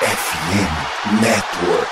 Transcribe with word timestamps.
FM 0.00 1.20
Network. 1.20 1.88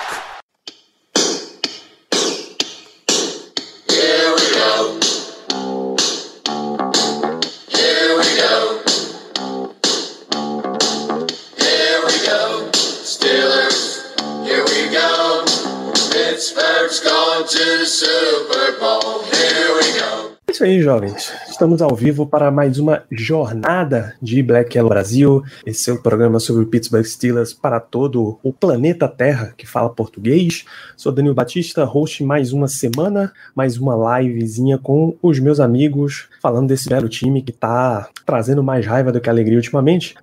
Pittsburgh's 16.12 17.00
gone 17.00 17.46
to 17.48 17.78
the 17.78 17.86
Super 17.86 18.78
Bowl. 18.78 19.22
Here 19.24 19.74
we 19.74 19.98
go. 19.98 20.36
É 20.46 20.52
isso 20.52 20.64
aí, 20.64 20.80
jovens. 20.80 21.32
Estamos 21.56 21.80
ao 21.80 21.96
vivo 21.96 22.26
para 22.26 22.50
mais 22.50 22.78
uma 22.78 23.04
jornada 23.10 24.14
de 24.20 24.42
Black 24.42 24.76
Yellow 24.76 24.90
Brasil. 24.90 25.42
Esse 25.64 25.88
é 25.88 25.92
o 25.94 26.02
programa 26.02 26.38
sobre 26.38 26.62
o 26.62 26.66
Pittsburgh 26.66 27.06
Steelers 27.06 27.54
para 27.54 27.80
todo 27.80 28.38
o 28.42 28.52
planeta 28.52 29.08
Terra 29.08 29.54
que 29.56 29.66
fala 29.66 29.88
português. 29.88 30.66
Sou 30.98 31.10
Danilo 31.10 31.34
Batista, 31.34 31.82
host 31.84 32.22
mais 32.22 32.52
uma 32.52 32.68
semana, 32.68 33.32
mais 33.54 33.78
uma 33.78 34.20
livezinha 34.20 34.76
com 34.76 35.16
os 35.22 35.40
meus 35.40 35.58
amigos, 35.58 36.28
falando 36.42 36.68
desse 36.68 36.90
belo 36.90 37.08
time 37.08 37.40
que 37.40 37.52
está 37.52 38.10
trazendo 38.26 38.62
mais 38.62 38.84
raiva 38.84 39.10
do 39.10 39.18
que 39.18 39.30
alegria 39.30 39.56
ultimamente. 39.56 40.14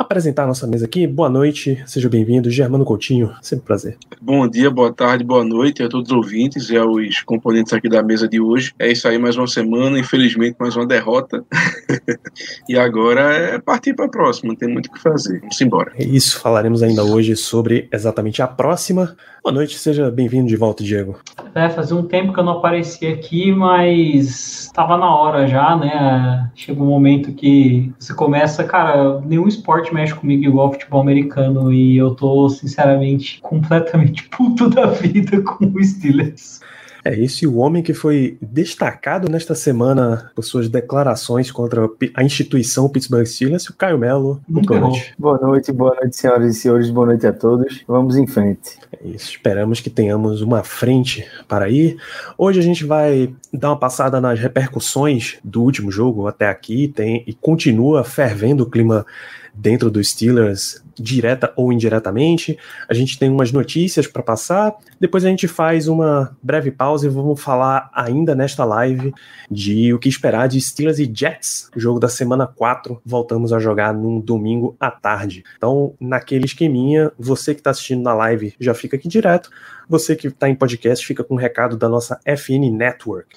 Apresentar 0.00 0.44
a 0.44 0.46
nossa 0.46 0.66
mesa 0.66 0.86
aqui. 0.86 1.06
Boa 1.06 1.28
noite, 1.28 1.84
seja 1.86 2.08
bem-vindo, 2.08 2.50
Germano 2.50 2.86
Coutinho. 2.86 3.34
Sempre 3.42 3.64
um 3.64 3.66
prazer. 3.66 3.98
Bom 4.18 4.48
dia, 4.48 4.70
boa 4.70 4.90
tarde, 4.90 5.22
boa 5.22 5.44
noite 5.44 5.82
a 5.82 5.90
todos 5.90 6.10
os 6.10 6.16
ouvintes 6.16 6.70
e 6.70 6.76
aos 6.78 7.22
componentes 7.22 7.70
aqui 7.74 7.86
da 7.86 8.02
mesa 8.02 8.26
de 8.26 8.40
hoje. 8.40 8.72
É 8.78 8.90
isso 8.90 9.06
aí, 9.06 9.18
mais 9.18 9.36
uma 9.36 9.46
semana, 9.46 9.98
infelizmente 9.98 10.56
mais 10.58 10.74
uma 10.74 10.86
derrota. 10.86 11.44
e 12.66 12.78
agora 12.78 13.20
é 13.34 13.58
partir 13.58 13.92
para 13.92 14.06
a 14.06 14.08
próxima, 14.08 14.48
não 14.48 14.56
tem 14.56 14.70
muito 14.70 14.86
o 14.86 14.92
que 14.92 14.98
fazer. 14.98 15.38
Vamos 15.40 15.60
embora. 15.60 15.92
É 15.94 16.02
isso, 16.02 16.40
falaremos 16.40 16.82
ainda 16.82 17.04
hoje 17.04 17.36
sobre 17.36 17.86
exatamente 17.92 18.40
a 18.40 18.46
próxima. 18.46 19.14
Boa 19.42 19.54
noite, 19.54 19.78
seja 19.78 20.10
bem-vindo 20.10 20.48
de 20.48 20.56
volta, 20.56 20.84
Diego. 20.84 21.18
É, 21.54 21.70
fazia 21.70 21.96
um 21.96 22.06
tempo 22.06 22.34
que 22.34 22.38
eu 22.38 22.44
não 22.44 22.58
aparecia 22.58 23.14
aqui, 23.14 23.50
mas 23.50 24.66
estava 24.66 24.98
na 24.98 25.14
hora 25.14 25.46
já, 25.46 25.74
né? 25.76 26.50
Chega 26.54 26.82
um 26.82 26.86
momento 26.86 27.32
que 27.32 27.90
você 27.98 28.12
começa, 28.12 28.64
cara, 28.64 29.18
nenhum 29.22 29.48
esporte 29.48 29.94
mexe 29.94 30.14
comigo 30.14 30.44
igual 30.44 30.72
futebol 30.72 31.00
americano 31.00 31.72
e 31.72 31.96
eu 31.96 32.14
tô, 32.14 32.50
sinceramente, 32.50 33.40
completamente 33.42 34.28
puto 34.28 34.68
da 34.68 34.86
vida 34.86 35.40
com 35.40 35.64
o 35.64 35.82
Steelers. 35.82 36.60
É 37.04 37.14
isso, 37.14 37.44
e 37.44 37.48
o 37.48 37.56
homem 37.56 37.82
que 37.82 37.94
foi 37.94 38.36
destacado 38.42 39.30
nesta 39.30 39.54
semana 39.54 40.30
por 40.34 40.42
suas 40.42 40.68
declarações 40.68 41.50
contra 41.50 41.88
a 42.14 42.22
instituição 42.22 42.88
Pittsburgh 42.88 43.26
Steelers, 43.26 43.68
o 43.68 43.76
Caio 43.76 43.98
Melo. 43.98 44.40
Boa 44.46 44.80
noite. 44.80 45.14
Boa 45.18 45.38
noite, 45.38 45.72
boa 45.72 45.94
noite, 45.94 46.16
senhoras 46.16 46.56
e 46.56 46.58
senhores, 46.58 46.90
boa 46.90 47.06
noite 47.06 47.26
a 47.26 47.32
todos. 47.32 47.82
Vamos 47.88 48.16
em 48.16 48.26
frente. 48.26 48.78
É 48.92 49.08
isso, 49.08 49.30
esperamos 49.30 49.80
que 49.80 49.88
tenhamos 49.88 50.42
uma 50.42 50.62
frente 50.62 51.26
para 51.48 51.70
ir. 51.70 51.96
Hoje 52.36 52.60
a 52.60 52.62
gente 52.62 52.84
vai 52.84 53.32
dar 53.52 53.70
uma 53.70 53.78
passada 53.78 54.20
nas 54.20 54.38
repercussões 54.38 55.38
do 55.42 55.62
último 55.62 55.90
jogo 55.90 56.26
até 56.26 56.48
aqui, 56.48 56.88
tem 56.88 57.24
e 57.26 57.32
continua 57.32 58.04
fervendo 58.04 58.64
o 58.64 58.70
clima 58.70 59.06
dentro 59.54 59.90
dos 59.90 60.10
Steelers, 60.10 60.82
direta 61.00 61.52
ou 61.56 61.72
indiretamente. 61.72 62.58
A 62.88 62.94
gente 62.94 63.18
tem 63.18 63.30
umas 63.30 63.50
notícias 63.50 64.06
para 64.06 64.22
passar. 64.22 64.74
Depois 65.00 65.24
a 65.24 65.28
gente 65.28 65.48
faz 65.48 65.88
uma 65.88 66.36
breve 66.42 66.70
pausa 66.70 67.06
e 67.06 67.08
vamos 67.08 67.40
falar 67.40 67.90
ainda 67.94 68.34
nesta 68.34 68.64
live 68.64 69.12
de 69.50 69.92
o 69.94 69.98
que 69.98 70.08
esperar 70.08 70.48
de 70.48 70.60
Steelers 70.60 70.98
e 70.98 71.10
Jets, 71.12 71.70
jogo 71.76 71.98
da 71.98 72.08
semana 72.08 72.46
4. 72.46 73.00
Voltamos 73.04 73.52
a 73.52 73.58
jogar 73.58 73.94
num 73.94 74.20
domingo 74.20 74.76
à 74.78 74.90
tarde. 74.90 75.42
Então, 75.56 75.94
naquele 75.98 76.44
esqueminha, 76.44 77.10
você 77.18 77.54
que 77.54 77.60
está 77.60 77.70
assistindo 77.70 78.02
na 78.02 78.14
live 78.14 78.54
já 78.60 78.74
fica 78.74 78.96
aqui 78.96 79.08
direto. 79.08 79.50
Você 79.88 80.14
que 80.14 80.28
está 80.28 80.48
em 80.48 80.54
podcast 80.54 81.04
fica 81.04 81.24
com 81.24 81.34
um 81.34 81.38
recado 81.38 81.76
da 81.76 81.88
nossa 81.88 82.20
FN 82.24 82.70
Network. 82.70 83.36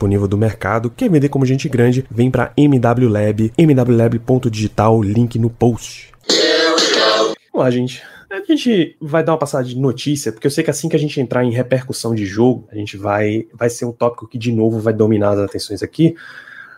disponível 0.01 0.27
do 0.27 0.37
mercado. 0.37 0.89
Quer 0.89 1.09
vender 1.09 1.29
como 1.29 1.45
gente 1.45 1.69
grande? 1.69 2.03
Vem 2.09 2.31
para 2.31 2.51
MW 2.57 3.07
Lab, 3.07 3.53
mwlab.digital, 3.57 5.01
link 5.01 5.37
no 5.37 5.49
post. 5.49 6.11
Vamos 7.53 7.65
lá, 7.65 7.69
gente. 7.69 8.01
A 8.31 8.39
gente 8.43 8.95
vai 8.99 9.23
dar 9.23 9.33
uma 9.33 9.37
passada 9.37 9.63
de 9.63 9.77
notícia, 9.77 10.31
porque 10.31 10.47
eu 10.47 10.51
sei 10.51 10.63
que 10.63 10.71
assim 10.71 10.87
que 10.89 10.95
a 10.95 10.99
gente 10.99 11.19
entrar 11.19 11.43
em 11.43 11.51
repercussão 11.51 12.15
de 12.15 12.25
jogo, 12.25 12.65
a 12.71 12.75
gente 12.75 12.95
vai, 12.97 13.45
vai 13.53 13.69
ser 13.69 13.85
um 13.85 13.91
tópico 13.91 14.27
que 14.27 14.37
de 14.37 14.51
novo 14.51 14.79
vai 14.79 14.93
dominar 14.93 15.31
as 15.31 15.39
atenções 15.39 15.83
aqui. 15.83 16.15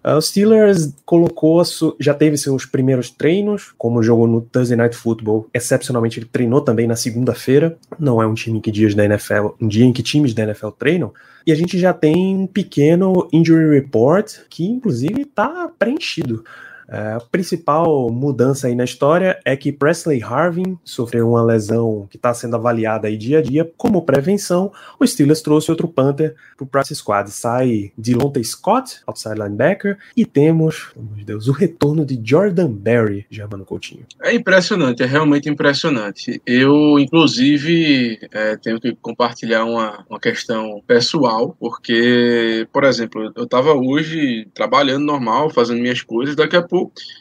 Uh, 0.06 0.18
o 0.18 0.22
Steelers 0.22 0.94
colocou, 1.06 1.64
já 2.00 2.14
teve 2.14 2.38
seus 2.38 2.66
primeiros 2.66 3.10
treinos, 3.10 3.74
como 3.78 4.04
jogou 4.04 4.28
no 4.28 4.42
Thursday 4.42 4.78
Night 4.78 4.96
Football. 4.96 5.48
Excepcionalmente, 5.54 6.20
ele 6.20 6.28
treinou 6.32 6.62
também 6.62 6.88
na 6.88 6.96
segunda-feira. 6.96 7.78
Não 7.98 8.22
é 8.22 8.28
um 8.28 8.34
time 8.34 8.60
que 8.60 8.72
dias 8.72 8.94
da 8.94 9.06
NFL, 9.06 9.50
um 9.62 9.68
dia 9.68 9.86
em 9.86 9.94
que 9.94 10.04
times 10.04 10.34
da 10.34 10.44
NFL 10.44 10.70
treinam. 10.70 11.14
E 11.48 11.52
a 11.52 11.56
gente 11.56 11.78
já 11.80 11.94
tem 11.94 12.36
um 12.36 12.48
pequeno 12.48 13.28
injury 13.32 13.70
report 13.70 14.40
que, 14.50 14.66
inclusive, 14.66 15.22
está 15.22 15.70
preenchido. 15.80 16.44
É, 16.88 17.14
a 17.14 17.20
principal 17.20 18.10
mudança 18.10 18.68
aí 18.68 18.76
na 18.76 18.84
história 18.84 19.40
é 19.46 19.56
que 19.56 19.72
Presley 19.72 20.22
Harvin 20.22 20.78
sofreu 20.84 21.30
uma 21.30 21.44
lesão 21.44 22.08
que 22.10 22.18
está 22.18 22.34
sendo 22.34 22.56
avaliada 22.56 23.08
aí 23.08 23.18
dia 23.18 23.40
a 23.40 23.42
dia 23.42 23.70
como 23.78 24.02
prevenção. 24.04 24.72
O 25.00 25.06
Steelers 25.06 25.42
trouxe 25.42 25.72
outro 25.72 25.88
Panther 25.88 26.36
para 26.58 26.64
o 26.64 26.68
practice 26.68 26.96
squad. 26.96 27.30
Sai 27.30 27.92
Delonte 27.98 28.44
Scott, 28.44 29.02
outside 29.08 29.36
linebacker, 29.36 29.98
e 30.16 30.26
temos, 30.26 30.92
meu 30.96 31.26
Deus, 31.26 31.48
o 31.48 31.52
retorno 31.52 32.06
de 32.06 32.20
Jordan 32.24 32.72
Berry, 32.72 33.26
Germano 33.30 33.66
Coutinho. 33.66 34.06
É 34.22 34.34
impressionante, 34.34 35.04
é 35.04 35.06
realmente 35.06 35.50
impressionante. 35.50 36.42
Eu, 36.46 37.00
inclusive, 37.00 38.20
é, 38.32 38.56
tenho 38.58 38.80
que 38.80 38.96
compartilhar 39.02 39.66
uma, 39.66 40.06
uma 40.10 40.20
questão 40.20 40.82
pessoal, 40.86 41.56
porque, 41.60 42.68
por 42.72 42.84
exemplo, 42.84 43.32
eu 43.36 43.44
estava 43.44 43.74
hoje 43.74 44.48
trabalhando 44.54 45.06
normal, 45.06 45.50
fazendo 45.50 45.82
minhas 45.82 46.02
coisas, 46.02 46.36
daqui 46.36 46.56
a 46.56 46.62
pouco 46.62 46.73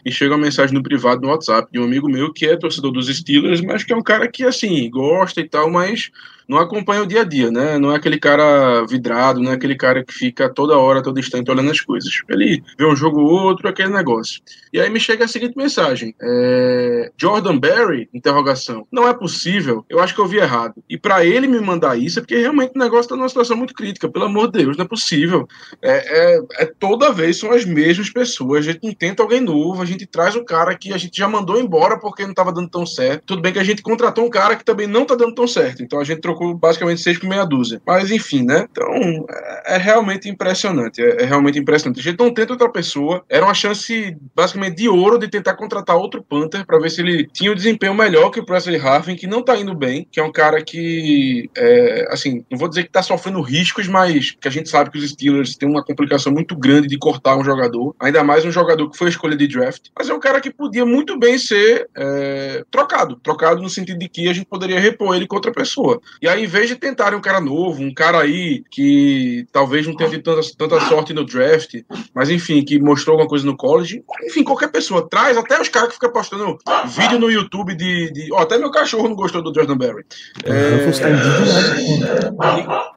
e 0.05 0.11
chega 0.11 0.35
uma 0.35 0.45
mensagem 0.45 0.75
no 0.75 0.83
privado 0.83 1.23
no 1.23 1.29
WhatsApp 1.29 1.69
de 1.71 1.79
um 1.79 1.85
amigo 1.85 2.09
meu 2.09 2.33
que 2.33 2.47
é 2.47 2.57
torcedor 2.57 2.93
dos 2.93 3.09
Steelers, 3.09 3.61
mas 3.61 3.85
que 3.85 3.93
é 3.93 3.97
um 3.97 4.03
cara 4.03 4.29
que, 4.29 4.45
assim, 4.45 4.89
gosta 4.91 5.41
e 5.41 5.49
tal, 5.49 5.71
mas 5.71 6.11
não 6.49 6.59
acompanha 6.59 7.03
o 7.03 7.07
dia 7.07 7.23
a 7.23 7.25
dia, 7.25 7.51
né? 7.51 7.79
Não 7.79 7.93
é 7.93 7.97
aquele 7.97 8.19
cara 8.19 8.85
vidrado, 8.87 9.41
não 9.41 9.53
é 9.53 9.55
aquele 9.55 9.77
cara 9.77 10.05
que 10.05 10.13
fica 10.13 10.49
toda 10.49 10.79
hora, 10.79 11.03
todo 11.03 11.19
instante 11.19 11.51
olhando 11.51 11.71
as 11.71 11.81
coisas. 11.81 12.11
Ele 12.29 12.63
vê 12.79 12.85
um 12.87 12.97
jogo 12.97 13.21
ou 13.21 13.43
outro, 13.43 13.69
aquele 13.69 13.91
negócio. 13.91 14.41
E 14.73 14.81
aí 14.81 14.91
me 14.91 15.01
chega 15.01 15.25
a 15.25 15.29
seguinte 15.29 15.57
mensagem: 15.57 16.15
é... 16.21 17.11
Jordan 17.17 17.59
Berry? 17.59 18.09
Interrogação. 18.13 18.87
Não 18.91 19.07
é 19.07 19.15
possível. 19.15 19.85
Eu 19.89 20.01
acho 20.01 20.15
que 20.15 20.21
eu 20.21 20.27
vi 20.27 20.39
errado. 20.39 20.75
E 20.89 20.99
para 20.99 21.25
ele 21.25 21.47
me 21.47 21.61
mandar 21.61 21.99
isso 21.99 22.19
é 22.19 22.23
porque 22.23 22.37
realmente 22.37 22.73
o 22.75 22.79
negócio 22.79 23.03
está 23.03 23.17
numa 23.17 23.29
situação 23.29 23.57
muito 23.57 23.75
crítica. 23.75 24.09
Pelo 24.09 24.27
amor 24.27 24.51
de 24.51 24.65
Deus, 24.65 24.77
não 24.77 24.85
é 24.85 24.89
possível. 24.89 25.47
É, 25.81 26.37
é, 26.37 26.41
é 26.63 26.67
toda 26.67 27.13
vez 27.13 27.39
são 27.39 27.53
as 27.53 27.65
mesmas 27.65 28.11
pessoas. 28.11 28.67
A 28.67 28.73
gente 28.73 28.85
não 28.85 28.95
tenta 28.95 29.23
alguém 29.23 29.41
novo, 29.41 29.83
a 29.83 29.87
gente 29.87 30.07
traz 30.07 30.35
o 30.35 30.45
cara 30.45 30.77
que 30.77 30.93
a 30.93 30.99
gente 30.99 31.17
já 31.17 31.29
mandou 31.29 31.61
embora 31.61 31.99
porque 31.99 32.23
não 32.23 32.31
estava 32.31 32.53
dando 32.53 32.69
tão 32.69 32.87
certo. 32.87 33.25
Tudo 33.27 33.43
bem 33.43 33.53
que 33.53 33.59
a 33.59 33.65
gente 33.65 33.83
contratou 33.83 34.25
um 34.25 34.31
cara 34.31 34.57
que 34.57 34.65
também 34.65 34.87
não 34.87 35.03
está 35.03 35.15
dando 35.15 35.35
tão 35.35 35.47
certo. 35.47 35.83
Então 35.83 36.01
a 36.01 36.05
gente 36.05 36.21
trocou 36.33 36.55
basicamente 36.55 37.01
seis 37.01 37.19
por 37.19 37.29
meia 37.29 37.45
dúzia. 37.45 37.81
Mas 37.87 38.11
enfim, 38.11 38.43
né? 38.43 38.67
Então 38.71 39.27
é, 39.29 39.75
é 39.75 39.77
realmente 39.77 40.29
impressionante. 40.29 41.03
É, 41.03 41.23
é, 41.23 41.25
realmente 41.25 41.59
impressionante. 41.59 42.01
A 42.01 42.03
gente 42.03 42.19
não 42.19 42.33
tenta 42.33 42.53
outra 42.53 42.71
pessoa. 42.71 43.25
Era 43.29 43.45
uma 43.45 43.55
chance 43.55 44.17
basicamente 44.35 44.77
de 44.77 44.89
ouro 44.89 45.19
de 45.19 45.29
tentar 45.29 45.55
contratar 45.55 45.97
outro 45.97 46.23
Panther 46.23 46.67
para 46.67 46.79
ver 46.79 46.91
se 46.91 47.01
ele 47.01 47.27
tinha 47.33 47.51
o 47.51 47.53
um 47.53 47.57
desempenho 47.57 47.95
melhor 47.95 48.31
que 48.31 48.41
o 48.41 48.45
Presley 48.45 48.81
Harvin, 48.81 49.17
que 49.17 49.27
não 49.27 49.43
tá 49.43 49.57
indo 49.57 49.75
bem, 49.75 50.07
que 50.11 50.19
é 50.19 50.25
um 50.25 50.33
cara 50.33 50.63
que, 50.63 51.51
é, 51.57 52.07
assim, 52.11 52.45
não 52.51 52.59
vou 52.59 52.69
dizer 52.69 52.85
que 52.85 52.91
tá 52.91 53.03
sofrendo 53.03 53.41
riscos, 53.41 53.87
mas 53.87 54.33
que 54.33 54.49
a 54.49 54.51
gente 54.51 54.69
sabe 54.69 54.91
que 54.91 54.99
os 54.99 55.11
Steelers 55.11 55.57
têm 55.57 55.69
uma 55.69 55.85
complicação 55.85 56.33
muito 56.33 56.57
grande 56.57 56.89
de 56.89 56.99
cortar 56.99 57.37
um 57.37 57.45
jogador, 57.45 57.95
ainda 58.01 58.25
mais 58.25 58.45
um 58.45 58.51
jogador 58.51 58.91
que 58.91 58.97
foi 58.97 59.09
escolha 59.09 59.37
de 59.37 59.47
draft. 59.47 59.89
Mas 59.97 60.09
é 60.09 60.15
um 60.15 60.21
cara 60.21 60.41
que 60.41 60.51
podia 60.51 60.87
muito 60.87 61.19
bem 61.19 61.39
ser 61.39 61.89
é, 61.97 62.65
trocado, 62.71 63.17
trocado 63.17 63.61
no 63.61 63.69
sentido 63.69 63.99
de 63.99 64.09
que 64.09 64.29
a 64.29 64.33
gente 64.33 64.47
poderia 64.47 64.81
repor 64.81 65.15
ele 65.15 65.27
com 65.27 65.37
outra 65.37 65.53
pessoa. 65.53 66.01
E 66.23 66.29
aí, 66.29 66.45
em 66.45 66.47
vez 66.47 66.69
de 66.69 66.77
tentarem 66.77 67.19
um 67.19 67.21
cara 67.21 67.41
novo, 67.41 67.83
um 67.83 67.93
cara 67.93 68.21
aí 68.21 68.63
que 68.71 69.45
talvez 69.51 69.85
não 69.85 69.97
tenha 69.97 70.09
tido 70.09 70.23
tanta, 70.23 70.41
tanta 70.57 70.81
sorte 70.87 71.13
no 71.13 71.25
draft, 71.25 71.75
mas 72.15 72.31
enfim, 72.31 72.65
que 72.65 72.79
mostrou 72.79 73.15
alguma 73.15 73.29
coisa 73.29 73.45
no 73.45 73.57
college, 73.57 74.05
enfim, 74.25 74.45
qualquer 74.45 74.71
pessoa 74.71 75.09
traz, 75.11 75.37
até 75.37 75.61
os 75.61 75.69
caras 75.69 75.89
que 75.89 75.95
ficam 75.95 76.13
postando 76.13 76.57
vídeo 76.87 77.19
no 77.19 77.29
YouTube 77.29 77.75
de. 77.75 78.13
de 78.13 78.29
até 78.37 78.57
meu 78.57 78.71
cachorro 78.71 79.09
não 79.09 79.17
gostou 79.17 79.43
do 79.43 79.53
Jordan 79.53 79.77
Berry. 79.77 80.05
É, 80.45 80.85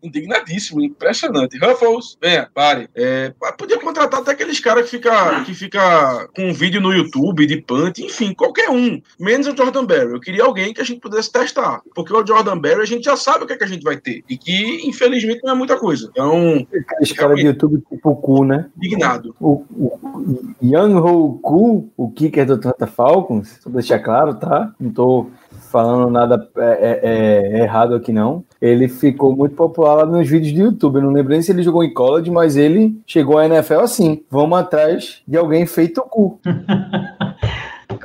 indignadíssimo, 0.03 0.83
impressionante. 0.83 1.57
Ruffles, 1.57 2.17
venha, 2.21 2.47
pare. 2.53 2.87
É, 2.93 3.33
podia 3.57 3.79
contratar 3.79 4.19
até 4.19 4.33
aqueles 4.33 4.59
caras 4.59 4.85
que 4.85 4.91
fica, 4.91 5.43
que 5.43 5.55
fica 5.55 6.27
com 6.35 6.49
um 6.49 6.53
vídeo 6.53 6.79
no 6.79 6.93
YouTube 6.93 7.47
de 7.47 7.59
punt, 7.59 7.97
enfim, 7.97 8.35
qualquer 8.35 8.69
um, 8.69 9.01
menos 9.19 9.47
o 9.47 9.57
Jordan 9.57 9.85
Berry. 9.85 10.11
Eu 10.11 10.19
queria 10.19 10.43
alguém 10.43 10.75
que 10.75 10.81
a 10.81 10.85
gente 10.85 10.99
pudesse 10.99 11.31
testar, 11.31 11.81
porque 11.95 12.13
o 12.13 12.23
Jordan 12.23 12.59
Berry 12.59 12.81
a 12.81 12.85
gente 12.85 13.05
já 13.05 13.14
sabe 13.15 13.43
o 13.43 13.47
que, 13.47 13.53
é 13.53 13.57
que 13.57 13.63
a 13.63 13.67
gente 13.67 13.83
vai 13.83 13.97
ter, 13.97 14.23
e 14.29 14.37
que 14.37 14.87
infelizmente 14.87 15.41
não 15.43 15.53
é 15.53 15.55
muita 15.55 15.77
coisa. 15.77 16.09
Então. 16.11 16.65
Aqueles 16.89 17.11
caras 17.11 17.37
de 17.37 17.45
YouTube 17.45 17.83
tipo 17.89 18.09
o 18.09 18.15
Cu, 18.15 18.43
né? 18.43 18.65
Indignado. 18.77 19.35
O, 19.39 19.63
o 19.71 20.55
Young 20.61 20.95
Ho 20.95 21.39
Ku, 21.41 21.89
o 21.95 22.11
kicker 22.11 22.45
do 22.45 22.53
Atlanta 22.53 22.87
Falcons, 22.87 23.59
só 23.61 23.69
deixar 23.69 23.99
claro, 23.99 24.35
tá? 24.35 24.73
Não 24.79 24.91
tô 24.91 25.27
falando 25.75 26.09
nada 26.09 26.49
é, 26.57 26.63
é, 26.63 26.99
é, 27.03 27.63
errado 27.63 27.95
aqui 27.95 28.13
não. 28.13 28.43
Ele 28.61 28.87
ficou 28.87 29.35
muito 29.35 29.55
popular 29.55 29.95
lá 29.95 30.05
nos 30.05 30.27
vídeos 30.27 30.53
do 30.53 30.61
YouTube. 30.61 30.95
Eu 30.95 31.01
não 31.03 31.11
lembro 31.11 31.33
nem 31.33 31.41
se 31.41 31.51
ele 31.51 31.63
jogou 31.63 31.83
em 31.83 31.93
college, 31.93 32.31
mas 32.31 32.55
ele 32.55 32.97
chegou 33.05 33.37
à 33.37 33.45
NFL 33.45 33.81
assim. 33.81 34.23
Vamos 34.29 34.57
atrás 34.57 35.21
de 35.27 35.37
alguém 35.37 35.65
feito 35.65 35.99
o 35.99 36.03
cu. 36.03 36.39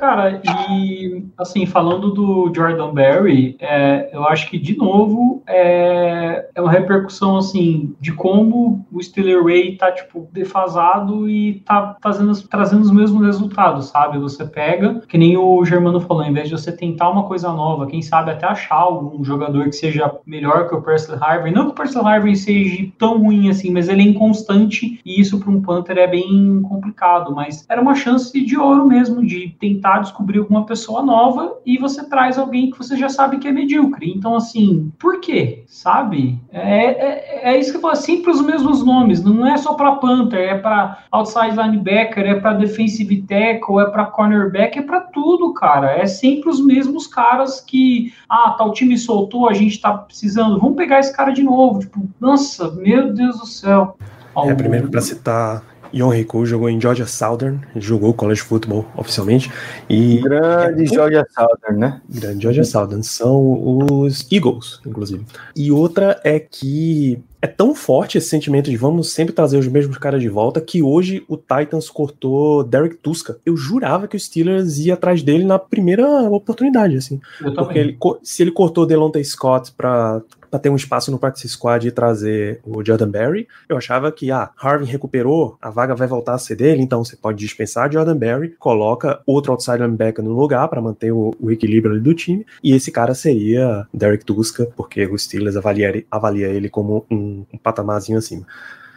Cara, 0.01 0.41
e 0.43 1.25
assim, 1.37 1.67
falando 1.67 2.09
do 2.09 2.51
Jordan 2.55 2.91
Berry, 2.91 3.55
é, 3.59 4.09
eu 4.11 4.23
acho 4.25 4.49
que, 4.49 4.57
de 4.57 4.75
novo, 4.75 5.43
é, 5.45 6.49
é 6.55 6.59
uma 6.59 6.71
repercussão, 6.71 7.37
assim, 7.37 7.95
de 8.01 8.11
como 8.11 8.83
o 8.91 8.99
Steeler 8.99 9.43
Way 9.43 9.75
tá, 9.75 9.91
tipo, 9.91 10.27
defasado 10.33 11.29
e 11.29 11.61
tá 11.63 11.97
fazendo, 12.01 12.33
trazendo 12.47 12.81
os 12.81 12.89
mesmos 12.89 13.23
resultados, 13.23 13.89
sabe? 13.89 14.17
Você 14.17 14.43
pega, 14.43 15.01
que 15.07 15.19
nem 15.19 15.37
o 15.37 15.63
Germano 15.63 16.01
falou, 16.01 16.23
em 16.23 16.33
vez 16.33 16.49
de 16.49 16.57
você 16.57 16.71
tentar 16.71 17.11
uma 17.11 17.27
coisa 17.27 17.53
nova, 17.53 17.85
quem 17.85 18.01
sabe 18.01 18.31
até 18.31 18.47
achar 18.47 18.77
algum 18.77 19.23
jogador 19.23 19.65
que 19.65 19.73
seja 19.73 20.11
melhor 20.25 20.67
que 20.67 20.73
o 20.73 20.81
Presley 20.81 21.19
Harvey, 21.21 21.53
não 21.53 21.65
que 21.65 21.71
o 21.73 21.75
Presley 21.75 22.03
Harvey 22.03 22.35
seja 22.35 22.87
tão 22.97 23.19
ruim 23.19 23.51
assim, 23.51 23.69
mas 23.69 23.87
ele 23.87 24.01
é 24.01 24.05
inconstante 24.05 24.99
e 25.05 25.21
isso 25.21 25.39
para 25.39 25.51
um 25.51 25.61
Panther 25.61 25.99
é 25.99 26.07
bem 26.07 26.59
complicado, 26.63 27.35
mas 27.35 27.63
era 27.69 27.79
uma 27.79 27.93
chance 27.93 28.43
de 28.43 28.57
ouro 28.57 28.87
mesmo, 28.87 29.23
de 29.23 29.55
tentar 29.59 29.90
tentar 29.91 29.99
descobrir 29.99 30.39
alguma 30.39 30.65
pessoa 30.65 31.01
nova 31.01 31.57
e 31.65 31.77
você 31.77 32.07
traz 32.07 32.37
alguém 32.37 32.71
que 32.71 32.77
você 32.77 32.95
já 32.95 33.09
sabe 33.09 33.37
que 33.37 33.47
é 33.47 33.51
medíocre. 33.51 34.11
Então, 34.15 34.35
assim, 34.35 34.91
por 34.97 35.19
quê? 35.19 35.63
Sabe? 35.67 36.39
É, 36.51 36.85
é, 36.85 37.53
é 37.53 37.59
isso 37.59 37.71
que 37.71 37.77
eu 37.77 37.81
falo, 37.81 37.93
é 37.93 37.97
sempre 37.97 38.31
os 38.31 38.41
mesmos 38.41 38.85
nomes. 38.85 39.23
Não 39.23 39.45
é 39.45 39.57
só 39.57 39.73
para 39.73 39.95
Panther, 39.95 40.39
é 40.39 40.57
para 40.57 40.99
outside 41.11 41.55
linebacker, 41.55 42.25
é 42.25 42.39
para 42.39 42.53
defensive 42.53 43.21
tackle, 43.23 43.79
é 43.79 43.85
para 43.85 44.05
cornerback, 44.05 44.79
é 44.79 44.81
para 44.81 45.01
tudo, 45.01 45.53
cara. 45.53 45.91
É 45.91 46.05
sempre 46.05 46.49
os 46.49 46.63
mesmos 46.63 47.07
caras 47.07 47.59
que, 47.59 48.13
ah, 48.29 48.55
tal 48.57 48.71
time 48.71 48.97
soltou, 48.97 49.49
a 49.49 49.53
gente 49.53 49.81
tá 49.81 49.93
precisando, 49.93 50.59
vamos 50.59 50.77
pegar 50.77 50.99
esse 50.99 51.15
cara 51.15 51.31
de 51.31 51.43
novo. 51.43 51.79
Tipo, 51.79 52.07
nossa, 52.19 52.71
meu 52.71 53.13
Deus 53.13 53.39
do 53.39 53.45
céu. 53.45 53.97
É, 54.45 54.53
primeiro 54.53 54.89
para 54.89 55.01
citar 55.01 55.61
Yon 55.93 56.09
Riku 56.09 56.45
jogou 56.45 56.69
em 56.69 56.79
Georgia 56.79 57.05
Southern, 57.05 57.59
jogou 57.75 58.13
college 58.13 58.41
football 58.41 58.85
oficialmente. 58.95 59.51
E 59.89 60.19
grande 60.19 60.83
é, 60.83 60.87
Georgia 60.87 61.25
Southern, 61.29 61.79
né? 61.79 62.01
Grande 62.09 62.41
Georgia 62.41 62.63
Southern. 62.63 63.03
São 63.03 63.81
os 63.87 64.27
Eagles, 64.31 64.79
inclusive. 64.85 65.25
E 65.55 65.71
outra 65.71 66.19
é 66.23 66.39
que 66.39 67.21
é 67.41 67.47
tão 67.47 67.73
forte 67.73 68.17
esse 68.17 68.29
sentimento 68.29 68.69
de 68.69 68.77
vamos 68.77 69.11
sempre 69.11 69.33
trazer 69.33 69.57
os 69.57 69.67
mesmos 69.67 69.97
caras 69.97 70.21
de 70.21 70.29
volta 70.29 70.61
que 70.61 70.83
hoje 70.83 71.25
o 71.27 71.35
Titans 71.35 71.89
cortou 71.89 72.63
Derek 72.63 72.97
Tuska. 72.97 73.37
Eu 73.45 73.57
jurava 73.57 74.07
que 74.07 74.15
o 74.15 74.19
Steelers 74.19 74.77
ia 74.77 74.93
atrás 74.93 75.23
dele 75.23 75.43
na 75.43 75.57
primeira 75.57 76.07
oportunidade, 76.29 76.95
assim. 76.95 77.19
Eu 77.43 77.53
porque 77.53 77.79
ele, 77.79 77.97
se 78.21 78.43
ele 78.43 78.51
cortou 78.51 78.85
Delonta 78.85 79.21
Scott 79.23 79.71
para 79.71 80.21
para 80.51 80.59
ter 80.59 80.69
um 80.69 80.75
espaço 80.75 81.09
no 81.09 81.17
practice 81.17 81.47
squad 81.47 81.87
e 81.87 81.91
trazer 81.91 82.59
o 82.65 82.85
Jordan 82.85 83.09
Berry. 83.09 83.47
Eu 83.69 83.77
achava 83.77 84.11
que, 84.11 84.29
ah, 84.29 84.51
Harvin 84.61 84.85
recuperou, 84.85 85.57
a 85.61 85.69
vaga 85.69 85.95
vai 85.95 86.07
voltar 86.07 86.33
a 86.33 86.37
ser 86.37 86.55
dele, 86.55 86.81
então 86.81 87.03
você 87.03 87.15
pode 87.15 87.39
dispensar 87.39 87.91
Jordan 87.91 88.17
Berry, 88.17 88.49
coloca 88.59 89.21
outro 89.25 89.53
outside 89.53 89.81
linebacker 89.81 90.23
no 90.23 90.33
lugar 90.33 90.67
para 90.67 90.81
manter 90.81 91.13
o, 91.13 91.33
o, 91.39 91.49
equilíbrio 91.49 92.01
do 92.01 92.13
time, 92.13 92.45
e 92.61 92.73
esse 92.73 92.91
cara 92.91 93.15
seria 93.15 93.87
Derek 93.93 94.25
Tuska, 94.25 94.67
porque 94.75 95.05
o 95.05 95.17
Steelers 95.17 95.55
avalia, 95.55 96.03
avalia 96.11 96.47
ele 96.47 96.69
como 96.69 97.05
um, 97.09 97.45
um 97.53 97.57
patamarzinho 97.57 98.17
acima. 98.17 98.45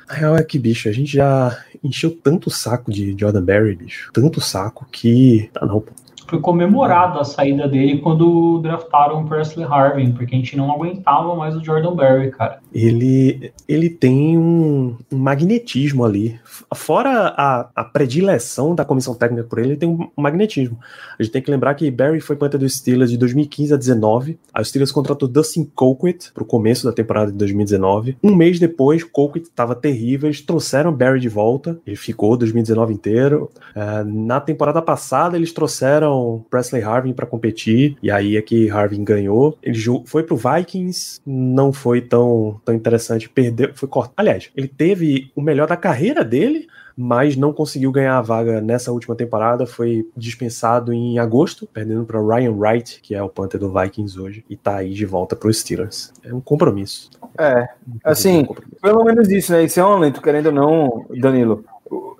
A 0.08 0.14
real 0.14 0.36
é 0.36 0.42
que, 0.42 0.58
bicho, 0.58 0.88
a 0.88 0.92
gente 0.92 1.12
já 1.12 1.56
encheu 1.82 2.10
tanto 2.10 2.50
saco 2.50 2.90
de 2.90 3.16
Jordan 3.18 3.42
Berry, 3.42 3.74
bicho. 3.74 4.10
Tanto 4.12 4.40
saco 4.40 4.86
que. 4.90 5.48
Tá 5.54 5.64
não, 5.64 5.80
pô 5.80 5.92
foi 6.26 6.40
comemorado 6.40 7.18
a 7.18 7.24
saída 7.24 7.68
dele 7.68 7.98
quando 7.98 8.60
draftaram 8.60 9.22
o 9.22 9.28
Presley 9.28 9.66
Harvin, 9.66 10.12
porque 10.12 10.34
a 10.34 10.38
gente 10.38 10.56
não 10.56 10.72
aguentava 10.72 11.34
mais 11.34 11.56
o 11.56 11.64
Jordan 11.64 11.94
Berry, 11.94 12.30
cara. 12.30 12.58
Ele, 12.72 13.52
ele 13.68 13.90
tem 13.90 14.36
um, 14.38 14.96
um 15.12 15.18
magnetismo 15.18 16.04
ali. 16.04 16.38
Fora 16.74 17.34
a, 17.36 17.68
a, 17.74 17.84
predileção 17.84 18.74
da 18.74 18.84
comissão 18.84 19.14
técnica 19.14 19.44
por 19.44 19.58
ele, 19.58 19.70
ele 19.70 19.76
tem 19.76 19.88
um 19.88 20.08
magnetismo. 20.16 20.78
A 21.18 21.22
gente 21.22 21.32
tem 21.32 21.42
que 21.42 21.50
lembrar 21.50 21.74
que 21.74 21.90
Berry 21.90 22.20
foi 22.20 22.36
planta 22.36 22.58
do 22.58 22.68
Steelers 22.68 23.10
de 23.10 23.16
2015 23.16 23.74
a 23.74 23.76
19. 23.76 24.38
A 24.52 24.64
Steelers 24.64 24.90
contratou 24.90 25.28
Dustin 25.28 25.70
Colquitt 25.74 26.32
pro 26.32 26.44
começo 26.44 26.84
da 26.84 26.92
temporada 26.92 27.30
de 27.30 27.38
2019. 27.38 28.16
Um 28.22 28.34
mês 28.34 28.58
depois, 28.58 29.04
Colquitt 29.04 29.48
estava 29.48 29.74
terrível. 29.74 30.28
Eles 30.28 30.40
trouxeram 30.40 30.92
Berry 30.92 31.20
de 31.20 31.28
volta. 31.28 31.78
Ele 31.86 31.96
ficou 31.96 32.36
2019 32.36 32.92
inteiro. 32.92 33.50
Uh, 33.76 34.04
na 34.04 34.40
temporada 34.40 34.82
passada, 34.82 35.36
eles 35.36 35.52
trouxeram 35.52 36.13
Presley 36.50 36.82
Harvin 36.82 37.12
para 37.12 37.26
competir, 37.26 37.96
e 38.02 38.10
aí 38.10 38.36
é 38.36 38.42
que 38.42 38.70
Harvin 38.70 39.04
ganhou. 39.04 39.58
Ele 39.62 39.78
foi 40.06 40.22
pro 40.22 40.36
Vikings, 40.36 41.20
não 41.26 41.72
foi 41.72 42.00
tão, 42.00 42.60
tão 42.64 42.74
interessante, 42.74 43.28
perdeu, 43.28 43.70
foi 43.74 43.88
cortado. 43.88 44.14
Aliás, 44.16 44.50
ele 44.56 44.68
teve 44.68 45.30
o 45.34 45.40
melhor 45.40 45.66
da 45.66 45.76
carreira 45.76 46.24
dele, 46.24 46.66
mas 46.96 47.36
não 47.36 47.52
conseguiu 47.52 47.90
ganhar 47.90 48.16
a 48.16 48.22
vaga 48.22 48.60
nessa 48.60 48.92
última 48.92 49.14
temporada, 49.16 49.66
foi 49.66 50.06
dispensado 50.16 50.92
em 50.92 51.18
agosto, 51.18 51.66
perdendo 51.72 52.04
para 52.04 52.20
Ryan 52.20 52.52
Wright, 52.52 53.00
que 53.02 53.14
é 53.14 53.22
o 53.22 53.28
Panther 53.28 53.58
do 53.58 53.72
Vikings 53.72 54.20
hoje, 54.20 54.44
e 54.48 54.56
tá 54.56 54.76
aí 54.76 54.92
de 54.92 55.04
volta 55.04 55.34
para 55.34 55.48
os 55.48 55.58
Steelers. 55.58 56.12
É 56.22 56.32
um 56.32 56.40
compromisso. 56.40 57.10
É, 57.38 57.68
assim, 58.04 58.38
um 58.38 58.44
compromisso. 58.44 58.80
pelo 58.80 59.04
menos 59.04 59.28
isso, 59.28 59.52
né? 59.52 59.64
Isso 59.64 59.80
é 59.80 59.84
um 59.84 59.92
alento, 59.92 60.22
querendo 60.22 60.46
ou 60.46 60.52
não, 60.52 61.06
Danilo 61.20 61.64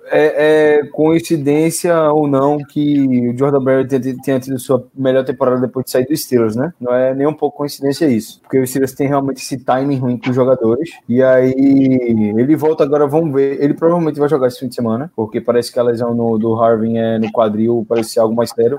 é, 0.07 0.77
é, 0.77 0.85
coincidência 0.87 1.95
ou 2.11 2.27
não 2.27 2.57
que 2.57 3.29
o 3.29 3.37
Jordan 3.37 3.63
Berry 3.63 3.87
tenha, 3.87 4.15
tenha, 4.21 4.39
tido 4.39 4.59
sua 4.59 4.85
melhor 4.95 5.25
temporada 5.25 5.59
depois 5.59 5.85
de 5.85 5.91
sair 5.91 6.05
do 6.05 6.15
Steelers, 6.15 6.55
né? 6.55 6.73
Não 6.79 6.93
é 6.93 7.13
nem 7.13 7.27
um 7.27 7.33
pouco 7.33 7.57
coincidência 7.57 8.05
isso, 8.05 8.39
porque 8.41 8.59
o 8.59 8.67
Steelers 8.67 8.93
tem 8.93 9.07
realmente 9.07 9.41
esse 9.41 9.57
timing 9.57 9.97
ruim 9.97 10.17
com 10.17 10.29
os 10.29 10.35
jogadores, 10.35 10.91
e 11.07 11.23
aí 11.23 11.53
ele 12.37 12.55
volta 12.55 12.83
agora, 12.83 13.07
vamos 13.07 13.33
ver, 13.33 13.61
ele 13.61 13.73
provavelmente 13.73 14.19
vai 14.19 14.29
jogar 14.29 14.47
esse 14.47 14.59
fim 14.59 14.67
de 14.67 14.75
semana, 14.75 15.11
porque 15.15 15.41
parece 15.41 15.71
que 15.71 15.79
a 15.79 15.83
lesão 15.83 16.13
no, 16.13 16.37
do 16.37 16.55
Harvin 16.55 16.97
é 16.97 17.17
no 17.17 17.31
quadril, 17.31 17.85
parece 17.87 18.11
ser 18.11 18.19
algo 18.19 18.35
mais 18.35 18.51
sério, 18.51 18.77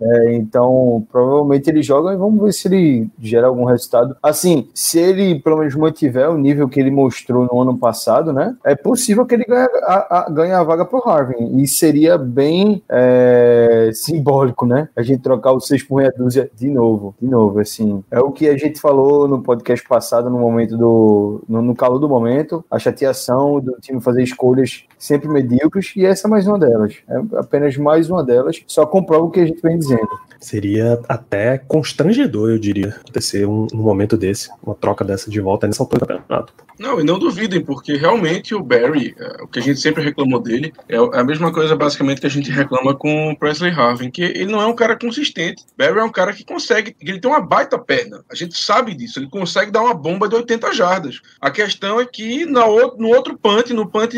é, 0.00 0.34
então, 0.34 1.04
provavelmente 1.10 1.68
ele 1.68 1.82
joga 1.82 2.12
e 2.12 2.16
vamos 2.16 2.42
ver 2.42 2.52
se 2.52 2.68
ele 2.68 3.10
gera 3.18 3.48
algum 3.48 3.64
resultado. 3.64 4.16
Assim, 4.22 4.68
se 4.72 4.98
ele 4.98 5.40
pelo 5.40 5.58
menos 5.58 5.74
mantiver 5.74 6.30
o 6.30 6.38
nível 6.38 6.68
que 6.68 6.78
ele 6.78 6.90
mostrou 6.90 7.48
no 7.50 7.60
ano 7.60 7.76
passado, 7.76 8.32
né? 8.32 8.56
É 8.64 8.74
possível 8.74 9.26
que 9.26 9.34
ele 9.34 9.44
ganhe 9.44 9.68
a, 9.82 10.18
a, 10.18 10.30
ganhe 10.30 10.52
a 10.52 10.62
vaga 10.62 10.84
pro 10.84 11.06
Harvin. 11.08 11.60
E 11.60 11.66
seria 11.66 12.16
bem 12.16 12.82
é, 12.88 13.90
simbólico, 13.92 14.66
né? 14.66 14.88
A 14.96 15.02
gente 15.02 15.22
trocar 15.22 15.52
o 15.52 15.60
6 15.60 15.82
por 15.82 15.96
meia 15.96 16.14
dúzia 16.16 16.50
de 16.54 16.68
novo. 16.68 17.14
De 17.20 17.28
novo, 17.28 17.58
assim. 17.60 18.02
É 18.10 18.20
o 18.20 18.30
que 18.30 18.48
a 18.48 18.56
gente 18.56 18.80
falou 18.80 19.26
no 19.26 19.42
podcast 19.42 19.86
passado, 19.88 20.30
no 20.30 20.38
momento 20.38 20.76
do. 20.76 21.42
no, 21.48 21.62
no 21.62 21.74
calor 21.74 21.98
do 21.98 22.08
momento, 22.08 22.64
a 22.70 22.78
chateação 22.78 23.60
do 23.60 23.76
time 23.80 24.00
fazer 24.00 24.22
escolhas 24.22 24.84
sempre 24.98 25.28
medíocres, 25.28 25.92
e 25.96 26.04
essa 26.04 26.26
é 26.26 26.30
mais 26.30 26.46
uma 26.46 26.58
delas. 26.58 26.96
É 27.08 27.38
apenas 27.38 27.76
mais 27.76 28.10
uma 28.10 28.24
delas. 28.24 28.62
Só 28.66 28.84
comprova 28.86 29.24
o 29.24 29.30
que 29.30 29.40
a 29.40 29.46
gente 29.46 29.60
vem 29.62 29.78
dizendo 29.78 29.87
dizendo. 29.88 30.18
Seria 30.40 31.00
até 31.08 31.58
constrangedor, 31.58 32.50
eu 32.50 32.58
diria, 32.58 32.90
acontecer 33.00 33.46
um, 33.46 33.66
um, 33.74 33.78
momento 33.78 34.16
desse, 34.16 34.48
uma 34.62 34.74
troca 34.74 35.04
dessa 35.04 35.30
de 35.30 35.40
volta 35.40 35.66
nessa 35.66 35.82
altura 35.82 36.00
do 36.00 36.06
campeonato. 36.06 36.52
Não, 36.78 37.00
e 37.00 37.04
não 37.04 37.18
duvidem, 37.18 37.60
porque 37.60 37.96
realmente 37.96 38.54
o 38.54 38.62
Barry, 38.62 39.14
é, 39.18 39.42
o 39.42 39.48
que 39.48 39.58
a 39.58 39.62
gente 39.62 39.80
sempre 39.80 40.02
reclamou 40.02 40.40
dele, 40.40 40.72
é 40.88 40.96
a 40.96 41.24
mesma 41.24 41.52
coisa 41.52 41.74
basicamente 41.74 42.20
que 42.20 42.26
a 42.26 42.30
gente 42.30 42.50
reclama 42.50 42.94
com 42.94 43.30
o 43.30 43.36
Presley 43.36 43.72
Harvin, 43.72 44.10
que 44.10 44.22
ele 44.22 44.46
não 44.46 44.60
é 44.60 44.66
um 44.66 44.74
cara 44.74 44.96
consistente. 44.96 45.64
Barry 45.76 45.98
é 45.98 46.04
um 46.04 46.12
cara 46.12 46.32
que 46.32 46.44
consegue, 46.44 46.94
ele 47.00 47.20
tem 47.20 47.30
uma 47.30 47.40
baita 47.40 47.78
perna. 47.78 48.24
A 48.30 48.34
gente 48.34 48.56
sabe 48.56 48.94
disso, 48.94 49.18
ele 49.18 49.28
consegue 49.28 49.70
dar 49.70 49.82
uma 49.82 49.94
bomba 49.94 50.28
de 50.28 50.36
80 50.36 50.72
jardas. 50.72 51.20
A 51.40 51.50
questão 51.50 52.00
é 52.00 52.06
que 52.06 52.46
no 52.46 53.08
outro 53.08 53.36
punt, 53.36 53.70
no 53.70 53.88
punt 53.88 54.14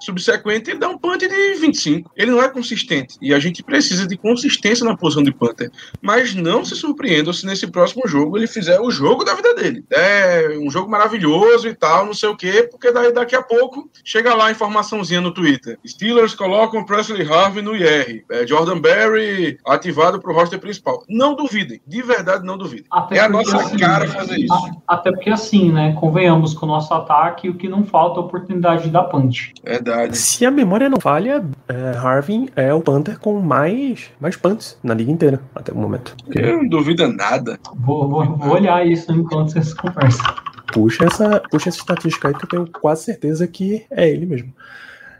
subsequente, 0.00 0.70
ele 0.70 0.78
dá 0.78 0.88
um 0.88 0.98
punt 0.98 1.20
de 1.20 1.54
25. 1.54 2.10
Ele 2.16 2.30
não 2.30 2.42
é 2.42 2.48
consistente. 2.48 3.16
E 3.20 3.34
a 3.34 3.38
gente 3.38 3.62
precisa 3.62 4.06
de 4.06 4.16
consistência 4.16 4.84
na 4.84 4.96
posição 4.96 5.22
de 5.22 5.32
punter. 5.32 5.70
Mas 6.00 6.34
não 6.34 6.64
se 6.64 6.74
surpreendam 6.76 7.32
se 7.32 7.46
nesse 7.46 7.66
próximo 7.66 8.06
jogo 8.06 8.36
ele 8.36 8.46
fizer 8.46 8.80
o 8.80 8.90
jogo 8.90 9.24
da 9.24 9.34
vida 9.34 9.54
dele. 9.54 9.84
É 9.90 10.56
um 10.58 10.70
jogo 10.70 10.90
maravilhoso 10.90 11.68
e 11.68 11.74
tal, 11.74 11.95
não 12.04 12.14
sei 12.14 12.28
o 12.28 12.36
quê, 12.36 12.68
porque 12.70 12.92
daí 12.92 13.12
daqui 13.12 13.34
a 13.34 13.42
pouco 13.42 13.88
chega 14.04 14.34
lá 14.34 14.46
a 14.46 14.50
informaçãozinha 14.50 15.20
no 15.20 15.32
Twitter. 15.32 15.78
Steelers 15.86 16.34
colocam 16.34 16.84
Presley 16.84 17.26
Harvey 17.26 17.62
no 17.62 17.74
IR. 17.74 18.24
É, 18.30 18.46
Jordan 18.46 18.80
Berry 18.80 19.58
ativado 19.66 20.20
para 20.20 20.30
o 20.30 20.34
roster 20.34 20.58
principal. 20.58 21.02
Não 21.08 21.34
duvidem, 21.34 21.80
de 21.86 22.02
verdade 22.02 22.44
não 22.44 22.58
duvidem. 22.58 22.86
Até 22.90 23.18
é 23.18 23.20
a 23.20 23.28
nossa 23.28 23.56
assim, 23.56 23.78
cara 23.78 24.06
fazer 24.08 24.38
isso. 24.38 24.82
Até 24.86 25.10
porque 25.10 25.30
assim, 25.30 25.72
né? 25.72 25.94
Convenhamos 25.98 26.54
com 26.54 26.66
o 26.66 26.68
nosso 26.68 26.92
ataque, 26.92 27.48
o 27.48 27.54
que 27.54 27.68
não 27.68 27.84
falta 27.84 28.20
é 28.20 28.22
oportunidade 28.22 28.84
de 28.84 28.90
dar 28.90 29.04
punch. 29.04 29.52
Verdade. 29.64 30.16
Se 30.16 30.44
a 30.44 30.50
memória 30.50 30.88
não 30.88 31.00
falha, 31.00 31.44
é, 31.68 31.96
Harvey 31.96 32.50
é 32.56 32.72
o 32.72 32.80
Panther 32.80 33.18
com 33.18 33.40
mais, 33.40 34.10
mais 34.20 34.36
punts 34.36 34.78
na 34.82 34.94
liga 34.94 35.10
inteira 35.10 35.40
até 35.54 35.72
o 35.72 35.76
momento. 35.76 36.16
Eu 36.34 36.58
não 36.58 36.68
duvido 36.68 37.06
nada. 37.08 37.58
Vou, 37.74 38.08
vou, 38.08 38.36
vou 38.36 38.54
olhar 38.54 38.86
isso 38.86 39.12
enquanto 39.12 39.52
vocês 39.52 39.72
conversam. 39.74 40.24
Puxa 40.72 41.06
essa, 41.06 41.42
puxa 41.50 41.68
essa 41.68 41.84
estatística 41.86 42.28
aí 42.28 42.34
que 42.34 42.44
eu 42.44 42.48
tenho 42.48 42.66
quase 42.66 43.04
certeza 43.04 43.46
que 43.46 43.86
é 43.90 44.08
ele 44.08 44.26
mesmo. 44.26 44.52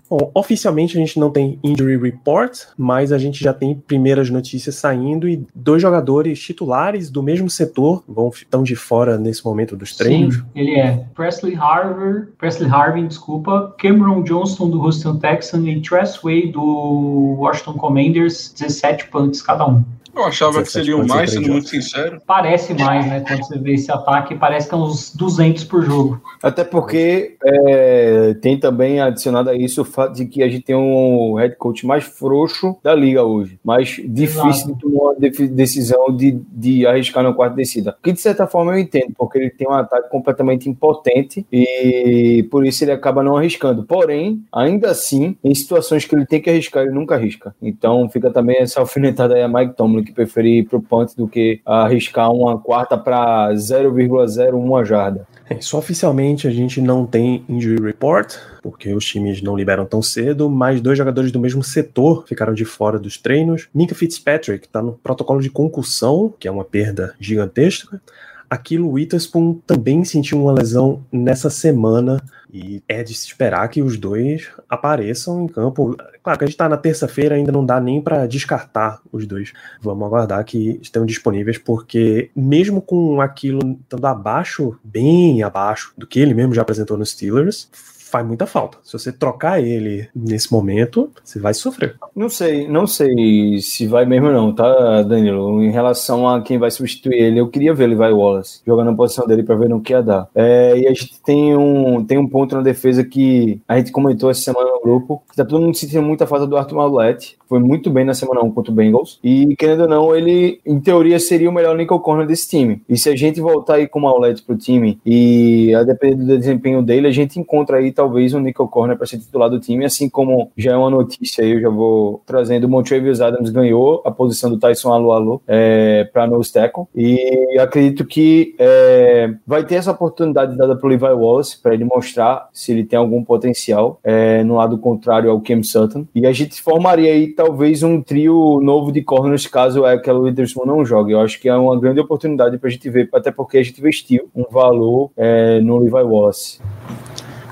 Bom, 0.09 0.31
oficialmente 0.35 0.97
a 0.97 1.01
gente 1.01 1.19
não 1.19 1.31
tem 1.31 1.59
injury 1.65 1.97
report, 1.97 2.59
mas 2.79 3.11
a 3.11 3.19
gente 3.19 3.43
já 3.43 3.53
tem 3.53 3.75
primeiras 3.75 4.31
notícias 4.31 4.77
saindo 4.77 5.29
e 5.29 5.45
dois 5.55 5.83
jogadores 5.83 6.41
titulares 6.41 7.11
do 7.11 7.23
mesmo 7.23 7.51
setor 7.51 8.05
vão 8.07 8.29
estão 8.29 8.63
de 8.63 8.77
fora 8.77 9.19
nesse 9.19 9.45
momento 9.45 9.77
dos 9.77 9.97
treinos. 9.97 10.37
Sim, 10.37 10.43
ele 10.55 10.79
é 10.79 11.05
Presley 11.15 11.57
Harvey, 11.57 12.27
Presley 12.39 12.71
Harvin, 12.71 13.09
desculpa, 13.09 13.75
Cameron 13.79 14.23
Johnston 14.23 14.71
do 14.71 14.81
Houston 14.81 15.19
Texans 15.19 15.67
e 15.67 15.81
Tress 15.81 16.21
Way 16.23 16.53
do 16.53 17.37
Washington 17.41 17.75
Commanders, 17.75 18.55
17 18.57 19.09
punts 19.09 19.43
cada 19.43 19.67
um. 19.67 19.85
Eu 20.17 20.25
achava 20.25 20.63
que 20.63 20.71
seriam 20.71 21.07
mais, 21.07 21.33
sendo 21.33 21.51
muito 21.51 21.69
sincero. 21.69 22.23
Parece 22.27 22.73
mais, 22.73 23.07
né? 23.07 23.21
Quando 23.21 23.45
você 23.45 23.59
vê 23.59 23.75
esse 23.75 23.93
ataque, 23.93 24.35
parece 24.35 24.67
que 24.67 24.75
é 24.75 24.79
uns 24.79 25.15
200 25.15 25.65
por 25.65 25.83
jogo. 25.85 26.23
Até 26.43 26.65
porque 26.65 27.37
é, 27.45 28.35
tem 28.41 28.59
também 28.59 28.99
adicionado 28.99 29.51
a 29.51 29.55
isso 29.55 29.83
o 29.83 29.85
fato 29.85 30.15
de 30.15 30.25
que 30.25 30.43
a 30.43 30.49
gente 30.49 30.63
tem 30.63 30.75
um 30.75 31.35
head 31.35 31.55
coach 31.57 31.87
mais 31.87 32.05
frouxo 32.05 32.77
da 32.83 32.95
liga 32.95 33.23
hoje. 33.23 33.61
Mais 33.63 34.01
difícil 34.07 34.49
Exato. 34.49 34.75
de 34.75 34.81
tomar 34.81 35.11
uma 35.11 35.15
decisão 35.51 36.17
de, 36.17 36.41
de 36.51 36.87
arriscar 36.87 37.23
no 37.23 37.35
quarto 37.35 37.55
descida. 37.55 37.95
Que 38.03 38.13
de 38.13 38.21
certa 38.21 38.47
forma 38.47 38.73
eu 38.73 38.79
entendo, 38.79 39.13
porque 39.19 39.37
ele 39.37 39.51
tem 39.51 39.69
um 39.69 39.75
ataque 39.75 40.09
completamente 40.09 40.67
impotente 40.67 41.47
e 41.53 42.49
por 42.51 42.67
isso 42.67 42.83
ele 42.83 42.93
acaba 42.93 43.23
não 43.23 43.37
arriscando. 43.37 43.85
Porém, 43.85 44.43
ainda 44.51 44.91
assim, 44.91 45.37
em 45.45 45.55
situações 45.55 46.07
que 46.07 46.15
ele 46.15 46.25
tem 46.25 46.41
que 46.41 46.49
arriscar, 46.49 46.85
ele 46.85 46.95
nunca 46.95 47.17
arrisca. 47.17 47.55
Então 47.61 48.09
fica 48.09 48.31
também 48.31 48.57
essa 48.61 48.81
alfinetada 48.81 49.35
aí 49.35 49.43
a 49.43 49.49
Mike 49.49 49.75
Tomlin 49.75 50.06
que 50.07 50.13
preferir 50.13 50.67
punt 50.69 51.15
do 51.17 51.29
que 51.29 51.61
arriscar 51.67 52.33
uma 52.33 52.59
quarta 52.59 52.97
para 52.97 53.53
0,01 53.53 54.85
jarda. 54.85 55.27
É, 55.49 55.61
só 55.61 55.79
oficialmente 55.79 56.49
a 56.49 56.51
gente 56.51 56.81
não 56.81 57.07
tem 57.07 57.45
injury 57.49 57.81
report, 57.81 58.35
porque 58.63 58.93
os 58.93 59.05
times 59.05 59.41
não 59.41 59.57
liberam 59.57 59.87
tão 59.87 60.03
cedo, 60.03 60.51
mas 60.51 60.81
dois 60.81 60.99
jogadores 60.99 61.31
do 61.31 61.39
mesmo 61.39 61.63
setor 61.63 62.25
ficaram 62.27 62.53
de 62.53 62.65
fora 62.65 62.99
dos 62.99 63.17
treinos. 63.17 63.69
Minka 63.73 63.95
Fitzpatrick 63.95 64.67
está 64.67 64.83
no 64.83 64.93
protocolo 64.95 65.41
de 65.41 65.51
concussão, 65.51 66.35
que 66.39 66.49
é 66.49 66.51
uma 66.51 66.65
perda 66.65 67.15
gigantesca. 67.21 68.01
Aquilo 68.49 68.91
Witherspoon 68.91 69.61
também 69.67 70.05
sentiu 70.05 70.43
uma 70.43 70.53
lesão 70.53 71.05
nessa 71.11 71.51
semana 71.51 72.23
e 72.53 72.83
é 72.89 73.03
de 73.03 73.13
se 73.13 73.27
esperar 73.27 73.69
que 73.69 73.83
os 73.83 73.99
dois 73.99 74.49
apareçam 74.69 75.43
em 75.43 75.47
campo. 75.47 75.97
Claro 76.23 76.39
que 76.39 76.45
a 76.45 76.47
gente 76.47 76.55
está 76.55 76.69
na 76.69 76.77
terça-feira, 76.77 77.35
ainda 77.35 77.53
não 77.53 77.67
dá 77.67 77.81
nem 77.81 78.01
para 78.01 78.27
descartar 78.27 79.01
os 79.13 79.27
dois. 79.27 79.53
Vamos 79.81 80.07
aguardar 80.07 80.45
que 80.45 80.79
estejam 80.81 81.07
disponíveis, 81.07 81.59
porque 81.59 82.31
mesmo 82.35 82.81
com 82.81 83.21
aquilo 83.21 83.79
estando 83.83 84.07
abaixo, 84.07 84.79
bem 84.83 85.43
abaixo 85.43 85.93
do 85.99 86.07
que 86.07 86.21
ele 86.21 86.35
mesmo 86.35 86.55
já 86.55 86.63
apresentou 86.63 86.97
nos 86.97 87.11
Steelers, 87.11 87.69
faz 88.07 88.27
muita 88.27 88.47
falta. 88.47 88.79
Se 88.83 88.93
você 88.93 89.13
trocar 89.13 89.61
ele 89.61 90.09
nesse 90.15 90.53
momento, 90.53 91.11
você 91.25 91.39
vai 91.41 91.53
sofrer. 91.53 91.97
Não 92.15 92.29
sei, 92.29 92.69
não 92.69 92.87
sei 92.87 93.59
se 93.61 93.87
vai 93.87 94.07
mesmo 94.07 94.31
não, 94.31 94.55
tá, 94.55 95.03
Danilo? 95.03 95.63
Em 95.63 95.71
relação 95.71 96.29
a 96.29 96.41
quem 96.41 96.57
vai 96.57 96.71
substituir 96.71 97.17
ele, 97.17 97.41
eu 97.41 97.49
queria 97.49 97.75
ver 97.75 97.85
ele 97.85 97.95
vai 97.95 98.13
Wallace 98.13 98.61
jogando 98.67 98.91
na 98.91 98.97
posição 98.97 99.27
dele 99.27 99.43
para 99.43 99.57
ver 99.57 99.69
no 99.69 99.81
que 99.81 99.93
ia 99.93 100.03
dar. 100.03 100.29
É, 100.35 100.79
e 100.79 100.87
a 100.87 100.91
gente 100.91 101.21
tem 101.23 101.57
um, 101.57 102.05
tem 102.05 102.17
um 102.19 102.29
ponto 102.29 102.55
na 102.55 102.63
defesa 102.63 103.05
que 103.05 103.61
a 103.67 103.77
gente 103.77 103.91
comentou 103.91 104.31
essa 104.31 104.41
semana 104.41 104.71
no 104.71 104.81
grupo, 104.81 105.23
que 105.29 105.37
tá 105.37 105.45
todo 105.45 105.63
mundo 105.63 105.77
sentindo 105.77 106.03
muita 106.03 106.27
falta 106.27 106.47
do 106.47 106.57
Arthur 106.57 106.77
Maulette. 106.77 107.37
Foi 107.49 107.61
muito 107.61 107.91
bem 107.91 108.05
na 108.05 108.15
semana 108.15 108.43
1 108.43 108.51
contra 108.53 108.73
o 108.73 108.75
Bengals. 108.75 109.21
E, 109.23 109.55
querendo 109.57 109.83
ou 109.83 109.89
não, 109.89 110.17
ele, 110.17 110.61
em 110.67 110.81
teoria, 110.81 111.19
seria 111.21 111.49
o 111.49 111.53
melhor 111.53 111.77
nickel 111.77 112.01
corner 112.01 112.27
desse 112.27 112.49
time. 112.49 112.83
E 112.89 112.97
se 112.97 113.09
a 113.09 113.17
gente 113.17 113.41
voltar 113.41 113.75
aí 113.75 113.87
com 113.87 114.01
o 114.01 114.03
Maulette 114.03 114.43
pro 114.43 114.57
time 114.57 114.99
e 115.07 115.73
a 115.75 115.85
depender 115.85 116.25
do 116.25 116.39
desempenho 116.39 116.83
dele, 116.83 117.07
a 117.07 117.13
gente 117.13 117.39
encontra 117.39 117.79
aí 117.79 117.93
talvez 117.97 118.35
um 118.35 118.41
nickel 118.41 118.69
corner 118.69 118.97
para 118.97 119.07
ser 119.07 119.19
titular 119.19 119.49
do 119.49 119.59
time, 119.59 119.85
assim 119.85 120.09
como 120.09 120.51
já 120.57 120.73
é 120.73 120.77
uma 120.77 120.91
notícia 120.91 121.43
aí, 121.43 121.53
eu 121.53 121.61
já 121.61 121.71
vou 121.71 122.23
trazendo, 122.27 122.65
o 122.65 122.69
Montrevious 122.69 123.21
Adams 123.21 123.51
ganhou 123.51 124.03
a 124.05 124.11
posição 124.11 124.51
do 124.51 124.59
Tyson 124.59 124.93
Alualu 124.93 125.43
é, 125.49 126.05
para 126.13 126.27
nose 126.27 126.53
tackle, 126.53 126.85
e 126.95 127.59
acredito 127.59 128.05
que 128.05 128.55
é, 128.59 129.35
vai 129.47 129.65
ter 129.65 129.77
essa 129.77 129.91
oportunidade 129.91 130.57
dada 130.57 130.77
pro 130.77 130.89
Levi 130.89 131.07
Wallace 131.07 131.61
para 131.61 131.73
ele 131.75 131.85
mostrar 131.85 132.49
se 132.53 132.73
ele 132.73 132.85
tem 132.85 132.99
algum 132.99 133.25
potencial 133.25 133.99
é, 134.05 134.45
no 134.45 134.57
lado 134.57 134.77
contrário 134.79 135.31
ao 135.31 135.41
Cam 135.41 135.63
Sutton, 135.63 136.07
e 136.15 136.27
a 136.27 136.33
gente 136.33 136.61
formaria 136.61 137.11
aí 137.13 137.29
talvez 137.29 137.83
um 137.83 138.03
trio 138.03 138.61
novo 138.63 138.93
de 138.93 139.03
corners 139.03 139.47
caso 139.47 139.83
o 139.83 140.23
Witherspoon 140.23 140.67
não 140.67 140.85
jogue, 140.85 141.13
eu 141.13 141.21
acho 141.21 141.41
que 141.41 141.49
é 141.49 141.57
uma 141.57 141.79
grande 141.81 142.01
oportunidade 142.01 142.59
para 142.59 142.69
a 142.69 142.71
gente 142.71 142.91
ver, 142.91 143.09
até 143.13 143.31
porque 143.31 143.59
a 143.59 143.63
gente 143.63 143.79
investiu 143.79 144.29
um 144.35 144.45
valor 144.51 145.11
é, 145.17 145.61
no 145.61 145.79
Levi 145.79 146.03
Wallace. 146.03 146.61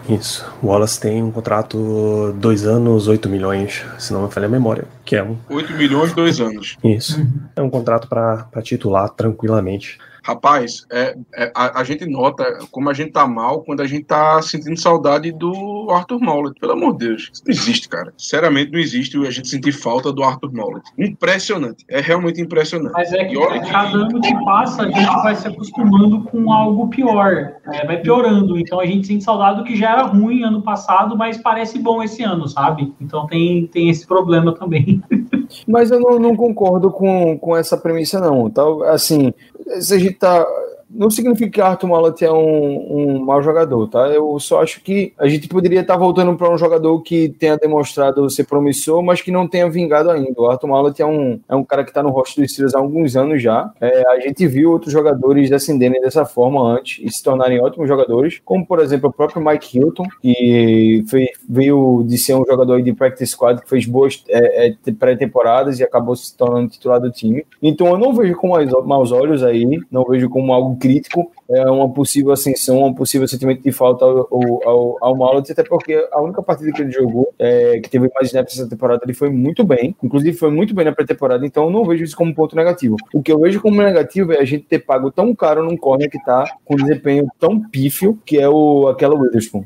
Isso. 0.08 0.44
O 0.62 0.66
Wallace 0.66 1.00
tem 1.00 1.22
um 1.22 1.30
contrato 1.30 2.34
dois 2.38 2.66
anos, 2.66 3.08
8 3.08 3.28
milhões, 3.28 3.84
se 3.98 4.12
não 4.12 4.24
me 4.24 4.30
falha 4.30 4.46
a 4.46 4.50
memória. 4.50 4.84
Que 5.04 5.16
é 5.16 5.22
um. 5.22 5.36
8 5.48 5.72
milhões, 5.74 6.12
dois 6.12 6.40
anos. 6.40 6.76
Isso. 6.84 7.26
É 7.56 7.62
um 7.62 7.70
contrato 7.70 8.08
para 8.08 8.62
titular 8.62 9.08
tranquilamente. 9.10 9.98
Rapaz, 10.24 10.86
é, 10.90 11.14
é 11.34 11.52
a, 11.54 11.80
a, 11.80 11.84
gente 11.84 12.06
nota 12.06 12.44
como 12.70 12.88
a 12.88 12.94
gente 12.94 13.12
tá 13.12 13.26
mal 13.26 13.60
quando 13.62 13.82
a 13.82 13.86
gente 13.86 14.06
tá 14.06 14.40
sentindo 14.40 14.78
saudade 14.80 15.30
do 15.30 15.88
Arthur 15.90 16.18
Mollett. 16.18 16.58
Pelo 16.58 16.72
amor 16.72 16.96
de 16.96 17.08
Deus. 17.08 17.30
Isso 17.30 17.42
não 17.46 17.52
existe, 17.52 17.88
cara. 17.90 18.12
Sinceramente, 18.16 18.72
não 18.72 18.78
existe 18.78 19.18
a 19.26 19.30
gente 19.30 19.48
sentir 19.48 19.72
falta 19.72 20.10
do 20.10 20.24
Arthur 20.24 20.50
Mollett. 20.50 20.90
Impressionante. 20.98 21.84
É 21.90 22.00
realmente 22.00 22.40
impressionante. 22.40 22.92
Mas 22.94 23.12
é 23.12 23.24
que 23.26 23.34
cada 23.70 23.90
que... 23.90 23.96
ano 23.96 24.20
que 24.20 24.44
passa, 24.46 24.84
a 24.84 24.90
gente 24.90 25.22
vai 25.22 25.34
se 25.34 25.46
acostumando 25.46 26.22
com 26.22 26.50
algo 26.50 26.88
pior. 26.88 27.56
É, 27.70 27.86
vai 27.86 27.98
piorando. 27.98 28.58
Então 28.58 28.80
a 28.80 28.86
gente 28.86 29.06
sente 29.06 29.22
saudade 29.24 29.58
do 29.58 29.64
que 29.64 29.76
já 29.76 29.92
era 29.92 30.04
ruim 30.04 30.42
ano 30.42 30.62
passado, 30.62 31.18
mas 31.18 31.36
parece 31.36 31.78
bom 31.78 32.02
esse 32.02 32.22
ano, 32.22 32.48
sabe? 32.48 32.94
Então 32.98 33.26
tem, 33.26 33.66
tem 33.66 33.90
esse 33.90 34.06
problema 34.06 34.54
também. 34.54 35.02
Mas 35.66 35.90
eu 35.90 36.00
não, 36.00 36.18
não 36.18 36.36
concordo 36.36 36.90
com, 36.90 37.38
com 37.38 37.56
essa 37.56 37.76
premissa, 37.76 38.20
não. 38.20 38.50
Tá? 38.50 38.62
Assim, 38.90 39.32
se 39.80 39.94
a 39.94 39.98
gente 39.98 40.14
tá 40.14 40.46
não 40.94 41.10
significa 41.10 41.50
que 41.50 41.60
Arthur 41.60 41.88
Mallet 41.88 42.24
é 42.24 42.32
um, 42.32 43.16
um 43.18 43.24
mau 43.24 43.42
jogador, 43.42 43.88
tá? 43.88 44.08
Eu 44.08 44.38
só 44.38 44.62
acho 44.62 44.80
que 44.80 45.12
a 45.18 45.26
gente 45.26 45.48
poderia 45.48 45.80
estar 45.80 45.96
voltando 45.96 46.34
para 46.36 46.52
um 46.52 46.56
jogador 46.56 47.00
que 47.02 47.28
tenha 47.28 47.56
demonstrado 47.56 48.28
ser 48.30 48.44
promissor, 48.44 49.02
mas 49.02 49.20
que 49.20 49.30
não 49.30 49.48
tenha 49.48 49.68
vingado 49.68 50.10
ainda. 50.10 50.40
O 50.40 50.46
Arthur 50.46 50.68
Mallet 50.68 51.02
é 51.02 51.06
um, 51.06 51.40
é 51.48 51.54
um 51.54 51.64
cara 51.64 51.82
que 51.82 51.90
está 51.90 52.02
no 52.02 52.10
rosto 52.10 52.40
dos 52.40 52.52
Steelers 52.52 52.74
há 52.74 52.78
alguns 52.78 53.16
anos 53.16 53.42
já. 53.42 53.70
É, 53.80 54.08
a 54.08 54.20
gente 54.20 54.46
viu 54.46 54.70
outros 54.70 54.92
jogadores 54.92 55.50
descenderem 55.50 56.00
dessa 56.00 56.24
forma 56.24 56.62
antes 56.62 57.04
e 57.04 57.10
se 57.10 57.22
tornarem 57.22 57.60
ótimos 57.60 57.88
jogadores, 57.88 58.40
como 58.44 58.64
por 58.66 58.78
exemplo 58.78 59.10
o 59.10 59.12
próprio 59.12 59.44
Mike 59.44 59.78
Hilton, 59.78 60.06
que 60.22 61.04
foi, 61.08 61.26
veio 61.48 62.04
de 62.06 62.16
ser 62.18 62.34
um 62.34 62.44
jogador 62.46 62.80
de 62.82 62.92
practice 62.92 63.32
squad 63.32 63.60
que 63.60 63.68
fez 63.68 63.86
boas 63.86 64.22
é, 64.28 64.68
é, 64.68 64.92
pré-temporadas 64.92 65.80
e 65.80 65.84
acabou 65.84 66.14
se 66.14 66.36
tornando 66.36 66.68
titular 66.68 67.00
do 67.00 67.10
time. 67.10 67.44
Então 67.60 67.88
eu 67.88 67.98
não 67.98 68.14
vejo 68.14 68.36
com 68.36 68.52
maus 68.84 69.10
olhos 69.10 69.42
aí, 69.42 69.80
não 69.90 70.04
vejo 70.04 70.28
como 70.28 70.52
algo 70.52 70.76
crítico 70.84 71.32
é, 71.48 71.62
uma 71.70 71.88
possível 71.88 72.32
ascensão, 72.32 72.84
um 72.84 72.92
possível 72.92 73.26
sentimento 73.26 73.62
de 73.62 73.72
falta 73.72 74.04
ao, 74.04 74.28
ao, 74.68 74.98
ao 75.00 75.16
Mallet, 75.16 75.50
até 75.50 75.62
porque 75.62 76.06
a 76.12 76.20
única 76.20 76.42
partida 76.42 76.72
que 76.72 76.82
ele 76.82 76.90
jogou, 76.90 77.32
é, 77.38 77.80
que 77.80 77.88
teve 77.88 78.10
mais 78.14 78.28
snaps 78.28 78.58
essa 78.58 78.68
temporada, 78.68 79.00
ele 79.04 79.14
foi 79.14 79.30
muito 79.30 79.64
bem, 79.64 79.96
inclusive 80.02 80.36
foi 80.36 80.50
muito 80.50 80.74
bem 80.74 80.84
na 80.84 80.92
pré-temporada, 80.92 81.46
então 81.46 81.64
eu 81.64 81.70
não 81.70 81.84
vejo 81.84 82.04
isso 82.04 82.16
como 82.16 82.34
ponto 82.34 82.54
negativo. 82.54 82.96
O 83.14 83.22
que 83.22 83.32
eu 83.32 83.40
vejo 83.40 83.60
como 83.60 83.82
negativo 83.82 84.32
é 84.32 84.40
a 84.40 84.44
gente 84.44 84.64
ter 84.64 84.80
pago 84.80 85.10
tão 85.10 85.34
caro 85.34 85.64
num 85.64 85.76
corner 85.76 86.10
que 86.10 86.22
tá 86.22 86.44
com 86.64 86.76
desempenho 86.76 87.26
tão 87.38 87.58
pífio, 87.60 88.18
que 88.26 88.38
é 88.38 88.48
o 88.48 88.88
aquela 88.88 89.14
Witherspoon. 89.14 89.64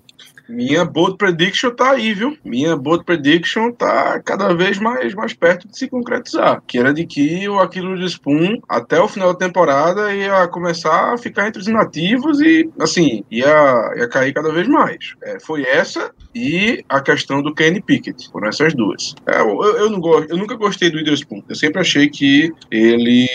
Minha 0.49 0.85
bold 0.85 1.17
prediction 1.17 1.71
tá 1.71 1.91
aí, 1.91 2.15
viu? 2.15 2.37
Minha 2.45 2.77
bold 2.77 3.05
prediction 3.05 3.71
tá 3.73 4.21
cada 4.21 4.55
vez 4.55 4.79
mais, 4.79 5.15
mais 5.15 5.35
perto 5.35 5.69
de 5.69 5.77
se 5.77 5.89
concretizar. 5.89 6.63
Que 6.67 6.79
era 6.79 6.93
de 6.93 7.07
que 7.07 7.49
o 7.49 7.59
Aquilo 7.61 7.97
de 7.97 8.07
Spoon, 8.07 8.61
até 8.69 9.01
o 9.01 9.09
final 9.09 9.33
da 9.33 9.39
temporada, 9.39 10.15
ia 10.15 10.47
começar 10.49 11.13
a 11.13 11.19
ficar 11.19 11.49
entre 11.49 11.61
os 11.61 11.69
inativos 11.69 12.41
e, 12.41 12.69
assim, 12.81 13.25
ia, 13.31 13.95
ia 13.97 14.09
cair 14.09 14.33
cada 14.33 14.51
vez 14.53 14.67
mais. 14.67 15.15
É, 15.23 15.39
foi 15.41 15.65
essa 15.65 16.11
e 16.39 16.85
a 16.89 17.01
questão 17.01 17.43
do 17.43 17.55
Kenny 17.55 17.81
Pickett. 17.81 18.31
Foram 18.31 18.49
essas 18.49 18.75
duas. 18.75 19.15
É, 19.27 19.41
eu, 19.41 19.63
eu, 19.63 19.91
não 19.91 20.01
gosto, 20.01 20.31
eu 20.31 20.37
nunca 20.37 20.55
gostei 20.55 20.91
do 20.91 20.99
Witherspoon. 20.99 21.43
Eu 21.49 21.55
sempre 21.55 21.81
achei 21.81 22.09
que 22.09 22.53
ele, 22.71 23.27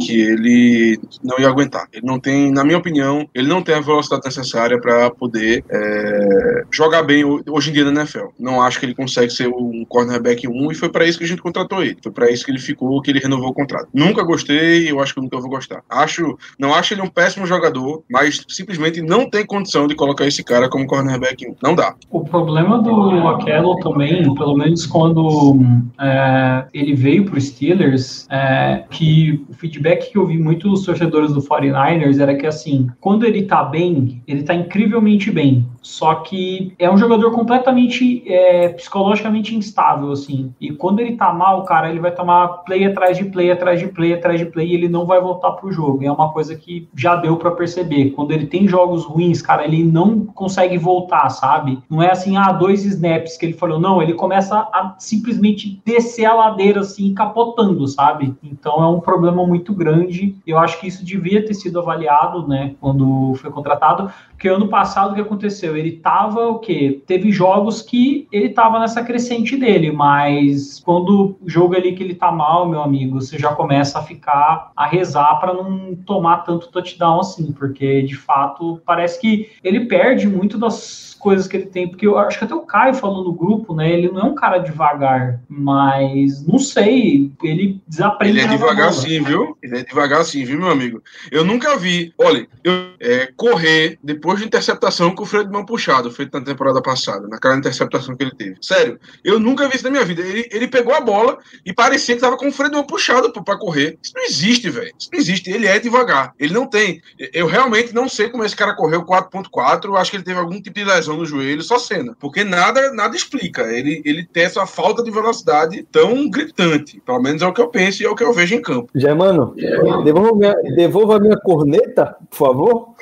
que 0.00 0.20
ele 0.20 0.98
não 1.22 1.38
ia 1.38 1.48
aguentar. 1.48 1.88
Ele 1.92 2.06
não 2.06 2.18
tem, 2.18 2.50
na 2.50 2.64
minha 2.64 2.78
opinião, 2.78 3.28
ele 3.34 3.48
não 3.48 3.62
tem 3.62 3.74
a 3.74 3.80
velocidade 3.80 4.22
necessária 4.24 4.80
para 4.80 5.10
poder. 5.10 5.64
É, 5.70 6.62
jogar 6.70 7.02
bem 7.02 7.24
hoje 7.24 7.70
em 7.70 7.72
dia 7.72 7.84
na 7.84 8.00
NFL. 8.00 8.28
Não 8.38 8.60
acho 8.60 8.78
que 8.80 8.86
ele 8.86 8.94
consegue 8.94 9.30
ser 9.30 9.48
um 9.48 9.84
cornerback 9.84 10.48
1 10.48 10.72
e 10.72 10.74
foi 10.74 10.88
para 10.88 11.04
isso 11.04 11.18
que 11.18 11.24
a 11.24 11.28
gente 11.28 11.42
contratou 11.42 11.82
ele. 11.82 11.98
Foi 12.02 12.12
para 12.12 12.30
isso 12.30 12.44
que 12.44 12.50
ele 12.50 12.58
ficou, 12.58 13.00
que 13.02 13.10
ele 13.10 13.20
renovou 13.20 13.50
o 13.50 13.54
contrato. 13.54 13.88
Nunca 13.92 14.22
gostei 14.22 14.84
e 14.84 14.88
eu 14.88 15.00
acho 15.00 15.14
que 15.14 15.20
nunca 15.20 15.38
vou 15.38 15.50
gostar. 15.50 15.82
Acho, 15.88 16.38
não 16.58 16.74
acho 16.74 16.94
ele 16.94 17.02
um 17.02 17.08
péssimo 17.08 17.46
jogador, 17.46 18.02
mas 18.10 18.44
simplesmente 18.48 19.02
não 19.02 19.28
tem 19.28 19.44
condição 19.44 19.86
de 19.86 19.94
colocar 19.94 20.26
esse 20.26 20.42
cara 20.42 20.68
como 20.68 20.86
cornerback 20.86 21.46
1. 21.46 21.56
Não 21.62 21.74
dá. 21.74 21.94
O 22.10 22.21
problema 22.24 22.80
do 22.80 23.28
Akello 23.28 23.76
também, 23.80 24.34
pelo 24.34 24.56
menos 24.56 24.86
quando 24.86 25.58
é, 26.00 26.64
ele 26.72 26.94
veio 26.94 27.24
para 27.24 27.38
os 27.38 27.44
Steelers, 27.44 28.26
é, 28.30 28.84
que 28.90 29.44
o 29.48 29.54
feedback 29.54 30.10
que 30.10 30.18
eu 30.18 30.26
vi 30.26 30.38
muito 30.38 30.68
dos 30.68 30.84
torcedores 30.84 31.32
do 31.32 31.40
49ers 31.40 32.20
era 32.20 32.34
que 32.34 32.46
assim, 32.46 32.88
quando 33.00 33.24
ele 33.24 33.42
tá 33.42 33.64
bem, 33.64 34.22
ele 34.26 34.42
tá 34.42 34.54
incrivelmente 34.54 35.30
bem. 35.30 35.66
Só 35.82 36.14
que 36.16 36.74
é 36.78 36.90
um 36.90 36.96
jogador 36.96 37.32
completamente 37.32 38.22
é, 38.26 38.68
psicologicamente 38.68 39.54
instável, 39.54 40.12
assim. 40.12 40.54
E 40.60 40.70
quando 40.70 41.00
ele 41.00 41.16
tá 41.16 41.32
mal, 41.32 41.64
cara, 41.64 41.90
ele 41.90 41.98
vai 41.98 42.12
tomar 42.12 42.48
play 42.64 42.84
atrás 42.84 43.18
de 43.18 43.24
play, 43.24 43.50
atrás 43.50 43.80
de 43.80 43.88
play, 43.88 44.14
atrás 44.14 44.38
de 44.38 44.46
play, 44.46 44.68
e 44.68 44.74
ele 44.74 44.88
não 44.88 45.04
vai 45.04 45.20
voltar 45.20 45.50
pro 45.52 45.72
jogo. 45.72 46.04
É 46.04 46.10
uma 46.10 46.32
coisa 46.32 46.54
que 46.54 46.88
já 46.96 47.16
deu 47.16 47.36
para 47.36 47.50
perceber. 47.50 48.10
Quando 48.10 48.30
ele 48.30 48.46
tem 48.46 48.68
jogos 48.68 49.04
ruins, 49.04 49.42
cara, 49.42 49.64
ele 49.64 49.82
não 49.82 50.24
consegue 50.24 50.78
voltar, 50.78 51.28
sabe? 51.30 51.80
Não 51.90 52.02
é 52.02 52.10
assim, 52.10 52.36
ah, 52.36 52.52
dois 52.52 52.84
snaps 52.84 53.36
que 53.36 53.46
ele 53.46 53.54
falou, 53.54 53.80
não, 53.80 54.00
ele 54.00 54.14
começa 54.14 54.56
a 54.56 54.94
simplesmente 54.98 55.82
descer 55.84 56.26
a 56.26 56.34
ladeira, 56.34 56.80
assim, 56.80 57.12
capotando, 57.12 57.86
sabe? 57.88 58.34
Então 58.42 58.82
é 58.82 58.86
um 58.86 59.00
problema 59.00 59.44
muito 59.46 59.74
grande. 59.74 60.36
Eu 60.46 60.58
acho 60.58 60.78
que 60.80 60.86
isso 60.86 61.04
devia 61.04 61.44
ter 61.44 61.54
sido 61.54 61.80
avaliado, 61.80 62.46
né, 62.46 62.74
quando 62.80 63.34
foi 63.34 63.50
contratado, 63.50 64.10
porque 64.42 64.48
ano 64.48 64.66
passado 64.66 65.12
o 65.12 65.14
que 65.14 65.20
aconteceu? 65.20 65.76
Ele 65.76 65.92
tava 65.92 66.48
o 66.48 66.58
quê? 66.58 67.00
Teve 67.06 67.30
jogos 67.30 67.80
que 67.80 68.26
ele 68.32 68.48
tava 68.48 68.80
nessa 68.80 69.00
crescente 69.04 69.56
dele, 69.56 69.92
mas 69.92 70.80
quando 70.84 71.36
o 71.40 71.48
jogo 71.48 71.76
ali 71.76 71.92
que 71.92 72.02
ele 72.02 72.16
tá 72.16 72.32
mal, 72.32 72.68
meu 72.68 72.82
amigo, 72.82 73.20
você 73.20 73.38
já 73.38 73.54
começa 73.54 74.00
a 74.00 74.02
ficar 74.02 74.72
a 74.74 74.84
rezar 74.84 75.36
para 75.36 75.54
não 75.54 75.94
tomar 75.94 76.38
tanto 76.38 76.66
touchdown 76.72 77.20
assim, 77.20 77.52
porque 77.52 78.02
de 78.02 78.16
fato 78.16 78.82
parece 78.84 79.20
que 79.20 79.48
ele 79.62 79.84
perde 79.86 80.26
muito 80.26 80.58
das 80.58 81.11
coisas 81.22 81.46
que 81.46 81.56
ele 81.56 81.66
tem, 81.66 81.88
porque 81.88 82.04
eu 82.04 82.18
acho 82.18 82.36
que 82.36 82.44
até 82.44 82.54
o 82.54 82.62
Caio 82.62 82.94
falou 82.94 83.22
no 83.22 83.32
grupo, 83.32 83.74
né? 83.76 83.90
Ele 83.92 84.10
não 84.10 84.20
é 84.20 84.24
um 84.24 84.34
cara 84.34 84.58
devagar, 84.58 85.40
mas 85.48 86.44
não 86.44 86.58
sei, 86.58 87.30
ele 87.44 87.80
desaprende. 87.86 88.40
Ele 88.40 88.46
é 88.46 88.48
devagar 88.48 88.92
sim, 88.92 89.22
viu? 89.22 89.56
Ele 89.62 89.78
é 89.78 89.84
devagar 89.84 90.24
sim, 90.24 90.44
viu, 90.44 90.58
meu 90.58 90.70
amigo? 90.70 91.00
Eu 91.30 91.44
nunca 91.44 91.76
vi, 91.76 92.12
olha, 92.18 92.48
eu, 92.64 92.72
é, 92.98 93.32
correr 93.36 94.00
depois 94.02 94.40
de 94.40 94.46
interceptação 94.46 95.14
com 95.14 95.22
o 95.22 95.26
freio 95.26 95.44
de 95.44 95.52
mão 95.52 95.64
puxado, 95.64 96.10
feito 96.10 96.36
na 96.36 96.44
temporada 96.44 96.82
passada, 96.82 97.28
naquela 97.28 97.56
interceptação 97.56 98.16
que 98.16 98.24
ele 98.24 98.34
teve. 98.34 98.56
Sério, 98.60 98.98
eu 99.24 99.38
nunca 99.38 99.68
vi 99.68 99.76
isso 99.76 99.84
na 99.84 99.90
minha 99.90 100.04
vida. 100.04 100.22
Ele, 100.22 100.48
ele 100.50 100.66
pegou 100.66 100.92
a 100.92 101.00
bola 101.00 101.38
e 101.64 101.72
parecia 101.72 102.16
que 102.16 102.20
tava 102.20 102.36
com 102.36 102.48
o 102.48 102.52
freio 102.52 102.70
de 102.70 102.76
mão 102.76 102.84
puxado 102.84 103.32
para 103.32 103.56
correr. 103.56 103.96
Isso 104.02 104.12
não 104.16 104.24
existe, 104.24 104.68
velho. 104.68 104.92
Isso 104.98 105.08
não 105.12 105.20
existe. 105.20 105.50
Ele 105.50 105.66
é 105.66 105.78
devagar. 105.78 106.34
Ele 106.36 106.52
não 106.52 106.66
tem. 106.66 107.00
Eu 107.32 107.46
realmente 107.46 107.94
não 107.94 108.08
sei 108.08 108.28
como 108.28 108.44
esse 108.44 108.56
cara 108.56 108.74
correu 108.74 109.04
4.4. 109.04 109.96
Acho 109.96 110.10
que 110.10 110.16
ele 110.16 110.24
teve 110.24 110.40
algum 110.40 110.60
tipo 110.60 110.74
de 110.74 110.84
lesão 110.84 111.11
no 111.16 111.26
joelho, 111.26 111.62
só 111.62 111.78
cena. 111.78 112.16
Porque 112.18 112.44
nada, 112.44 112.92
nada 112.92 113.16
explica. 113.16 113.62
Ele, 113.62 114.02
ele 114.04 114.24
tem 114.24 114.44
essa 114.44 114.66
falta 114.66 115.02
de 115.02 115.10
velocidade 115.10 115.86
tão 115.90 116.28
gritante. 116.28 117.00
Pelo 117.04 117.20
menos 117.20 117.42
é 117.42 117.46
o 117.46 117.52
que 117.52 117.60
eu 117.60 117.68
penso 117.68 118.02
e 118.02 118.06
é 118.06 118.10
o 118.10 118.14
que 118.14 118.24
eu 118.24 118.32
vejo 118.32 118.54
em 118.54 118.62
campo. 118.62 118.90
Germano, 118.94 119.54
yeah. 119.56 120.02
devolva, 120.02 120.34
minha, 120.34 120.54
devolva 120.74 121.16
a 121.16 121.20
minha 121.20 121.36
corneta, 121.36 122.16
por 122.30 122.36
favor. 122.36 122.94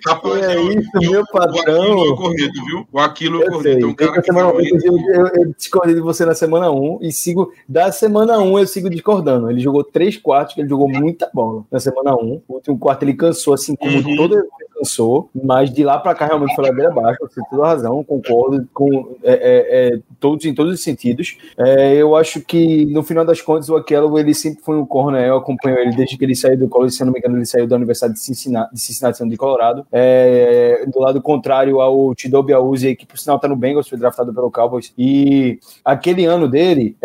Rapaz, 0.06 0.44
é 0.44 0.56
eu, 0.56 0.72
isso, 0.72 0.90
eu, 1.02 1.12
meu 1.12 1.26
patrão. 1.26 1.96
O 1.96 2.02
Aquilo 2.02 2.16
corneto, 2.16 2.66
viu? 2.66 2.88
O 2.92 3.00
Aquilo 3.00 3.46
corneto. 3.46 3.88
Um 3.88 3.94
cara 3.94 4.22
que 4.22 4.26
semana, 4.26 4.50
eu, 4.50 4.98
eu, 5.36 5.54
discordei 5.58 5.96
de 5.96 6.02
você 6.02 6.26
na 6.26 6.36
semana 6.36 6.72
1 6.72 7.00
e 7.02 7.12
sigo. 7.12 7.52
Da 7.68 7.92
semana 7.92 8.40
1 8.40 8.60
eu 8.60 8.68
sigo 8.68 8.90
discordando. 8.90 9.50
Ele 9.50 9.60
jogou 9.60 9.84
três 9.84 10.18
quartos, 10.18 10.58
ele 10.58 10.70
jogou 10.70 10.88
muita 10.90 11.30
bola 11.34 11.64
na 11.72 11.80
semana 11.80 12.16
1. 12.16 12.42
O 12.48 12.54
último 12.56 12.78
quarto 12.78 13.04
ele 13.04 13.14
cansou, 13.14 13.54
assim 13.54 13.76
como 13.76 13.98
uhum. 13.98 14.16
toda 14.16 14.44
cansou, 14.80 15.30
mas 15.34 15.72
de 15.72 15.84
lá 15.84 16.00
para 16.00 16.16
cá 16.16 16.26
realmente 16.26 16.56
foi 16.56 16.66
ladeira 16.66 16.90
abaixo, 16.90 17.20
você 17.22 17.36
tem 17.36 17.50
toda 17.50 17.64
a 17.64 17.68
razão, 17.68 18.04
concordo 18.04 18.68
com 18.74 19.16
é, 19.24 19.34
é, 19.34 19.94
é, 19.96 20.00
todos, 20.20 20.46
em 20.46 20.54
todos 20.54 20.74
os 20.74 20.82
sentidos. 20.82 21.38
É, 21.58 21.96
eu 21.96 22.16
acho 22.16 22.42
que 22.42 22.86
no 22.86 23.04
final 23.04 23.26
das 23.26 23.42
contas 23.42 23.70
o 23.70 23.76
Aquelo 23.76 24.18
ele 24.18 24.34
sempre 24.34 24.64
foi 24.64 24.78
um 24.78 24.86
corner, 24.86 25.28
eu 25.28 25.38
acompanho 25.38 25.78
ele 25.80 25.96
desde 25.96 26.18
que 26.18 26.24
ele 26.24 26.36
saiu 26.36 26.58
do 26.58 26.70
college, 26.70 26.96
se 26.96 27.04
não 27.04 27.12
me 27.12 27.20
engano 27.20 27.38
ele 27.38 27.46
saiu 27.46 27.68
da 27.68 27.76
Universidade 27.76 28.14
de 28.14 28.20
Cincinnati, 28.20 28.74
de 28.74 28.80
Cincinnati 28.80 29.28
de 29.28 29.38
Colorado, 29.38 29.86
é, 29.92 30.86
do 30.88 31.00
lado 31.00 31.22
contrário 31.22 31.82
ao 31.82 32.16
Tidobi 32.16 32.54
Auzi, 32.54 32.96
que 32.96 33.06
por 33.06 33.18
sinal 33.18 33.40
tá 33.40 33.48
no 33.48 33.56
Bengals, 33.56 33.90
foi 33.90 33.98
draftado 33.98 34.34
pelo 34.34 34.52
Cowboys, 34.52 34.94
e 34.98 35.60
aquele 35.84 36.26
ano 36.26 36.48
dele, 36.48 36.96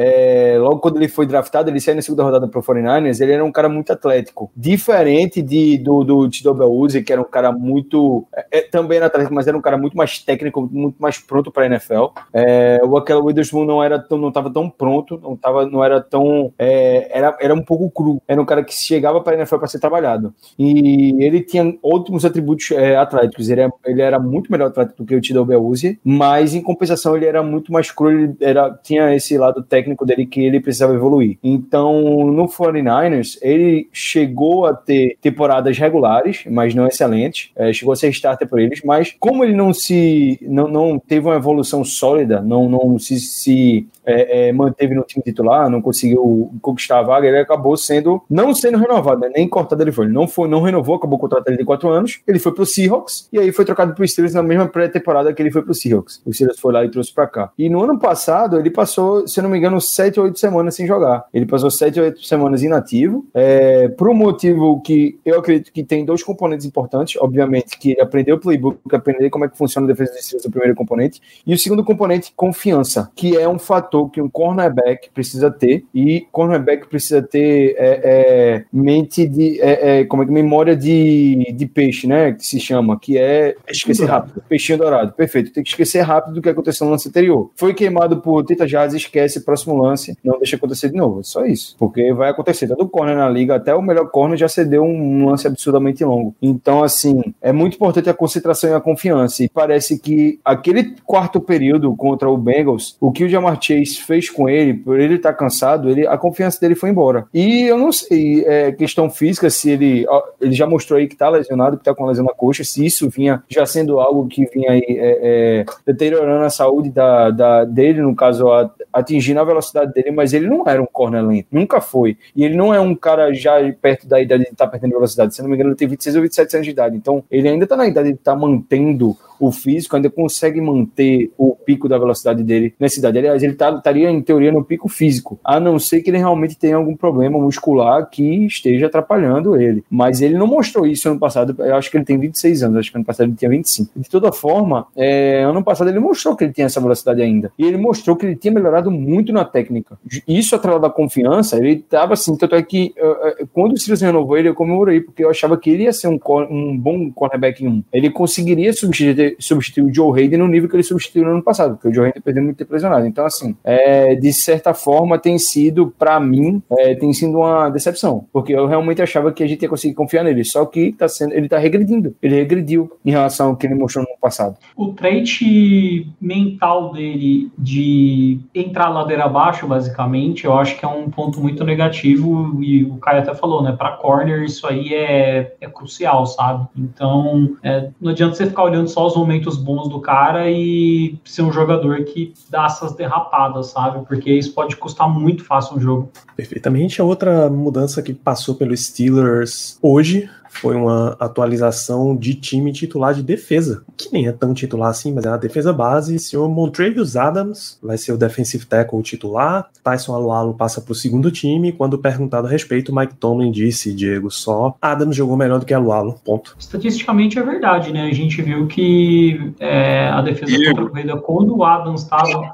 logo 0.61 0.79
quando 0.79 0.97
ele 0.97 1.09
foi 1.09 1.27
draftado, 1.27 1.71
ele 1.71 1.81
saiu 1.81 1.97
na 1.97 2.03
segunda 2.03 2.23
rodada 2.23 2.47
pro 2.47 2.63
49ers, 2.63 3.21
ele 3.21 3.33
era 3.33 3.45
um 3.45 3.53
cara 3.53 3.69
muito 3.69 3.93
atlético, 3.93 4.51
diferente 4.57 5.43
de, 5.43 5.79
do, 5.79 6.05
do 6.05 6.29
Tidobi 6.29 6.63
Auzi, 6.63 7.03
que 7.03 7.13
era 7.13 7.21
um 7.21 7.25
cara 7.25 7.53
muito. 7.65 8.27
É, 8.51 8.61
também 8.63 8.99
era 8.99 9.07
atlético, 9.07 9.35
mas 9.35 9.47
era 9.47 9.57
um 9.57 9.61
cara 9.61 9.79
muito 9.79 9.97
mais 9.97 10.19
técnico, 10.19 10.69
muito 10.71 10.97
mais 11.01 11.19
pronto 11.19 11.51
para 11.51 11.65
a 11.65 11.67
NFL. 11.67 12.07
É, 12.33 12.81
o 12.85 12.97
aquela 12.97 13.23
Witherspoon 13.23 13.65
não 13.65 13.83
era 13.83 13.99
tão, 13.99 14.19
não 14.19 14.29
estava 14.29 14.51
tão 14.51 14.69
pronto, 14.69 15.19
não 15.23 15.37
tava, 15.37 15.67
não 15.67 15.83
era 15.83 16.01
tão. 16.01 16.53
É, 16.59 17.19
era, 17.19 17.37
era 17.41 17.55
um 17.55 17.63
pouco 17.63 17.91
cru. 17.91 18.23
Era 18.29 18.41
um 18.41 18.45
cara 18.45 18.63
que 18.63 18.75
chegava 18.75 19.21
para 19.21 19.35
a 19.35 19.37
NFL 19.37 19.57
para 19.57 19.69
ser 19.69 19.79
trabalhado. 19.79 20.35
E 20.59 21.17
ele 21.25 21.41
tinha 21.41 21.77
ótimos 21.83 22.25
atributos 22.25 22.71
é, 22.73 22.97
atléticos. 22.97 23.49
Ele, 23.49 23.63
ele 23.85 24.03
era 24.03 24.19
muito 24.19 24.51
melhor 24.53 24.69
atlético 24.69 25.03
do 25.03 25.07
que 25.07 25.15
o 25.17 25.21
Tidal 25.21 25.45
Beluzzi, 25.45 25.99
mas 26.05 26.55
em 26.55 26.63
compensação 26.63 27.17
ele 27.17 27.27
era 27.27 27.43
muito 27.43 27.73
mais 27.73 27.91
cru. 27.91 28.11
Ele 28.11 28.37
era, 28.41 28.71
tinha 28.83 29.15
esse 29.15 29.37
lado 29.39 29.63
técnico 29.63 30.05
dele 30.05 30.27
que 30.27 30.45
ele 30.45 30.61
precisava 30.61 30.95
evoluir. 30.95 31.39
Então, 31.43 32.03
no 32.27 32.47
49ers, 32.47 33.39
ele 33.41 33.89
chegou 33.93 34.67
a 34.67 34.75
ter 34.75 35.17
temporadas 35.21 35.79
regulares, 35.79 36.45
mas 36.51 36.75
não 36.75 36.87
excelentes 36.87 37.51
é, 37.57 37.73
chegou 37.73 37.93
a 37.93 37.97
ser 37.97 38.09
starter 38.11 38.49
por 38.49 38.61
eles, 38.61 38.83
mas 38.85 39.15
como 39.19 39.45
ele 39.45 39.55
não 39.55 39.73
se 39.73 40.39
não, 40.43 40.69
não 40.69 40.99
teve 40.99 41.27
uma 41.27 41.37
evolução 41.37 41.85
sólida, 41.85 42.41
não, 42.41 42.69
não 42.69 42.99
se, 42.99 43.19
se 43.21 43.87
é, 44.05 44.49
é, 44.49 44.53
manteve 44.53 44.95
no 44.95 45.03
time 45.03 45.23
titular, 45.23 45.69
não 45.69 45.81
conseguiu 45.81 46.53
conquistar 46.61 46.99
a 46.99 47.03
vaga, 47.03 47.27
ele 47.27 47.39
acabou 47.39 47.77
sendo 47.77 48.23
não 48.29 48.55
sendo 48.55 48.79
renovado, 48.79 49.21
né, 49.21 49.31
nem 49.35 49.49
cortado 49.49 49.83
ele 49.83 49.93
foi, 49.93 50.07
ele 50.07 50.15
não 50.15 50.27
foi, 50.27 50.49
não 50.49 50.63
renovou, 50.63 50.97
acabou 50.97 51.19
o 51.19 51.21
contrato 51.21 51.45
dele 51.45 51.59
de 51.59 51.65
quatro 51.65 51.89
anos, 51.89 52.21
ele 52.27 52.39
foi 52.39 52.53
pro 52.53 52.67
Seahawks 52.67 53.29
e 53.33 53.39
aí 53.39 53.53
foi 53.53 53.65
trocado 53.65 53.95
pro 53.95 54.07
Steelers 54.07 54.35
na 54.35 54.43
mesma 54.43 54.67
pré-temporada 54.67 55.33
que 55.33 55.43
ele 55.43 55.51
foi 55.51 55.63
pro 55.63 55.75
Seahawks. 55.75 56.23
O 56.25 56.33
Steelers 56.33 56.59
foi 56.59 56.73
lá 56.73 56.85
e 56.85 56.91
trouxe 56.91 57.13
para 57.13 57.27
cá. 57.27 57.51
E 57.59 57.69
no 57.69 57.83
ano 57.83 57.99
passado 57.99 58.59
ele 58.59 58.71
passou, 58.71 59.27
se 59.27 59.39
eu 59.39 59.43
não 59.43 59.51
me 59.51 59.59
engano, 59.59 59.81
sete 59.81 60.19
ou 60.19 60.27
oito 60.27 60.39
semanas 60.39 60.75
sem 60.75 60.87
jogar. 60.87 61.25
Ele 61.33 61.47
passou 61.47 61.71
sete 61.71 61.99
ou 61.99 62.07
oito 62.07 62.23
semanas 62.25 62.63
inativo, 62.63 63.27
é, 63.35 63.89
por 63.89 64.09
um 64.09 64.15
motivo 64.15 64.81
que 64.83 65.19
eu 65.25 65.39
acredito 65.39 65.73
que 65.73 65.83
tem 65.83 66.05
dois 66.05 66.23
componentes 66.23 66.67
importantes, 66.67 67.21
obviamente 67.21 67.79
que 67.79 68.01
aprender 68.01 68.33
o 68.33 68.39
playbook, 68.39 68.79
aprender 68.93 69.31
como 69.31 69.45
é 69.45 69.49
que 69.49 69.57
funciona 69.57 69.87
a 69.87 69.89
defesa 69.89 70.13
de 70.13 70.23
Steelers, 70.23 70.45
o 70.45 70.51
primeiro 70.51 70.75
componente, 70.75 71.21
e 71.47 71.55
o 71.55 71.59
segundo 71.59 71.85
componente, 71.85 72.33
confiança, 72.37 73.11
que 73.15 73.37
é 73.37 73.49
um 73.49 73.59
fator 73.59 73.94
que 74.09 74.21
um 74.21 74.29
cornerback 74.29 75.11
precisa 75.11 75.51
ter, 75.51 75.85
e 75.95 76.27
cornerback 76.33 76.89
precisa 76.89 77.23
ter 77.23 77.75
é, 77.79 78.01
é, 78.05 78.65
mente 78.73 79.27
de. 79.27 79.61
É, 79.61 80.01
é 80.01 80.05
como 80.05 80.23
é 80.23 80.27
que 80.27 80.33
memória 80.33 80.77
de, 80.77 81.53
de 81.55 81.67
peixe, 81.67 82.07
né? 82.07 82.33
Que 82.33 82.47
se 82.47 82.59
chama, 82.59 82.99
que 82.99 83.19
é 83.19 83.55
esquecer 83.69 84.07
rápido. 84.07 84.43
Peixinho 84.49 84.79
dourado, 84.79 85.13
perfeito. 85.13 85.53
Tem 85.53 85.63
que 85.63 85.71
esquecer 85.71 86.01
rápido 86.01 86.35
do 86.35 86.43
que 86.43 86.49
aconteceu 86.49 86.85
no 86.85 86.93
lance 86.93 87.09
anterior. 87.09 87.51
Foi 87.57 87.73
queimado 87.75 88.21
por 88.21 88.45
30 88.45 88.67
jardas, 88.67 88.95
esquece, 88.95 89.45
próximo 89.45 89.81
lance, 89.81 90.17
não 90.25 90.39
deixa 90.39 90.57
acontecer 90.57 90.91
de 90.91 90.97
novo. 90.97 91.23
Só 91.23 91.45
isso. 91.45 91.77
Porque 91.79 92.13
vai 92.13 92.31
acontecer. 92.31 92.67
Todo 92.69 92.89
corner 92.89 93.17
na 93.17 93.29
liga, 93.29 93.55
até 93.55 93.75
o 93.75 93.83
melhor 93.83 94.11
corner 94.11 94.37
já 94.37 94.49
cedeu 94.49 94.83
um 94.83 95.27
lance 95.27 95.47
absurdamente 95.47 96.05
longo. 96.05 96.35
Então, 96.41 96.83
assim, 96.83 97.35
é 97.41 97.53
muito 97.53 97.75
importante 97.75 98.11
a 98.11 98.15
concentração 98.15 98.71
e 98.71 98.75
a 98.75 98.81
confiança. 98.81 99.45
E 99.45 99.49
parece 99.49 99.99
que 99.99 100.39
aquele 100.45 100.95
quarto 101.05 101.41
período 101.41 101.95
contra 101.97 102.29
o 102.29 102.37
Bengals, 102.37 102.97
o 103.01 103.13
que 103.13 103.25
o 103.25 103.29
Jamar 103.29 103.59
Chase 103.61 103.84
fez 103.87 104.31
com 104.31 104.49
ele, 104.49 104.75
por 104.75 104.99
ele 104.99 105.15
estar 105.15 105.33
tá 105.33 105.39
cansado, 105.39 105.91
ele, 105.91 106.07
a 106.07 106.17
confiança 106.17 106.61
dele 106.61 106.75
foi 106.75 106.91
embora. 106.91 107.27
E 107.33 107.63
eu 107.63 107.79
não 107.79 107.93
sei, 107.93 108.45
é, 108.47 108.73
questão 108.73 109.11
física, 109.11 109.51
se 109.51 109.71
ele. 109.71 110.07
Ele 110.41 110.53
já 110.53 110.67
mostrou 110.67 110.99
aí 110.99 111.07
que 111.07 111.17
tá 111.17 111.29
lesionado, 111.29 111.77
que 111.77 111.85
tá 111.85 111.95
com 111.95 112.07
lesão 112.07 112.25
na 112.25 112.33
coxa, 112.33 112.65
se 112.65 112.85
isso 112.85 113.09
vinha 113.09 113.43
já 113.49 113.65
sendo 113.67 114.01
algo 114.01 114.27
que 114.27 114.47
vinha 114.47 114.71
aí 114.71 114.85
é, 114.89 115.19
é, 115.23 115.65
deteriorando 115.87 116.45
a 116.45 116.51
saúde 116.51 116.91
da, 116.91 117.31
da, 117.31 117.65
dele, 117.65 118.03
no 118.03 118.15
caso, 118.15 118.51
a, 118.51 118.71
atingindo 118.93 119.41
a 119.41 119.45
velocidade 119.45 119.93
dele, 119.93 120.11
mas 120.11 120.33
ele 120.33 120.47
não 120.47 120.65
era 120.67 120.83
um 120.83 120.87
corner 120.87 121.25
lento, 121.25 121.49
nunca 121.51 121.81
foi. 121.81 122.17
E 122.35 122.45
ele 122.45 122.57
não 122.57 122.73
é 122.73 122.81
um 122.81 122.95
cara 122.95 123.33
já 123.33 123.55
perto 123.81 124.07
da 124.07 124.21
idade 124.21 124.45
de 124.45 124.51
estar 124.51 124.67
tá 124.67 124.71
perdendo 124.71 124.93
velocidade. 124.93 125.35
Se 125.35 125.43
não 125.43 125.49
me 125.49 125.55
engano, 125.55 125.71
ele 125.71 125.77
tem 125.77 125.89
26 125.89 126.17
ou 126.17 126.23
27 126.23 126.57
anos 126.57 126.67
de 126.67 126.73
idade. 126.73 126.97
Então, 126.97 127.25
ele 127.31 127.49
ainda 127.49 127.65
está 127.65 127.77
na 127.77 127.87
idade 127.87 128.09
de 128.09 128.19
estar 128.19 128.33
tá 128.33 128.39
mantendo 128.39 129.17
o 129.39 129.51
físico, 129.51 129.97
ainda 129.97 130.11
consegue 130.11 130.61
manter 130.61 131.31
o 131.37 131.55
pico 131.55 131.89
da 131.89 131.99
velocidade 131.99 132.43
dele 132.43 132.75
nessa 132.79 132.99
idade. 132.99 133.19
Aliás, 133.19 133.43
ele 133.43 133.55
tá, 133.55 133.71
estaria, 133.71 134.11
em 134.11 134.23
teoria, 134.23 134.53
no 134.53 134.65
pico 134.65 134.89
físico, 134.89 135.39
a 135.45 135.59
não 135.59 135.79
ser 135.79 136.03
que 136.03 136.11
ele 136.11 136.19
realmente 136.19 136.57
tenha 136.57 136.77
algum 136.77 136.97
problema 136.97 137.39
muscular 137.39 138.09
que 138.09 138.47
esteja 138.47 138.87
atrapalhando 138.87 139.61
ele. 139.61 139.85
Mas 139.91 140.21
ele 140.21 140.37
não 140.37 140.47
mostrou 140.47 140.87
isso 140.87 141.09
ano 141.09 141.19
passado. 141.19 141.55
Eu 141.63 141.77
acho 141.77 141.91
que 141.91 141.97
ele 141.97 142.05
tem 142.05 142.19
26 142.19 142.63
anos, 142.63 142.79
acho 142.79 142.91
que 142.91 142.97
ano 142.97 143.05
passado 143.05 143.29
ele 143.29 143.37
tinha 143.37 143.51
25. 143.51 144.01
De 144.01 144.09
toda 144.09 144.33
forma, 144.33 144.87
é, 144.97 145.43
ano 145.43 145.63
passado 145.63 145.89
ele 145.91 146.01
mostrou 146.01 146.37
que 146.37 146.45
ele 146.45 146.53
tinha 146.53 146.67
essa 146.67 146.81
velocidade 146.81 147.23
ainda. 147.23 147.53
E 147.59 147.65
ele 147.65 147.77
mostrou 147.77 148.17
que 148.17 148.27
ele 148.27 148.37
tinha 148.37 148.53
melhorado 148.53 148.91
muito 148.91 149.33
na 149.33 149.45
técnica. 149.45 149.99
Isso, 150.27 150.55
atrelado 150.55 150.87
à 150.87 150.91
confiança, 150.91 151.57
ele 151.57 151.73
estava 151.73 152.15
assim. 152.15 152.37
Tanto 152.37 152.55
é 152.55 152.63
que 152.63 152.95
uh, 152.99 153.47
quando 153.53 153.73
o 153.73 153.77
Steelers 153.77 154.03
renovou 154.03 154.37
ele, 154.37 154.49
eu 154.49 154.55
comemorei, 154.55 155.01
porque 155.01 155.25
eu 155.25 155.31
achava 155.31 155.57
que 155.57 155.71
ele 155.71 155.85
ia 155.85 155.93
ser 155.93 156.09
um, 156.09 156.19
um 156.51 156.77
bom 156.77 157.11
cornerback 157.11 157.65
em 157.65 157.69
um. 157.69 157.85
Ele 157.93 158.11
conseguiria 158.11 158.73
substituir 158.73 159.15
substituir 159.39 159.85
o 159.85 159.95
Joe 159.95 160.21
Hayden 160.21 160.39
no 160.39 160.49
nível 160.49 160.69
que 160.69 160.77
ele 160.77 160.83
substituiu 160.83 161.25
no 161.25 161.33
ano 161.33 161.43
passado, 161.43 161.75
porque 161.75 161.89
o 161.89 161.95
Joe 161.95 162.07
Hayden 162.07 162.23
perdeu 162.23 162.43
muito 162.43 162.57
tempo 162.57 162.73
lesionado. 162.73 163.07
Então, 163.07 163.25
assim, 163.25 163.57
é, 163.65 164.15
de 164.15 164.33
certa 164.33 164.75
forma, 164.75 165.19
tem 165.19 165.39
sido, 165.39 165.93
para 165.99 166.19
mim, 166.21 166.63
é, 166.79 166.95
tem 166.95 167.13
sido 167.13 167.39
uma 167.39 167.69
decepção, 167.71 168.27
porque 168.33 168.53
eu 168.53 168.67
realmente 168.67 169.03
achava 169.03 169.33
que 169.33 169.43
a 169.43 169.47
gente 169.47 169.63
ia 169.63 169.69
conseguir 169.69 169.95
confiar 169.95 170.25
nele, 170.25 170.45
só 170.45 170.65
que 170.67 170.93
tá 170.93 171.09
sendo, 171.09 171.35
ele 171.35 171.49
tá 171.49 171.59
regredindo, 171.59 172.15
ele 172.23 172.37
regrediu 172.37 172.91
em 173.05 173.11
relação 173.11 173.51
ao 173.51 173.57
que 173.57 173.67
ele 173.67 173.75
mostrou 173.75 174.05
passado. 174.25 174.57
O 174.75 174.95
trait 174.95 176.11
mental 176.19 176.93
dele 176.93 177.53
de 177.59 178.41
entrar 178.55 178.89
ladeira 178.89 179.25
abaixo, 179.25 179.67
basicamente, 179.67 180.47
eu 180.47 180.55
acho 180.55 180.79
que 180.79 180.85
é 180.85 180.89
um 180.89 181.11
ponto 181.11 181.43
muito 181.43 181.63
negativo, 181.63 182.59
e 182.63 182.85
o 182.85 182.97
Caio 182.97 183.21
até 183.21 183.35
falou, 183.35 183.63
né, 183.63 183.73
para 183.73 183.93
corner 183.93 184.43
isso 184.43 184.67
aí 184.67 184.95
é, 184.95 185.55
é 185.61 185.69
crucial, 185.69 186.25
sabe? 186.25 186.67
Então, 186.75 187.55
é, 187.63 187.91
não 188.01 188.13
adianta 188.13 188.35
você 188.35 188.47
ficar 188.47 188.65
olhando 188.65 188.89
só 188.89 189.07
os 189.07 189.15
momentos 189.15 189.59
bons 189.59 189.91
do 189.91 190.01
cara 190.01 190.51
e 190.51 191.19
ser 191.23 191.43
um 191.43 191.53
jogador 191.53 192.03
que 192.05 192.33
dá 192.49 192.65
essas 192.65 192.95
derrapadas, 192.95 193.67
sabe? 193.67 194.07
Porque 194.07 194.33
isso 194.33 194.55
pode 194.55 194.75
custar 194.77 195.07
muito 195.07 195.45
fácil 195.45 195.77
um 195.77 195.81
jogo. 195.81 196.11
Perfeitamente. 196.35 197.03
A 197.03 197.05
outra 197.05 197.51
mudança 197.51 198.03
que 198.03 198.15
passou 198.15 198.55
pelo 198.55 198.75
Steelers 198.75 199.79
hoje 199.83 200.31
foi 200.55 200.77
uma 200.77 201.17
atualização 201.19 202.17
de 202.17 202.35
time 202.35 202.73
titular 202.73 203.15
de 203.15 203.23
defesa, 203.23 203.85
que 203.97 204.13
nem 204.13 204.27
é 204.27 204.33
tão 204.33 204.55
titular 204.55 204.91
assim, 204.91 205.13
mas 205.13 205.25
é 205.25 205.29
a 205.29 205.37
defesa 205.37 205.73
base. 205.73 206.17
O 206.17 206.21
senhor 206.21 206.49
Montrevious 206.49 207.17
Adams 207.17 207.79
vai 207.83 207.99
ser 207.99 208.13
o 208.13 208.17
defensive 208.17 208.65
tackle 208.65 209.03
titular. 209.03 209.69
Tyson 209.83 210.15
Alualo 210.15 210.55
passa 210.55 210.81
para 210.81 210.93
o 210.93 210.95
segundo 210.95 211.31
time. 211.31 211.73
Quando 211.73 211.99
perguntado 211.99 212.47
a 212.47 212.51
respeito, 212.51 212.95
Mike 212.95 213.15
Tomlin 213.15 213.51
disse, 213.51 213.93
Diego, 213.93 214.31
só 214.31 214.77
Adams 214.81 215.17
jogou 215.17 215.37
melhor 215.37 215.61
do 215.61 215.67
que 215.67 215.75
Alualo, 215.75 216.15
ponto. 216.25 216.57
Estatisticamente 216.59 217.39
é 217.39 217.43
verdade, 217.43 217.93
né? 217.93 218.05
A 218.05 218.15
gente 218.15 218.41
viu 218.41 218.67
que 218.67 219.53
é, 219.59 220.09
a 220.09 220.23
defesa 220.23 220.57
contra 220.57 220.85
a 220.85 220.89
corrida, 220.89 221.17
quando 221.17 221.57
o 221.57 221.65
Adams 221.65 222.03
estava... 222.03 222.53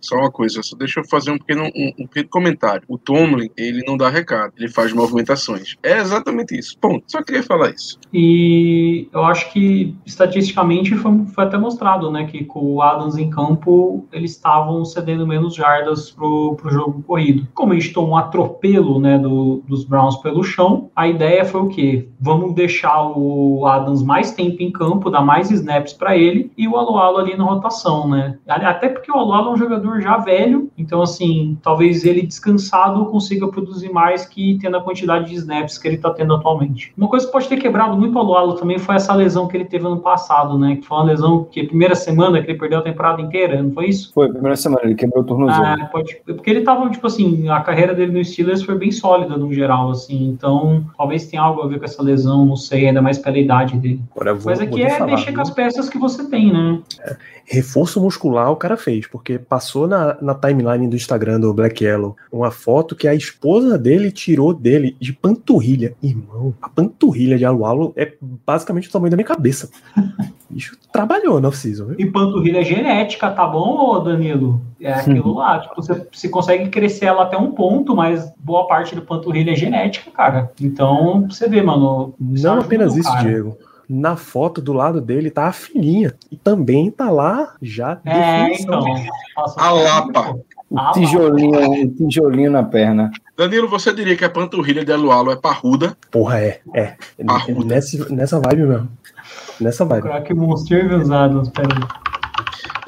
Só 0.00 0.16
uma 0.16 0.30
coisa, 0.30 0.62
só 0.62 0.76
deixa 0.76 1.00
eu 1.00 1.04
fazer 1.04 1.30
um 1.30 1.38
pequeno, 1.38 1.64
um, 1.64 1.92
um, 1.98 2.06
pequeno 2.06 2.28
comentário. 2.28 2.82
O 2.88 2.98
Tomlin, 2.98 3.50
ele 3.56 3.82
não 3.86 3.96
dá 3.96 4.08
recado, 4.08 4.52
ele 4.58 4.68
faz 4.68 4.92
movimentações. 4.92 5.76
É 5.82 5.98
exatamente 5.98 6.58
isso. 6.58 6.78
Ponto. 6.78 7.04
Só 7.06 7.22
queria 7.22 7.42
falar 7.42 7.70
isso. 7.70 7.98
E 8.12 9.08
eu 9.12 9.24
acho 9.24 9.52
que 9.52 9.96
estatisticamente 10.06 10.94
foi, 10.96 11.26
foi 11.34 11.44
até 11.44 11.58
mostrado, 11.58 12.10
né, 12.10 12.26
que 12.26 12.44
com 12.44 12.74
o 12.74 12.82
Adams 12.82 13.16
em 13.16 13.30
campo, 13.30 14.06
eles 14.12 14.32
estavam 14.32 14.84
cedendo 14.84 15.26
menos 15.26 15.54
jardas 15.54 16.10
pro, 16.10 16.56
pro 16.56 16.70
jogo 16.70 17.02
corrido. 17.02 17.46
Como 17.54 17.72
a 17.72 17.74
gente 17.78 17.92
tomou 17.92 18.10
um 18.10 18.16
atropelo, 18.16 19.00
né, 19.00 19.18
do, 19.18 19.62
dos 19.66 19.84
Browns 19.84 20.16
pelo 20.16 20.42
chão, 20.42 20.90
a 20.94 21.08
ideia 21.08 21.44
foi 21.44 21.60
o 21.60 21.68
quê? 21.68 22.08
Vamos 22.20 22.54
deixar 22.54 23.02
o 23.16 23.66
Adams 23.66 24.02
mais 24.02 24.32
tempo 24.32 24.62
em 24.62 24.70
campo, 24.70 25.10
dar 25.10 25.22
mais 25.22 25.50
snaps 25.50 25.92
para 25.92 26.16
ele 26.16 26.50
e 26.56 26.66
o 26.66 26.76
Alualo 26.76 27.18
ali 27.18 27.36
na 27.36 27.44
rotação, 27.44 28.08
né? 28.08 28.38
Até 28.46 28.88
porque 28.88 29.10
o 29.10 29.16
Alualo 29.16 29.50
é 29.50 29.52
um 29.52 29.56
jogador 29.56 29.87
jogador 29.88 30.00
já 30.00 30.16
velho, 30.18 30.70
então 30.76 31.02
assim, 31.02 31.58
talvez 31.62 32.04
ele 32.04 32.22
descansado 32.22 33.06
consiga 33.06 33.48
produzir 33.48 33.90
mais 33.90 34.24
que 34.24 34.58
tendo 34.60 34.76
a 34.76 34.80
quantidade 34.80 35.30
de 35.30 35.34
snaps 35.34 35.78
que 35.78 35.88
ele 35.88 35.96
está 35.96 36.10
tendo 36.10 36.34
atualmente. 36.34 36.92
Uma 36.96 37.08
coisa 37.08 37.26
que 37.26 37.32
pode 37.32 37.48
ter 37.48 37.56
quebrado 37.56 37.96
muito 37.96 38.14
o 38.14 38.18
Alualo 38.18 38.54
também 38.54 38.78
foi 38.78 38.96
essa 38.96 39.14
lesão 39.14 39.46
que 39.48 39.56
ele 39.56 39.64
teve 39.64 39.86
ano 39.86 40.00
passado, 40.00 40.58
né? 40.58 40.76
Que 40.76 40.86
foi 40.86 40.96
uma 40.98 41.04
lesão 41.04 41.44
que 41.44 41.64
primeira 41.64 41.94
semana 41.94 42.40
que 42.42 42.50
ele 42.50 42.58
perdeu 42.58 42.78
a 42.78 42.82
temporada 42.82 43.20
inteira, 43.20 43.62
não 43.62 43.72
foi 43.72 43.88
isso? 43.88 44.12
Foi, 44.12 44.28
primeira 44.28 44.56
semana, 44.56 44.82
ele 44.84 44.94
quebrou 44.94 45.22
o 45.22 45.26
tornozelo. 45.26 45.64
Ah, 45.64 45.88
pode, 45.90 46.20
porque 46.24 46.50
ele 46.50 46.62
tava, 46.62 46.88
tipo 46.90 47.06
assim, 47.06 47.48
a 47.48 47.60
carreira 47.60 47.94
dele 47.94 48.12
no 48.12 48.24
Steelers 48.24 48.62
foi 48.62 48.76
bem 48.76 48.90
sólida 48.90 49.36
no 49.36 49.52
geral, 49.52 49.90
assim, 49.90 50.28
então 50.28 50.84
talvez 50.96 51.26
tenha 51.26 51.42
algo 51.42 51.62
a 51.62 51.66
ver 51.66 51.78
com 51.78 51.84
essa 51.84 52.02
lesão, 52.02 52.44
não 52.44 52.56
sei, 52.56 52.88
ainda 52.88 53.02
mais 53.02 53.18
pela 53.18 53.38
idade 53.38 53.76
dele. 53.76 54.00
Agora, 54.14 54.34
vou, 54.34 54.50
Mas 54.50 54.60
aqui 54.60 54.82
é 54.82 54.90
falar, 54.90 55.10
mexer 55.10 55.26
viu? 55.26 55.34
com 55.34 55.40
as 55.40 55.50
peças 55.50 55.88
que 55.88 55.98
você 55.98 56.28
tem, 56.28 56.52
né? 56.52 56.80
É, 57.00 57.16
reforço 57.48 58.00
muscular 58.00 58.52
o 58.52 58.56
cara 58.56 58.76
fez, 58.76 59.06
porque 59.06 59.38
passou 59.38 59.88
na, 59.88 60.16
na 60.20 60.34
timeline 60.34 60.86
do 60.86 60.96
Instagram 60.96 61.40
do 61.40 61.54
Black 61.54 61.82
Yellow 61.82 62.14
uma 62.30 62.50
foto 62.50 62.94
que 62.94 63.08
a 63.08 63.14
esposa 63.14 63.78
dele 63.78 64.12
tirou 64.12 64.52
dele 64.52 64.94
de 65.00 65.14
panturrilha. 65.14 65.94
Irmão, 66.02 66.54
a 66.60 66.68
panturrilha 66.68 67.38
de 67.38 67.46
Alualo 67.46 67.92
é 67.96 68.12
basicamente 68.20 68.88
o 68.88 68.92
tamanho 68.92 69.10
da 69.10 69.16
minha 69.16 69.26
cabeça. 69.26 69.70
O 69.96 70.52
bicho 70.52 70.76
trabalhou 70.92 71.40
na 71.40 71.48
off-season. 71.48 71.94
E 71.96 72.04
panturrilha 72.04 72.60
é 72.60 72.64
genética, 72.64 73.30
tá 73.30 73.46
bom, 73.46 74.02
Danilo? 74.04 74.60
É 74.78 74.92
aquilo 74.92 75.34
lá. 75.34 75.60
Tipo, 75.60 75.76
você, 75.76 76.06
você 76.12 76.28
consegue 76.28 76.68
crescer 76.68 77.06
ela 77.06 77.22
até 77.22 77.38
um 77.38 77.52
ponto, 77.52 77.96
mas 77.96 78.30
boa 78.38 78.66
parte 78.66 78.94
do 78.94 79.02
panturrilha 79.02 79.52
é 79.52 79.56
genética, 79.56 80.10
cara. 80.10 80.52
Então, 80.60 81.26
você 81.28 81.48
vê, 81.48 81.62
mano. 81.62 82.14
Não 82.20 82.60
apenas 82.60 82.94
isso, 82.94 83.10
cara. 83.10 83.26
Diego 83.26 83.56
na 83.88 84.16
foto 84.16 84.60
do 84.60 84.72
lado 84.72 85.00
dele 85.00 85.30
tá 85.30 85.46
a 85.46 85.52
filhinha. 85.52 86.14
E 86.30 86.36
também 86.36 86.90
tá 86.90 87.10
lá 87.10 87.54
já. 87.62 88.00
É, 88.04 88.52
então. 88.60 88.84
a 89.56 89.70
Lapa. 89.70 90.36
O 90.70 90.92
tijolinho, 90.92 91.84
o 91.84 92.08
tijolinho 92.08 92.50
na 92.50 92.62
perna. 92.62 93.10
Danilo, 93.36 93.68
você 93.68 93.92
diria 93.94 94.16
que 94.16 94.24
a 94.24 94.28
panturrilha 94.28 94.84
de 94.84 94.92
Alualo 94.92 95.30
é 95.30 95.36
parruda? 95.36 95.96
Porra, 96.10 96.40
é. 96.40 96.60
É. 96.74 96.96
Parruda. 97.24 97.74
Nessa, 97.74 98.14
nessa 98.14 98.40
vibe 98.40 98.66
mesmo. 98.66 98.88
Nessa 99.58 99.84
vibe. 99.84 100.02
Crack 100.02 100.34
Monster 100.34 100.94
usados, 100.94 101.48
peraí. 101.48 101.78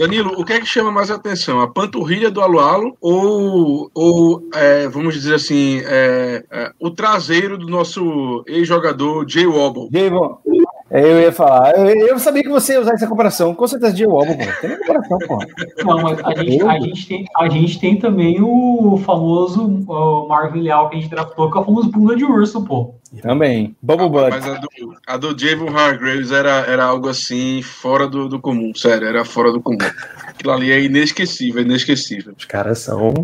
Danilo, 0.00 0.32
o 0.40 0.44
que 0.46 0.54
é 0.54 0.60
que 0.60 0.64
chama 0.64 0.90
mais 0.90 1.10
atenção? 1.10 1.60
A 1.60 1.68
panturrilha 1.68 2.30
do 2.30 2.40
Alualo 2.40 2.96
ou, 3.02 3.90
ou 3.92 4.48
é, 4.54 4.88
vamos 4.88 5.12
dizer 5.12 5.34
assim, 5.34 5.82
é, 5.84 6.42
é, 6.50 6.72
o 6.80 6.90
traseiro 6.90 7.58
do 7.58 7.68
nosso 7.68 8.42
ex-jogador 8.46 9.28
Jay 9.28 9.46
Wobble? 9.46 9.88
Jay 9.92 10.08
Wobble. 10.08 10.49
Eu 10.90 11.20
ia 11.20 11.30
falar, 11.30 11.78
eu, 11.78 12.08
eu, 12.08 12.18
sabia 12.18 12.42
que 12.42 12.48
você 12.48 12.72
ia 12.72 12.80
usar 12.80 12.94
essa 12.94 13.06
comparação, 13.06 13.54
com 13.54 13.66
certeza 13.68 13.92
de 13.92 14.04
Wobble, 14.04 14.36
pô. 14.36 14.60
Tem 14.60 14.76
comparação, 14.76 15.18
pô. 15.20 15.38
Não, 15.84 16.02
mas 16.02 16.18
a 16.24 16.34
gente, 16.34 16.62
a, 16.62 16.80
gente 16.80 17.06
tem, 17.06 17.24
a 17.36 17.48
gente 17.48 17.78
tem 17.78 17.96
também 17.96 18.42
o 18.42 19.00
famoso 19.06 19.84
o 19.86 20.26
Marvin 20.28 20.62
Leal 20.62 20.90
que 20.90 20.96
a 20.96 21.00
gente 21.00 21.10
draftou, 21.10 21.48
que 21.48 21.56
é 21.56 21.60
o 21.60 21.64
famoso 21.64 21.90
bunda 21.92 22.16
de 22.16 22.24
urso, 22.24 22.64
pô. 22.64 22.96
Também. 23.22 23.76
Bubble 23.80 24.06
ah, 24.18 24.30
Mas 24.30 24.46
a 24.46 24.54
do, 24.54 24.68
a 25.06 25.16
do 25.16 25.38
Javon 25.38 25.76
Hargraves 25.76 26.32
era, 26.32 26.64
era 26.66 26.84
algo 26.84 27.08
assim, 27.08 27.62
fora 27.62 28.08
do, 28.08 28.28
do 28.28 28.40
comum, 28.40 28.74
sério, 28.74 29.06
era 29.06 29.24
fora 29.24 29.52
do 29.52 29.60
comum. 29.60 29.78
Aquilo 30.26 30.52
ali 30.52 30.72
é 30.72 30.82
inesquecível, 30.82 31.62
é 31.62 31.64
inesquecível. 31.64 32.34
Os 32.36 32.44
caras 32.44 32.80
são 32.80 33.14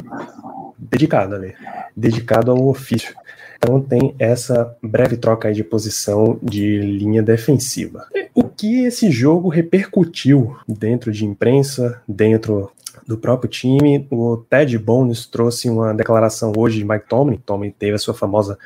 dedicados 0.79 1.35
ali, 1.35 1.53
dedicados 1.97 2.49
ao 2.49 2.69
ofício. 2.69 3.13
Então 3.59 3.81
tem 3.81 4.15
essa 4.19 4.77
breve 4.83 5.17
troca 5.17 5.53
de 5.53 5.65
posição 5.65 6.39
de 6.43 6.79
linha 6.81 7.23
defensiva. 7.23 8.07
O 8.35 8.45
que 8.45 8.85
esse 8.85 9.11
jogo 9.11 9.49
repercutiu 9.49 10.57
dentro 10.69 11.11
de 11.11 11.25
imprensa, 11.25 12.03
dentro 12.07 12.71
do 13.07 13.17
próprio 13.17 13.49
time. 13.49 14.07
O 14.11 14.37
Ted 14.37 14.77
Bones 14.79 15.27
trouxe 15.27 15.71
uma 15.71 15.95
declaração 15.95 16.53
hoje 16.57 16.79
de 16.79 16.85
Mike 16.85 17.09
Tomlin. 17.09 17.41
Tomlin 17.45 17.71
teve 17.71 17.95
a 17.95 17.99
sua 17.99 18.15
famosa 18.15 18.59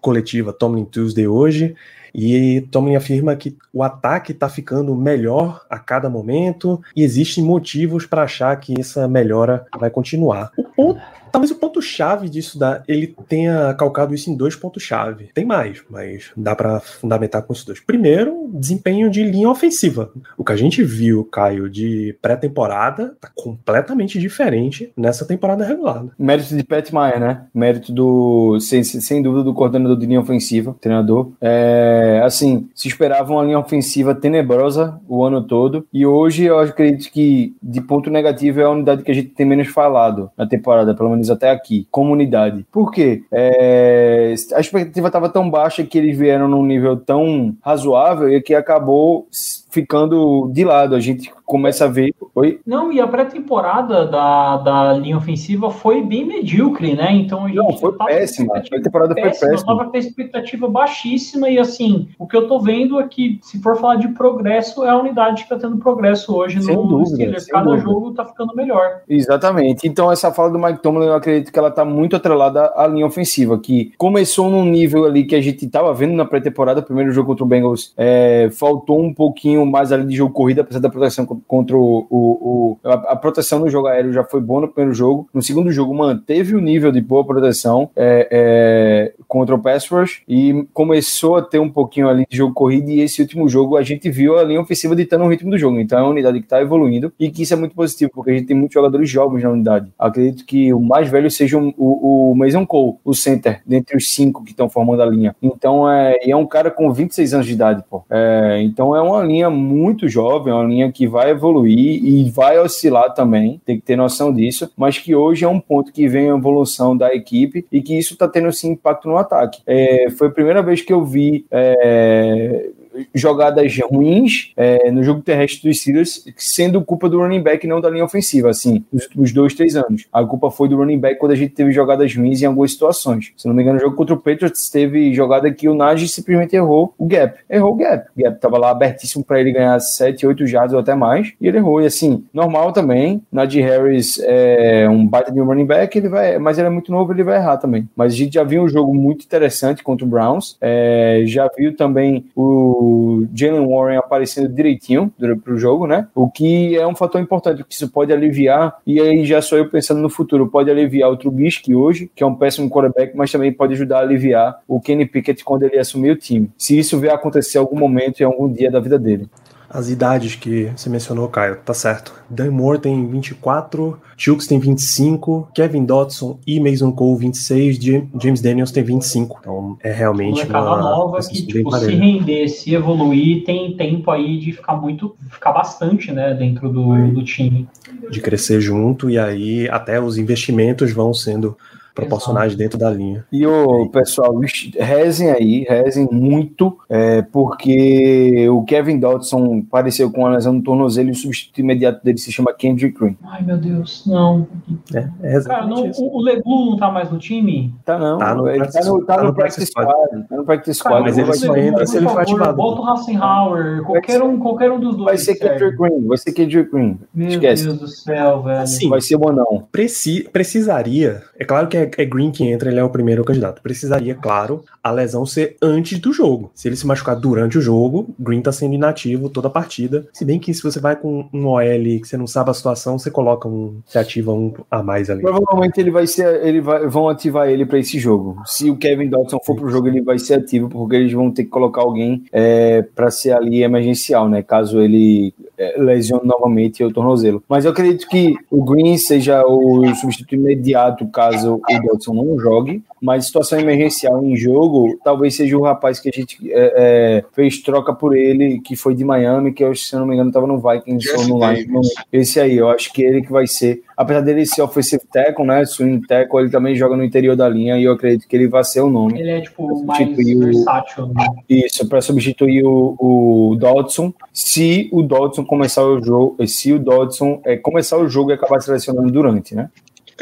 coletiva 0.00 0.52
Tomlin 0.52 0.84
Tuesday 0.84 1.26
hoje. 1.28 1.74
E 2.14 2.62
Tomlin 2.70 2.96
afirma 2.96 3.34
que 3.36 3.56
o 3.72 3.82
ataque 3.82 4.32
está 4.32 4.48
ficando 4.48 4.94
melhor 4.94 5.64
a 5.68 5.78
cada 5.78 6.08
momento 6.10 6.80
e 6.94 7.02
existem 7.02 7.42
motivos 7.42 8.06
para 8.06 8.22
achar 8.22 8.54
que 8.56 8.78
essa 8.78 9.08
melhora 9.08 9.66
vai 9.78 9.90
continuar. 9.90 10.50
O 10.56 10.64
ponto 10.64 11.00
Talvez 11.32 11.50
o 11.50 11.54
ponto-chave 11.54 12.28
disso 12.28 12.58
da, 12.58 12.82
ele 12.86 13.16
tenha 13.26 13.72
calcado 13.72 14.14
isso 14.14 14.30
em 14.30 14.36
dois 14.36 14.54
pontos-chave. 14.54 15.30
Tem 15.32 15.46
mais, 15.46 15.82
mas 15.88 16.30
dá 16.36 16.54
para 16.54 16.78
fundamentar 16.78 17.42
com 17.42 17.54
esses 17.54 17.64
dois. 17.64 17.80
Primeiro, 17.80 18.50
desempenho 18.52 19.10
de 19.10 19.22
linha 19.22 19.48
ofensiva. 19.48 20.12
O 20.36 20.44
que 20.44 20.52
a 20.52 20.56
gente 20.56 20.84
viu, 20.84 21.24
Caio, 21.24 21.70
de 21.70 22.14
pré-temporada, 22.20 23.16
tá 23.18 23.30
completamente 23.34 24.18
diferente 24.18 24.92
nessa 24.94 25.24
temporada 25.24 25.64
regular. 25.64 26.04
Mérito 26.18 26.54
de 26.54 26.62
Pat 26.62 26.92
Meyer, 26.92 27.18
né? 27.18 27.46
Mérito 27.54 27.92
do, 27.92 28.60
sem, 28.60 28.84
sem 28.84 29.22
dúvida, 29.22 29.42
do 29.42 29.54
coordenador 29.54 29.96
de 29.96 30.04
linha 30.04 30.20
ofensiva, 30.20 30.76
treinador. 30.82 31.32
É, 31.40 32.01
assim, 32.22 32.68
se 32.74 32.88
esperava 32.88 33.32
uma 33.32 33.44
linha 33.44 33.58
ofensiva 33.58 34.14
tenebrosa 34.14 35.00
o 35.08 35.24
ano 35.24 35.42
todo, 35.42 35.86
e 35.92 36.04
hoje 36.04 36.44
eu 36.44 36.58
acredito 36.58 37.10
que, 37.10 37.54
de 37.62 37.80
ponto 37.80 38.10
negativo, 38.10 38.60
é 38.60 38.64
a 38.64 38.70
unidade 38.70 39.02
que 39.02 39.10
a 39.10 39.14
gente 39.14 39.28
tem 39.28 39.46
menos 39.46 39.68
falado 39.68 40.30
na 40.36 40.46
temporada, 40.46 40.94
pelo 40.94 41.10
menos 41.10 41.22
menos 41.22 41.30
até 41.30 41.50
aqui, 41.50 41.86
comunidade. 41.90 42.66
Por 42.70 42.90
quê? 42.90 43.22
É, 43.30 44.34
a 44.54 44.60
expectativa 44.60 45.06
estava 45.06 45.28
tão 45.28 45.48
baixa 45.48 45.84
que 45.84 45.96
eles 45.96 46.18
vieram 46.18 46.48
num 46.48 46.64
nível 46.64 46.96
tão 46.96 47.54
razoável 47.62 48.28
e 48.28 48.42
que 48.42 48.54
acabou 48.54 49.26
ficando 49.72 50.50
de 50.52 50.64
lado. 50.64 50.94
A 50.94 51.00
gente 51.00 51.32
começa 51.44 51.86
a 51.86 51.88
ver. 51.88 52.14
Oi? 52.34 52.60
Não, 52.66 52.92
e 52.92 53.00
a 53.00 53.06
pré-temporada 53.06 54.06
da, 54.06 54.56
da 54.58 54.92
linha 54.92 55.16
ofensiva 55.16 55.70
foi 55.70 56.02
bem 56.02 56.24
medíocre, 56.24 56.94
né? 56.94 57.12
Então 57.12 57.44
a 57.44 57.48
gente 57.48 57.56
Não, 57.56 57.76
foi 57.76 57.92
péssima. 57.92 58.56
A 58.56 58.80
temporada 58.80 59.14
péssima, 59.14 59.34
foi 59.38 59.48
péssima. 59.48 59.76
Tava 59.76 59.90
com 59.90 59.96
a 59.96 59.98
expectativa 59.98 60.68
baixíssima 60.68 61.48
e 61.48 61.58
assim, 61.58 62.08
o 62.18 62.26
que 62.26 62.36
eu 62.36 62.46
tô 62.46 62.60
vendo 62.60 63.00
é 63.00 63.08
que 63.08 63.38
se 63.42 63.60
for 63.60 63.76
falar 63.76 63.96
de 63.96 64.08
progresso, 64.08 64.84
é 64.84 64.90
a 64.90 64.98
unidade 64.98 65.42
que 65.42 65.48
tá 65.48 65.58
tendo 65.58 65.78
progresso 65.78 66.34
hoje 66.34 66.62
sem 66.62 66.76
no 66.76 66.86
dúvida, 66.86 67.10
Steelers. 67.10 67.46
Cada 67.46 67.64
dúvida. 67.64 67.82
jogo 67.82 68.12
tá 68.12 68.24
ficando 68.24 68.54
melhor. 68.54 69.00
Exatamente. 69.08 69.86
Então 69.86 70.12
essa 70.12 70.30
fala 70.32 70.50
do 70.50 70.58
Mike 70.58 70.82
Tomlin, 70.82 71.06
eu 71.06 71.14
acredito 71.14 71.52
que 71.52 71.58
ela 71.58 71.70
tá 71.70 71.84
muito 71.84 72.14
atrelada 72.14 72.72
à 72.76 72.86
linha 72.86 73.06
ofensiva, 73.06 73.58
que 73.58 73.92
começou 73.96 74.50
num 74.50 74.64
nível 74.64 75.04
ali 75.06 75.24
que 75.24 75.34
a 75.34 75.40
gente 75.40 75.66
tava 75.66 75.92
vendo 75.94 76.14
na 76.14 76.24
pré-temporada, 76.24 76.82
primeiro 76.82 77.10
jogo 77.12 77.28
contra 77.28 77.44
o 77.44 77.48
Bengals, 77.48 77.92
é, 77.96 78.48
faltou 78.52 79.00
um 79.00 79.12
pouquinho 79.12 79.61
mais 79.66 79.92
ali 79.92 80.06
de 80.06 80.16
jogo 80.16 80.32
corrida, 80.32 80.62
apesar 80.62 80.80
da 80.80 80.90
proteção 80.90 81.26
contra 81.26 81.76
o, 81.76 82.06
o, 82.10 82.18
o 82.20 82.78
a, 82.84 82.94
a, 83.12 83.16
proteção 83.16 83.58
no 83.60 83.68
jogo 83.68 83.86
aéreo 83.86 84.12
já 84.12 84.24
foi 84.24 84.40
boa 84.40 84.62
no 84.62 84.68
primeiro 84.68 84.94
jogo. 84.94 85.28
No 85.32 85.42
segundo 85.42 85.70
jogo, 85.70 85.94
manteve 85.94 86.54
o 86.54 86.60
nível 86.60 86.90
de 86.90 87.00
boa 87.00 87.24
proteção 87.24 87.90
é, 87.96 88.28
é, 88.30 89.14
contra 89.28 89.54
o 89.54 89.58
pass 89.58 89.88
rush 89.88 90.22
e 90.28 90.66
começou 90.72 91.36
a 91.36 91.42
ter 91.42 91.58
um 91.58 91.68
pouquinho 91.68 92.08
ali 92.08 92.26
de 92.28 92.36
jogo 92.36 92.54
corrido. 92.54 92.90
E 92.90 93.00
esse 93.00 93.20
último 93.20 93.48
jogo 93.48 93.76
a 93.76 93.82
gente 93.82 94.10
viu 94.10 94.38
a 94.38 94.42
linha 94.42 94.60
ofensiva 94.60 94.96
ditando 94.96 95.24
o 95.24 95.28
ritmo 95.28 95.50
do 95.50 95.58
jogo. 95.58 95.78
Então 95.78 95.98
é 95.98 96.02
uma 96.02 96.10
unidade 96.10 96.38
que 96.38 96.46
está 96.46 96.60
evoluindo 96.60 97.12
e 97.18 97.30
que 97.30 97.42
isso 97.42 97.54
é 97.54 97.56
muito 97.56 97.74
positivo, 97.74 98.10
porque 98.14 98.30
a 98.30 98.34
gente 98.34 98.46
tem 98.46 98.56
muitos 98.56 98.74
jogadores 98.74 99.08
jovens 99.08 99.42
na 99.42 99.50
unidade. 99.50 99.90
Acredito 99.98 100.44
que 100.44 100.72
o 100.72 100.80
mais 100.80 101.08
velho 101.08 101.30
seja 101.30 101.58
o, 101.58 101.74
o, 101.76 102.32
o 102.32 102.34
Mason 102.34 102.66
Cole, 102.66 102.96
o 103.04 103.14
center, 103.14 103.62
dentre 103.66 103.96
os 103.96 104.12
cinco 104.12 104.44
que 104.44 104.50
estão 104.50 104.68
formando 104.68 105.02
a 105.02 105.06
linha. 105.06 105.34
Então 105.42 105.90
é, 105.90 106.18
é 106.22 106.36
um 106.36 106.46
cara 106.46 106.70
com 106.70 106.92
26 106.92 107.34
anos 107.34 107.46
de 107.46 107.52
idade, 107.52 107.84
pô. 107.88 108.04
É, 108.10 108.60
então 108.62 108.94
é 108.96 109.00
uma 109.00 109.22
linha 109.22 109.50
muito 109.52 110.08
jovem, 110.08 110.52
é 110.52 110.56
uma 110.56 110.64
linha 110.64 110.90
que 110.90 111.06
vai 111.06 111.30
evoluir 111.30 112.04
e 112.04 112.30
vai 112.30 112.58
oscilar 112.58 113.14
também, 113.14 113.60
tem 113.64 113.78
que 113.78 113.84
ter 113.84 113.96
noção 113.96 114.32
disso, 114.32 114.70
mas 114.76 114.98
que 114.98 115.14
hoje 115.14 115.44
é 115.44 115.48
um 115.48 115.60
ponto 115.60 115.92
que 115.92 116.08
vem 116.08 116.30
a 116.30 116.36
evolução 116.36 116.96
da 116.96 117.14
equipe 117.14 117.64
e 117.70 117.80
que 117.80 117.96
isso 117.96 118.14
está 118.14 118.26
tendo 118.26 118.52
sim 118.52 118.70
impacto 118.70 119.08
no 119.08 119.16
ataque. 119.16 119.62
É, 119.66 120.10
foi 120.10 120.28
a 120.28 120.32
primeira 120.32 120.62
vez 120.62 120.80
que 120.80 120.92
eu 120.92 121.04
vi 121.04 121.46
é, 121.50 122.70
jogadas 123.14 123.76
ruins 123.90 124.52
é, 124.56 124.90
no 124.90 125.02
jogo 125.02 125.20
terrestre 125.20 125.68
dos 125.68 125.80
Steelers, 125.80 126.24
sendo 126.36 126.82
culpa 126.82 127.08
do 127.08 127.18
running 127.18 127.42
back 127.42 127.66
não 127.66 127.80
da 127.80 127.90
linha 127.90 128.04
ofensiva, 128.04 128.50
assim, 128.50 128.84
nos 128.92 129.04
últimos 129.04 129.32
dois, 129.32 129.54
três 129.54 129.76
anos. 129.76 130.06
A 130.12 130.24
culpa 130.24 130.50
foi 130.50 130.68
do 130.68 130.76
running 130.76 130.98
back 130.98 131.18
quando 131.18 131.32
a 131.32 131.36
gente 131.36 131.54
teve 131.54 131.72
jogadas 131.72 132.14
ruins 132.14 132.42
em 132.42 132.46
algumas 132.46 132.72
situações. 132.72 133.32
Se 133.36 133.46
não 133.46 133.54
me 133.54 133.62
engano, 133.62 133.78
no 133.78 133.80
jogo 133.80 133.96
contra 133.96 134.14
o 134.14 134.18
Patriots 134.18 134.70
teve 134.70 135.12
jogada 135.14 135.50
que 135.50 135.68
o 135.68 135.74
Najee 135.74 136.08
simplesmente 136.08 136.56
errou 136.56 136.94
o 136.98 137.06
gap. 137.06 137.38
Errou 137.48 137.72
o 137.72 137.76
gap. 137.76 138.08
O 138.16 138.22
gap 138.22 138.40
tava 138.40 138.58
lá 138.58 138.70
abertíssimo 138.70 139.24
para 139.24 139.40
ele 139.40 139.52
ganhar 139.52 139.78
7, 139.78 140.26
8 140.26 140.46
jardas 140.46 140.72
ou 140.72 140.80
até 140.80 140.94
mais, 140.94 141.32
e 141.40 141.48
ele 141.48 141.58
errou. 141.58 141.80
E 141.80 141.86
assim, 141.86 142.24
normal 142.32 142.72
também. 142.72 143.22
Najee 143.30 143.62
Harris 143.62 144.20
é 144.22 144.88
um 144.88 145.06
baita 145.06 145.32
de 145.32 145.40
um 145.40 145.44
running 145.44 145.66
back, 145.66 145.96
ele 145.96 146.08
vai, 146.08 146.38
mas 146.38 146.58
ele 146.58 146.66
é 146.66 146.70
muito 146.70 146.92
novo, 146.92 147.12
ele 147.12 147.22
vai 147.22 147.36
errar 147.36 147.56
também. 147.56 147.88
Mas 147.96 148.12
a 148.12 148.16
gente 148.16 148.34
já 148.34 148.44
viu 148.44 148.62
um 148.62 148.68
jogo 148.68 148.94
muito 148.94 149.24
interessante 149.24 149.82
contra 149.82 150.04
o 150.06 150.08
Browns, 150.08 150.56
é, 150.60 151.22
já 151.26 151.48
viu 151.56 151.74
também 151.76 152.26
o 152.34 152.81
o 152.82 153.28
Jalen 153.34 153.66
Warren 153.66 153.98
aparecendo 153.98 154.48
direitinho 154.48 155.12
para 155.18 155.54
o 155.54 155.58
jogo, 155.58 155.86
né? 155.86 156.08
O 156.14 156.30
que 156.30 156.76
é 156.76 156.86
um 156.86 156.94
fator 156.94 157.20
importante, 157.20 157.58
porque 157.58 157.74
isso 157.74 157.90
pode 157.90 158.12
aliviar, 158.12 158.76
e 158.86 159.00
aí 159.00 159.24
já 159.24 159.40
sou 159.40 159.58
eu 159.58 159.68
pensando 159.68 160.00
no 160.00 160.10
futuro, 160.10 160.48
pode 160.48 160.70
aliviar 160.70 161.10
o 161.10 161.16
Trubisky 161.16 161.74
hoje, 161.74 162.10
que 162.14 162.22
é 162.22 162.26
um 162.26 162.34
péssimo 162.34 162.68
quarterback, 162.68 163.16
mas 163.16 163.30
também 163.30 163.52
pode 163.52 163.74
ajudar 163.74 163.98
a 163.98 164.02
aliviar 164.02 164.60
o 164.66 164.80
Kenny 164.80 165.06
Pickett 165.06 165.44
quando 165.44 165.62
ele 165.64 165.78
assumir 165.78 166.10
o 166.10 166.16
time. 166.16 166.50
Se 166.58 166.78
isso 166.78 166.98
vier 166.98 167.14
acontecer 167.14 167.58
em 167.58 167.60
algum 167.60 167.78
momento, 167.78 168.20
em 168.20 168.24
algum 168.24 168.50
dia 168.50 168.70
da 168.70 168.80
vida 168.80 168.98
dele 168.98 169.28
as 169.72 169.88
idades 169.88 170.34
que 170.34 170.70
você 170.76 170.90
mencionou, 170.90 171.28
Caio, 171.28 171.56
tá 171.64 171.72
certo. 171.72 172.12
Dan 172.28 172.50
Moore 172.50 172.78
tem 172.78 173.08
24, 173.08 173.98
Chooks 174.16 174.46
tem 174.46 174.58
25, 174.58 175.48
Kevin 175.54 175.84
Dodson 175.84 176.38
e 176.46 176.60
Mason 176.60 176.92
Cole 176.92 177.18
26, 177.18 177.78
James 178.20 178.42
Daniels 178.42 178.70
tem 178.70 178.84
25. 178.84 179.38
Então 179.40 179.78
é 179.82 179.90
realmente 179.90 180.46
uma 180.46 180.76
nova 180.76 181.18
que 181.20 181.46
tipo, 181.46 181.74
se 181.78 181.90
render, 181.90 182.48
se 182.48 182.74
evoluir, 182.74 183.44
tem 183.44 183.74
tempo 183.74 184.10
aí 184.10 184.38
de 184.38 184.52
ficar 184.52 184.76
muito, 184.76 185.16
ficar 185.30 185.52
bastante, 185.52 186.12
né, 186.12 186.34
dentro 186.34 186.68
do, 186.68 187.08
do 187.08 187.24
time. 187.24 187.66
De 188.10 188.20
crescer 188.20 188.60
junto 188.60 189.08
e 189.08 189.18
aí 189.18 189.68
até 189.70 189.98
os 189.98 190.18
investimentos 190.18 190.92
vão 190.92 191.14
sendo 191.14 191.56
proporcionais 191.94 192.54
dentro 192.54 192.78
da 192.78 192.90
linha. 192.90 193.24
E 193.32 193.46
o 193.46 193.88
pessoal, 193.88 194.38
rezem 194.78 195.30
aí, 195.30 195.64
rezem 195.68 196.08
muito, 196.10 196.78
é, 196.88 197.22
porque 197.22 198.48
o 198.48 198.62
Kevin 198.64 198.98
Dodson 198.98 199.62
pareceu 199.62 200.10
com 200.10 200.20
uma 200.20 200.30
lesão 200.30 200.52
no 200.52 200.62
tornozelo 200.62 201.08
e 201.08 201.12
o 201.12 201.14
substituto 201.14 201.60
imediato 201.60 202.02
dele 202.04 202.18
se 202.18 202.32
chama 202.32 202.52
Kendrick 202.52 202.98
Green. 202.98 203.16
Ai, 203.24 203.42
meu 203.42 203.56
Deus, 203.56 204.04
não. 204.06 204.46
É, 204.94 205.08
é 205.22 205.40
Cara, 205.42 205.66
não, 205.66 205.90
o, 205.90 206.18
o 206.18 206.22
Leglu 206.22 206.70
não 206.70 206.76
tá 206.76 206.90
mais 206.90 207.10
no 207.10 207.18
time? 207.18 207.74
Tá 207.84 207.98
não, 207.98 208.18
tá 208.18 208.34
no, 208.34 208.48
ele 208.48 208.66
tá 208.66 208.84
no, 208.84 209.04
tá 209.04 209.16
no, 209.18 209.24
no 209.24 209.34
practice 209.34 209.66
squad. 209.66 209.92
Tá 210.28 210.36
no 210.36 210.44
practice 210.44 210.78
squad. 210.78 211.02
mas 211.02 211.18
ele 211.18 211.32
só 211.34 211.56
entra 211.56 211.86
se 211.86 211.96
ele 211.96 212.08
for 212.08 212.20
ativado. 212.20 212.56
Bota 212.56 212.80
o 212.80 212.88
Hassenhauer, 212.88 213.82
qualquer 213.82 214.22
um, 214.22 214.38
qualquer 214.38 214.70
um 214.70 214.80
dos 214.80 214.96
dois. 214.96 215.04
Vai 215.04 215.18
ser 215.18 215.34
Kendrick 215.36 215.76
Green, 215.76 216.06
vai 216.06 216.18
ser 216.18 216.32
Kendrick 216.32 216.70
Green. 216.70 216.98
Meu 217.14 217.28
Esquece. 217.28 217.64
Deus 217.64 217.78
do 217.78 217.88
céu, 217.88 218.42
velho. 218.42 218.60
Assim, 218.60 218.88
vai 218.88 219.00
ser 219.00 219.16
ou 219.16 219.32
não. 219.32 219.66
Preci, 219.70 220.28
precisaria, 220.32 221.22
é 221.38 221.44
claro 221.44 221.68
que 221.68 221.76
é, 221.76 221.81
é 221.96 222.04
Green 222.04 222.30
que 222.30 222.44
entra, 222.44 222.70
ele 222.70 222.78
é 222.78 222.84
o 222.84 222.90
primeiro 222.90 223.24
candidato. 223.24 223.62
Precisaria, 223.62 224.14
claro, 224.14 224.64
a 224.82 224.90
lesão 224.90 225.24
ser 225.24 225.56
antes 225.60 225.98
do 225.98 226.12
jogo. 226.12 226.50
Se 226.54 226.68
ele 226.68 226.76
se 226.76 226.86
machucar 226.86 227.16
durante 227.16 227.58
o 227.58 227.60
jogo, 227.60 228.14
Green 228.18 228.40
tá 228.40 228.52
sendo 228.52 228.74
inativo 228.74 229.28
toda 229.28 229.48
a 229.48 229.50
partida. 229.50 230.06
Se 230.12 230.24
bem 230.24 230.38
que 230.38 230.52
se 230.52 230.62
você 230.62 230.80
vai 230.80 230.96
com 230.96 231.28
um 231.32 231.46
OL 231.46 231.62
que 231.62 232.04
você 232.04 232.16
não 232.16 232.26
sabe 232.26 232.50
a 232.50 232.54
situação, 232.54 232.98
você 232.98 233.10
coloca 233.10 233.48
um, 233.48 233.80
você 233.86 233.98
ativa 233.98 234.32
um 234.32 234.52
a 234.70 234.82
mais 234.82 235.10
ali. 235.10 235.22
Provavelmente 235.22 235.80
ele 235.80 235.90
vai 235.90 236.06
ser, 236.06 236.44
ele 236.44 236.60
vai, 236.60 236.86
vão 236.86 237.08
ativar 237.08 237.48
ele 237.48 237.64
para 237.66 237.78
esse 237.78 237.98
jogo. 237.98 238.40
Se 238.44 238.70
o 238.70 238.76
Kevin 238.76 239.08
Dodson 239.08 239.38
for 239.44 239.56
pro 239.56 239.70
jogo, 239.70 239.88
ele 239.88 240.00
vai 240.00 240.18
ser 240.18 240.34
ativo 240.34 240.68
porque 240.68 240.96
eles 240.96 241.12
vão 241.12 241.30
ter 241.30 241.44
que 241.44 241.50
colocar 241.50 241.82
alguém 241.82 242.24
é, 242.32 242.82
para 242.82 243.10
ser 243.10 243.32
ali 243.32 243.62
emergencial, 243.62 244.28
né? 244.28 244.42
Caso 244.42 244.80
ele 244.80 245.34
é, 245.56 245.76
lesione 245.78 246.26
novamente 246.26 246.82
o 246.82 246.92
tornozelo. 246.92 247.42
Mas 247.48 247.64
eu 247.64 247.70
acredito 247.70 248.08
que 248.08 248.34
o 248.50 248.64
Green 248.64 248.96
seja 248.98 249.44
o 249.46 249.94
substituto 249.94 250.34
imediato 250.34 251.06
caso 251.08 251.60
o 251.78 251.82
Dodson 251.82 252.14
não 252.14 252.38
jogue, 252.38 252.82
mas 253.00 253.26
situação 253.26 253.58
emergencial 253.58 254.24
em 254.24 254.36
jogo, 254.36 254.98
talvez 255.04 255.36
seja 255.36 255.56
o 255.56 255.62
rapaz 255.62 255.98
que 256.00 256.08
a 256.08 256.12
gente 256.12 256.38
é, 256.50 256.72
é, 256.76 257.24
fez 257.32 257.60
troca 257.60 257.92
por 257.92 258.16
ele, 258.16 258.60
que 258.60 258.76
foi 258.76 258.94
de 258.94 259.04
Miami, 259.04 259.52
que 259.52 259.64
eu, 259.64 259.74
se 259.74 259.94
eu 259.94 260.00
não 260.00 260.06
me 260.06 260.14
engano 260.14 260.30
estava 260.30 260.46
no 260.46 260.58
Vikings 260.58 261.10
ou 261.16 261.28
no 261.28 261.50
Lions. 261.50 261.88
Esse 262.12 262.40
aí, 262.40 262.56
eu 262.56 262.68
acho 262.68 262.92
que 262.92 263.02
ele 263.02 263.22
que 263.22 263.32
vai 263.32 263.46
ser 263.46 263.82
apesar 264.02 264.20
dele 264.20 264.44
ser 264.44 264.62
offensive 264.62 265.02
tackle, 265.10 265.46
né, 265.46 265.64
swing 265.64 266.06
tackle, 266.06 266.40
ele 266.40 266.50
também 266.50 266.74
joga 266.74 266.96
no 266.96 267.04
interior 267.04 267.36
da 267.36 267.48
linha 267.48 267.78
e 267.78 267.84
eu 267.84 267.92
acredito 267.92 268.26
que 268.26 268.36
ele 268.36 268.48
vai 268.48 268.64
ser 268.64 268.80
o 268.80 268.90
nome. 268.90 269.20
Ele 269.20 269.30
é, 269.30 269.40
tipo, 269.40 269.84
mais 269.84 270.16
versátil. 270.16 271.06
Né? 271.08 271.26
Isso, 271.48 271.88
para 271.88 272.00
substituir 272.00 272.64
o, 272.64 272.96
o 272.98 273.56
Dodson, 273.56 274.12
se 274.32 274.88
o 274.92 275.02
Dodson 275.02 275.44
começar 275.44 275.84
o 275.84 276.02
jogo, 276.02 276.46
se 276.46 276.72
o 276.72 276.78
Dodson 276.78 277.40
é, 277.44 277.56
começar 277.56 277.98
o 277.98 278.08
jogo 278.08 278.30
e 278.30 278.34
acabar 278.34 278.60
selecionando 278.60 279.10
durante, 279.10 279.54
né? 279.54 279.70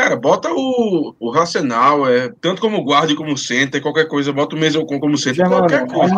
Cara, 0.00 0.16
bota 0.16 0.48
o, 0.50 1.14
o 1.20 1.30
Racional, 1.30 2.08
é, 2.08 2.32
tanto 2.40 2.58
como 2.62 2.82
guarda 2.82 3.14
como 3.14 3.36
center, 3.36 3.82
qualquer 3.82 4.08
coisa, 4.08 4.32
bota 4.32 4.56
o 4.56 4.58
Mesocon 4.58 4.98
como 4.98 5.18
center, 5.18 5.46
qualquer 5.46 5.86
mano, 5.86 5.92
coisa. 5.92 6.14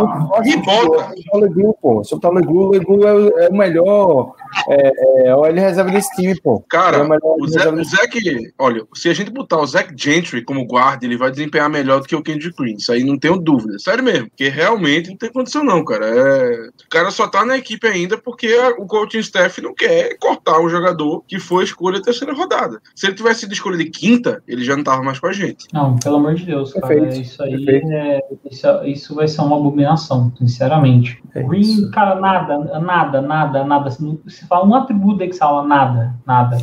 E 0.48 0.56
bota. 0.58 1.12
Soltar 1.32 1.58
o 1.58 1.74
pô. 1.82 2.04
Soltar 2.04 2.30
o 2.30 2.34
Legul, 2.34 2.68
o 2.68 2.70
Legul 2.70 3.08
é, 3.08 3.12
o- 3.12 3.38
é 3.40 3.48
o 3.48 3.56
melhor. 3.56 4.34
É, 4.68 5.26
é, 5.26 5.34
o 5.34 5.44
ele 5.44 5.58
reserva 5.58 5.90
desse 5.90 6.14
time, 6.14 6.40
pô. 6.40 6.60
Cara, 6.68 6.98
É 6.98 7.02
o 7.02 7.08
melhor 7.08 7.36
o 7.40 7.48
Zé, 7.48 7.68
o 7.68 7.84
Zach, 7.84 8.52
olha, 8.56 8.86
se 8.94 9.08
a 9.08 9.14
gente 9.14 9.32
botar 9.32 9.58
o 9.58 9.66
Zach 9.66 9.92
Gentry 9.96 10.44
como 10.44 10.64
guarda, 10.64 11.04
ele 11.04 11.16
vai 11.16 11.32
desempenhar 11.32 11.68
melhor 11.68 12.00
do 12.02 12.06
que 12.06 12.14
o 12.14 12.22
Kendrick 12.22 12.56
Green. 12.56 12.76
Isso 12.76 12.92
aí 12.92 13.02
não 13.02 13.18
tenho 13.18 13.36
dúvida. 13.36 13.80
Sério 13.80 14.04
mesmo. 14.04 14.28
Porque 14.28 14.48
realmente 14.48 15.10
não 15.10 15.16
tem 15.16 15.32
condição, 15.32 15.64
não, 15.64 15.84
cara. 15.84 16.06
É... 16.06 16.68
O 16.86 16.88
cara 16.88 17.10
só 17.10 17.26
tá 17.26 17.44
na 17.44 17.58
equipe 17.58 17.84
ainda 17.88 18.16
porque 18.16 18.56
o 18.78 18.86
coaching 18.86 19.18
staff 19.18 19.60
não 19.60 19.74
quer 19.74 20.16
cortar 20.20 20.60
um 20.60 20.68
jogador 20.68 21.24
que 21.26 21.40
foi 21.40 21.64
escolha 21.64 22.00
terceira 22.00 22.32
rodada. 22.32 22.80
Se 22.94 23.06
ele 23.06 23.16
tivesse 23.16 23.40
sido 23.40 23.52
escolha 23.72 23.84
de 23.84 23.90
quinta, 23.90 24.42
ele 24.46 24.64
já 24.64 24.76
não 24.76 24.84
tava 24.84 25.02
mais 25.02 25.18
com 25.18 25.26
a 25.26 25.32
gente. 25.32 25.66
Não, 25.72 25.96
pelo 25.96 26.16
amor 26.16 26.34
de 26.34 26.44
Deus, 26.44 26.72
cara. 26.72 26.86
Perfeito, 26.86 27.20
Isso 27.22 27.42
aí 27.42 27.66
é, 27.68 28.20
isso, 28.50 28.66
isso 28.84 29.14
vai 29.14 29.26
ser 29.26 29.40
uma 29.40 29.56
abominação, 29.56 30.32
sinceramente. 30.36 31.22
É 31.34 31.42
Green, 31.42 31.90
cara, 31.90 32.20
nada, 32.20 32.58
nada, 32.80 33.20
nada, 33.20 33.64
nada. 33.64 33.90
Se, 33.90 34.02
não- 34.04 34.18
se 34.28 34.46
fala 34.46 34.66
um 34.66 34.74
atributo 34.74 35.18
dele 35.18 35.30
que 35.30 35.36
você 35.36 35.40
fala 35.40 35.66
nada, 35.66 36.14
nada. 36.26 36.58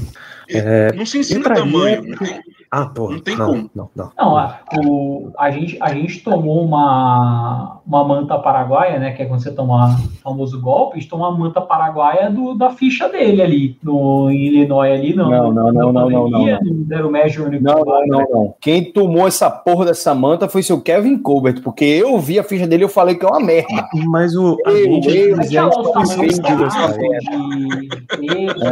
É, 0.50 0.91
Não 0.93 1.06
se 1.06 1.17
ensina 1.19 1.43
tamanho. 1.43 2.04
Não 2.04 2.17
tem- 2.17 2.39
Ah, 2.71 2.86
porra. 2.86 3.13
Não 3.13 3.19
tem 3.19 3.36
não, 3.36 3.45
como. 3.47 3.69
Não, 3.73 3.89
não. 3.95 4.12
Não, 4.17 4.38
a, 4.38 4.60
o, 4.86 5.32
a, 5.38 5.49
gente, 5.49 5.77
a 5.82 5.91
gente 5.93 6.23
tomou 6.23 6.63
uma, 6.63 7.82
uma 7.86 8.03
manta 8.03 8.38
paraguaia, 8.38 8.99
né? 8.99 9.12
Que 9.12 9.23
é 9.23 9.25
quando 9.25 9.41
você 9.41 9.51
toma 9.51 9.95
o 9.95 10.21
famoso 10.21 10.62
golpe, 10.62 10.97
a 10.97 10.99
gente 10.99 11.10
tomou 11.10 11.27
uma 11.29 11.38
manta 11.38 11.62
paraguaia 11.62 12.29
do, 12.29 12.53
da 12.53 12.69
ficha 12.69 13.10
dele 13.10 13.41
ali, 13.41 13.77
no, 13.82 14.29
em 14.29 14.45
Illinois 14.45 14.91
ali, 14.91 15.15
não. 15.15 15.29
Não, 15.29 15.51
não, 15.51 15.73
não, 15.73 15.93
não, 15.93 16.10
não, 16.10 16.29
não, 16.29 16.45
não. 16.45 16.86
Zero 16.88 17.10
measure 17.10 17.60
no 17.60 17.62
Não, 17.62 17.84
não, 17.84 18.05
não, 18.05 18.27
não. 18.29 18.53
Quem 18.62 18.91
tomou 18.91 19.27
essa 19.27 19.49
porra 19.49 19.86
dessa 19.86 20.13
manta 20.13 20.47
foi 20.47 20.62
seu 20.62 20.79
Kevin 20.79 21.17
Colbert, 21.17 21.62
porque 21.63 21.86
eu 21.86 22.19
vi 22.19 22.38
a 22.38 22.43
ficha 22.43 22.67
dele 22.67 22.84
e 22.84 22.86
eu 22.86 22.89
falei 22.89 23.15
que 23.15 23.25
é 23.25 23.29
uma 23.29 23.39
merda. 23.39 23.88
Mas 24.05 24.36
o. 24.36 24.58
A 24.65 24.71
Eu, 24.71 24.86
gente 24.93 25.17
eu, 25.17 25.36
cara. 25.38 25.47
de 25.47 25.58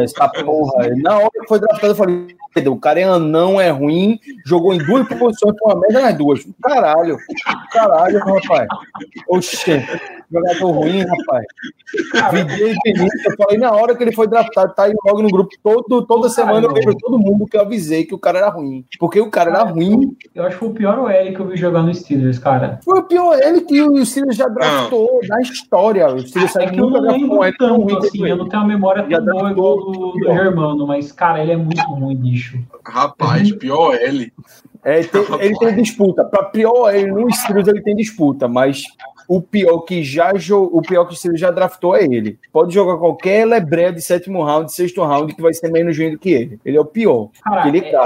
Essa 0.03 0.29
porra. 0.29 0.89
Na 0.97 1.17
hora 1.17 1.29
que 1.31 1.47
foi 1.47 1.60
draftado, 1.60 1.93
eu 1.93 1.95
falei, 1.95 2.27
o 2.67 2.77
cara 2.77 2.99
é 2.99 3.03
anão, 3.03 3.60
é 3.60 3.69
ruim, 3.69 3.87
jogou 4.45 4.73
em 4.73 4.78
duas 4.80 5.08
posições 5.08 5.56
com 5.60 5.69
uma 5.69 5.80
média 5.80 6.02
nas 6.02 6.17
duas. 6.17 6.45
Caralho. 6.62 7.17
Caralho, 7.71 8.19
rapaz. 8.19 8.67
Oxê. 9.28 9.84
Jogador 10.31 10.71
ruim, 10.71 11.05
rapaz. 11.05 11.45
Vi 12.31 12.43
desde 12.43 12.79
o 12.85 12.89
início, 12.89 13.31
eu 13.31 13.35
falei 13.37 13.57
na 13.57 13.71
hora 13.71 13.95
que 13.95 14.03
ele 14.03 14.11
foi 14.13 14.27
draftado, 14.27 14.73
tá 14.73 14.83
aí 14.83 14.93
logo 15.05 15.21
no 15.21 15.29
grupo. 15.29 15.49
Todo, 15.63 16.05
toda 16.05 16.29
semana 16.29 16.67
eu 16.67 16.73
vejo 16.73 16.97
todo 16.97 17.17
mundo 17.17 17.45
que 17.45 17.55
eu 17.55 17.61
avisei 17.61 18.03
que 18.03 18.13
o 18.13 18.19
cara 18.19 18.39
era 18.39 18.49
ruim. 18.49 18.85
Porque 18.99 19.21
o 19.21 19.31
cara 19.31 19.51
era 19.51 19.63
ruim. 19.63 20.15
Eu 20.35 20.43
acho 20.43 20.55
que 20.55 20.59
foi 20.59 20.67
o 20.69 20.73
pior 20.73 20.99
OL 20.99 21.33
que 21.33 21.39
eu 21.39 21.47
vi 21.47 21.55
jogar 21.57 21.81
no 21.81 21.93
Steelers, 21.93 22.39
cara. 22.39 22.79
Foi 22.83 22.99
o 22.99 23.03
pior 23.03 23.39
ele 23.41 23.61
que 23.61 23.81
o 23.81 24.05
Steelers 24.05 24.35
já 24.35 24.47
draftou 24.47 25.21
na 25.29 25.41
história. 25.41 26.07
O 26.13 26.19
Steelers 26.19 26.55
É 26.55 26.59
sabe 26.59 26.73
que 26.73 26.81
eu 26.81 26.89
não 26.89 26.99
um 26.99 27.11
lembro 27.11 27.43
L 27.43 27.57
tanto, 27.57 27.81
ruim 27.81 27.97
assim, 27.97 28.27
eu 28.27 28.35
não 28.35 28.49
tenho 28.49 28.63
uma 28.63 28.67
memória 28.67 29.05
Já 29.09 29.21
tão 29.21 29.33
boa 29.33 29.51
igual 29.51 29.77
do, 29.77 30.11
do. 30.11 30.23
Germano, 30.25 30.85
mas, 30.85 31.11
cara, 31.11 31.41
ele 31.41 31.53
é 31.53 31.57
muito 31.57 31.81
ruim, 31.83 32.15
bicho. 32.15 32.59
Rapaz, 32.85 33.51
pior 33.53 33.95
L. 33.95 34.31
É, 34.88 35.04
tem- 35.04 35.21
ele 35.41 35.56
tem 35.58 35.76
disputa. 35.76 36.23
Para 36.23 36.43
pior, 36.45 36.93
ele 36.95 37.12
no 37.12 37.30
Steelers 37.34 37.67
ele 37.67 37.82
tem 37.82 37.93
disputa, 37.95 38.47
mas 38.47 38.84
o 39.28 39.41
pior 39.41 39.80
que 39.82 40.02
já 40.02 40.32
o 40.32 40.82
pior 40.82 41.04
que 41.04 41.13
o 41.13 41.17
Steelers 41.17 41.41
já 41.41 41.52
draftou 41.52 41.93
é 41.93 42.06
ele. 42.06 42.39
Pode 42.54 42.73
jogar 42.73 42.95
qualquer 42.97 43.45
lebré 43.45 43.91
de 43.91 44.02
sétimo 44.02 44.41
round, 44.41 44.71
sexto 44.71 45.04
round 45.04 45.36
que 45.36 45.41
vai 45.41 45.54
ser 45.54 45.69
menos 45.69 45.97
ruim 45.97 46.12
do 46.12 46.17
que 46.17 46.30
ele. 46.32 46.60
Ele 46.63 46.78
é 46.78 46.80
o 46.80 46.86
pior. 46.86 47.28
Cara, 47.43 47.62
Aquele 47.63 47.80
é- 47.80 47.82
que- 47.82 47.97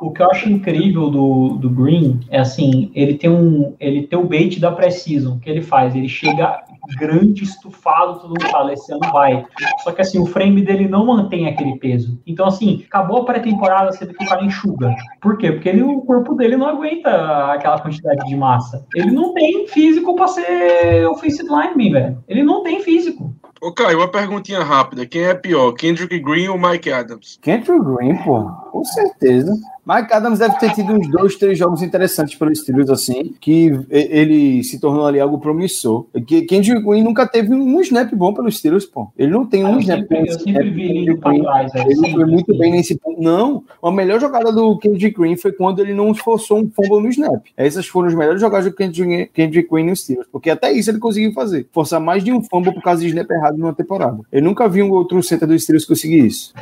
o 0.00 0.10
que 0.10 0.22
eu 0.22 0.30
acho 0.30 0.48
incrível 0.48 1.10
do, 1.10 1.50
do 1.60 1.68
Green 1.68 2.20
é 2.30 2.38
assim, 2.40 2.90
ele 2.94 3.12
tem 3.14 3.28
um. 3.28 3.74
Ele 3.78 4.06
tem 4.06 4.18
o 4.18 4.24
bait 4.24 4.58
da 4.58 4.72
Precision, 4.72 5.38
que 5.38 5.50
ele 5.50 5.60
faz. 5.60 5.94
Ele 5.94 6.08
chega 6.08 6.62
grande, 6.96 7.44
estufado, 7.44 8.20
todo 8.20 8.28
mundo 8.28 8.48
fala, 8.50 8.72
esse 8.72 8.92
ano 8.92 9.00
vai. 9.12 9.44
Só 9.82 9.92
que 9.92 10.00
assim, 10.00 10.18
o 10.18 10.26
frame 10.26 10.62
dele 10.62 10.88
não 10.88 11.06
mantém 11.06 11.46
aquele 11.46 11.78
peso. 11.78 12.20
Então, 12.26 12.46
assim, 12.46 12.84
acabou 12.86 13.22
a 13.22 13.24
pré-temporada, 13.24 13.92
você 13.92 14.04
vê 14.04 14.14
que 14.14 14.24
o 14.24 14.28
cara 14.28 14.44
enxuga. 14.44 14.94
Por 15.20 15.36
quê? 15.36 15.52
Porque 15.52 15.68
ele, 15.68 15.82
o 15.82 16.00
corpo 16.02 16.34
dele 16.34 16.56
não 16.56 16.68
aguenta 16.68 17.52
aquela 17.52 17.80
quantidade 17.80 18.26
de 18.26 18.36
massa. 18.36 18.84
Ele 18.94 19.10
não 19.10 19.34
tem 19.34 19.66
físico 19.68 20.14
pra 20.14 20.28
ser 20.28 21.06
offensive 21.08 21.48
lineman, 21.48 21.92
velho. 21.92 22.24
Ele 22.28 22.42
não 22.42 22.62
tem 22.62 22.80
físico. 22.80 23.34
Ô, 23.60 23.72
Caio, 23.72 23.98
uma 23.98 24.08
perguntinha 24.08 24.62
rápida. 24.62 25.04
Quem 25.04 25.24
é 25.24 25.34
pior, 25.34 25.72
Kendrick 25.72 26.20
Green 26.20 26.48
ou 26.48 26.56
Mike 26.56 26.92
Adams? 26.92 27.38
Kendrick 27.42 27.84
Green, 27.84 28.16
pô, 28.18 28.48
com 28.70 28.84
certeza. 28.84 29.52
Mike 29.88 30.12
Adams 30.12 30.38
deve 30.38 30.58
ter 30.58 30.74
tido 30.74 30.92
uns 30.92 31.08
dois, 31.10 31.34
três 31.36 31.56
jogos 31.56 31.80
interessantes 31.80 32.34
pelo 32.34 32.54
Steelers, 32.54 32.90
assim, 32.90 33.34
que 33.40 33.72
ele 33.88 34.62
se 34.62 34.78
tornou 34.78 35.06
ali 35.06 35.18
algo 35.18 35.38
promissor. 35.38 36.04
Que 36.26 36.42
Kendrick 36.42 36.84
Green 36.84 37.02
nunca 37.02 37.26
teve 37.26 37.54
um 37.54 37.80
snap 37.80 38.12
bom 38.14 38.34
pelo 38.34 38.52
Steelers, 38.52 38.84
pô. 38.84 39.08
Ele 39.16 39.32
não 39.32 39.46
tem 39.46 39.64
um 39.64 39.76
Eu 39.76 39.80
snap 39.80 40.00
sempre, 40.00 40.18
bom. 40.18 40.26
eu 40.26 40.38
sempre 40.40 40.70
vi 40.70 40.82
ele 40.82 41.16
trás, 41.16 41.72
velho. 41.72 41.90
Ele 41.90 42.12
foi 42.12 42.26
muito 42.26 42.52
sempre. 42.52 42.58
bem 42.58 42.72
nesse 42.72 42.98
ponto. 42.98 43.18
Não, 43.18 43.64
a 43.82 43.90
melhor 43.90 44.20
jogada 44.20 44.52
do 44.52 44.76
Kendrick 44.76 45.18
Green 45.18 45.36
foi 45.38 45.52
quando 45.52 45.80
ele 45.80 45.94
não 45.94 46.14
forçou 46.14 46.58
um 46.58 46.70
fumble 46.70 47.00
no 47.00 47.08
snap. 47.08 47.42
Essas 47.56 47.86
foram 47.86 48.08
as 48.08 48.14
melhores 48.14 48.42
jogadas 48.42 48.66
do 48.66 48.76
Kendrick, 48.76 49.30
Kendrick 49.32 49.70
Green 49.70 49.86
no 49.86 49.96
Steelers, 49.96 50.28
porque 50.30 50.50
até 50.50 50.70
isso 50.70 50.90
ele 50.90 50.98
conseguiu 50.98 51.32
fazer. 51.32 51.66
Forçar 51.72 51.98
mais 51.98 52.22
de 52.22 52.30
um 52.30 52.42
fumble 52.42 52.74
por 52.74 52.82
causa 52.82 53.00
de 53.00 53.08
snap 53.08 53.30
errado 53.30 53.56
numa 53.56 53.72
temporada. 53.72 54.18
Eu 54.30 54.42
nunca 54.42 54.68
vi 54.68 54.82
um 54.82 54.90
outro 54.90 55.22
center 55.22 55.48
do 55.48 55.58
Steelers 55.58 55.86
conseguir 55.86 56.26
isso. 56.26 56.52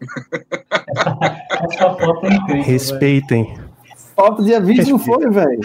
Essa 1.64 1.94
foto 1.94 2.26
é 2.26 2.34
incrível. 2.34 2.62
Respeitem. 2.62 3.58
Falta 4.14 4.42
de 4.42 4.54
aviso 4.54 4.90
não 4.90 4.98
foi, 4.98 5.30
velho. 5.30 5.60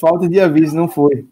Falta 0.00 0.28
de 0.28 0.40
aviso 0.40 0.76
não 0.76 0.88
foi. 0.88 1.26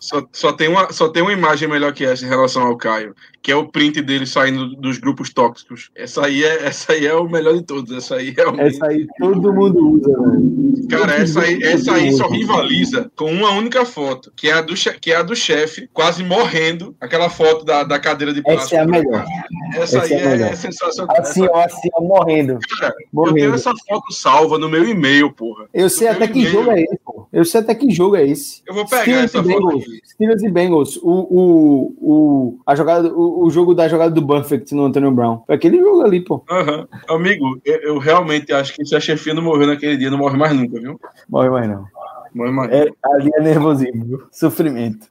Só, 0.00 0.26
só, 0.32 0.52
tem 0.52 0.68
uma, 0.68 0.92
só 0.92 1.08
tem 1.08 1.22
uma 1.22 1.32
imagem 1.32 1.68
melhor 1.68 1.92
que 1.92 2.04
essa 2.04 2.24
em 2.24 2.28
relação 2.28 2.62
ao 2.66 2.76
Caio, 2.76 3.14
que 3.44 3.52
é 3.52 3.56
o 3.56 3.68
print 3.68 4.00
dele 4.00 4.24
saindo 4.24 4.74
dos 4.74 4.96
grupos 4.96 5.30
tóxicos. 5.30 5.90
Essa 5.94 6.24
aí 6.24 6.42
é, 6.42 6.64
essa 6.64 6.94
aí 6.94 7.06
é 7.06 7.14
o 7.14 7.28
melhor 7.28 7.52
de 7.52 7.62
todos. 7.62 7.94
Essa 7.94 8.14
aí 8.16 8.30
realmente. 8.30 8.76
Essa 8.76 8.86
aí 8.86 9.06
todo 9.18 9.52
mundo 9.52 9.86
usa, 9.90 10.18
velho. 10.18 10.88
Cara, 10.88 11.16
essa 11.16 11.42
aí, 11.42 11.62
essa 11.62 11.92
aí 11.92 12.10
só 12.12 12.26
rivaliza 12.26 13.10
com 13.14 13.30
uma 13.30 13.50
única 13.50 13.84
foto, 13.84 14.32
que 14.34 14.48
é 14.48 14.54
a 14.54 14.62
do, 14.62 14.74
que 14.74 15.12
é 15.12 15.16
a 15.16 15.22
do 15.22 15.36
chefe, 15.36 15.88
quase 15.92 16.24
morrendo. 16.24 16.96
Aquela 16.98 17.28
foto 17.28 17.66
da, 17.66 17.82
da 17.82 17.98
cadeira 17.98 18.32
de 18.32 18.42
plástico. 18.42 18.64
Essa 18.64 18.76
é 18.76 18.78
a 18.80 18.86
melhor. 18.86 19.26
Essa, 19.74 19.98
essa 19.98 20.02
aí 20.02 20.12
é 20.12 20.16
a 20.16 20.20
é, 20.20 20.36
melhor. 20.36 20.56
sensacional. 20.56 21.16
Assim, 21.18 21.46
ó, 21.46 21.58
assim, 21.58 21.88
ó, 21.94 22.02
morrendo. 22.02 22.58
cara, 22.80 22.86
eu 22.86 22.92
tenho 22.92 23.08
Morrendo. 23.12 23.54
essa 23.56 23.72
foto 23.86 24.10
salva 24.10 24.58
no 24.58 24.70
meu 24.70 24.88
e-mail, 24.88 25.30
porra. 25.30 25.66
Eu 25.74 25.90
sei 25.90 26.08
No 26.08 26.14
até 26.14 26.28
que 26.28 26.46
jogo 26.46 26.70
é 26.70 26.80
esse, 26.80 26.98
pô. 27.04 27.26
Eu 27.30 27.44
sei 27.44 27.60
até 27.60 27.74
que 27.74 27.90
jogo 27.90 28.16
é 28.16 28.26
esse. 28.26 28.62
Eu 28.66 28.74
vou 28.74 28.86
pegar 28.86 29.02
Steelers 29.02 29.24
essa 29.24 29.42
foto 29.42 29.48
Bengals. 29.48 29.84
Steelers 30.04 30.42
e 30.42 30.48
Bengals. 30.48 30.96
O, 31.02 31.10
o, 31.10 31.94
o, 32.00 32.58
a 32.64 32.74
jogada, 32.74 33.12
o, 33.12 33.33
o 33.42 33.50
jogo 33.50 33.74
da 33.74 33.88
jogada 33.88 34.10
do 34.14 34.20
Buffett 34.22 34.74
no 34.74 34.84
Antonio 34.84 35.10
Brown. 35.10 35.42
Foi 35.46 35.54
aquele 35.54 35.78
jogo 35.78 36.02
ali, 36.02 36.20
pô. 36.20 36.44
Aham. 36.50 36.86
Amigo, 37.08 37.60
eu, 37.64 37.76
eu 37.80 37.98
realmente 37.98 38.52
acho 38.52 38.74
que 38.74 38.84
se 38.84 38.94
a 38.94 39.00
chefia 39.00 39.34
não 39.34 39.42
morreu 39.42 39.66
naquele 39.66 39.96
dia, 39.96 40.10
não 40.10 40.18
morre 40.18 40.36
mais 40.36 40.54
nunca, 40.54 40.80
viu? 40.80 41.00
Morre 41.28 41.50
mais 41.50 41.68
não. 41.68 41.86
Morre 42.34 42.50
mais 42.50 42.70
É, 42.72 42.88
ali 43.04 43.30
é 43.34 43.40
nervosismo, 43.42 44.04
viu? 44.04 44.22
Sofrimento. 44.32 45.06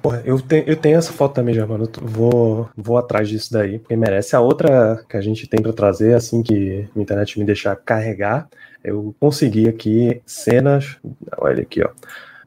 Porra, 0.00 0.22
eu, 0.24 0.40
te- 0.40 0.64
eu 0.66 0.76
tenho 0.76 0.96
essa 0.98 1.12
foto 1.12 1.34
também, 1.34 1.52
Germano. 1.54 1.84
Eu 2.00 2.06
vou, 2.06 2.68
vou 2.76 2.96
atrás 2.98 3.28
disso 3.28 3.52
daí, 3.52 3.78
porque 3.80 3.96
merece. 3.96 4.36
A 4.36 4.40
outra 4.40 5.04
que 5.08 5.16
a 5.16 5.20
gente 5.20 5.46
tem 5.48 5.60
pra 5.60 5.72
trazer, 5.72 6.14
assim 6.14 6.42
que 6.42 6.88
a 6.96 7.00
internet 7.00 7.38
me 7.38 7.44
deixar 7.44 7.74
carregar, 7.76 8.48
eu 8.84 9.14
consegui 9.18 9.68
aqui 9.68 10.22
cenas. 10.24 10.96
Olha 11.38 11.62
aqui, 11.62 11.82
ó. 11.82 11.88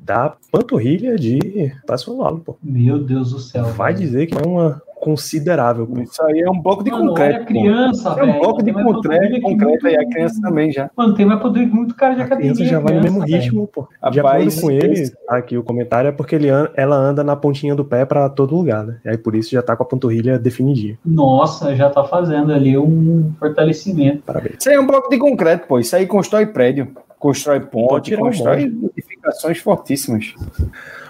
Da 0.04 0.34
panturrilha 0.52 1.16
de 1.16 1.72
Tyson 1.86 2.18
Lalo, 2.18 2.40
pô. 2.40 2.58
Meu 2.64 2.98
Deus 3.00 3.32
do 3.32 3.40
céu. 3.40 3.66
Vai 3.66 3.94
velho. 3.94 4.06
dizer 4.06 4.26
que 4.28 4.36
é 4.38 4.42
uma 4.48 4.82
considerável, 5.00 5.88
pô. 5.88 6.00
Isso 6.02 6.22
aí 6.24 6.42
é 6.42 6.50
um 6.50 6.60
bloco 6.60 6.84
de 6.84 6.92
Mano, 6.92 7.10
concreto. 7.10 7.34
olha 7.34 7.38
a 7.38 7.40
pô. 7.42 7.46
criança, 7.48 8.10
É 8.10 8.16
velho. 8.16 8.32
um 8.36 8.40
bloco 8.40 8.64
de 8.64 8.72
concreto, 8.74 9.42
concreto 9.42 9.88
e 9.88 9.96
a 9.96 10.08
criança 10.10 10.42
também 10.42 10.72
já. 10.72 10.90
Mano, 10.96 11.14
tem 11.16 11.26
mais 11.26 11.40
poder 11.42 11.66
muito 11.68 11.96
cara 11.96 12.14
de 12.16 12.22
A 12.22 12.26
academia. 12.26 12.54
criança 12.54 12.70
já 12.72 12.80
vai 12.80 12.94
no 12.96 13.02
mesmo 13.02 13.20
velho. 13.22 13.32
ritmo, 13.34 13.68
pô. 13.68 13.88
De 14.12 14.20
Rapaz, 14.20 14.48
acordo 14.48 14.62
com 14.62 14.72
ele, 14.72 14.94
esse- 14.94 15.16
tá 15.26 15.38
aqui 15.38 15.58
o 15.58 15.64
comentário 15.64 16.08
é 16.08 16.12
porque 16.12 16.36
ele 16.36 16.50
an- 16.50 16.70
ela 16.76 16.96
anda 16.96 17.24
na 17.24 17.36
pontinha 17.36 17.74
do 17.76 17.86
pé 17.86 18.04
pra 18.06 18.28
todo 18.30 18.56
lugar, 18.56 18.84
né? 18.86 18.98
E 19.06 19.10
aí 19.10 19.18
por 19.18 19.36
isso 19.36 19.52
já 19.52 19.62
tá 19.62 19.76
com 19.76 19.84
a 19.84 19.86
panturrilha 19.88 20.38
definidinha. 20.38 20.98
Nossa, 21.06 21.76
já 21.76 21.90
tá 21.90 22.04
fazendo 22.04 22.52
ali 22.54 22.78
um 22.78 23.32
fortalecimento. 23.40 24.24
Parabéns. 24.26 24.56
Isso 24.60 24.70
aí 24.70 24.76
é 24.76 24.80
um 24.80 24.88
bloco 24.88 25.10
de 25.10 25.18
concreto, 25.18 25.68
pô. 25.68 25.80
Isso 25.80 25.96
aí 25.96 26.06
constrói 26.06 26.46
prédio, 26.46 26.88
constrói 27.22 27.60
ponte, 27.60 28.18
constrói 28.18 28.64
edificações 28.64 29.60
fortíssimas. 29.60 30.34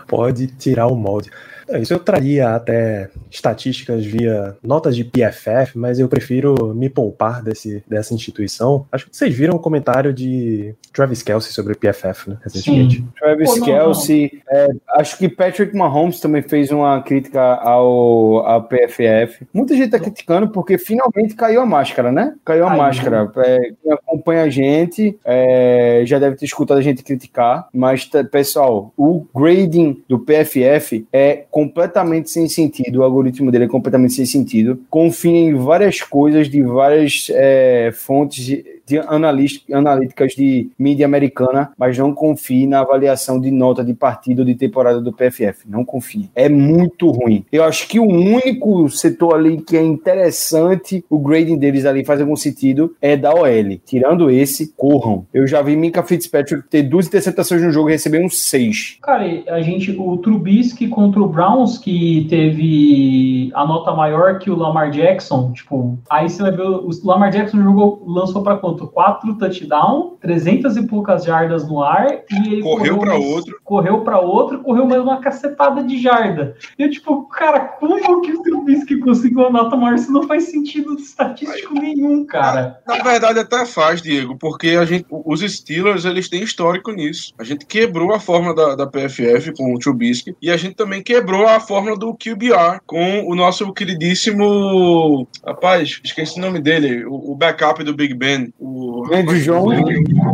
Pode 0.05 0.47
tirar 0.47 0.87
o 0.87 0.95
molde. 0.95 1.31
É 1.71 1.79
isso 1.79 1.93
eu 1.93 1.99
traria 1.99 2.55
até 2.55 3.09
estatísticas 3.29 4.05
via 4.05 4.57
notas 4.61 4.95
de 4.95 5.03
PFF, 5.03 5.77
mas 5.77 5.99
eu 5.99 6.07
prefiro 6.07 6.73
me 6.75 6.89
poupar 6.89 7.41
desse, 7.41 7.83
dessa 7.87 8.13
instituição. 8.13 8.85
Acho 8.91 9.09
que 9.09 9.15
vocês 9.15 9.33
viram 9.33 9.55
o 9.55 9.59
comentário 9.59 10.13
de 10.13 10.75
Travis 10.93 11.23
Kelsey 11.23 11.53
sobre 11.53 11.73
o 11.73 11.77
PFF, 11.77 12.29
né, 12.29 12.37
recentemente. 12.43 12.97
Sim. 12.97 13.07
Travis 13.17 13.59
Pô, 13.59 13.65
Kelsey, 13.65 14.41
é, 14.49 14.67
acho 14.95 15.17
que 15.17 15.29
Patrick 15.29 15.75
Mahomes 15.75 16.19
também 16.19 16.41
fez 16.41 16.71
uma 16.71 17.01
crítica 17.01 17.41
ao, 17.41 18.45
ao 18.45 18.63
PFF. 18.63 19.47
Muita 19.53 19.75
gente 19.75 19.91
tá 19.91 19.99
criticando 19.99 20.49
porque 20.49 20.77
finalmente 20.77 21.35
caiu 21.35 21.61
a 21.61 21.65
máscara, 21.65 22.11
né? 22.11 22.35
Caiu 22.43 22.67
a 22.67 22.71
Ai, 22.71 22.77
máscara. 22.77 23.31
É, 23.37 23.59
quem 23.81 23.91
acompanha 23.93 24.43
a 24.43 24.49
gente 24.49 25.17
é, 25.23 26.03
já 26.05 26.19
deve 26.19 26.35
ter 26.35 26.45
escutado 26.45 26.77
a 26.77 26.81
gente 26.81 27.03
criticar, 27.03 27.67
mas, 27.73 28.09
pessoal, 28.31 28.93
o 28.97 29.25
grading 29.33 30.03
do 30.07 30.19
PFF 30.19 31.07
é 31.13 31.45
completamente 31.61 32.31
sem 32.31 32.49
sentido, 32.49 32.97
o 32.99 33.03
algoritmo 33.03 33.51
dele 33.51 33.65
é 33.65 33.67
completamente 33.67 34.13
sem 34.13 34.25
sentido. 34.25 34.79
Confia 34.89 35.31
em 35.31 35.53
várias 35.53 36.01
coisas 36.01 36.49
de 36.49 36.63
várias 36.63 37.27
é, 37.29 37.91
fontes 37.93 38.63
de, 38.91 39.73
analíticas 39.73 40.33
de 40.33 40.69
mídia 40.77 41.05
americana, 41.05 41.71
mas 41.77 41.97
não 41.97 42.13
confie 42.13 42.67
na 42.67 42.81
avaliação 42.81 43.39
de 43.39 43.49
nota 43.51 43.83
de 43.83 43.93
partido 43.93 44.43
de 44.43 44.55
temporada 44.55 45.01
do 45.01 45.13
PFF. 45.13 45.67
Não 45.67 45.85
confie. 45.85 46.29
É 46.35 46.49
muito 46.49 47.09
ruim. 47.09 47.45
Eu 47.51 47.63
acho 47.63 47.87
que 47.87 47.99
o 47.99 48.05
único 48.05 48.89
setor 48.89 49.35
ali 49.35 49.61
que 49.61 49.77
é 49.77 49.83
interessante, 49.83 51.03
o 51.09 51.19
grading 51.19 51.57
deles 51.57 51.85
ali 51.85 52.03
faz 52.03 52.19
algum 52.19 52.35
sentido, 52.35 52.95
é 53.01 53.15
da 53.15 53.33
OL. 53.33 53.77
Tirando 53.85 54.29
esse, 54.29 54.73
corram. 54.75 55.25
Eu 55.33 55.47
já 55.47 55.61
vi 55.61 55.75
Minka 55.75 56.03
Fitzpatrick 56.03 56.67
ter 56.69 56.83
duas 56.83 57.07
interceptações 57.07 57.61
no 57.61 57.71
jogo 57.71 57.89
e 57.89 57.93
receber 57.93 58.23
um 58.23 58.29
seis. 58.29 58.97
Cara, 59.01 59.25
a 59.47 59.61
gente, 59.61 59.91
o 59.91 60.17
Trubisky 60.17 60.87
contra 60.87 61.21
o 61.21 61.27
Browns, 61.27 61.77
que 61.77 62.25
teve 62.29 63.51
a 63.53 63.65
nota 63.65 63.93
maior 63.93 64.39
que 64.39 64.49
o 64.49 64.55
Lamar 64.55 64.89
Jackson, 64.91 65.51
tipo, 65.53 65.97
aí 66.09 66.29
você 66.29 66.41
vai 66.41 66.51
ver, 66.51 66.63
o 66.63 66.89
Lamar 67.03 67.31
Jackson 67.31 67.61
jogou, 67.61 68.03
lançou 68.05 68.43
para 68.43 68.57
quanto? 68.57 68.80
Quatro 68.87 69.37
touchdowns, 69.37 70.13
300 70.21 70.77
e 70.77 70.87
poucas 70.87 71.23
jardas 71.23 71.67
no 71.67 71.83
ar, 71.83 72.21
e 72.29 72.53
ele 72.53 72.61
correu 72.61 72.97
para 72.97 73.15
outro. 73.15 73.59
Correu 73.63 74.01
para 74.01 74.19
outro, 74.19 74.59
correu 74.59 74.85
mais 74.85 75.01
uma 75.01 75.19
cacetada 75.19 75.83
de 75.83 76.01
jarda. 76.01 76.55
E 76.77 76.83
eu, 76.83 76.89
tipo, 76.89 77.27
cara, 77.29 77.59
como 77.59 78.21
que 78.21 78.31
o 78.31 78.41
Trubisky 78.41 78.99
conseguiu 78.99 79.47
a 79.47 79.49
nota 79.49 79.75
maior? 79.75 79.95
Isso 79.95 80.11
não 80.11 80.23
faz 80.23 80.45
sentido 80.45 80.95
estatístico 80.95 81.73
nenhum, 81.73 82.25
cara. 82.25 82.79
Na, 82.87 82.97
na 82.97 83.03
verdade, 83.03 83.39
até 83.39 83.65
faz, 83.65 84.01
Diego, 84.01 84.37
porque 84.37 84.69
a 84.69 84.85
gente, 84.85 85.05
os 85.09 85.41
Steelers, 85.41 86.05
eles 86.05 86.29
têm 86.29 86.43
histórico 86.43 86.91
nisso. 86.91 87.33
A 87.37 87.43
gente 87.43 87.65
quebrou 87.65 88.13
a 88.13 88.19
fórmula 88.19 88.55
da, 88.55 88.75
da 88.75 88.87
PFF 88.87 89.53
com 89.55 89.73
o 89.73 89.79
Trubisky, 89.79 90.35
e 90.41 90.51
a 90.51 90.57
gente 90.57 90.75
também 90.75 91.01
quebrou 91.01 91.47
a 91.47 91.59
fórmula 91.59 91.97
do 91.97 92.13
QBR 92.13 92.79
com 92.85 93.25
o 93.25 93.35
nosso 93.35 93.71
queridíssimo. 93.73 95.27
Rapaz, 95.45 95.99
esqueci 96.03 96.37
o 96.37 96.41
nome 96.41 96.59
dele, 96.59 97.05
o, 97.05 97.31
o 97.31 97.35
backup 97.35 97.83
do 97.83 97.95
Big 97.95 98.13
Ben. 98.13 98.53
O... 98.61 99.11
Andrew 99.11 99.41
Jones. 99.41 99.81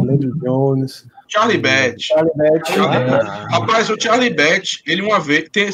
Andrew 0.09 0.39
Jones. 0.41 1.05
Charlie 1.27 1.57
Batch. 1.57 2.07
Charlie. 2.07 2.31
Ah. 2.77 3.47
Rapaz, 3.51 3.89
o 3.89 3.99
Charlie 3.99 4.33
Batch, 4.33 4.79
ele 4.85 5.01
uma 5.01 5.19
vez. 5.19 5.49
Tem, 5.51 5.69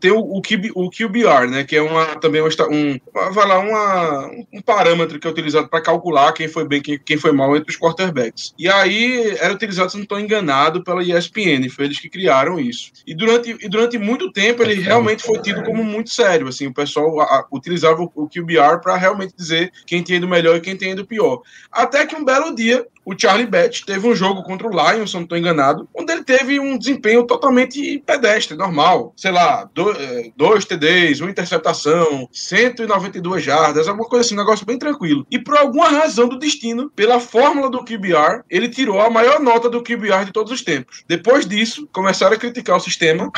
tem 0.00 0.10
o, 0.10 0.18
o, 0.18 0.42
QB, 0.42 0.72
o 0.74 0.90
QBR, 0.90 1.50
né? 1.50 1.64
Que 1.64 1.76
é 1.76 1.82
uma, 1.82 2.16
também 2.16 2.42
um, 2.42 2.46
um, 2.46 3.00
vai 3.32 3.46
lá, 3.46 3.58
uma, 3.58 4.30
um 4.52 4.60
parâmetro 4.60 5.18
que 5.18 5.26
é 5.26 5.30
utilizado 5.30 5.68
para 5.68 5.80
calcular 5.80 6.32
quem 6.32 6.48
foi 6.48 6.66
bem 6.66 6.80
quem, 6.80 6.98
quem 6.98 7.16
foi 7.16 7.32
mal 7.32 7.56
entre 7.56 7.70
os 7.70 7.78
quarterbacks. 7.78 8.54
E 8.58 8.68
aí 8.68 9.36
era 9.38 9.54
utilizado, 9.54 9.90
se 9.90 9.96
não 9.96 10.04
estou 10.04 10.18
enganado, 10.18 10.82
pela 10.82 11.02
ESPN. 11.02 11.68
Foi 11.70 11.86
eles 11.86 11.98
que 11.98 12.08
criaram 12.08 12.58
isso. 12.58 12.92
E 13.06 13.14
durante, 13.14 13.56
e 13.60 13.68
durante 13.68 13.98
muito 13.98 14.32
tempo 14.32 14.62
ele 14.62 14.74
realmente 14.74 15.22
foi 15.22 15.38
tido 15.40 15.62
como 15.62 15.84
muito 15.84 16.10
sério. 16.10 16.48
Assim, 16.48 16.66
o 16.66 16.74
pessoal 16.74 17.20
a, 17.20 17.24
a, 17.24 17.46
utilizava 17.52 18.02
o, 18.02 18.10
o 18.14 18.28
QBR 18.28 18.80
para 18.80 18.96
realmente 18.96 19.34
dizer 19.36 19.72
quem 19.86 20.02
tem 20.02 20.16
ido 20.16 20.28
melhor 20.28 20.56
e 20.56 20.60
quem 20.60 20.76
tem 20.76 20.92
ido 20.92 21.06
pior. 21.06 21.42
Até 21.70 22.06
que 22.06 22.16
um 22.16 22.24
belo 22.24 22.54
dia 22.54 22.86
o 23.06 23.14
Charlie 23.16 23.46
Batch 23.46 23.82
teve 23.84 24.08
um 24.08 24.16
jogo 24.16 24.42
contra 24.42 24.66
o 24.66 24.70
Lions, 24.70 25.10
se 25.10 25.16
não 25.16 25.22
estou 25.22 25.38
enganado, 25.38 25.88
onde 25.94 26.12
ele 26.12 26.24
teve 26.24 26.58
um 26.58 26.76
desempenho 26.76 27.24
totalmente 27.24 28.02
pedestre, 28.04 28.56
normal. 28.56 29.14
Sei 29.16 29.30
lá, 29.30 29.70
é, 29.96 30.32
dois 30.36 30.64
TDs, 30.64 31.20
uma 31.20 31.30
interceptação, 31.30 32.28
192 32.32 33.44
jardas, 33.44 33.86
alguma 33.86 34.08
coisa 34.08 34.26
assim, 34.26 34.34
um 34.34 34.38
negócio 34.38 34.66
bem 34.66 34.76
tranquilo. 34.76 35.24
E 35.30 35.38
por 35.38 35.56
alguma 35.56 35.88
razão 35.88 36.28
do 36.28 36.36
destino, 36.36 36.90
pela 36.90 37.20
fórmula 37.20 37.70
do 37.70 37.84
QBR, 37.84 38.42
ele 38.50 38.68
tirou 38.68 39.00
a 39.00 39.08
maior 39.08 39.38
nota 39.38 39.70
do 39.70 39.84
QBR 39.84 40.24
de 40.24 40.32
todos 40.32 40.50
os 40.50 40.62
tempos. 40.62 41.04
Depois 41.06 41.46
disso, 41.46 41.88
começaram 41.92 42.34
a 42.34 42.38
criticar 42.38 42.76
o 42.76 42.80
sistema. 42.80 43.30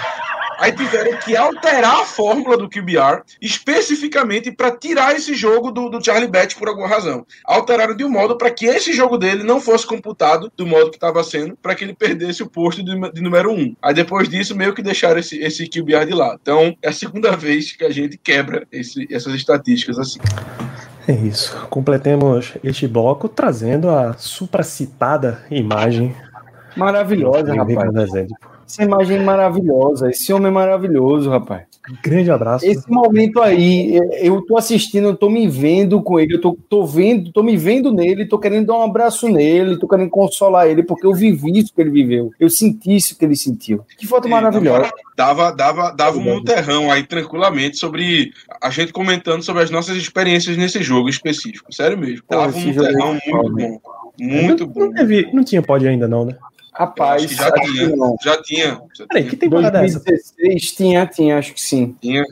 Aí 0.59 0.72
tiveram 0.72 1.16
que 1.18 1.36
alterar 1.36 2.00
a 2.00 2.04
fórmula 2.04 2.56
do 2.56 2.68
QBR 2.68 3.22
especificamente 3.40 4.50
para 4.50 4.76
tirar 4.76 5.14
esse 5.14 5.34
jogo 5.34 5.70
do, 5.70 5.88
do 5.88 6.04
Charlie 6.04 6.28
Batch 6.28 6.56
por 6.56 6.68
alguma 6.68 6.88
razão. 6.88 7.24
Alteraram 7.44 7.96
de 7.96 8.04
um 8.04 8.11
modo 8.11 8.36
para 8.36 8.50
que 8.50 8.66
esse 8.66 8.92
jogo 8.92 9.16
dele 9.16 9.44
não 9.44 9.61
fosse 9.61 9.86
computado 9.86 10.50
do 10.56 10.66
modo 10.66 10.90
que 10.90 10.96
estava 10.96 11.22
sendo, 11.22 11.56
para 11.56 11.76
que 11.76 11.84
ele 11.84 11.94
perdesse 11.94 12.42
o 12.42 12.50
posto 12.50 12.82
de, 12.82 12.98
de, 13.12 13.22
número 13.22 13.52
um. 13.52 13.76
Aí 13.80 13.94
depois 13.94 14.28
disso, 14.28 14.56
meio 14.56 14.74
que 14.74 14.82
deixaram 14.82 15.20
esse, 15.20 15.38
esse 15.38 15.68
QBR 15.68 16.06
de 16.06 16.14
lado. 16.14 16.40
Então, 16.42 16.76
é 16.82 16.88
a 16.88 16.92
segunda 16.92 17.36
vez 17.36 17.72
que 17.72 17.84
a 17.84 17.90
gente 17.90 18.18
quebra 18.18 18.66
esse, 18.72 19.06
essas 19.11 19.34
estatísticas 19.34 19.98
assim. 19.98 20.18
É 21.06 21.12
isso. 21.12 21.56
Completemos 21.70 22.54
este 22.64 22.88
bloco 22.88 23.28
trazendo 23.28 23.88
a 23.88 24.14
supracitada 24.14 25.46
imagem 25.50 26.14
maravilhosa, 26.76 27.54
rapaz. 27.54 28.12
Essa 28.68 28.82
imagem 28.82 29.20
maravilhosa, 29.20 30.10
esse 30.10 30.30
homem 30.30 30.48
é 30.48 30.50
maravilhoso, 30.50 31.30
rapaz. 31.30 31.64
Grande 32.02 32.30
abraço. 32.30 32.66
Esse 32.66 32.88
momento 32.90 33.40
aí, 33.40 33.98
eu 34.20 34.42
tô 34.42 34.58
assistindo, 34.58 35.08
eu 35.08 35.16
tô 35.16 35.30
me 35.30 35.48
vendo 35.48 36.02
com 36.02 36.20
ele, 36.20 36.34
eu 36.34 36.40
tô, 36.40 36.56
tô 36.68 36.84
vendo, 36.84 37.32
tô 37.32 37.42
me 37.42 37.56
vendo 37.56 37.90
nele, 37.90 38.26
tô 38.26 38.38
querendo 38.38 38.66
dar 38.66 38.76
um 38.76 38.82
abraço 38.82 39.26
nele, 39.26 39.78
tô 39.78 39.88
querendo 39.88 40.10
consolar 40.10 40.68
ele, 40.68 40.82
porque 40.82 41.06
eu 41.06 41.14
vivi 41.14 41.60
isso 41.60 41.72
que 41.74 41.80
ele 41.80 41.90
viveu. 41.90 42.30
Eu 42.38 42.50
senti 42.50 42.94
isso 42.94 43.16
que 43.16 43.24
ele 43.24 43.36
sentiu. 43.36 43.80
Que 43.96 44.06
foto 44.06 44.28
maravilhosa. 44.28 44.90
Dava, 45.16 45.50
dava, 45.50 45.90
dava 45.90 46.18
um 46.18 46.44
terrão 46.44 46.92
aí 46.92 47.02
tranquilamente 47.04 47.78
sobre 47.78 48.32
a 48.60 48.68
gente 48.68 48.92
comentando 48.92 49.42
sobre 49.42 49.62
as 49.62 49.70
nossas 49.70 49.96
experiências 49.96 50.58
nesse 50.58 50.82
jogo 50.82 51.08
específico. 51.08 51.72
Sério 51.72 51.96
mesmo. 51.96 52.22
Dava 52.28 52.54
um 52.56 52.74
terrão 52.74 53.18
é 53.24 53.32
muito 53.32 53.56
bom. 53.56 53.80
Muito 54.20 54.66
não, 54.66 54.72
bom. 54.72 54.80
Não, 54.80 54.92
teve, 54.92 55.30
não 55.32 55.42
tinha 55.42 55.62
pod 55.62 55.88
ainda, 55.88 56.06
não, 56.06 56.26
né? 56.26 56.36
Rapaz, 56.79 57.29
já 57.33 57.51
tinha, 57.51 57.91
já 58.22 58.41
tinha. 58.41 58.81
Peraí, 59.09 59.29
que 59.29 59.37
temporada 59.37 59.81
2016 59.81 60.35
é 60.39 60.55
essa? 60.55 60.76
tinha, 60.76 61.07
tinha, 61.07 61.37
acho 61.37 61.53
que 61.53 61.61
sim. 61.61 61.97
Tinha. 62.01 62.24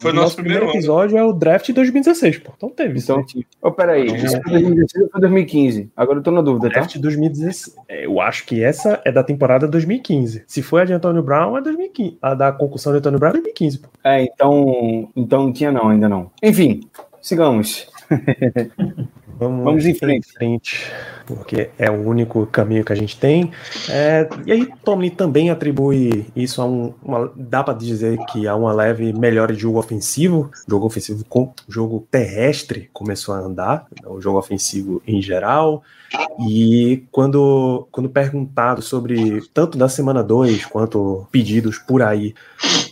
Foi 0.00 0.10
o 0.10 0.14
nosso, 0.14 0.24
nosso 0.24 0.36
primeiro, 0.36 0.62
primeiro 0.62 0.76
episódio 0.76 1.16
é 1.16 1.22
o 1.22 1.32
draft 1.32 1.66
de 1.66 1.72
2016, 1.72 2.38
pô. 2.38 2.52
Então 2.56 2.68
teve. 2.68 2.98
Então, 2.98 3.24
tinha. 3.24 3.44
Oh, 3.62 3.70
peraí, 3.70 4.06
isso 4.06 4.42
foi 4.42 4.52
2016 4.54 5.04
ou 5.04 5.10
foi 5.10 5.20
2015? 5.20 5.92
Agora 5.96 6.18
eu 6.18 6.22
tô 6.24 6.32
na 6.32 6.42
dúvida, 6.42 6.66
tá? 6.66 6.80
Draft 6.80 6.98
2016. 6.98 7.76
É, 7.88 8.06
eu 8.06 8.20
acho 8.20 8.44
que 8.44 8.60
essa 8.60 9.00
é 9.04 9.12
da 9.12 9.22
temporada 9.22 9.68
2015. 9.68 10.42
Se 10.48 10.62
foi 10.62 10.82
a 10.82 10.84
de 10.84 10.92
Antônio 10.92 11.22
Brown, 11.22 11.56
é 11.56 11.62
2015. 11.62 12.18
A 12.20 12.34
da 12.34 12.50
concussão 12.50 12.92
de 12.92 12.98
Antônio 12.98 13.20
Brown 13.20 13.30
é 13.30 13.34
2015, 13.34 13.78
pô. 13.78 13.88
É, 14.02 14.24
então, 14.24 15.08
então 15.14 15.44
não 15.44 15.52
tinha 15.52 15.70
não, 15.70 15.90
ainda 15.90 16.08
não. 16.08 16.28
Enfim, 16.42 16.80
sigamos. 17.20 17.88
Vamos, 19.42 19.64
Vamos 19.64 19.86
em 19.86 19.94
frente. 19.94 20.28
em 20.28 20.32
frente. 20.32 20.92
porque 21.26 21.70
é 21.78 21.90
o 21.90 22.06
único 22.06 22.46
caminho 22.46 22.84
que 22.84 22.92
a 22.92 22.96
gente 22.96 23.18
tem. 23.18 23.50
É, 23.88 24.28
e 24.46 24.52
aí, 24.52 24.68
Tomlin 24.84 25.10
também 25.10 25.50
atribui 25.50 26.26
isso 26.34 26.60
a 26.60 26.66
um. 26.66 26.94
Uma, 27.02 27.32
dá 27.36 27.62
para 27.62 27.74
dizer 27.74 28.18
que 28.26 28.46
há 28.46 28.54
uma 28.54 28.72
leve 28.72 29.12
melhora 29.12 29.52
de 29.54 29.60
jogo 29.60 29.78
ofensivo. 29.78 30.50
Jogo 30.68 30.86
ofensivo 30.86 31.24
com 31.28 31.52
jogo 31.68 32.06
terrestre 32.10 32.90
começou 32.92 33.34
a 33.34 33.38
andar, 33.38 33.86
o 34.06 34.20
jogo 34.20 34.38
ofensivo 34.38 35.02
em 35.06 35.20
geral. 35.22 35.82
E 36.48 37.04
quando, 37.10 37.86
quando 37.90 38.08
perguntado 38.08 38.82
sobre 38.82 39.42
tanto 39.52 39.78
da 39.78 39.88
semana 39.88 40.22
2 40.22 40.66
quanto 40.66 41.26
pedidos 41.30 41.78
por 41.78 42.02
aí 42.02 42.34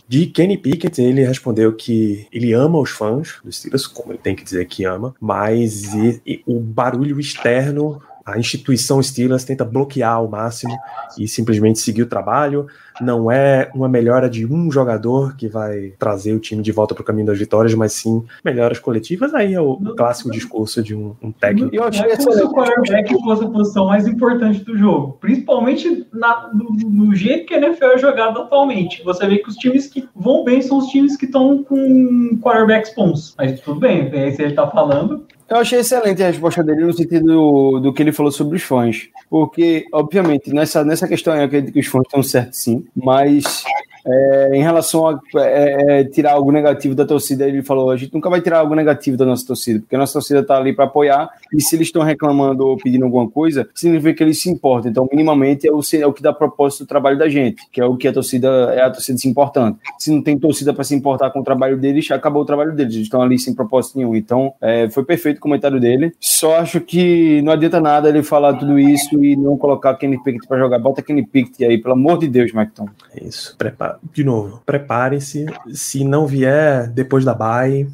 de 0.07 0.25
Kenny 0.25 0.57
Pickett, 0.57 1.01
ele 1.01 1.25
respondeu 1.25 1.73
que 1.73 2.27
ele 2.31 2.51
ama 2.53 2.79
os 2.79 2.89
fãs 2.89 3.39
dos 3.43 3.57
Steelers, 3.57 3.87
como 3.87 4.11
ele 4.11 4.19
tem 4.19 4.35
que 4.35 4.43
dizer 4.43 4.65
que 4.65 4.83
ama, 4.83 5.15
mas 5.19 5.93
e, 5.93 6.21
e, 6.25 6.43
o 6.45 6.59
barulho 6.59 7.19
externo 7.19 8.01
a 8.25 8.37
instituição 8.37 9.01
Steelers 9.01 9.43
tenta 9.43 9.65
bloquear 9.65 10.13
ao 10.13 10.27
máximo 10.27 10.77
e 11.17 11.27
simplesmente 11.27 11.79
seguir 11.79 12.03
o 12.03 12.07
trabalho. 12.07 12.67
Não 12.99 13.31
é 13.31 13.71
uma 13.73 13.89
melhora 13.89 14.29
de 14.29 14.45
um 14.45 14.71
jogador 14.71 15.35
que 15.35 15.47
vai 15.47 15.93
trazer 15.97 16.33
o 16.33 16.39
time 16.39 16.61
de 16.61 16.71
volta 16.71 16.93
para 16.93 17.01
o 17.01 17.05
caminho 17.05 17.27
das 17.27 17.39
vitórias, 17.39 17.73
mas 17.73 17.93
sim 17.93 18.23
melhoras 18.43 18.79
coletivas. 18.79 19.33
Aí 19.33 19.53
é 19.53 19.61
o 19.61 19.77
clássico 19.95 20.29
discurso 20.29 20.83
de 20.83 20.95
um, 20.95 21.15
um 21.21 21.31
técnico. 21.31 21.73
Eu 21.73 21.83
achei 21.83 22.15
que 22.15 22.23
o 22.23 22.51
quarterback 22.51 23.13
fosse 23.23 23.43
a 23.43 23.49
posição 23.49 23.87
mais 23.87 24.07
importante 24.07 24.63
do 24.63 24.77
jogo, 24.77 25.17
principalmente 25.19 26.05
na, 26.13 26.51
no, 26.53 26.69
no, 26.89 27.15
jeito 27.15 27.47
que 27.47 27.53
a 27.53 27.57
NFL 27.57 27.85
é 27.85 27.97
jogada 27.97 28.41
atualmente. 28.41 29.03
Você 29.03 29.25
vê 29.25 29.37
que 29.37 29.49
os 29.49 29.55
times 29.55 29.87
que 29.87 30.07
vão 30.15 30.43
bem 30.43 30.61
são 30.61 30.77
os 30.77 30.87
times 30.87 31.17
que 31.17 31.25
estão 31.25 31.63
com 31.63 32.37
quarterbacks 32.41 32.93
bons. 32.93 33.33
Mas 33.37 33.59
tudo 33.61 33.79
bem, 33.79 34.09
é 34.13 34.31
se 34.31 34.41
ele 34.41 34.51
está 34.51 34.67
falando. 34.67 35.25
Eu 35.51 35.57
achei 35.57 35.79
excelente 35.79 36.23
a 36.23 36.27
resposta 36.27 36.63
dele 36.63 36.85
no 36.85 36.93
sentido 36.93 37.25
do, 37.25 37.79
do, 37.81 37.93
que 37.93 38.01
ele 38.01 38.13
falou 38.13 38.31
sobre 38.31 38.55
os 38.55 38.63
fãs. 38.63 39.09
Porque, 39.29 39.85
obviamente, 39.91 40.49
nessa, 40.53 40.81
nessa 40.85 41.09
questão 41.09 41.35
eu 41.35 41.43
acredito 41.43 41.73
que 41.73 41.81
os 41.81 41.87
fãs 41.87 42.03
estão 42.03 42.23
certos 42.23 42.59
sim, 42.59 42.85
mas 42.95 43.65
É, 44.05 44.51
em 44.53 44.61
relação 44.61 45.07
a 45.07 45.19
é, 45.37 45.99
é, 45.99 46.03
tirar 46.03 46.33
algo 46.33 46.51
negativo 46.51 46.95
da 46.95 47.05
torcida, 47.05 47.47
ele 47.47 47.61
falou: 47.61 47.91
a 47.91 47.97
gente 47.97 48.13
nunca 48.13 48.29
vai 48.29 48.41
tirar 48.41 48.59
algo 48.59 48.75
negativo 48.75 49.17
da 49.17 49.25
nossa 49.25 49.45
torcida, 49.45 49.79
porque 49.79 49.95
a 49.95 49.99
nossa 49.99 50.13
torcida 50.13 50.39
está 50.39 50.57
ali 50.57 50.73
para 50.73 50.85
apoiar, 50.85 51.29
e 51.53 51.61
se 51.61 51.75
eles 51.75 51.87
estão 51.87 52.01
reclamando 52.01 52.65
ou 52.65 52.77
pedindo 52.77 53.05
alguma 53.05 53.29
coisa, 53.29 53.67
significa 53.73 54.13
que 54.13 54.23
eles 54.23 54.41
se 54.41 54.49
importam. 54.49 54.89
Então, 54.89 55.07
minimamente, 55.11 55.67
é 55.67 55.71
o, 55.71 55.81
é 55.93 56.07
o 56.07 56.13
que 56.13 56.21
dá 56.21 56.33
propósito 56.33 56.83
do 56.83 56.87
trabalho 56.87 57.17
da 57.17 57.29
gente, 57.29 57.61
que 57.71 57.79
é 57.79 57.85
o 57.85 57.95
que 57.95 58.07
a 58.07 58.13
torcida 58.13 58.47
é 58.73 58.81
a 58.81 58.89
torcida 58.89 59.17
se 59.17 59.27
importando. 59.27 59.77
Se 59.97 60.11
não 60.11 60.21
tem 60.21 60.37
torcida 60.37 60.73
para 60.73 60.83
se 60.83 60.95
importar 60.95 61.29
com 61.31 61.39
o 61.39 61.43
trabalho 61.43 61.77
deles, 61.77 62.09
acabou 62.11 62.41
o 62.41 62.45
trabalho 62.45 62.73
deles, 62.73 62.93
eles 62.93 63.05
estão 63.05 63.21
ali 63.21 63.37
sem 63.37 63.53
propósito 63.53 63.97
nenhum. 63.97 64.15
Então, 64.15 64.53
é, 64.61 64.89
foi 64.89 65.03
perfeito 65.03 65.37
o 65.37 65.41
comentário 65.41 65.79
dele. 65.79 66.13
Só 66.19 66.57
acho 66.57 66.81
que 66.81 67.41
não 67.41 67.51
adianta 67.51 67.79
nada 67.79 68.09
ele 68.09 68.23
falar 68.23 68.53
tudo 68.55 68.79
isso 68.79 69.23
e 69.23 69.35
não 69.35 69.57
colocar 69.57 69.95
Kenny 69.95 70.21
Pickett 70.23 70.47
para 70.47 70.59
jogar. 70.59 70.79
Bota 70.79 71.01
Kenny 71.01 71.25
Pickett 71.25 71.63
aí, 71.65 71.77
pelo 71.77 71.93
amor 71.93 72.17
de 72.17 72.27
Deus, 72.27 72.51
Macton. 72.51 72.87
É 73.15 73.25
isso. 73.25 73.55
Prepara. 73.57 73.90
De 74.13 74.23
novo, 74.23 74.61
prepare-se. 74.65 75.45
Se 75.73 76.03
não 76.03 76.27
vier 76.27 76.87
depois 76.87 77.25
da 77.25 77.33
bye, 77.33 77.87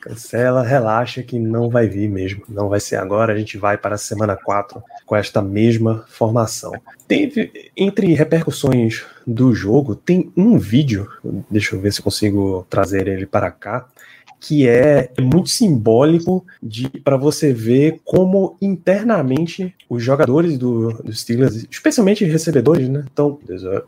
cancela, 0.00 0.62
relaxa 0.62 1.22
que 1.22 1.38
não 1.38 1.68
vai 1.68 1.86
vir 1.86 2.08
mesmo. 2.08 2.42
Não 2.48 2.68
vai 2.68 2.80
ser 2.80 2.96
agora, 2.96 3.32
a 3.32 3.36
gente 3.36 3.58
vai 3.58 3.76
para 3.76 3.94
a 3.94 3.98
semana 3.98 4.36
4 4.36 4.82
com 5.04 5.14
esta 5.14 5.42
mesma 5.42 6.04
formação. 6.08 6.72
Teve, 7.06 7.70
entre 7.76 8.14
repercussões 8.14 9.04
do 9.26 9.54
jogo, 9.54 9.94
tem 9.94 10.32
um 10.36 10.58
vídeo, 10.58 11.08
deixa 11.50 11.76
eu 11.76 11.80
ver 11.80 11.92
se 11.92 12.02
consigo 12.02 12.66
trazer 12.70 13.06
ele 13.06 13.26
para 13.26 13.50
cá, 13.50 13.86
que 14.40 14.66
é 14.66 15.12
muito 15.20 15.50
simbólico 15.50 16.44
para 17.04 17.16
você 17.16 17.52
ver 17.52 18.00
como 18.04 18.56
internamente 18.60 19.74
os 19.88 20.02
jogadores 20.02 20.56
do, 20.56 20.92
do 21.02 21.12
Steelers, 21.12 21.66
especialmente 21.70 22.24
recebedores, 22.24 22.88
né? 22.88 23.04
Então, 23.12 23.38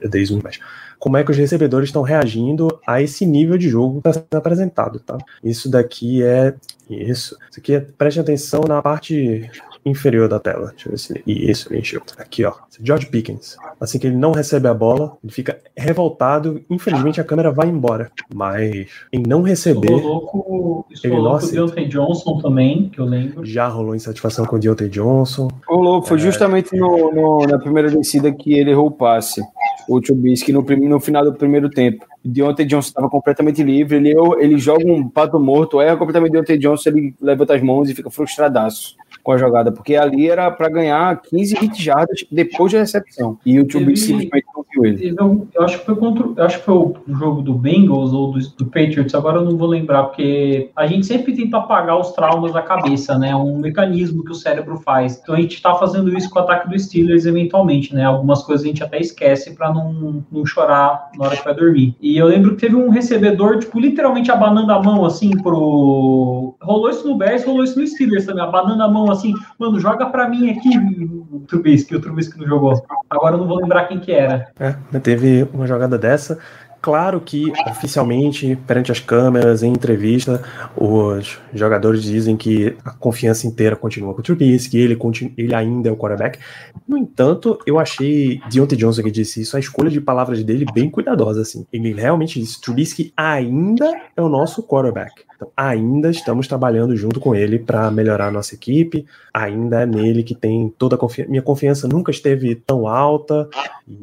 desde 0.08 0.40
mais 0.42 0.60
como 1.02 1.16
é 1.16 1.24
que 1.24 1.32
os 1.32 1.36
recebedores 1.36 1.88
estão 1.88 2.02
reagindo 2.02 2.78
a 2.86 3.02
esse 3.02 3.26
nível 3.26 3.58
de 3.58 3.68
jogo 3.68 4.00
que 4.00 4.08
está 4.08 4.20
sendo 4.20 4.38
apresentado, 4.38 5.00
tá? 5.00 5.18
Isso 5.42 5.68
daqui 5.68 6.22
é 6.22 6.54
isso. 6.88 7.36
Isso 7.50 7.58
aqui 7.58 7.74
é, 7.74 7.80
preste 7.80 8.20
atenção 8.20 8.60
na 8.68 8.80
parte 8.80 9.50
inferior 9.84 10.28
da 10.28 10.38
tela. 10.38 10.70
Deixa 10.70 10.88
eu 10.88 10.92
ver 10.92 10.98
se 10.98 11.22
isso 11.26 11.68
ele 11.70 11.80
encheu. 11.80 12.02
Aqui, 12.18 12.44
ó. 12.44 12.52
George 12.80 13.06
Pickens. 13.06 13.56
Assim 13.80 13.98
que 13.98 14.06
ele 14.06 14.16
não 14.16 14.32
recebe 14.32 14.68
a 14.68 14.74
bola, 14.74 15.16
ele 15.22 15.32
fica 15.32 15.58
revoltado. 15.76 16.62
Infelizmente 16.70 17.20
a 17.20 17.24
câmera 17.24 17.50
vai 17.50 17.68
embora. 17.68 18.10
Mas 18.32 18.86
em 19.12 19.22
não 19.26 19.42
receber. 19.42 19.90
Louco, 19.90 20.86
ele 21.02 21.16
não 21.16 21.38
com 21.38 21.46
o 21.46 21.50
Deontay 21.50 21.88
Johnson 21.88 22.38
também, 22.40 22.88
que 22.88 23.00
eu 23.00 23.04
lembro. 23.04 23.44
Já 23.44 23.68
rolou 23.68 23.94
insatisfação 23.94 24.44
com 24.46 24.56
o 24.56 24.58
Deontay 24.58 24.88
Johnson. 24.88 25.48
O 25.68 25.76
louco 25.76 26.06
foi 26.06 26.18
é... 26.18 26.20
justamente 26.20 26.76
no, 26.76 27.12
no, 27.12 27.46
na 27.46 27.58
primeira 27.58 27.90
descida 27.90 28.32
que 28.32 28.54
ele 28.54 28.70
errou 28.70 28.86
o 28.86 28.90
passe. 28.90 29.42
O 29.88 30.00
Trubisky 30.00 30.52
no, 30.52 30.62
no 30.62 31.00
final 31.00 31.24
do 31.24 31.34
primeiro 31.34 31.68
tempo. 31.68 32.06
Deontay 32.24 32.64
Johnson 32.64 32.88
estava 32.88 33.10
completamente 33.10 33.62
livre. 33.64 33.96
Ele, 33.96 34.14
ele 34.38 34.58
joga 34.58 34.86
um 34.86 35.08
pato 35.08 35.40
morto, 35.40 35.80
erra 35.80 35.96
completamente 35.96 36.32
Deontay 36.32 36.58
Johnson, 36.58 36.90
ele 36.90 37.14
levanta 37.20 37.54
as 37.54 37.62
mãos 37.62 37.90
e 37.90 37.94
fica 37.94 38.10
frustradaço 38.10 38.96
com 39.22 39.32
a 39.32 39.38
jogada, 39.38 39.70
porque 39.70 39.94
ali 39.94 40.28
era 40.28 40.50
para 40.50 40.68
ganhar 40.68 41.20
15, 41.22 41.54
20 41.60 41.82
jardas 41.82 42.24
depois 42.30 42.72
da 42.72 42.80
recepção. 42.80 43.38
E 43.46 43.58
o 43.60 43.66
Trubisky 43.66 44.08
simplesmente 44.08 44.46
não 44.54 44.64
viu 44.72 44.84
ele. 44.84 45.14
Eu, 45.18 45.48
eu, 45.54 45.62
acho 45.62 45.78
que 45.78 45.86
foi 45.86 45.96
contra, 45.96 46.26
eu 46.36 46.44
acho 46.44 46.58
que 46.58 46.64
foi 46.64 46.74
o 46.74 46.96
jogo 47.08 47.42
do 47.42 47.54
Bengals 47.54 48.12
ou 48.12 48.32
do, 48.32 48.40
do, 48.40 48.66
Patriots, 48.66 49.14
agora 49.14 49.38
eu 49.38 49.44
não 49.44 49.56
vou 49.56 49.68
lembrar, 49.68 50.04
porque 50.04 50.70
a 50.74 50.86
gente 50.86 51.06
sempre 51.06 51.34
tenta 51.34 51.58
apagar 51.58 51.98
os 51.98 52.12
traumas 52.12 52.52
da 52.52 52.62
cabeça, 52.62 53.18
né? 53.18 53.34
Um 53.36 53.58
mecanismo 53.58 54.24
que 54.24 54.32
o 54.32 54.34
cérebro 54.34 54.78
faz. 54.78 55.20
Então 55.22 55.34
a 55.34 55.40
gente 55.40 55.54
está 55.54 55.74
fazendo 55.74 56.16
isso 56.16 56.28
com 56.30 56.38
o 56.38 56.42
ataque 56.42 56.68
do 56.68 56.78
Steelers 56.78 57.26
eventualmente, 57.26 57.94
né? 57.94 58.04
Algumas 58.04 58.42
coisas 58.42 58.64
a 58.64 58.68
gente 58.68 58.82
até 58.82 58.98
esquece 58.98 59.54
para 59.54 59.72
não, 59.72 60.24
não 60.30 60.44
chorar 60.44 61.10
na 61.16 61.26
hora 61.26 61.36
que 61.36 61.44
vai 61.44 61.54
dormir. 61.54 61.94
E 62.00 62.16
eu 62.16 62.26
lembro 62.26 62.54
que 62.54 62.62
teve 62.62 62.74
um 62.74 62.88
recebedor, 62.88 63.58
tipo, 63.58 63.78
literalmente 63.78 64.30
abanando 64.30 64.72
a 64.72 64.82
mão 64.82 65.04
assim 65.04 65.30
pro. 65.30 66.54
Rolou 66.60 66.90
isso 66.90 67.06
no 67.06 67.16
Bears, 67.16 67.44
rolou 67.44 67.64
isso 67.64 67.78
no 67.78 67.86
Steelers 67.86 68.26
também, 68.26 68.42
abanando 68.42 68.82
a 68.82 68.88
mão 68.88 69.11
assim, 69.12 69.34
mano, 69.58 69.78
joga 69.78 70.06
pra 70.06 70.28
mim 70.28 70.50
aqui 70.50 70.76
o 70.78 71.40
Trubisky, 71.46 71.94
o 71.94 72.00
Trubisky 72.00 72.38
não 72.38 72.46
jogou. 72.46 72.82
Agora 73.08 73.34
eu 73.34 73.38
não 73.38 73.46
vou 73.46 73.58
lembrar 73.58 73.84
quem 73.86 74.00
que 74.00 74.12
era. 74.12 74.50
É, 74.58 74.74
teve 74.98 75.48
uma 75.52 75.66
jogada 75.66 75.98
dessa. 75.98 76.38
Claro 76.82 77.20
que, 77.20 77.52
oficialmente, 77.70 78.56
perante 78.66 78.90
as 78.90 78.98
câmeras, 78.98 79.62
em 79.62 79.72
entrevista, 79.72 80.42
os 80.76 81.38
jogadores 81.54 82.02
dizem 82.02 82.36
que 82.36 82.76
a 82.84 82.90
confiança 82.90 83.46
inteira 83.46 83.76
continua 83.76 84.12
com 84.12 84.18
o 84.18 84.22
Trubisky, 84.22 84.78
ele, 84.78 84.98
ele 85.38 85.54
ainda 85.54 85.88
é 85.88 85.92
o 85.92 85.96
quarterback. 85.96 86.40
No 86.88 86.98
entanto, 86.98 87.56
eu 87.64 87.78
achei 87.78 88.40
Deontay 88.50 88.76
Johnson 88.76 89.04
que 89.04 89.12
disse 89.12 89.42
isso, 89.42 89.56
a 89.56 89.60
escolha 89.60 89.90
de 89.90 90.00
palavras 90.00 90.42
dele 90.42 90.66
bem 90.74 90.90
cuidadosa, 90.90 91.42
assim. 91.42 91.64
Ele 91.72 91.92
realmente 91.92 92.40
disse, 92.40 92.60
Trubisky 92.60 93.12
ainda 93.16 93.88
é 94.16 94.20
o 94.20 94.28
nosso 94.28 94.60
quarterback. 94.64 95.22
Então, 95.42 95.50
ainda 95.56 96.10
estamos 96.10 96.46
trabalhando 96.46 96.96
junto 96.96 97.18
com 97.18 97.34
ele 97.34 97.58
para 97.58 97.90
melhorar 97.90 98.28
a 98.28 98.30
nossa 98.30 98.54
equipe. 98.54 99.04
Ainda 99.34 99.82
é 99.82 99.86
nele 99.86 100.22
que 100.22 100.34
tem 100.34 100.72
toda 100.78 100.94
a 100.94 100.98
confiança. 100.98 101.30
Minha 101.30 101.42
confiança 101.42 101.88
nunca 101.88 102.10
esteve 102.10 102.54
tão 102.54 102.86
alta, 102.86 103.48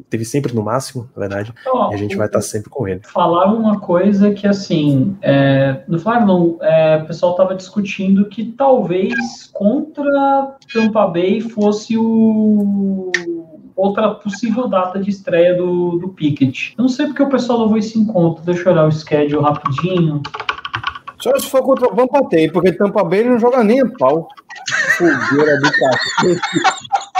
teve 0.08 0.24
sempre 0.24 0.54
no 0.54 0.62
máximo, 0.62 1.08
na 1.16 1.20
verdade. 1.20 1.52
Oh, 1.72 1.90
e 1.90 1.94
a 1.94 1.96
gente 1.96 2.16
vai 2.16 2.26
estar 2.26 2.42
sempre 2.42 2.68
com 2.68 2.86
ele. 2.86 3.00
Falar 3.04 3.52
uma 3.52 3.80
coisa 3.80 4.32
que, 4.32 4.46
assim, 4.46 5.16
é, 5.22 5.82
no 5.88 5.98
Flávio, 5.98 6.58
é, 6.60 7.00
o 7.02 7.06
pessoal 7.06 7.32
estava 7.32 7.54
discutindo 7.54 8.26
que 8.26 8.44
talvez 8.44 9.14
contra 9.52 10.56
Tampa 10.72 11.06
Bay 11.06 11.40
fosse 11.40 11.96
o 11.96 13.10
outra 13.76 14.10
possível 14.10 14.68
data 14.68 14.98
de 14.98 15.08
estreia 15.08 15.56
do, 15.56 15.96
do 15.96 16.08
Pickett. 16.10 16.74
Eu 16.76 16.82
não 16.82 16.88
sei 16.88 17.06
porque 17.06 17.22
o 17.22 17.30
pessoal 17.30 17.62
levou 17.62 17.78
esse 17.78 17.98
encontro. 17.98 18.44
Deixa 18.44 18.68
eu 18.68 18.72
olhar 18.72 18.86
o 18.86 18.92
schedule 18.92 19.42
rapidinho. 19.42 20.22
Só 21.20 21.38
se 21.38 21.46
for 21.48 21.62
contra 21.62 21.86
o 21.86 21.94
Tampa 21.94 22.22
Bay, 22.22 22.50
porque 22.50 22.72
Tampa 22.72 23.04
Bay 23.04 23.24
não 23.24 23.38
joga 23.38 23.62
nem 23.62 23.80
a 23.80 23.86
pau. 23.98 24.28
Fogueira 24.96 25.58
do 25.58 25.70
cacete. 25.70 26.40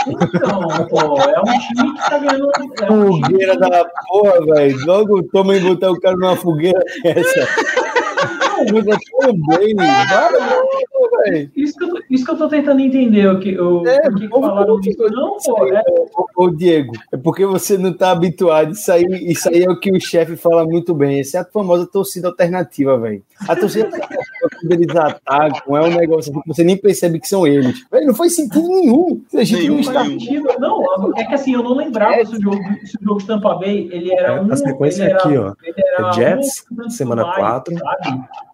Então, 0.07 0.87
pô, 0.87 1.21
é 1.21 1.39
um 1.39 1.59
time 1.59 1.93
que 1.93 2.09
tá 2.09 2.17
ganhando. 2.17 2.51
É 2.81 2.91
um 2.91 3.21
fogueira 3.21 3.57
da 3.57 3.85
porra, 4.07 4.45
velho. 4.45 4.85
Logo 4.85 5.23
toma 5.23 5.55
e 5.55 5.59
botar 5.59 5.91
o 5.91 5.99
cara 5.99 6.17
numa 6.17 6.35
fogueira 6.35 6.79
essa. 7.05 7.47
Não, 8.65 8.73
mas 8.73 8.87
é 8.87 8.97
tão 9.19 9.33
bem, 11.23 11.51
isso 11.55 11.77
que, 11.77 11.83
eu 11.83 11.89
tô, 11.89 12.01
isso 12.09 12.25
que 12.25 12.31
eu 12.31 12.37
tô 12.37 12.47
tentando 12.47 12.79
entender. 12.79 13.27
O 13.27 13.39
que, 13.39 13.59
o, 13.59 13.87
é, 13.87 14.07
o 14.07 14.15
que, 14.15 14.27
falaram 14.27 14.79
disso. 14.79 14.97
Não, 15.09 15.37
pô, 15.37 15.67
é... 15.67 15.83
Ô, 16.35 16.49
Diego, 16.49 16.93
é 17.11 17.17
porque 17.17 17.45
você 17.45 17.77
não 17.77 17.93
tá 17.93 18.11
habituado. 18.11 18.71
Isso 18.71 18.91
aí, 18.91 19.05
isso 19.05 19.49
aí 19.49 19.63
é 19.63 19.69
o 19.69 19.79
que 19.79 19.91
o 19.91 19.99
chefe 19.99 20.35
fala 20.35 20.65
muito 20.65 20.93
bem. 20.93 21.19
Essa 21.19 21.37
é 21.37 21.41
a 21.41 21.45
famosa 21.45 21.85
torcida 21.85 22.27
alternativa, 22.27 22.97
velho. 22.97 23.23
A 23.47 23.55
torcida 23.55 23.89
quando 23.89 24.71
eles 24.71 24.95
atacam, 24.95 25.77
é 25.77 25.81
um 25.81 25.95
negócio 25.95 26.31
que 26.33 26.47
você 26.47 26.63
nem 26.63 26.77
percebe 26.77 27.19
que 27.19 27.27
são 27.27 27.45
eles. 27.45 27.85
Véio, 27.91 28.07
não 28.07 28.13
faz 28.13 28.35
sentido 28.35 28.67
nenhum. 28.67 29.21
A 29.33 29.43
gente 29.43 29.61
nenhum, 29.61 29.73
não 29.75 29.81
está 29.81 30.05
sentido. 30.05 30.47
Não, 30.59 31.11
é 31.15 31.23
que 31.25 31.33
assim, 31.33 31.53
eu 31.53 31.63
não 31.63 31.75
lembrava 31.75 32.15
é. 32.15 32.25
se 32.25 32.35
o 32.35 32.41
jogo, 32.41 32.63
se 32.83 32.97
o 32.97 33.03
jogo 33.03 33.19
de 33.19 33.27
Tampa 33.27 33.55
Bay 33.55 33.89
ele 33.91 34.13
era 34.13 34.33
é, 34.33 34.41
um. 34.41 34.51
A 34.51 34.55
sequência 34.55 35.03
é 35.03 35.13
aqui, 35.13 35.37
ó. 35.37 35.53
Jets, 36.13 36.65
semana 36.89 37.35
4. 37.35 37.75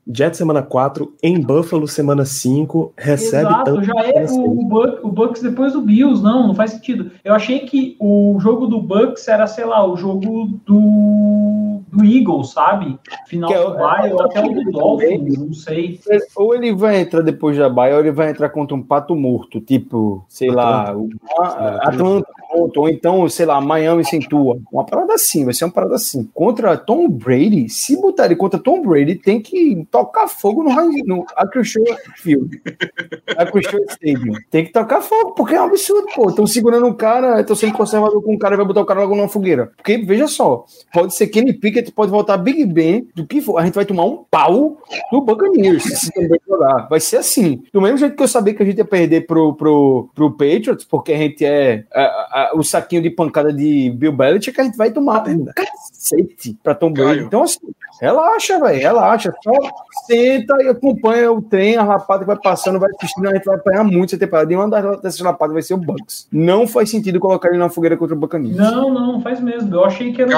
Jets 0.09 0.37
semana 0.37 0.63
4, 0.63 1.13
em 1.21 1.41
Buffalo 1.41 1.85
semana 1.85 2.23
5, 2.23 2.93
recebe 2.97 3.49
Exato, 3.49 3.63
tanto. 3.65 3.83
já 3.83 3.93
é 4.05 4.25
o, 4.25 4.63
Bucks, 4.63 4.99
o 5.03 5.11
Bucks 5.11 5.41
depois 5.41 5.73
do 5.73 5.81
Bills, 5.81 6.23
não, 6.23 6.47
não 6.47 6.55
faz 6.55 6.71
sentido. 6.71 7.11
Eu 7.25 7.33
achei 7.33 7.59
que 7.59 7.97
o 7.99 8.37
jogo 8.39 8.67
do 8.67 8.81
Bucks 8.81 9.27
era, 9.27 9.45
sei 9.47 9.65
lá, 9.65 9.85
o 9.85 9.97
jogo 9.97 10.61
do, 10.65 11.46
do 11.87 12.03
Eagles, 12.03 12.51
sabe? 12.51 12.99
Final 13.27 13.49
que 13.49 13.55
é, 13.55 13.63
do 13.63 13.77
Bay, 13.77 14.13
ou 14.13 14.21
até 14.21 14.45
o 14.45 14.49
do 14.49 14.71
Dolphins, 14.71 15.37
não 15.37 15.53
sei. 15.53 15.99
Ou 16.35 16.53
ele 16.53 16.73
vai 16.73 16.99
entrar 16.99 17.21
depois 17.21 17.57
da 17.57 17.69
Bay, 17.69 17.93
ou 17.93 17.99
ele 17.99 18.11
vai 18.11 18.29
entrar 18.29 18.49
contra 18.49 18.75
um 18.75 18.81
pato 18.81 19.15
morto, 19.15 19.61
tipo, 19.61 20.25
sei 20.27 20.49
Atlanta. 20.49 21.07
lá, 21.37 21.79
Atlanta, 21.83 22.27
ou 22.49 22.89
então, 22.89 23.27
sei 23.29 23.45
lá, 23.45 23.59
Miami 23.59 24.05
sem 24.05 24.19
tua. 24.19 24.59
Uma 24.71 24.85
parada 24.85 25.13
assim, 25.13 25.45
vai 25.45 25.53
ser 25.53 25.65
uma 25.65 25.71
parada 25.71 25.95
assim. 25.95 26.29
Contra 26.33 26.77
Tom 26.77 27.09
Brady, 27.09 27.69
se 27.69 27.99
botar 27.99 28.25
ele 28.25 28.35
contra 28.35 28.59
Tom 28.59 28.81
Brady, 28.81 29.15
tem 29.15 29.41
que 29.41 29.85
tocar 29.91 30.27
fogo 30.27 30.63
no, 30.63 30.73
no 31.05 31.25
Acrisure 31.35 31.95
Field. 32.15 32.61
Acrisure 33.37 33.85
Stadium. 33.89 34.33
Tem 34.49 34.65
que 34.65 34.71
tocar 34.71 35.01
fogo, 35.01 35.31
porque 35.31 35.55
é 35.55 35.61
um 35.61 35.65
absurdo, 35.65 36.07
pô. 36.15 36.29
Estão 36.29 36.47
segurando 36.47 36.85
um 36.85 36.93
cara, 36.93 37.41
estão 37.41 37.55
sendo 37.55 37.73
conservador 37.73 38.21
com 38.21 38.33
um 38.33 38.37
cara 38.37 38.55
e 38.55 38.57
vai 38.57 38.65
botar 38.65 38.81
o 38.81 38.85
cara 38.85 39.01
logo 39.01 39.15
numa 39.15 39.29
fogueira. 39.29 39.71
Porque, 39.75 39.97
veja 39.97 40.27
só, 40.27 40.65
pode 40.93 41.13
ser 41.15 41.27
Kenny 41.27 41.53
Pickett, 41.53 41.86
pode 41.91 42.11
voltar 42.11 42.37
Big 42.37 42.65
Ben, 42.65 43.07
do 43.15 43.25
que 43.25 43.41
for. 43.41 43.57
A 43.57 43.65
gente 43.65 43.75
vai 43.75 43.85
tomar 43.85 44.05
um 44.05 44.23
pau 44.29 44.77
do 45.11 45.21
Buccaneers 45.21 45.83
se 45.83 46.11
também 46.11 46.39
jogar. 46.47 46.87
Vai 46.89 46.99
ser 46.99 47.17
assim. 47.17 47.63
Do 47.71 47.81
mesmo 47.81 47.97
jeito 47.97 48.15
que 48.15 48.23
eu 48.23 48.27
sabia 48.27 48.53
que 48.53 48.63
a 48.63 48.65
gente 48.65 48.77
ia 48.77 48.85
perder 48.85 49.25
pro, 49.25 49.53
pro, 49.53 50.09
pro 50.13 50.31
Patriots, 50.31 50.85
porque 50.85 51.13
a 51.13 51.17
gente 51.17 51.45
é 51.45 51.85
a, 51.93 52.01
a, 52.01 52.51
o 52.55 52.63
saquinho 52.63 53.01
de 53.01 53.09
pancada 53.09 53.51
de 53.51 53.89
Bill 53.91 54.11
Belichick, 54.11 54.59
a 54.59 54.63
gente 54.63 54.77
vai 54.77 54.91
tomar 54.91 55.27
um 55.27 55.45
cacete 55.45 56.57
pra 56.63 56.75
Tom 56.75 56.91
Brady. 56.91 57.23
Então, 57.23 57.43
assim, 57.43 57.59
Relaxa, 57.99 58.59
velho, 58.59 58.79
relaxa. 58.79 59.33
Só 59.43 59.53
senta 60.05 60.55
e 60.63 60.67
acompanha 60.67 61.31
o 61.31 61.41
trem, 61.41 61.77
a 61.77 61.83
lapada 61.83 62.21
que 62.21 62.27
vai 62.27 62.37
passando, 62.37 62.79
vai 62.79 62.89
assistindo, 62.95 63.27
a 63.27 63.33
gente 63.33 63.45
vai 63.45 63.55
apanhar 63.55 63.83
muito 63.83 64.09
essa 64.09 64.19
temporada. 64.19 64.51
E 64.51 64.55
uma 64.55 64.69
dessas 64.97 65.19
lapadas 65.19 65.53
vai 65.53 65.61
ser 65.61 65.73
o 65.73 65.77
Bucks. 65.77 66.27
Não 66.31 66.67
faz 66.67 66.89
sentido 66.89 67.19
colocar 67.19 67.49
ele 67.49 67.57
na 67.57 67.69
fogueira 67.69 67.97
contra 67.97 68.15
o 68.15 68.19
Buccaneers. 68.19 68.57
Não, 68.57 68.93
não, 68.93 69.21
faz 69.21 69.39
mesmo. 69.39 69.73
Eu 69.73 69.85
achei 69.85 70.13
que 70.13 70.21
era, 70.21 70.37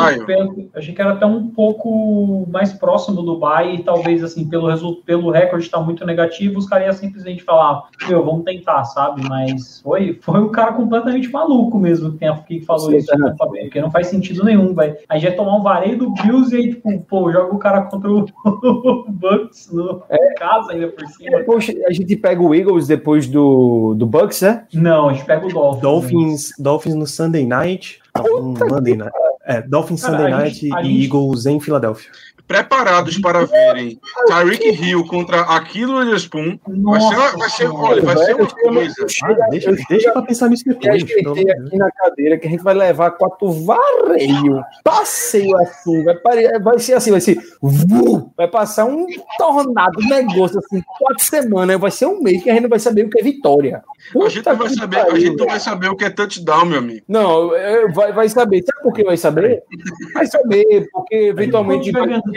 achei 0.76 0.94
que 0.94 1.02
era 1.02 1.14
até 1.14 1.26
um 1.26 1.48
pouco 1.48 2.48
mais 2.52 2.74
próximo 2.74 3.22
do 3.22 3.38
Bay 3.38 3.76
e 3.76 3.84
talvez, 3.84 4.24
assim, 4.24 4.48
pelo, 4.48 4.96
pelo 5.04 5.32
recorde 5.32 5.66
estar 5.66 5.80
tá 5.80 5.84
muito 5.84 6.06
negativo, 6.06 6.58
os 6.58 6.68
caras 6.68 6.88
iam 6.88 6.94
simplesmente 6.94 7.44
falar, 7.44 7.84
meu, 8.08 8.24
vamos 8.24 8.44
tentar, 8.44 8.84
sabe? 8.86 9.28
Mas 9.28 9.82
foi, 9.82 10.18
foi 10.22 10.40
um 10.40 10.50
cara 10.50 10.74
completamente 10.74 11.30
maluco 11.30 11.78
mesmo 11.78 12.18
que, 12.18 12.60
que 12.60 12.66
falou 12.66 12.94
isso, 12.94 13.16
né? 13.18 13.36
porque 13.38 13.82
não 13.82 13.92
faz 13.92 14.08
sentido 14.08 14.44
nenhum, 14.44 14.74
vai. 14.74 14.96
A 15.08 15.16
gente 15.16 15.32
ia 15.32 15.36
tomar 15.36 15.56
um 15.56 15.64
vareio 15.64 15.98
do 15.98 16.12
Bills 16.12 16.56
e 16.56 16.58
aí, 16.58 16.70
tipo, 16.70 17.00
pô, 17.02 17.32
joga 17.32 17.49
o 17.50 17.58
cara 17.58 17.84
contra 17.84 18.10
o 18.12 19.06
Bucks 19.08 19.70
no 19.72 20.04
é. 20.10 20.34
casa 20.36 20.72
ainda 20.72 20.88
por 20.90 21.08
cima. 21.08 21.38
Depois 21.38 21.70
a 21.88 21.94
gente 21.94 22.16
pega 22.16 22.42
o 22.42 22.54
Eagles 22.54 22.88
depois 22.88 23.28
do, 23.28 23.94
do 23.96 24.06
Bucks, 24.06 24.42
né? 24.42 24.66
Não, 24.74 25.10
a 25.10 25.14
gente 25.14 25.26
pega 25.26 25.46
o 25.46 25.50
Dolphins. 25.50 25.82
Dolphins, 25.82 26.54
Dolphins 26.58 26.96
no 26.96 27.08
Sunday 27.08 27.46
Night. 27.46 28.02
Um 28.18 28.54
Monday 28.70 28.96
Night. 28.96 29.14
É, 29.46 29.62
Dolphins 29.62 30.02
cara, 30.02 30.18
Sunday 30.18 30.32
Night 30.32 30.56
gente, 30.56 30.66
e 30.68 30.84
gente... 30.84 31.04
Eagles 31.06 31.46
em 31.46 31.60
Filadélfia 31.60 32.12
preparados 32.50 33.16
para 33.20 33.46
verem 33.46 34.02
Tyreek 34.28 34.70
Hill 34.70 35.06
contra 35.06 35.42
aquilo 35.42 36.00
Witherspoon, 36.00 36.60
vai 36.82 37.00
ser, 37.00 37.38
vai 37.38 37.50
ser, 37.52 37.68
olha, 37.68 38.02
vai 38.02 38.18
ser 38.18 38.36
uma 38.36 38.48
coisa. 38.48 39.06
Ah, 39.24 39.48
deixa, 39.52 39.72
deixa 39.88 40.12
pra 40.12 40.24
pensar 40.24 40.50
nisso 40.50 40.64
depois. 40.66 41.06
Eu 41.08 41.32
aqui 41.32 41.78
na 41.78 41.92
cadeira 41.92 42.40
que 42.40 42.48
a 42.48 42.50
gente 42.50 42.64
vai 42.64 42.74
levar 42.74 43.12
quatro 43.12 43.52
vareio, 43.52 44.64
passeio 44.84 45.56
assim, 45.60 46.04
vai, 46.04 46.60
vai 46.60 46.80
ser 46.80 46.94
assim, 46.94 47.12
vai 47.12 47.22
ser, 47.22 47.38
vai 48.36 48.48
passar 48.48 48.86
um 48.86 49.06
tornado, 49.38 50.00
um 50.00 50.10
negócio 50.10 50.58
assim, 50.58 50.82
quatro 50.98 51.24
semanas, 51.24 51.80
vai 51.80 51.92
ser 51.92 52.08
um 52.08 52.20
mês 52.20 52.42
que 52.42 52.50
a 52.50 52.54
gente 52.54 52.64
não 52.64 52.70
vai 52.70 52.80
saber 52.80 53.06
o 53.06 53.10
que 53.12 53.20
é 53.20 53.24
vitória. 53.24 53.84
Puta 54.12 54.26
a 54.26 54.30
gente, 54.30 54.46
não 54.48 54.56
vai 54.56 54.70
saber, 54.70 55.00
a 55.00 55.20
gente 55.20 55.38
não 55.38 55.46
vai 55.46 55.60
saber 55.60 55.90
o 55.90 55.96
que 55.96 56.06
é 56.06 56.10
touchdown, 56.10 56.66
meu 56.66 56.80
amigo. 56.80 57.06
Não, 57.08 57.52
vai, 57.94 58.12
vai 58.12 58.28
saber. 58.28 58.64
Sabe 58.64 58.82
por 58.82 58.94
que 58.94 59.04
vai 59.04 59.18
saber? 59.18 59.62
Vai 60.16 60.26
saber, 60.26 60.90
porque 60.92 61.16
eventualmente. 61.16 61.92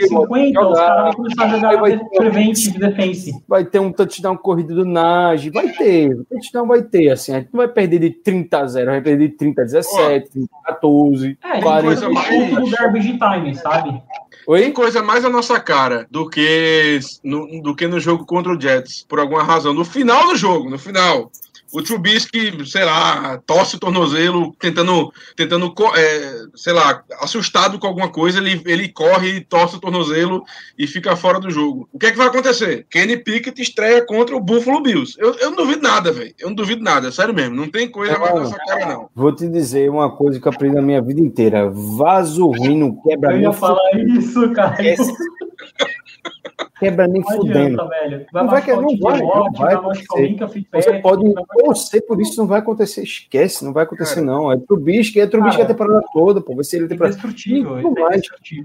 50, 0.07 0.67
os 0.67 0.79
caras 0.79 1.03
vão 1.03 1.13
começar 1.13 1.43
a 1.43 1.49
jogar 1.49 1.77
vai 1.77 1.99
preventive 2.15 2.79
defense. 2.79 3.43
Vai 3.47 3.65
ter 3.65 3.79
um 3.79 3.91
touchdown 3.91 4.37
corrido 4.37 4.75
do 4.75 4.85
Nage, 4.85 5.49
vai 5.49 5.69
ter. 5.69 6.13
O 6.13 6.25
touchdown 6.25 6.67
vai 6.67 6.81
ter, 6.81 7.09
assim. 7.09 7.33
A 7.33 7.39
gente 7.39 7.49
não 7.51 7.59
vai 7.59 7.67
perder 7.67 7.99
de 7.99 8.09
30 8.11 8.57
a 8.57 8.67
0, 8.67 8.91
vai 8.91 9.01
perder 9.01 9.29
de 9.29 9.35
30 9.35 9.61
a 9.61 9.65
17, 9.65 10.29
30 10.29 10.49
a 10.53 10.73
14. 10.73 11.37
É, 11.43 11.61
40. 11.61 11.83
coisa 11.83 12.09
mais... 12.09 12.55
do 12.55 12.69
garbage 12.69 13.17
time, 13.17 13.55
sabe? 13.55 14.01
Oi? 14.45 14.61
Tem 14.61 14.71
coisa 14.71 15.01
mais 15.01 15.23
a 15.23 15.29
nossa 15.29 15.59
cara 15.59 16.05
do 16.11 16.29
que 16.29 16.99
no, 17.23 17.61
do 17.61 17.75
que 17.75 17.87
no 17.87 17.99
jogo 17.99 18.25
contra 18.25 18.51
o 18.51 18.59
Jets, 18.59 19.05
por 19.07 19.19
alguma 19.19 19.43
razão. 19.43 19.73
No 19.73 19.85
final 19.85 20.27
do 20.27 20.35
jogo, 20.35 20.69
no 20.69 20.77
final 20.77 21.31
o 21.73 21.81
Trubisky, 21.81 22.65
sei 22.67 22.85
lá, 22.85 23.41
torce 23.47 23.75
o 23.75 23.79
tornozelo, 23.79 24.53
tentando, 24.59 25.11
tentando 25.35 25.73
é, 25.95 26.45
sei 26.55 26.71
lá, 26.71 27.03
assustado 27.19 27.79
com 27.79 27.87
alguma 27.87 28.09
coisa, 28.09 28.37
ele, 28.37 28.61
ele 28.65 28.89
corre, 28.89 29.41
torce 29.41 29.77
o 29.77 29.79
tornozelo 29.79 30.43
e 30.77 30.85
fica 30.85 31.15
fora 31.15 31.39
do 31.39 31.49
jogo. 31.49 31.89
O 31.91 31.97
que 31.97 32.05
é 32.05 32.11
que 32.11 32.17
vai 32.17 32.27
acontecer? 32.27 32.85
Kenny 32.91 33.17
Pickett 33.17 33.59
estreia 33.59 34.05
contra 34.05 34.35
o 34.35 34.39
Buffalo 34.39 34.83
Bills. 34.83 35.15
Eu, 35.17 35.33
eu 35.35 35.49
não 35.49 35.57
duvido 35.57 35.81
nada, 35.81 36.11
velho. 36.11 36.33
Eu 36.39 36.49
não 36.49 36.55
duvido 36.55 36.83
nada, 36.83 37.11
sério 37.11 37.33
mesmo. 37.33 37.55
Não 37.55 37.67
tem 37.67 37.89
coisa 37.89 38.19
mais 38.19 38.35
nessa 38.35 38.57
cara, 38.57 38.85
não. 38.85 39.09
Vou 39.15 39.35
te 39.35 39.47
dizer 39.47 39.89
uma 39.89 40.15
coisa 40.15 40.39
que 40.39 40.47
eu 40.47 40.51
aprendi 40.51 40.75
na 40.75 40.81
minha 40.81 41.01
vida 41.01 41.21
inteira. 41.21 41.71
Vaso 41.71 42.45
ruim 42.51 42.77
não 42.77 42.95
quebra 43.01 43.33
Eu 43.33 43.41
ia 43.41 43.53
falar 43.53 43.81
isso, 43.95 44.51
cara. 44.51 44.77
quebra 46.79 47.07
nem 47.07 47.23
fudendo. 47.23 47.87
Velho. 47.87 48.25
Vai 48.31 48.43
não 48.43 48.49
vai, 48.49 48.61
não 48.61 48.97
vai, 48.99 49.19
não 49.21 49.51
vai, 49.53 49.73
acontecer. 49.73 50.65
Você 50.73 50.99
pode 50.99 51.33
torcer 51.57 52.05
por 52.05 52.21
isso, 52.21 52.39
não 52.39 52.47
vai 52.47 52.59
acontecer. 52.59 53.03
Esquece, 53.03 53.63
não 53.63 53.73
vai 53.73 53.83
acontecer, 53.83 54.15
cara, 54.15 54.25
não. 54.25 54.51
É 54.51 54.57
Trubisky, 54.57 55.19
é 55.19 55.27
Trubisky 55.27 55.61
a 55.61 55.65
temporada 55.65 56.01
toda, 56.11 56.41
pô. 56.41 56.55
Vai 56.55 56.63
ser 56.63 56.77
ele 56.77 56.87
temporada. 56.87 57.17
Não 57.81 57.93
vai. 57.93 58.19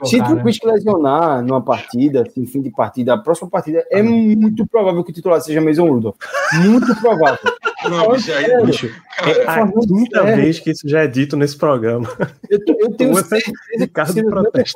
Se 0.04 0.22
Trubisky 0.22 0.66
lesionar 0.66 1.42
numa 1.42 1.62
partida, 1.62 2.22
assim, 2.22 2.44
fim 2.46 2.60
de 2.60 2.70
partida, 2.70 3.14
a 3.14 3.18
próxima 3.18 3.48
partida, 3.48 3.84
é 3.90 4.02
muito 4.02 4.66
provável 4.66 5.04
que 5.04 5.10
o 5.10 5.14
titular 5.14 5.40
seja 5.40 5.60
Mason 5.60 5.88
Rudolph. 5.88 6.16
Muito 6.64 6.94
provável. 7.00 7.38
Não, 7.88 8.10
bicho, 8.12 8.32
aí, 8.32 8.44
é, 8.44 8.64
bicho, 8.64 8.90
é 9.22 9.48
a 9.48 9.66
quinta 9.68 10.24
vez 10.24 10.58
que 10.58 10.70
isso 10.70 10.88
já 10.88 11.04
é 11.04 11.06
dito 11.06 11.36
nesse 11.36 11.56
programa. 11.56 12.08
Eu, 12.50 12.58
eu 12.66 12.90
tenho 12.92 13.14
certeza 13.14 13.86
que 13.86 14.20
o 14.20 14.30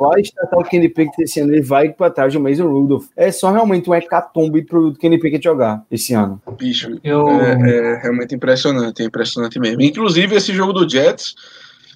vai 0.09 0.21
estar 0.21 0.47
o 0.53 0.63
Kenny 0.63 0.89
Pickett 0.89 1.23
esse 1.23 1.41
ano, 1.41 1.53
ele 1.53 1.63
vai 1.63 1.93
para 1.93 2.13
trás 2.13 2.33
do 2.33 2.41
Mason 2.41 2.69
Rudolph. 2.69 2.92
É 3.17 3.31
só 3.31 3.51
realmente 3.51 3.89
um 3.89 3.95
hecatombe 3.95 4.63
pro 4.63 4.93
Kenny 4.95 5.19
Pickett 5.19 5.45
jogar 5.45 5.85
esse 5.91 6.15
ano. 6.15 6.41
Bicho, 6.59 6.99
eu... 7.05 7.29
é, 7.29 7.53
é 7.53 8.01
realmente 8.03 8.35
impressionante, 8.35 9.03
é 9.03 9.07
impressionante 9.07 9.59
mesmo. 9.59 9.83
Inclusive, 9.83 10.37
esse 10.37 10.53
jogo 10.53 10.73
do 10.73 10.89
Jets 10.89 11.35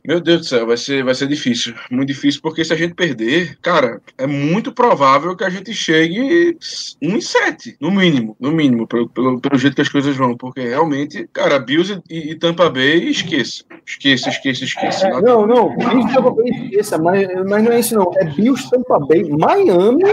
meu 0.07 0.21
Deus 0.21 0.41
do 0.43 0.47
céu, 0.47 0.67
vai 0.67 0.77
ser, 0.77 1.03
vai 1.03 1.15
ser 1.15 1.27
difícil. 1.27 1.75
Muito 1.91 2.09
difícil, 2.09 2.41
porque 2.41 2.65
se 2.65 2.73
a 2.73 2.77
gente 2.77 2.95
perder, 2.95 3.59
cara, 3.61 4.01
é 4.17 4.27
muito 4.27 4.71
provável 4.71 5.35
que 5.35 5.43
a 5.43 5.51
gente 5.51 5.75
chegue 5.75 6.57
1 7.03 7.09
em 7.09 7.21
7, 7.21 7.77
no 7.81 7.91
mínimo. 7.91 8.37
No 8.39 8.53
mínimo, 8.53 8.87
pelo, 8.87 9.09
pelo, 9.09 9.41
pelo 9.41 9.59
jeito 9.59 9.75
que 9.75 9.83
as 9.83 9.89
coisas 9.89 10.17
vão. 10.17 10.37
Porque 10.37 10.61
realmente, 10.61 11.29
cara, 11.33 11.59
Bills 11.59 12.01
e, 12.09 12.31
e 12.31 12.35
Tampa 12.37 12.71
Bay, 12.71 13.09
esqueça. 13.11 13.65
Esqueça, 13.85 14.29
esqueça, 14.29 14.65
esqueça. 14.65 15.09
É, 15.09 15.21
não, 15.21 15.45
não, 15.45 15.77
Bills 15.77 16.09
e 16.09 16.15
Tampa 16.15 16.31
Bay, 16.31 16.51
esqueça. 16.51 16.99
Mas, 16.99 17.29
mas 17.45 17.65
não 17.65 17.73
é 17.73 17.81
isso, 17.81 17.95
não. 17.97 18.13
É 18.17 18.25
Bills, 18.27 18.71
Tampa 18.71 19.01
Bay, 19.01 19.25
Miami 19.29 20.05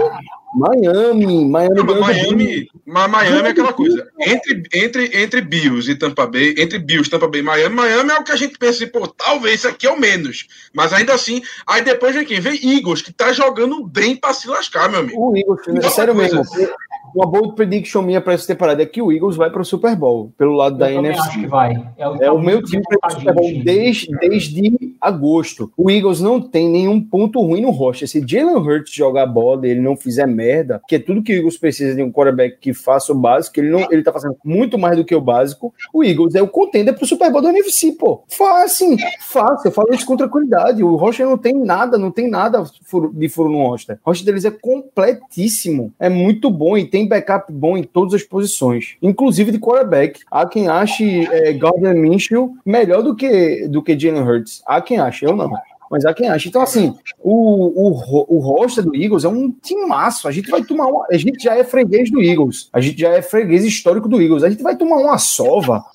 Miami, 0.55 1.45
Miami, 1.45 1.75
não, 1.75 1.99
Miami, 1.99 2.69
mas 2.85 3.09
Miami 3.09 3.47
é 3.47 3.51
aquela 3.51 3.73
coisa. 3.73 4.07
Entre, 4.19 4.63
entre, 4.73 5.21
entre 5.21 5.41
Bills 5.41 5.89
e 5.89 5.95
Tampa 5.95 6.27
Bay, 6.27 6.53
entre 6.57 6.77
Bills, 6.77 7.09
Tampa 7.09 7.27
Bay 7.27 7.41
e 7.41 7.43
Miami, 7.43 7.75
Miami 7.75 8.11
é 8.11 8.19
o 8.19 8.23
que 8.23 8.31
a 8.31 8.35
gente 8.35 8.57
pensa 8.57 8.83
assim, 8.83 8.91
pô, 8.91 9.07
talvez 9.07 9.59
isso 9.59 9.67
aqui 9.67 9.87
é 9.87 9.91
o 9.91 9.99
menos. 9.99 10.47
Mas 10.73 10.93
ainda 10.93 11.13
assim, 11.13 11.41
aí 11.65 11.81
depois 11.81 12.15
vem 12.15 12.25
quem? 12.25 12.39
Vem 12.39 12.77
Eagles, 12.77 13.01
que 13.01 13.11
tá 13.11 13.33
jogando 13.33 13.85
bem 13.85 14.15
pra 14.15 14.33
se 14.33 14.47
lascar, 14.47 14.89
meu 14.89 14.99
amigo. 14.99 15.19
O 15.19 15.35
Eagles, 15.35 15.85
é 15.85 15.89
sério 15.89 16.13
coisa. 16.13 16.37
mesmo 16.37 16.73
uma 17.15 17.27
bold 17.27 17.55
prediction 17.55 18.01
minha 18.01 18.19
para 18.19 18.33
essa 18.33 18.47
temporada 18.47 18.81
é 18.81 18.85
que 18.85 19.01
o 19.01 19.11
Eagles 19.11 19.35
vai 19.35 19.49
para 19.49 19.61
o 19.61 19.65
Super 19.65 19.95
Bowl, 19.95 20.31
pelo 20.37 20.55
lado 20.55 20.75
eu 20.75 20.79
da 20.79 20.91
NFC. 20.91 21.19
Acho 21.21 21.39
que 21.39 21.47
vai. 21.47 21.87
É 21.97 22.07
o, 22.07 22.15
é 22.23 22.31
o 22.31 22.39
meu 22.39 22.63
time 22.63 22.83
para 22.99 23.07
o 23.07 23.19
Super 23.19 23.33
Bowl 23.33 23.51
desde, 23.63 24.07
desde 24.17 24.95
agosto. 24.99 25.71
O 25.77 25.91
Eagles 25.91 26.21
não 26.21 26.41
tem 26.41 26.69
nenhum 26.69 27.01
ponto 27.01 27.41
ruim 27.41 27.61
no 27.61 27.69
roster. 27.69 28.07
Se 28.07 28.23
Jalen 28.25 28.55
Hurts 28.55 28.93
jogar 28.93 29.25
bola 29.25 29.67
e 29.67 29.71
ele 29.71 29.81
não 29.81 29.95
fizer 29.95 30.25
merda, 30.25 30.81
que 30.87 30.95
é 30.95 30.99
tudo 30.99 31.21
que 31.21 31.33
o 31.33 31.35
Eagles 31.35 31.57
precisa 31.57 31.95
de 31.95 32.01
um 32.01 32.11
quarterback 32.11 32.57
que 32.59 32.73
faça 32.73 33.11
o 33.11 33.15
básico, 33.15 33.59
ele 33.59 33.69
não, 33.69 33.87
ele 33.91 34.03
tá 34.03 34.11
fazendo 34.11 34.35
muito 34.43 34.77
mais 34.77 34.97
do 34.97 35.05
que 35.05 35.15
o 35.15 35.21
básico. 35.21 35.73
O 35.93 36.03
Eagles 36.03 36.35
é 36.35 36.41
o 36.41 36.47
contender 36.47 36.95
para 36.95 37.03
o 37.03 37.07
Super 37.07 37.31
Bowl 37.31 37.41
da 37.41 37.49
NFC, 37.49 37.91
pô. 37.91 38.23
Fácil, 38.29 38.97
fácil. 39.19 39.67
Eu 39.67 39.71
falo 39.71 39.93
isso 39.93 40.05
com 40.05 40.17
tranquilidade. 40.17 40.83
O 40.83 40.95
roster 40.95 41.25
não 41.25 41.37
tem 41.37 41.53
nada, 41.53 41.97
não 41.97 42.11
tem 42.11 42.29
nada 42.29 42.63
de 43.13 43.29
furo 43.29 43.49
no 43.49 43.67
roster. 43.67 43.99
O 44.03 44.09
roster 44.09 44.25
deles 44.25 44.45
é 44.45 44.51
completíssimo. 44.51 45.93
É 45.99 46.09
muito 46.09 46.49
bom 46.49 46.77
e 46.77 46.85
tem 46.93 47.07
backup 47.07 47.51
bom 47.51 47.75
em 47.75 47.81
todas 47.81 48.13
as 48.13 48.21
posições, 48.21 48.97
inclusive 49.01 49.51
de 49.51 49.57
quarterback. 49.57 50.19
Há 50.29 50.45
quem 50.45 50.67
ache 50.67 51.25
é, 51.25 51.51
Gardner 51.51 51.95
Minshew 51.95 52.55
melhor 52.63 53.01
do 53.01 53.15
que, 53.15 53.67
do 53.67 53.81
que 53.81 53.97
Jalen 53.97 54.21
Hurts. 54.21 54.61
Há 54.63 54.79
quem 54.79 54.99
ache, 54.99 55.25
eu 55.25 55.35
não 55.35 55.51
mas 55.89 56.05
há 56.05 56.13
quem 56.13 56.27
acha. 56.27 56.47
Então, 56.47 56.61
assim, 56.63 56.95
o, 57.19 57.87
o, 57.87 58.35
o 58.35 58.39
roster 58.39 58.83
do 58.83 58.95
Eagles 58.95 59.25
é 59.25 59.27
um 59.27 59.51
timaço. 59.51 60.27
A 60.27 60.31
gente 60.31 60.49
vai 60.49 60.63
tomar 60.63 60.87
uma. 60.87 61.05
A 61.11 61.17
gente 61.17 61.43
já 61.43 61.55
é 61.55 61.63
freguês 61.63 62.09
do 62.09 62.19
Eagles. 62.19 62.67
A 62.73 62.81
gente 62.81 62.99
já 62.99 63.09
é 63.09 63.21
freguês 63.21 63.63
histórico 63.63 64.09
do 64.09 64.19
Eagles. 64.19 64.43
A 64.43 64.49
gente 64.49 64.63
vai 64.63 64.75
tomar 64.75 64.97
uma 64.97 65.19
sova 65.19 65.85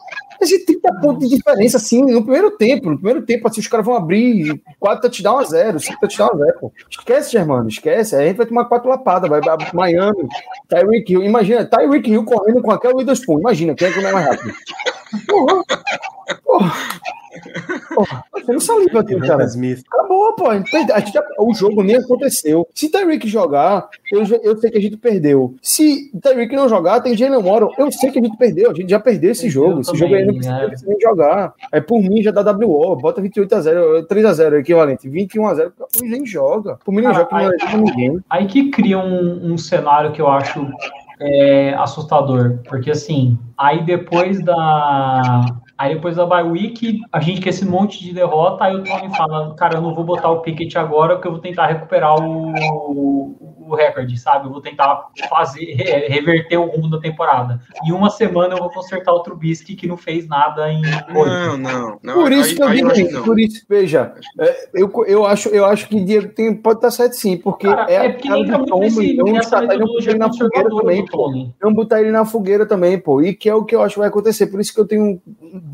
esse 0.41 0.65
30 0.65 0.95
pontos 1.01 1.29
de 1.29 1.37
diferença, 1.37 1.77
assim, 1.77 2.03
no 2.03 2.23
primeiro 2.23 2.51
tempo. 2.53 2.91
No 2.91 2.97
primeiro 2.97 3.23
tempo, 3.23 3.49
assim, 3.49 3.61
os 3.61 3.69
caras 3.69 3.85
vão 3.85 3.95
abrir 3.95 4.61
4 4.79 5.03
touchdown 5.03 5.39
a 5.39 5.45
0, 5.45 5.81
5 5.81 6.01
touchdown 6.01 6.31
a 6.33 6.37
0. 6.37 6.73
Esquece, 6.91 7.33
Germano, 7.33 7.69
esquece. 7.69 8.17
Aí 8.17 8.25
a 8.25 8.27
gente 8.29 8.37
vai 8.37 8.47
tomar 8.47 8.65
4 8.67 8.89
lapadas, 8.89 9.29
vai 9.29 9.41
para 9.41 9.57
Miami, 9.75 10.29
Tyreek 10.69 11.13
Hill. 11.13 11.23
Imagina, 11.23 11.65
Tyreek 11.65 12.11
Hill 12.11 12.25
correndo 12.25 12.63
com 12.63 12.71
aquela 12.71 12.95
Witherspoon. 12.95 13.41
Imagina, 13.41 13.75
quem 13.75 13.89
é 13.89 13.93
que 13.93 14.01
não 14.01 14.09
é 14.09 14.13
mais 14.13 14.27
rápido? 14.27 14.55
Porra, 15.27 15.65
porra. 16.45 16.73
Porra, 17.95 18.25
você 18.33 18.53
não 18.53 18.61
saliva 18.61 19.01
aqui, 19.01 19.19
cara. 19.21 19.45
Smith. 19.45 19.83
Acabou, 19.93 20.33
pô. 20.35 20.49
A 20.51 20.57
gente 20.57 21.13
já, 21.13 21.23
o 21.39 21.55
jogo 21.55 21.83
nem 21.83 21.97
aconteceu. 21.97 22.67
Se 22.75 22.91
Tyreek 22.91 23.29
jogar, 23.29 23.89
eu, 24.13 24.25
eu 24.43 24.57
sei 24.57 24.71
que 24.71 24.79
a 24.79 24.81
gente 24.81 24.97
perdeu. 24.97 25.55
Se 25.63 26.11
Tyreek 26.21 26.55
não 26.55 26.69
jogar, 26.69 27.01
tem 27.01 27.17
Jalen 27.17 27.43
Warren. 27.43 27.71
Eu 27.79 27.91
sei 27.93 28.11
que 28.11 28.19
a 28.19 28.23
gente 28.23 28.37
perdeu. 28.37 28.71
A 28.71 28.75
gente 28.75 28.91
já 28.91 29.01
perdeu 29.01 29.33
esse 29.33 29.49
jogo. 29.49 29.81
Esse 29.81 29.97
jogo 29.97 30.15
aí 30.15 30.25
não 30.25 30.35
precisa, 30.35 30.67
precisa 30.67 30.91
nem 30.91 31.01
jogar. 31.01 31.55
É 31.73 31.81
por 31.81 32.01
mim, 32.01 32.23
já 32.23 32.31
dá 32.31 32.53
WO. 32.53 32.97
Bota 32.97 33.21
28 33.21 33.55
a 33.55 33.61
0 33.61 34.03
3 34.07 34.25
a 34.25 34.33
0 34.33 34.59
equivalente. 34.59 35.09
21 35.09 35.47
a 35.47 35.55
0 35.55 35.73
Por 35.77 36.03
mim, 36.03 36.09
nem 36.09 36.27
joga. 36.27 36.79
Por 36.85 36.93
mim, 36.93 37.03
não 37.03 37.15
joga, 37.15 37.29
aí, 37.37 37.49
não 37.73 37.81
ninguém. 37.83 38.21
Aí 38.29 38.47
que 38.47 38.71
cria 38.71 38.99
um, 38.99 39.53
um 39.53 39.59
cenário 39.59 40.13
que 40.13 40.21
eu 40.21 40.29
acho 40.29 40.67
é, 41.21 41.75
assustador. 41.75 42.59
Porque 42.69 42.91
assim, 42.91 43.39
aí 43.57 43.85
depois 43.85 44.43
da 44.43 45.45
Aí 45.79 45.95
depois 45.95 46.17
da 46.17 46.27
bye 46.27 46.43
week, 46.43 47.01
a 47.13 47.21
gente 47.21 47.41
quer 47.41 47.51
esse 47.51 47.65
monte 47.65 48.03
de 48.03 48.13
derrota, 48.13 48.65
aí 48.65 48.75
o 48.75 48.83
Tony 48.83 49.17
fala, 49.17 49.55
cara, 49.55 49.77
eu 49.77 49.81
não 49.81 49.95
vou 49.95 50.03
botar 50.03 50.29
o 50.29 50.41
Pickett 50.41 50.77
agora, 50.77 51.15
porque 51.15 51.29
eu 51.29 51.33
vou 51.33 51.41
tentar 51.41 51.69
recuperar 51.69 52.21
o, 52.21 53.37
o 53.69 53.75
recorde, 53.75 54.19
sabe? 54.19 54.47
Eu 54.47 54.51
vou 54.51 54.61
tentar 54.61 55.09
fazer, 55.29 55.75
reverter 56.09 56.57
o 56.57 56.67
rumo 56.67 56.91
da 56.91 56.99
temporada. 56.99 57.61
Em 57.85 57.93
uma 57.93 58.11
semana 58.11 58.55
eu 58.55 58.59
vou 58.59 58.71
consertar 58.71 59.13
o 59.13 59.21
Trubisky 59.21 59.75
que 59.75 59.87
não 59.87 59.97
fez 59.97 60.27
nada 60.27 60.71
em. 60.71 60.83
Não, 61.09 61.57
não, 61.57 61.99
não. 62.03 62.15
Por 62.15 62.33
isso 62.33 62.63
aí, 62.65 62.79
que 62.79 62.85
eu 62.85 62.93
digo, 62.93 63.25
por 63.25 63.39
isso, 63.39 63.65
veja, 63.69 64.15
é, 64.41 64.69
eu, 64.75 64.91
eu, 65.07 65.27
acho, 65.27 65.49
eu 65.51 65.65
acho 65.65 65.89
que 65.89 66.01
Diego 66.01 66.29
tem, 66.29 66.55
pode 66.55 66.79
estar 66.79 66.91
certo 66.91 67.15
sim, 67.15 67.37
porque 67.37 67.67
cara, 67.67 67.91
é, 67.91 68.07
é 68.07 68.09
porque 68.11 68.29
cara 68.29 68.43
de 68.43 68.67
Tom, 68.67 68.85
então 68.85 69.27
não 69.27 69.33
botar 69.33 69.65
ele 69.65 70.19
na 70.19 70.33
fogueira 70.33 70.71
também, 70.71 71.07
pô. 71.07 71.33
Não 71.63 71.75
botar 71.75 72.01
ele 72.01 72.11
na 72.11 72.25
fogueira 72.25 72.67
também, 72.67 72.99
pô. 72.99 73.23
E 73.23 73.35
que 73.35 73.49
é 73.49 73.55
o 73.55 73.65
que 73.65 73.75
eu 73.75 73.83
acho 73.83 73.95
que 73.95 74.01
vai 74.01 74.09
acontecer. 74.09 74.47
Por 74.47 74.61
isso 74.61 74.73
que 74.73 74.81
eu 74.81 74.87
tenho 74.87 75.21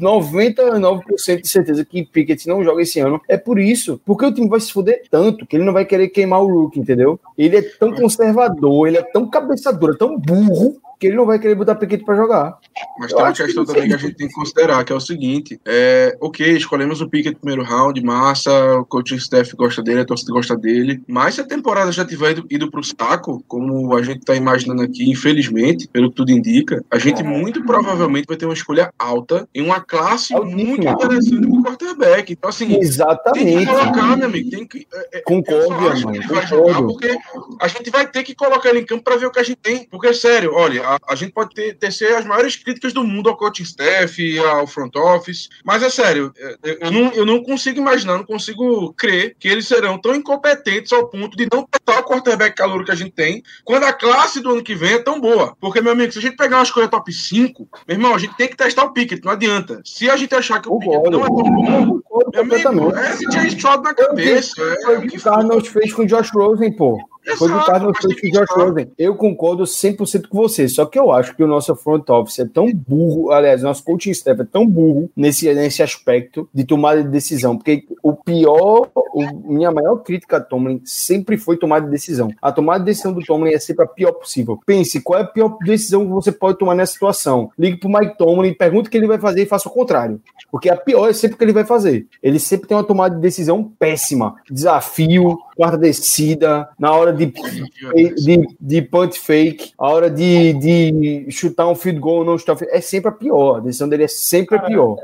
99% 0.00 1.42
de 1.42 1.48
certeza 1.48 1.84
que 1.84 2.04
Pickett 2.04 2.48
não 2.48 2.62
joga 2.62 2.82
esse 2.82 3.00
ano. 3.00 3.20
É 3.28 3.36
por 3.36 3.58
isso. 3.58 4.00
Porque 4.04 4.26
o 4.26 4.32
time 4.32 4.48
vai 4.48 4.60
se 4.60 4.72
fuder 4.72 5.02
tanto 5.10 5.46
que 5.46 5.56
ele 5.56 5.64
não 5.64 5.72
vai 5.72 5.84
querer 5.84 6.08
queimar 6.08 6.42
o 6.42 6.48
Rook, 6.48 6.78
entendeu? 6.78 7.18
Ele 7.36 7.56
é 7.56 7.62
tão 7.62 7.83
conservador, 7.92 8.88
ele 8.88 8.98
é 8.98 9.02
tão 9.02 9.28
cabeça 9.28 9.72
dura, 9.72 9.96
tão 9.96 10.18
burro, 10.18 10.76
que 11.04 11.08
ele 11.08 11.16
não 11.16 11.26
vai 11.26 11.38
querer 11.38 11.54
botar 11.54 11.74
Piquet 11.74 12.02
para 12.02 12.16
jogar. 12.16 12.56
Mas 12.98 13.10
eu 13.10 13.18
tem 13.18 13.26
uma 13.26 13.32
questão 13.32 13.64
que 13.64 13.72
também 13.74 13.88
que 13.88 13.94
a 13.94 13.98
gente 13.98 14.14
tem 14.14 14.28
que 14.28 14.34
considerar, 14.34 14.82
que 14.84 14.92
é 14.92 14.96
o 14.96 15.00
seguinte: 15.00 15.60
é, 15.66 16.16
ok, 16.18 16.56
escolhemos 16.56 17.02
o 17.02 17.08
Piquet 17.08 17.32
no 17.32 17.40
primeiro 17.40 17.62
round, 17.62 18.02
massa, 18.02 18.78
o 18.78 18.86
coaching 18.86 19.16
staff 19.16 19.54
gosta 19.54 19.82
dele, 19.82 20.00
a 20.00 20.04
torcida 20.04 20.32
gosta 20.32 20.56
dele, 20.56 21.02
mas 21.06 21.34
se 21.34 21.42
a 21.42 21.44
temporada 21.44 21.92
já 21.92 22.06
tiver 22.06 22.30
ido, 22.30 22.46
ido 22.48 22.70
pro 22.70 22.82
saco, 22.82 23.44
como 23.46 23.94
a 23.94 24.02
gente 24.02 24.20
está 24.20 24.34
imaginando 24.34 24.82
aqui, 24.82 25.10
infelizmente, 25.10 25.86
pelo 25.88 26.08
que 26.08 26.16
tudo 26.16 26.30
indica, 26.30 26.82
a 26.90 26.98
gente 26.98 27.22
muito 27.22 27.62
provavelmente 27.64 28.26
vai 28.26 28.36
ter 28.38 28.46
uma 28.46 28.54
escolha 28.54 28.90
alta 28.98 29.46
em 29.54 29.62
uma 29.62 29.80
classe 29.80 30.34
muito 30.34 30.88
interessante 30.88 31.40
do 31.40 31.62
quarterback. 31.62 32.32
Então, 32.32 32.48
assim, 32.48 32.78
Exatamente. 32.80 33.44
tem 33.44 33.58
que 33.58 33.66
colocar, 33.66 34.16
meu 34.16 34.26
amigo, 34.26 34.50
tem 34.50 34.66
que. 34.66 34.86
É, 34.92 35.18
é 35.18 35.20
Concordo, 35.20 35.70
mano. 35.70 36.86
porque 36.86 37.14
a 37.60 37.68
gente 37.68 37.90
vai 37.90 38.06
ter 38.06 38.22
que 38.22 38.34
colocar 38.34 38.70
ele 38.70 38.80
em 38.80 38.86
campo 38.86 39.04
para 39.04 39.16
ver 39.16 39.26
o 39.26 39.30
que 39.30 39.40
a 39.40 39.42
gente 39.42 39.58
tem. 39.58 39.86
Porque, 39.90 40.14
sério, 40.14 40.52
olha, 40.54 40.93
a, 40.94 41.12
a 41.12 41.14
gente 41.14 41.32
pode 41.32 41.54
ter, 41.54 41.74
tecer 41.74 42.14
as 42.14 42.24
maiores 42.24 42.56
críticas 42.56 42.92
do 42.92 43.04
mundo 43.04 43.28
ao 43.28 43.36
coaching 43.36 43.62
staff, 43.62 44.38
ao 44.38 44.66
front 44.66 44.94
office, 44.96 45.48
mas 45.64 45.82
é 45.82 45.90
sério, 45.90 46.32
é, 46.36 46.78
eu 46.80 46.90
não, 46.90 47.12
eu 47.12 47.26
não 47.26 47.42
consigo 47.42 47.80
imaginar, 47.80 48.18
não 48.18 48.24
consigo 48.24 48.92
crer 48.94 49.36
que 49.38 49.48
eles 49.48 49.66
serão 49.66 49.98
tão 49.98 50.14
incompetentes 50.14 50.92
ao 50.92 51.08
ponto 51.08 51.36
de 51.36 51.48
não 51.52 51.66
testar 51.66 52.00
o 52.00 52.04
quarterback 52.04 52.56
calor 52.56 52.84
que 52.84 52.90
a 52.90 52.94
gente 52.94 53.12
tem, 53.12 53.42
quando 53.64 53.84
a 53.84 53.92
classe 53.92 54.40
do 54.40 54.50
ano 54.50 54.62
que 54.62 54.74
vem 54.74 54.94
é 54.94 54.98
tão 54.98 55.20
boa. 55.20 55.56
Porque, 55.60 55.80
meu 55.80 55.92
amigo, 55.92 56.12
se 56.12 56.18
a 56.18 56.22
gente 56.22 56.36
pegar 56.36 56.58
uma 56.58 56.62
escolha 56.62 56.88
top 56.88 57.12
5, 57.12 57.68
meu 57.86 57.96
irmão, 57.96 58.14
a 58.14 58.18
gente 58.18 58.36
tem 58.36 58.48
que 58.48 58.56
testar 58.56 58.84
o 58.84 58.92
Pickett, 58.92 59.24
não 59.24 59.32
adianta. 59.32 59.80
Se 59.84 60.10
a 60.10 60.16
gente 60.16 60.34
achar 60.34 60.60
que 60.60 60.68
o, 60.68 60.74
o 60.74 60.78
Pickett 60.78 61.10
não 61.10 61.24
é 61.24 61.26
tão 61.26 61.34
bom, 61.36 62.00
meu 62.32 62.42
amigo, 62.42 62.96
é 62.96 63.10
esse 63.10 63.48
Stroud 63.48 63.82
na 63.82 63.94
cabeça. 63.94 64.54
Foi 64.84 64.98
o 64.98 65.02
que 65.02 65.16
o 65.16 65.22
Carlos 65.22 65.68
fez 65.68 65.92
com 65.92 66.02
o 66.02 66.06
Josh 66.06 66.30
Rosen, 66.34 66.72
pô. 66.72 66.98
Foi 67.38 67.48
do 67.48 67.64
Carlos 67.64 67.96
fez 68.00 68.20
com 68.20 68.26
o 68.26 68.30
Josh 68.30 68.50
Rosen. 68.50 68.92
Eu 68.98 69.14
concordo 69.16 69.64
100% 69.64 70.28
com 70.28 70.38
você, 70.38 70.68
só 70.68 70.84
que 70.86 70.98
eu 70.98 71.10
acho 71.10 71.34
que 71.34 71.42
o 71.42 71.46
nosso 71.46 71.74
front 71.74 72.08
office 72.10 72.38
é 72.38 72.44
tão 72.44 72.72
burro, 72.72 73.30
aliás, 73.30 73.62
o 73.62 73.64
nosso 73.64 73.82
coaching 73.82 74.10
staff 74.10 74.40
é 74.40 74.44
tão 74.44 74.66
burro 74.66 75.10
nesse, 75.16 75.52
nesse 75.54 75.82
aspecto 75.82 76.48
de 76.52 76.64
tomada 76.64 77.02
de 77.02 77.08
decisão, 77.08 77.56
porque 77.56 77.84
o 78.02 78.12
pior, 78.12 78.90
o, 78.94 79.52
minha 79.52 79.70
maior 79.70 79.96
crítica 79.96 80.36
a 80.36 80.40
Tomlin 80.40 80.80
sempre 80.84 81.36
foi 81.36 81.56
tomada 81.56 81.86
de 81.86 81.90
decisão. 81.90 82.30
A 82.40 82.52
tomada 82.52 82.80
de 82.80 82.86
decisão 82.86 83.12
do 83.12 83.24
Tomlin 83.24 83.52
é 83.52 83.58
sempre 83.58 83.84
a 83.84 83.88
pior 83.88 84.12
possível. 84.12 84.60
Pense, 84.66 85.00
qual 85.00 85.20
é 85.20 85.22
a 85.22 85.26
pior 85.26 85.56
decisão 85.64 86.04
que 86.06 86.12
você 86.12 86.32
pode 86.32 86.58
tomar 86.58 86.74
nessa 86.74 86.92
situação? 86.92 87.50
Ligue 87.58 87.78
pro 87.78 87.88
Mike 87.88 88.18
Tomlin, 88.18 88.52
pergunte 88.54 88.88
o 88.88 88.90
que 88.90 88.96
ele 88.96 89.06
vai 89.06 89.18
fazer 89.18 89.42
e 89.42 89.46
faça 89.46 89.68
o 89.68 89.72
contrário. 89.72 90.20
Porque 90.50 90.68
a 90.68 90.76
pior 90.76 91.08
é 91.08 91.12
sempre 91.12 91.34
o 91.34 91.38
que 91.38 91.44
ele 91.44 91.52
vai 91.52 91.64
fazer. 91.64 92.06
Ele 92.22 92.38
sempre 92.38 92.68
tem 92.68 92.76
uma 92.76 92.84
tomada 92.84 93.14
de 93.14 93.20
decisão 93.20 93.72
péssima. 93.78 94.36
Desafio, 94.50 95.38
quarta 95.56 95.78
descida, 95.78 96.68
na 96.78 96.92
hora 96.92 97.12
de, 97.12 97.26
de, 97.26 98.56
de 98.60 98.82
punt 98.82 99.14
fake, 99.14 99.72
a 99.78 99.88
hora 99.88 100.10
de, 100.10 100.52
de 100.54 101.26
chutar 101.30 101.68
um 101.68 101.74
field 101.74 102.00
goal 102.00 102.24
não 102.24 102.38
chutar 102.38 102.56
é 102.70 102.80
sempre 102.80 103.08
a 103.08 103.12
pior. 103.12 103.56
A 103.56 103.60
decisão 103.60 103.88
dele 103.88 104.04
é 104.04 104.08
sempre 104.08 104.56
a 104.56 104.60
pior. 104.60 104.96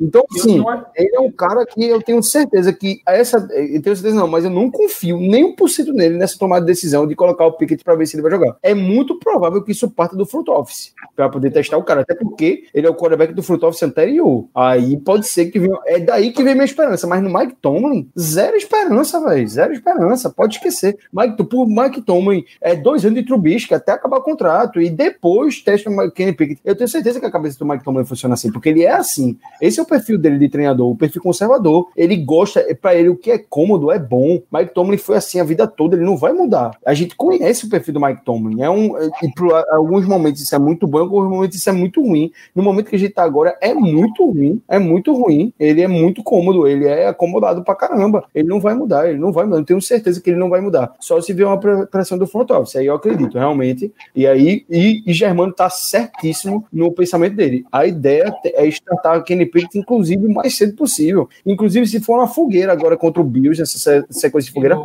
Então, 0.00 0.24
sim, 0.36 0.62
ele 0.94 1.16
é 1.16 1.20
um 1.20 1.30
cara 1.30 1.64
que 1.64 1.84
eu 1.84 2.02
tenho 2.02 2.22
certeza 2.22 2.72
que 2.72 3.00
essa. 3.06 3.38
Eu 3.38 3.82
tenho 3.82 3.96
certeza 3.96 4.14
não, 4.14 4.28
mas 4.28 4.44
eu 4.44 4.50
não 4.50 4.70
confio 4.70 5.18
nem 5.18 5.44
um 5.44 5.54
por 5.54 5.68
cento 5.68 5.92
nele 5.92 6.16
nessa 6.16 6.38
tomada 6.38 6.64
de 6.64 6.72
decisão 6.72 7.06
de 7.06 7.14
colocar 7.14 7.46
o 7.46 7.52
Pickett 7.52 7.82
para 7.82 7.94
ver 7.94 8.06
se 8.06 8.16
ele 8.16 8.22
vai 8.22 8.30
jogar. 8.30 8.56
É 8.62 8.74
muito 8.74 9.18
provável 9.18 9.62
que 9.62 9.72
isso 9.72 9.90
parta 9.90 10.16
do 10.16 10.26
front 10.26 10.48
office 10.48 10.92
para 11.14 11.28
poder 11.28 11.50
testar 11.50 11.78
o 11.78 11.82
cara, 11.82 12.02
até 12.02 12.14
porque 12.14 12.64
ele 12.74 12.86
é 12.86 12.90
o 12.90 12.94
quarterback 12.94 13.32
do 13.32 13.42
front 13.42 13.62
office 13.62 13.82
anterior. 13.82 14.46
Aí 14.54 14.96
pode 14.98 15.26
ser 15.26 15.46
que 15.46 15.58
venha. 15.58 15.78
É 15.86 15.98
daí 15.98 16.32
que 16.32 16.42
vem 16.42 16.54
minha 16.54 16.64
esperança, 16.64 17.06
mas 17.06 17.22
no 17.22 17.32
Mike 17.32 17.56
Tomlin, 17.60 18.10
zero 18.18 18.56
esperança, 18.56 19.20
velho. 19.20 19.48
Zero 19.48 19.72
esperança. 19.72 20.30
Pode 20.30 20.56
esquecer. 20.56 20.98
Mike, 21.12 21.42
por 21.44 21.66
Mike 21.66 22.02
Tomlin, 22.02 22.44
é 22.60 22.74
dois 22.74 23.04
anos 23.04 23.18
de 23.18 23.24
Trubisky 23.24 23.74
até 23.74 23.92
acabar 23.92 24.18
o 24.18 24.22
contrato 24.22 24.80
e 24.80 24.90
depois 24.90 25.62
testa 25.62 25.88
o 25.90 26.10
Kenny 26.10 26.32
Pickett. 26.32 26.60
Eu 26.64 26.76
tenho 26.76 26.88
certeza 26.88 27.20
que 27.20 27.26
a 27.26 27.30
cabeça 27.30 27.58
do 27.58 27.66
Mike 27.66 27.84
Tomlin 27.84 28.04
funciona 28.04 28.34
assim, 28.34 28.50
porque 28.52 28.68
ele 28.68 28.84
é 28.84 28.92
assim. 28.92 29.38
Esse 29.60 29.80
é 29.80 29.82
o 29.82 29.85
perfil 29.86 30.18
dele 30.18 30.38
de 30.38 30.48
treinador, 30.48 30.90
o 30.90 30.96
perfil 30.96 31.22
conservador. 31.22 31.88
Ele 31.96 32.16
gosta, 32.16 32.60
é 32.60 32.74
para 32.74 32.94
ele 32.94 33.08
o 33.08 33.16
que 33.16 33.30
é 33.30 33.38
cômodo 33.38 33.90
é 33.90 33.98
bom. 33.98 34.42
Mike 34.52 34.74
Tomlin 34.74 34.98
foi 34.98 35.16
assim 35.16 35.40
a 35.40 35.44
vida 35.44 35.66
toda, 35.66 35.96
ele 35.96 36.04
não 36.04 36.16
vai 36.16 36.32
mudar. 36.32 36.72
A 36.84 36.94
gente 36.94 37.14
conhece 37.16 37.66
o 37.66 37.70
perfil 37.70 37.94
do 37.94 38.00
Mike 38.00 38.24
Tomlin. 38.24 38.62
É 38.62 38.70
um, 38.70 38.96
e 39.22 39.32
por 39.34 39.52
alguns 39.70 40.06
momentos 40.06 40.40
isso 40.42 40.54
é 40.54 40.58
muito 40.58 40.86
bom, 40.86 40.98
alguns 40.98 41.28
momentos 41.28 41.56
isso 41.56 41.68
é 41.68 41.72
muito 41.72 42.02
ruim. 42.02 42.30
No 42.54 42.62
momento 42.62 42.90
que 42.90 42.96
a 42.96 42.98
gente 42.98 43.12
tá 43.12 43.22
agora 43.22 43.56
é 43.60 43.74
muito 43.74 44.24
ruim, 44.30 44.60
é 44.68 44.78
muito 44.78 45.12
ruim. 45.12 45.52
Ele 45.58 45.82
é 45.82 45.88
muito 45.88 46.22
cômodo, 46.22 46.66
ele 46.66 46.86
é 46.86 47.06
acomodado 47.06 47.62
pra 47.62 47.74
caramba. 47.74 48.24
Ele 48.34 48.48
não 48.48 48.60
vai 48.60 48.74
mudar, 48.74 49.08
ele 49.08 49.18
não 49.18 49.32
vai 49.32 49.44
mudar. 49.44 49.58
Eu 49.58 49.64
tenho 49.64 49.82
certeza 49.82 50.20
que 50.20 50.30
ele 50.30 50.38
não 50.38 50.48
vai 50.48 50.60
mudar. 50.60 50.94
Só 51.00 51.20
se 51.20 51.32
vier 51.32 51.46
uma 51.46 51.58
pressão 51.86 52.18
do 52.18 52.26
front 52.26 52.50
office, 52.50 52.76
aí 52.76 52.86
eu 52.86 52.94
acredito 52.94 53.38
realmente. 53.38 53.92
E 54.14 54.26
aí, 54.26 54.64
e, 54.70 55.02
e 55.06 55.12
Germano 55.12 55.52
tá 55.52 55.68
certíssimo 55.70 56.64
no 56.72 56.92
pensamento 56.92 57.36
dele. 57.36 57.64
A 57.70 57.86
ideia 57.86 58.34
é 58.44 58.66
startar 58.66 59.22
Kenny 59.24 59.46
Pickett, 59.46 59.75
inclusive 59.76 60.26
o 60.26 60.32
mais 60.32 60.56
cedo 60.56 60.74
possível. 60.74 61.28
Inclusive, 61.44 61.86
se 61.86 62.00
for 62.00 62.18
uma 62.18 62.28
fogueira 62.28 62.72
agora 62.72 62.96
contra 62.96 63.20
o 63.20 63.24
Bills, 63.24 63.60
essa 63.60 64.04
sequência 64.10 64.48
de 64.48 64.52
fogueira, 64.52 64.76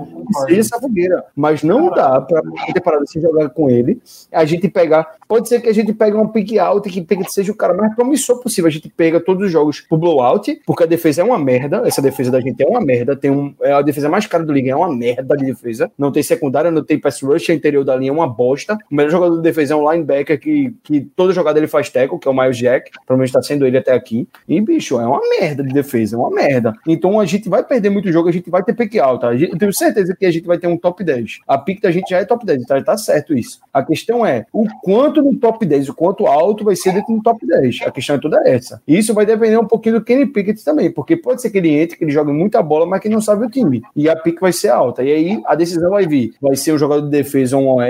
seja 0.47 0.61
essa 0.61 0.79
fogueira. 0.79 1.23
Mas 1.35 1.63
não 1.63 1.89
dá 1.89 2.21
para 2.21 2.41
ter 2.73 2.81
parado 2.81 3.07
se 3.07 3.19
jogar 3.19 3.49
com 3.49 3.69
ele, 3.69 4.01
a 4.31 4.45
gente 4.45 4.67
pegar. 4.67 5.15
Pode 5.27 5.47
ser 5.47 5.61
que 5.61 5.69
a 5.69 5.73
gente 5.73 5.93
pegue 5.93 6.15
uma 6.15 6.29
pick 6.29 6.57
out 6.57 6.89
que 6.89 7.05
seja 7.31 7.51
o 7.51 7.55
cara 7.55 7.73
mais 7.73 7.95
promissor 7.95 8.39
possível. 8.39 8.67
A 8.67 8.71
gente 8.71 8.89
pega 8.89 9.19
todos 9.19 9.45
os 9.45 9.51
jogos 9.51 9.81
pro 9.81 9.97
blowout, 9.97 10.61
porque 10.65 10.83
a 10.83 10.87
defesa 10.87 11.21
é 11.21 11.23
uma 11.23 11.39
merda. 11.39 11.83
Essa 11.85 12.01
defesa 12.01 12.31
da 12.31 12.41
gente 12.41 12.61
é 12.61 12.67
uma 12.67 12.81
merda. 12.81 13.15
Tem 13.15 13.31
um, 13.31 13.53
é 13.61 13.71
a 13.71 13.81
defesa 13.81 14.09
mais 14.09 14.25
cara 14.25 14.43
do 14.43 14.51
liga, 14.51 14.71
é 14.71 14.75
uma 14.75 14.93
merda 14.93 15.35
de 15.37 15.45
defesa. 15.45 15.91
Não 15.97 16.11
tem 16.11 16.23
secundária, 16.23 16.71
não 16.71 16.83
tem 16.83 16.99
pass 16.99 17.21
rush, 17.21 17.49
a 17.49 17.53
interior 17.53 17.83
da 17.83 17.95
linha 17.95 18.09
é 18.09 18.13
uma 18.13 18.27
bosta. 18.27 18.77
O 18.91 18.95
melhor 18.95 19.11
jogador 19.11 19.37
de 19.37 19.41
defesa 19.41 19.73
é 19.73 19.77
um 19.77 19.89
linebacker 19.91 20.39
que, 20.39 20.73
que 20.83 21.01
toda 21.01 21.33
jogada 21.33 21.59
ele 21.59 21.67
faz 21.67 21.89
teco, 21.89 22.19
que 22.19 22.27
é 22.27 22.31
o 22.31 22.33
Miles 22.33 22.57
Jack. 22.57 22.91
Provavelmente 23.05 23.29
está 23.29 23.41
sendo 23.41 23.65
ele 23.65 23.77
até 23.77 23.93
aqui. 23.93 24.27
E, 24.47 24.59
bicho, 24.59 24.80
é 24.89 25.05
uma 25.05 25.21
merda 25.39 25.63
de 25.63 25.73
defesa, 25.73 26.15
é 26.15 26.19
uma 26.19 26.31
merda. 26.31 26.73
Então 26.87 27.19
a 27.19 27.25
gente 27.25 27.49
vai 27.49 27.63
perder 27.63 27.89
muito 27.89 28.11
jogo, 28.11 28.29
a 28.29 28.31
gente 28.31 28.49
vai 28.49 28.63
ter 28.63 28.73
pick 28.73 28.97
alta. 28.97 29.33
eu 29.33 29.57
tenho 29.57 29.73
certeza 29.73 30.15
que 30.17 30.25
a 30.25 30.31
gente 30.31 30.45
vai 30.45 30.57
ter 30.57 30.67
um 30.67 30.77
top 30.77 31.03
10. 31.03 31.39
A 31.47 31.57
pick 31.57 31.81
da 31.81 31.91
gente 31.91 32.09
já 32.09 32.19
é 32.19 32.25
top 32.25 32.45
10, 32.45 32.63
então 32.63 32.83
tá 32.83 32.97
certo 32.97 33.33
isso. 33.33 33.59
A 33.73 33.83
questão 33.83 34.25
é 34.25 34.45
o 34.51 34.65
quanto 34.81 35.21
no 35.21 35.35
top 35.35 35.65
10, 35.65 35.89
o 35.89 35.93
quanto 35.93 36.25
alto 36.27 36.63
vai 36.63 36.75
ser 36.75 36.93
dentro 36.93 37.15
do 37.15 37.21
top 37.21 37.45
10. 37.45 37.79
A 37.85 37.91
questão 37.91 38.15
é 38.15 38.19
toda 38.19 38.47
essa. 38.47 38.81
E 38.87 38.97
isso 38.97 39.13
vai 39.13 39.25
depender 39.25 39.57
um 39.57 39.67
pouquinho 39.67 39.99
do 39.99 40.05
Kenny 40.05 40.25
Pickett 40.25 40.63
também, 40.63 40.91
porque 40.91 41.15
pode 41.15 41.41
ser 41.41 41.49
que 41.49 41.57
ele 41.57 41.69
entre, 41.69 41.97
que 41.97 42.03
ele 42.03 42.11
jogue 42.11 42.31
muita 42.31 42.61
bola, 42.61 42.85
mas 42.85 43.01
que 43.01 43.09
não 43.09 43.21
sabe 43.21 43.45
o 43.45 43.49
time. 43.49 43.81
E 43.95 44.09
a 44.09 44.15
pick 44.15 44.39
vai 44.39 44.53
ser 44.53 44.69
alta. 44.69 45.03
E 45.03 45.11
aí 45.11 45.41
a 45.45 45.55
decisão 45.55 45.91
vai 45.91 46.05
vir. 46.05 46.33
Vai 46.41 46.55
ser 46.55 46.73
um 46.73 46.77
jogador 46.77 47.03
de 47.03 47.09
defesa 47.09 47.57
um 47.57 47.67
OL 47.67 47.81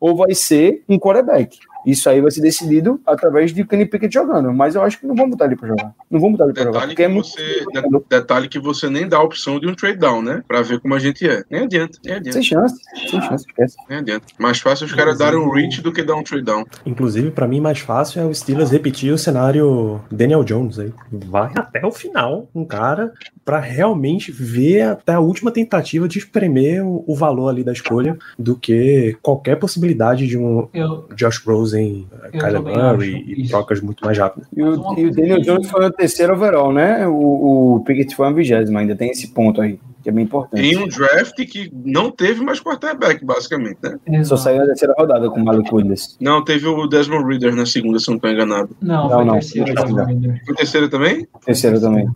ou 0.00 0.16
vai 0.16 0.34
ser 0.34 0.82
um 0.88 0.98
quarterback. 0.98 1.58
Isso 1.86 2.10
aí 2.10 2.20
vai 2.20 2.30
ser 2.30 2.40
decidido 2.40 3.00
através 3.06 3.54
de 3.54 3.64
Kenny 3.64 3.86
Pickett 3.86 4.12
jogando. 4.12 4.52
Mas 4.52 4.74
eu 4.74 4.82
acho 4.82 4.98
que 4.98 5.06
não 5.06 5.14
vão 5.14 5.30
botar 5.30 5.46
ele 5.46 5.56
para 5.56 5.68
jogar. 5.68 5.94
Não 6.10 6.20
vão 6.20 6.32
botar 6.32 6.44
ele 6.44 6.52
para 6.52 6.64
jogar. 6.64 6.86
Porque 6.86 7.02
é 7.02 7.08
muito... 7.08 7.28
você, 7.28 7.64
detalhe 8.10 8.48
que 8.48 8.58
você 8.58 8.90
nem 8.90 9.08
dá 9.08 9.18
a 9.18 9.22
opção 9.22 9.60
de 9.60 9.68
um 9.68 9.74
trade 9.74 9.98
down, 9.98 10.22
né? 10.22 10.42
Para 10.46 10.62
ver 10.62 10.80
como 10.80 10.94
a 10.94 10.98
gente 10.98 11.28
é. 11.28 11.44
Nem 11.50 11.62
adianta, 11.62 11.98
nem 12.04 12.14
adianta. 12.14 12.32
Sem 12.32 12.42
chance, 12.42 12.74
sem 13.08 13.20
chance, 13.22 13.46
esquece. 13.48 13.76
Nem 13.88 13.98
adianta. 13.98 14.26
Mais 14.38 14.58
fácil 14.58 14.86
os 14.86 14.92
caras 14.92 15.18
darem 15.18 15.38
um 15.38 15.50
reach 15.50 15.80
do 15.80 15.92
que 15.92 16.02
dar 16.02 16.16
um 16.16 16.22
trade 16.22 16.44
down. 16.44 16.64
Inclusive, 16.84 17.30
para 17.30 17.46
mim, 17.46 17.60
mais 17.60 17.78
fácil 17.78 18.20
é 18.20 18.24
o 18.24 18.34
Steelers 18.34 18.70
repetir 18.70 19.12
o 19.12 19.18
cenário 19.18 20.00
Daniel 20.10 20.42
Jones 20.42 20.78
aí. 20.78 20.92
Vai 21.10 21.52
até 21.56 21.84
o 21.86 21.92
final, 21.92 22.48
um 22.54 22.64
cara, 22.64 23.12
para 23.44 23.60
realmente 23.60 24.32
ver 24.32 24.82
até 24.82 25.12
a 25.12 25.20
última 25.20 25.50
tentativa 25.50 26.08
de 26.08 26.18
espremer 26.18 26.84
o, 26.84 27.04
o, 27.06 27.14
valor 27.14 27.48
ali 27.48 27.62
da 27.62 27.72
escolha 27.72 28.18
do 28.38 28.56
que 28.56 29.16
qualquer 29.22 29.56
possibilidade 29.56 30.26
de 30.26 30.36
um 30.36 30.68
eu, 30.74 31.06
Josh 31.14 31.38
Rosen, 31.38 31.75
Kyler 32.32 32.62
Murray 32.62 33.24
e 33.26 33.48
trocas 33.48 33.80
muito 33.80 34.04
mais 34.04 34.18
rápidas. 34.18 34.48
E 34.54 34.62
o, 34.62 34.98
e 34.98 35.06
o 35.06 35.10
Daniel 35.10 35.40
Jones 35.40 35.70
foi 35.70 35.86
o 35.86 35.92
terceiro 35.92 36.34
overall, 36.34 36.72
né? 36.72 37.06
O, 37.06 37.76
o 37.76 37.80
Pickett 37.84 38.14
foi 38.14 38.26
a 38.26 38.32
vigésima, 38.32 38.80
ainda 38.80 38.96
tem 38.96 39.10
esse 39.10 39.28
ponto 39.28 39.60
aí. 39.60 39.78
Que 40.06 40.10
é 40.10 40.12
bem 40.12 40.24
importante. 40.24 40.62
Em 40.62 40.76
um 40.76 40.86
draft 40.86 41.34
que 41.34 41.68
não 41.84 42.12
teve 42.12 42.40
mais 42.40 42.60
quarterback, 42.60 43.24
basicamente, 43.24 43.78
né? 43.82 43.98
Exato. 44.06 44.28
Só 44.28 44.36
saiu 44.36 44.58
na 44.58 44.66
terceira 44.66 44.94
rodada 44.96 45.28
com 45.28 45.40
o 45.40 45.44
Malik 45.44 45.74
Willis. 45.74 46.16
Não, 46.20 46.44
teve 46.44 46.64
o 46.68 46.86
Desmond 46.86 47.26
Reader 47.26 47.56
na 47.56 47.66
segunda, 47.66 47.98
se 47.98 48.06
não 48.06 48.14
estou 48.14 48.30
enganado. 48.30 48.70
Não, 48.80 49.02
não, 49.02 49.10
foi 49.10 49.24
não, 49.24 49.32
terceira. 49.32 49.74
Foi 50.46 50.54
terceira 50.54 50.88
também? 50.88 51.26
Terceira 51.44 51.80
também. 51.80 52.06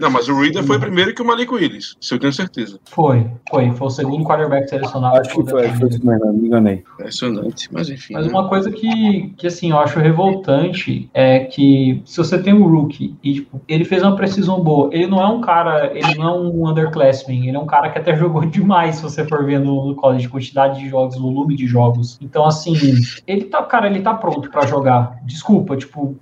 Não, 0.00 0.10
mas 0.10 0.28
o 0.28 0.40
Reader 0.40 0.64
foi 0.64 0.80
primeiro 0.80 1.14
que 1.14 1.22
o 1.22 1.24
Malik 1.24 1.52
Willis, 1.52 1.96
isso 2.00 2.14
eu 2.14 2.18
tenho 2.18 2.32
certeza. 2.32 2.80
Foi, 2.90 3.30
foi. 3.48 3.70
Foi 3.72 3.86
o 3.86 3.90
segundo 3.90 4.24
quarterback 4.24 4.68
selecionado. 4.68 5.18
Acho 5.18 5.28
que 5.28 5.50
foi, 5.50 5.68
foi 5.68 5.88
isso 5.88 6.04
mesmo, 6.04 6.32
me 6.32 6.48
enganei. 6.48 6.82
Impressionante, 6.94 7.68
mas 7.70 7.88
enfim. 7.88 8.14
Mas 8.14 8.26
né? 8.26 8.32
uma 8.32 8.48
coisa 8.48 8.72
que, 8.72 9.32
que, 9.36 9.46
assim, 9.46 9.70
eu 9.70 9.78
acho 9.78 10.00
revoltante 10.00 11.08
é 11.14 11.40
que 11.40 12.02
se 12.04 12.16
você 12.16 12.42
tem 12.42 12.52
um 12.52 12.66
rookie 12.66 13.16
e, 13.22 13.34
tipo, 13.34 13.60
ele 13.68 13.84
fez 13.84 14.02
uma 14.02 14.16
precisão 14.16 14.60
boa, 14.60 14.90
ele 14.92 15.06
não 15.06 15.20
é 15.20 15.28
um 15.28 15.40
cara, 15.40 15.92
ele 15.94 16.16
não 16.16 16.28
é 16.28 16.32
um 16.32 16.66
ele 17.28 17.56
é 17.56 17.60
um 17.60 17.66
cara 17.66 17.90
que 17.90 17.98
até 17.98 18.14
jogou 18.16 18.44
demais, 18.44 18.96
se 18.96 19.02
você 19.02 19.26
for 19.26 19.44
ver 19.44 19.60
no, 19.60 19.86
no 19.86 19.94
college, 19.94 20.28
quantidade 20.28 20.80
de 20.80 20.88
jogos, 20.88 21.18
volume 21.18 21.56
de 21.56 21.66
jogos. 21.66 22.18
Então, 22.20 22.44
assim, 22.46 22.74
ele 23.26 23.44
tá, 23.44 23.62
cara, 23.62 23.86
ele 23.86 24.00
tá 24.00 24.14
pronto 24.14 24.50
para 24.50 24.66
jogar. 24.66 25.18
Desculpa, 25.24 25.76
tipo, 25.76 26.16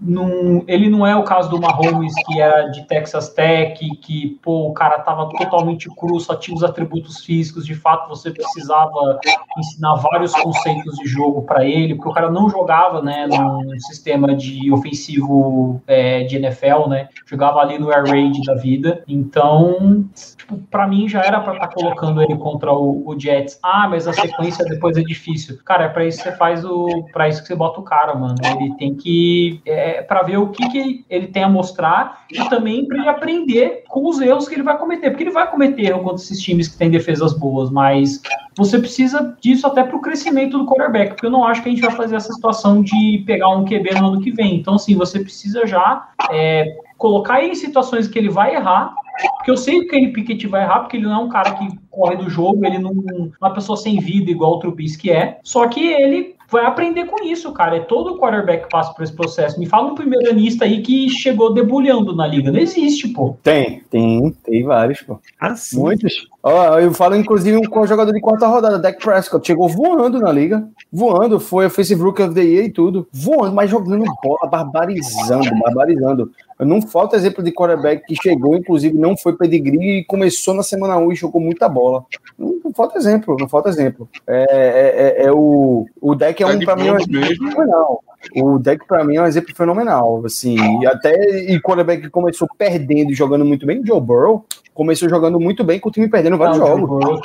ele 0.67 0.89
não 0.89 1.07
é 1.07 1.15
o 1.15 1.25
caso 1.25 1.49
do 1.51 1.61
Mahomes, 1.61 2.15
que 2.27 2.41
era 2.41 2.69
de 2.69 2.87
Texas 2.87 3.31
Tech, 3.31 3.79
que, 4.01 4.39
pô, 4.43 4.69
o 4.69 4.73
cara 4.73 4.99
tava 5.01 5.29
totalmente 5.29 5.89
cru, 5.97 6.19
só 6.21 6.35
tinha 6.35 6.57
os 6.57 6.65
atributos 6.65 7.25
físicos, 7.25 7.65
de 7.65 7.75
fato 7.75 8.09
você 8.09 8.31
precisava 8.31 9.19
ensinar 9.59 9.95
vários 9.97 10.33
conceitos 10.33 10.97
de 10.97 11.07
jogo 11.07 11.43
para 11.43 11.65
ele, 11.65 11.95
porque 11.95 12.09
o 12.09 12.13
cara 12.13 12.31
não 12.31 12.49
jogava, 12.49 13.03
né, 13.03 13.27
num 13.27 13.79
sistema 13.81 14.35
de 14.35 14.73
ofensivo 14.73 15.81
é, 15.87 16.25
de 16.25 16.37
NFL, 16.37 16.89
né, 16.89 17.09
jogava 17.27 17.61
ali 17.61 17.79
no 17.79 17.91
air 17.91 18.07
raid 18.07 18.43
da 18.45 18.55
vida, 18.55 19.03
então, 19.07 20.09
tipo, 20.37 20.59
para 20.71 20.87
mim 20.89 21.09
já 21.09 21.23
era 21.23 21.41
para 21.41 21.55
estar 21.55 21.69
tá 21.69 21.75
colocando 21.75 22.23
ele 22.23 22.37
contra 22.37 22.73
o, 22.73 23.07
o, 23.07 23.19
Jets. 23.19 23.59
Ah, 23.63 23.87
mas 23.89 24.09
a 24.09 24.13
sequência 24.13 24.65
depois 24.65 24.97
é 24.97 25.03
difícil. 25.03 25.59
Cara, 25.65 25.85
é 25.85 25.89
para 25.89 26.07
isso 26.07 26.19
que 26.19 26.31
você 26.31 26.37
faz 26.37 26.65
o, 26.65 27.07
para 27.13 27.29
isso 27.29 27.43
que 27.43 27.49
você 27.49 27.55
bota 27.55 27.81
o 27.81 27.85
cara, 27.85 28.15
mano. 28.15 28.37
Ele 28.45 28.75
tem 28.77 28.95
que 28.95 29.61
é, 29.65 30.03
para 30.03 30.23
ver 30.23 30.39
o 30.39 30.49
que, 30.49 30.69
que 30.69 31.05
ele 31.09 31.29
tem 31.29 31.45
a 31.45 31.49
mostrar 31.49 32.25
e 32.33 32.49
também 32.49 32.87
para 32.87 32.99
ele 32.99 33.09
aprender 33.09 33.85
com 33.89 34.09
os 34.09 34.21
erros 34.21 34.49
que 34.49 34.55
ele 34.55 34.63
vai 34.63 34.77
cometer, 34.79 35.11
porque 35.11 35.25
ele 35.25 35.31
vai 35.31 35.51
cometer 35.51 35.83
erro 35.83 36.03
contra 36.03 36.17
esses 36.23 36.41
times 36.41 36.69
que 36.69 36.77
têm 36.77 36.91
defesas 36.91 37.33
boas, 37.33 37.71
mas 37.71 38.21
você 38.57 38.79
precisa 38.79 39.37
disso 39.41 39.67
até 39.67 39.85
para 39.85 39.97
o 39.97 40.01
crescimento 40.01 40.59
do 40.59 40.67
quarterback, 40.67 41.11
porque 41.11 41.27
eu 41.27 41.31
não 41.31 41.45
acho 41.45 41.63
que 41.63 41.69
a 41.69 41.73
gente 41.73 41.81
vai 41.81 41.93
fazer 41.93 42.17
essa 42.17 42.33
situação 42.33 42.83
de 42.83 43.23
pegar 43.25 43.51
um 43.51 43.65
QB 43.65 43.95
no 43.95 44.09
ano 44.09 44.21
que 44.21 44.33
vem. 44.33 44.57
Então, 44.57 44.75
assim, 44.75 44.97
você 44.97 45.21
precisa 45.21 45.67
já 45.67 46.09
é, 46.31 46.67
colocar 46.99 47.41
ele 47.41 47.53
em 47.53 47.55
situações 47.55 48.09
que 48.09 48.19
ele 48.19 48.29
vai 48.29 48.55
errar, 48.55 48.93
porque 49.37 49.51
eu 49.51 49.57
sei 49.57 49.85
que 49.87 49.97
ele 49.97 50.13
Pickett 50.13 50.47
vai 50.47 50.63
errar, 50.63 50.81
porque 50.81 50.97
ele 50.97 51.07
não 51.07 51.13
é 51.13 51.25
um 51.25 51.29
cara 51.29 51.53
que 51.53 51.69
corre 51.91 52.17
do 52.17 52.29
jogo, 52.29 52.67
ele 52.67 52.79
não 52.79 52.91
é 52.91 53.29
uma 53.41 53.55
pessoa 53.55 53.77
sem 53.77 53.99
vida 53.99 54.31
igual 54.31 54.57
o 54.57 54.59
Trubisky 54.59 55.11
é, 55.11 55.39
só 55.43 55.67
que 55.69 55.87
ele 55.87 56.37
vai 56.51 56.65
aprender 56.65 57.05
com 57.05 57.23
isso, 57.25 57.53
cara. 57.53 57.77
É 57.77 57.81
todo 57.81 58.15
o 58.15 58.19
quarterback 58.19 58.65
que 58.65 58.71
passa 58.71 58.93
por 58.95 59.03
esse 59.03 59.13
processo. 59.13 59.61
Me 59.61 59.67
fala 59.67 59.93
um 59.93 59.95
primeiro 59.95 60.31
anista 60.31 60.65
aí 60.65 60.81
que 60.81 61.09
chegou 61.11 61.53
debulhando 61.53 62.17
na 62.17 62.27
liga. 62.27 62.51
Não 62.51 62.59
existe, 62.59 63.09
pô. 63.09 63.37
Tem, 63.43 63.83
tem, 63.91 64.35
tem 64.43 64.65
vários, 64.65 65.03
pô. 65.03 65.21
Ah, 65.39 65.55
sim. 65.55 65.79
Muitos. 65.79 66.27
Ó, 66.43 66.79
eu 66.79 66.93
falo, 66.95 67.17
inclusive, 67.17 67.59
um 67.59 67.87
jogador 67.87 68.13
de 68.13 68.21
quarta 68.21 68.47
rodada, 68.47 68.79
Dak 68.79 68.99
Prescott, 68.99 69.47
chegou 69.47 69.69
voando 69.69 70.19
na 70.19 70.33
liga. 70.33 70.67
Voando, 70.91 71.39
foi 71.39 71.67
Offensive 71.67 72.01
Rookie 72.01 72.23
of 72.23 72.35
the 72.35 72.43
Year 72.43 72.65
e 72.65 72.73
tudo. 72.73 73.07
Voando, 73.13 73.55
mas 73.55 73.71
jogando 73.71 74.05
bola, 74.23 74.49
barbarizando, 74.51 75.51
barbarizando. 75.63 76.33
Não 76.59 76.83
falta 76.83 77.17
exemplo 77.17 77.43
de 77.43 77.53
quarterback 77.53 78.05
que 78.07 78.21
chegou, 78.21 78.57
inclusive, 78.57 78.97
não 78.99 79.17
foi 79.17 79.37
pedigree 79.37 80.01
e 80.01 80.05
começou 80.05 80.55
na 80.55 80.63
semana 80.63 80.97
1 80.97 81.13
e 81.13 81.15
jogou 81.15 81.41
muita 81.41 81.69
bola. 81.69 82.05
Não, 82.39 82.61
não 82.65 82.73
falta 82.73 82.99
exemplo, 82.99 83.37
não 83.39 83.49
falta 83.49 83.69
exemplo. 83.69 84.09
É, 84.27 84.47
é, 84.51 85.23
é, 85.23 85.27
é 85.27 85.33
o, 85.33 85.87
o 86.01 86.15
deck 86.15 86.43
é 86.43 86.47
um, 86.47 86.59
para 86.59 86.77
mim, 86.77 86.91
um 86.91 86.97
exemplo 86.97 87.51
fenomenal. 87.51 88.05
O 88.37 88.59
deck, 88.59 88.87
para 88.87 89.05
mim, 89.05 89.17
é 89.17 89.23
um 89.23 89.27
exemplo 89.27 89.55
fenomenal. 89.55 90.23
Assim, 90.25 90.57
e 90.81 90.87
até 90.87 91.41
e 91.41 91.61
quarterback 91.61 92.11
começou 92.11 92.49
perdendo 92.59 93.13
e 93.13 93.15
jogando 93.15 93.45
muito 93.45 93.65
bem, 93.65 93.85
Joe 93.85 94.01
Burrow 94.01 94.45
começou 94.75 95.09
jogando 95.09 95.41
muito 95.41 95.65
bem 95.65 95.79
com 95.81 95.89
o 95.89 95.93
time 95.93 96.09
perdendo 96.09 96.39
vários 96.39 96.61
ah, 96.61 96.67
jogos 96.67 97.21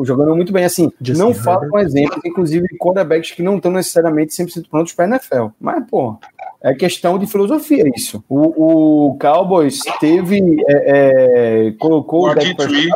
jogando 0.00 0.34
muito 0.34 0.52
bem. 0.52 0.64
Assim, 0.64 0.90
Justin 1.00 1.22
não 1.22 1.34
falo 1.34 1.68
com 1.68 1.78
exemplo, 1.78 2.20
inclusive, 2.24 2.66
quarterbacks 2.78 3.32
que 3.32 3.42
não 3.42 3.56
estão 3.56 3.70
necessariamente 3.70 4.32
100% 4.32 4.68
prontos 4.68 4.92
para 4.92 5.06
NFL. 5.06 5.48
Mas, 5.60 5.84
pô, 5.90 6.18
é 6.62 6.74
questão 6.74 7.18
de 7.18 7.26
filosofia 7.26 7.84
isso. 7.94 8.22
O, 8.28 9.08
o 9.08 9.18
Cowboys 9.18 9.80
teve. 9.98 10.40
É, 10.68 11.66
é, 11.66 11.70
colocou 11.72 12.28
o 12.28 12.34
RG3. 12.34 12.88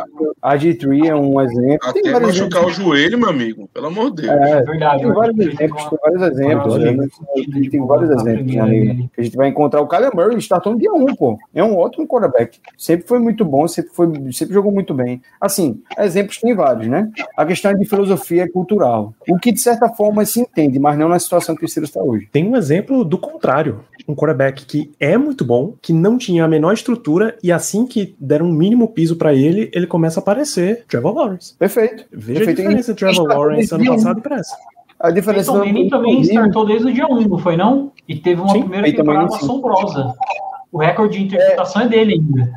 RG3 0.43 1.07
é 1.07 1.15
um 1.15 1.41
exemplo. 1.41 1.89
Até 1.89 2.01
tem 2.01 2.13
machucar 2.13 2.29
exemplos. 2.31 2.67
o 2.67 2.71
joelho, 2.71 3.19
meu 3.19 3.29
amigo. 3.29 3.69
Pelo 3.75 3.87
amor 3.87 4.11
de 4.11 4.23
Deus. 4.23 4.41
É, 4.41 4.63
verdade. 4.63 5.03
Tem 5.03 5.13
vários 5.13 5.39
exemplos, 5.39 5.89
tem 5.89 5.99
vários 6.03 6.23
exemplos. 6.23 6.79
Né? 6.79 7.09
Tem 7.71 7.87
vários 7.87 8.11
exemplos 8.11 8.55
na 8.55 8.67
liga. 8.67 9.05
A 9.19 9.23
gente 9.23 9.37
vai 9.37 9.49
encontrar 9.49 9.81
o 9.81 9.89
Kyler 9.89 10.15
Murray 10.15 10.39
startou 10.39 10.77
dia 10.77 10.93
1, 10.93 10.97
um, 10.97 11.15
pô. 11.15 11.39
É 11.53 11.65
um 11.65 11.77
ótimo 11.77 12.07
quarterback. 12.07 12.61
Sempre 12.79 13.09
foi 13.09 13.19
muito 13.19 13.45
bom, 13.45 13.67
sempre, 13.67 13.93
foi, 13.93 14.09
sempre 14.33 14.55
jogou 14.55 14.71
muito 14.71 14.95
bem. 14.95 15.21
Assim, 15.41 15.83
exemplos 15.99 16.39
tem 16.39 16.55
vários, 16.55 16.87
né? 16.87 17.11
A 17.37 17.45
questão 17.45 17.73
é 17.73 17.75
de 17.75 17.85
filosofia 17.85 18.49
cultural. 18.51 19.13
O 19.29 19.39
que, 19.39 19.51
de 19.51 19.61
certa 19.61 19.89
forma, 19.89 20.25
se 20.25 20.41
entende, 20.41 20.79
mas 20.79 20.97
não 20.97 21.09
na 21.09 21.19
situação 21.19 21.57
que 21.57 21.65
o 21.65 21.69
Steelers 21.69 21.91
está 21.91 22.03
hoje. 22.03 22.29
Tem 22.31 22.49
um 22.49 22.57
exemplo 22.57 23.05
do 23.05 23.19
contrário 23.19 23.56
contrário, 23.57 23.81
um 24.07 24.15
quarterback 24.15 24.67
que 24.67 24.93
é 25.01 25.17
muito 25.17 25.45
bom, 25.45 25.75
que 25.81 25.93
não 25.93 26.19
tinha 26.19 26.45
a 26.45 26.49
menor 26.49 26.73
estrutura, 26.73 27.37
e 27.43 27.51
assim 27.51 27.87
que 27.87 28.15
deram 28.21 28.47
um 28.47 28.53
mínimo 28.53 28.89
piso 28.89 29.17
para 29.17 29.35
ele, 29.35 29.71
ele 29.73 29.87
começa 29.87 30.21
a 30.21 30.23
aparecer 30.23 30.85
Trevor 30.89 31.15
Lawrence. 31.15 31.55
Perfeito. 31.57 32.05
Veja 32.13 32.41
Perfeito. 32.41 32.61
a 32.61 32.65
diferença 32.65 32.95
de 32.95 32.99
Trevor 32.99 33.29
Lawrence 33.29 33.75
ano 33.75 33.87
passado 33.87 34.19
e 34.19 34.23
para 34.23 34.37
essa. 34.37 34.57
A 34.99 35.11
diferença 35.11 35.53
Peyton 35.53 35.67
Manning 35.67 35.89
também 35.89 36.21
startou 36.23 36.67
desde 36.67 36.89
o 36.89 36.93
dia 36.93 37.07
1, 37.07 37.29
não 37.29 37.39
foi 37.39 37.57
não? 37.57 37.93
E 38.09 38.17
teve 38.17 38.41
uma 38.41 38.51
Sim, 38.51 38.61
primeira 38.61 38.97
temporada 38.97 39.35
assombrosa. 39.35 40.15
O 40.73 40.79
recorde 40.79 41.19
de 41.19 41.25
interpretação 41.25 41.83
é, 41.83 41.85
é 41.85 41.89
dele 41.89 42.15
ainda. 42.15 42.53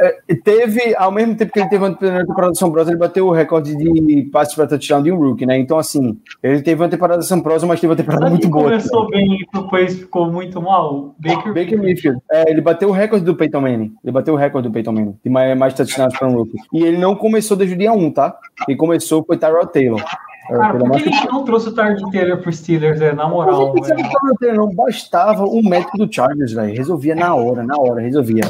É, 0.00 0.34
teve, 0.44 0.94
ao 0.96 1.10
mesmo 1.10 1.34
tempo 1.34 1.52
que 1.52 1.58
ele 1.58 1.68
teve 1.68 1.84
uma 1.84 1.94
temporada 1.94 2.52
assombrosa, 2.52 2.90
ele 2.90 2.98
bateu 2.98 3.26
o 3.26 3.32
recorde 3.32 3.76
de 3.76 4.22
passes 4.30 4.54
para 4.54 4.66
touchdown 4.66 5.02
de 5.02 5.10
um 5.10 5.16
rookie, 5.16 5.44
né? 5.44 5.58
Então, 5.58 5.78
assim, 5.78 6.18
ele 6.42 6.62
teve 6.62 6.82
uma 6.82 6.88
temporada 6.88 7.20
assombrosa, 7.20 7.66
mas 7.66 7.80
teve 7.80 7.90
uma 7.90 7.96
temporada 7.96 8.24
Sabe 8.24 8.32
muito 8.32 8.48
boa. 8.48 8.64
começou 8.64 9.04
né? 9.04 9.10
bem 9.12 9.34
e 9.34 9.60
depois 9.60 9.98
ficou 9.98 10.30
muito 10.30 10.62
mal? 10.62 11.14
Baker, 11.18 11.52
Baker 11.52 11.78
Mayfield. 11.78 12.20
É, 12.30 12.50
ele 12.50 12.60
bateu 12.60 12.88
o 12.88 12.92
recorde 12.92 13.24
do 13.24 13.34
Peyton 13.34 13.60
Manning. 13.60 13.94
Ele 14.04 14.12
bateu 14.12 14.34
o 14.34 14.36
recorde 14.36 14.68
do 14.68 14.72
Peyton 14.72 14.92
Manning, 14.92 15.16
de 15.24 15.30
mais, 15.30 15.58
mais 15.58 15.74
touchdowns 15.74 16.16
para 16.16 16.28
um 16.28 16.34
rookie. 16.34 16.58
E 16.72 16.82
ele 16.82 16.98
não 16.98 17.14
começou 17.14 17.56
desde 17.56 17.74
o 17.74 17.78
dia 17.78 17.92
1, 17.92 18.10
tá? 18.12 18.36
Ele 18.68 18.76
começou 18.76 19.24
foi 19.24 19.36
Tyrell 19.36 19.66
Taylor. 19.66 20.02
Cara, 20.48 20.78
por 20.78 20.90
que 20.92 21.08
ele 21.08 21.26
não 21.30 21.44
trouxe 21.44 21.68
o 21.68 21.74
Tyrod 21.74 22.10
Taylor 22.10 22.38
pro 22.38 22.52
Steelers, 22.52 23.00
é, 23.00 23.12
na 23.12 23.28
moral? 23.28 23.74
Não, 23.74 24.54
não 24.54 24.74
bastava 24.74 25.44
um 25.44 25.62
médico 25.62 25.98
do 25.98 26.12
Chargers, 26.12 26.52
velho. 26.52 26.74
Resolvia 26.74 27.14
na 27.14 27.34
hora, 27.34 27.62
na 27.62 27.76
hora, 27.76 28.00
resolvia. 28.00 28.44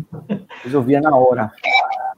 resolvia 0.64 1.00
na 1.02 1.14
hora. 1.14 1.52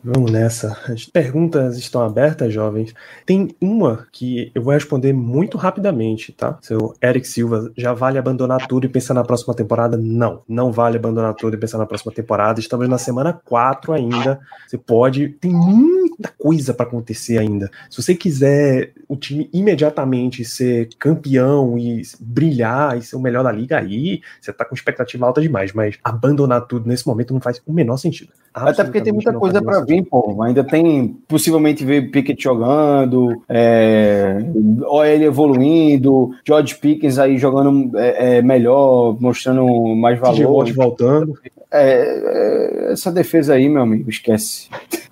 Vamos 0.09 0.31
nessa. 0.31 0.79
As 0.89 1.05
perguntas 1.05 1.77
estão 1.77 2.01
abertas, 2.01 2.53
jovens. 2.53 2.95
Tem 3.25 3.49
uma 3.61 4.07
que 4.13 4.53
eu 4.55 4.63
vou 4.63 4.73
responder 4.73 5.13
muito 5.13 5.59
rapidamente, 5.59 6.31
tá? 6.31 6.57
Seu 6.63 6.95
Eric 7.03 7.27
Silva, 7.27 7.73
já 7.77 7.93
vale 7.93 8.17
abandonar 8.17 8.69
tudo 8.69 8.87
e 8.87 8.89
pensar 8.89 9.15
na 9.15 9.25
próxima 9.25 9.53
temporada? 9.53 9.97
Não, 9.97 10.43
não 10.49 10.71
vale 10.71 10.97
abandonar 10.97 11.35
tudo 11.35 11.55
e 11.55 11.59
pensar 11.59 11.79
na 11.79 11.87
próxima 11.87 12.13
temporada. 12.13 12.61
Estamos 12.61 12.89
na 12.89 12.99
semana 12.99 13.33
4 13.33 13.95
ainda. 13.95 14.39
Você 14.69 14.79
pode. 14.79 15.31
Tem 15.41 15.51
muita 15.51 16.33
coisa 16.39 16.73
para 16.73 16.87
acontecer 16.87 17.39
ainda. 17.39 17.69
Se 17.91 18.01
você 18.01 18.15
quiser 18.15 18.93
o 19.09 19.17
time 19.17 19.51
imediatamente 19.53 20.45
ser 20.45 20.89
campeão 21.01 21.77
e 21.77 22.03
brilhar 22.21 22.97
e 22.97 23.03
ser 23.03 23.17
o 23.17 23.21
melhor 23.21 23.43
da 23.43 23.51
liga, 23.51 23.77
aí 23.77 24.21
você 24.41 24.53
tá 24.53 24.65
com 24.65 24.77
expectativa 24.77 25.27
alta 25.27 25.41
demais. 25.41 25.73
Mas 25.73 25.99
abandonar 26.05 26.65
tudo 26.69 26.87
nesse 26.87 27.05
momento 27.09 27.35
não 27.35 27.41
faz 27.41 27.61
o 27.67 27.73
menor 27.73 27.97
sentido. 27.97 28.31
Até 28.55 28.85
porque 28.85 29.03
tem 29.03 29.13
muita 29.13 29.35
coisa 29.35 29.61
para 29.61 29.85
vir, 29.85 29.96
pô. 30.03 30.43
Ainda 30.43 30.65
tem 30.65 31.17
possivelmente 31.29 31.85
ver 31.85 32.11
Pickett 32.11 32.43
jogando, 32.43 33.43
é, 33.49 34.39
OL 34.87 35.05
evoluindo, 35.05 36.31
George 36.47 36.75
Pickens 36.77 37.19
aí 37.19 37.39
jogando 37.39 37.97
é, 37.99 38.39
é, 38.39 38.43
melhor, 38.43 39.17
mostrando 39.21 39.67
mais 39.95 40.19
valor. 40.19 40.73
voltando. 40.73 41.39
É, 41.71 42.89
é, 42.89 42.93
essa 42.93 43.11
defesa 43.11 43.55
aí, 43.55 43.69
meu 43.69 43.83
amigo, 43.83 44.09
esquece. 44.09 44.69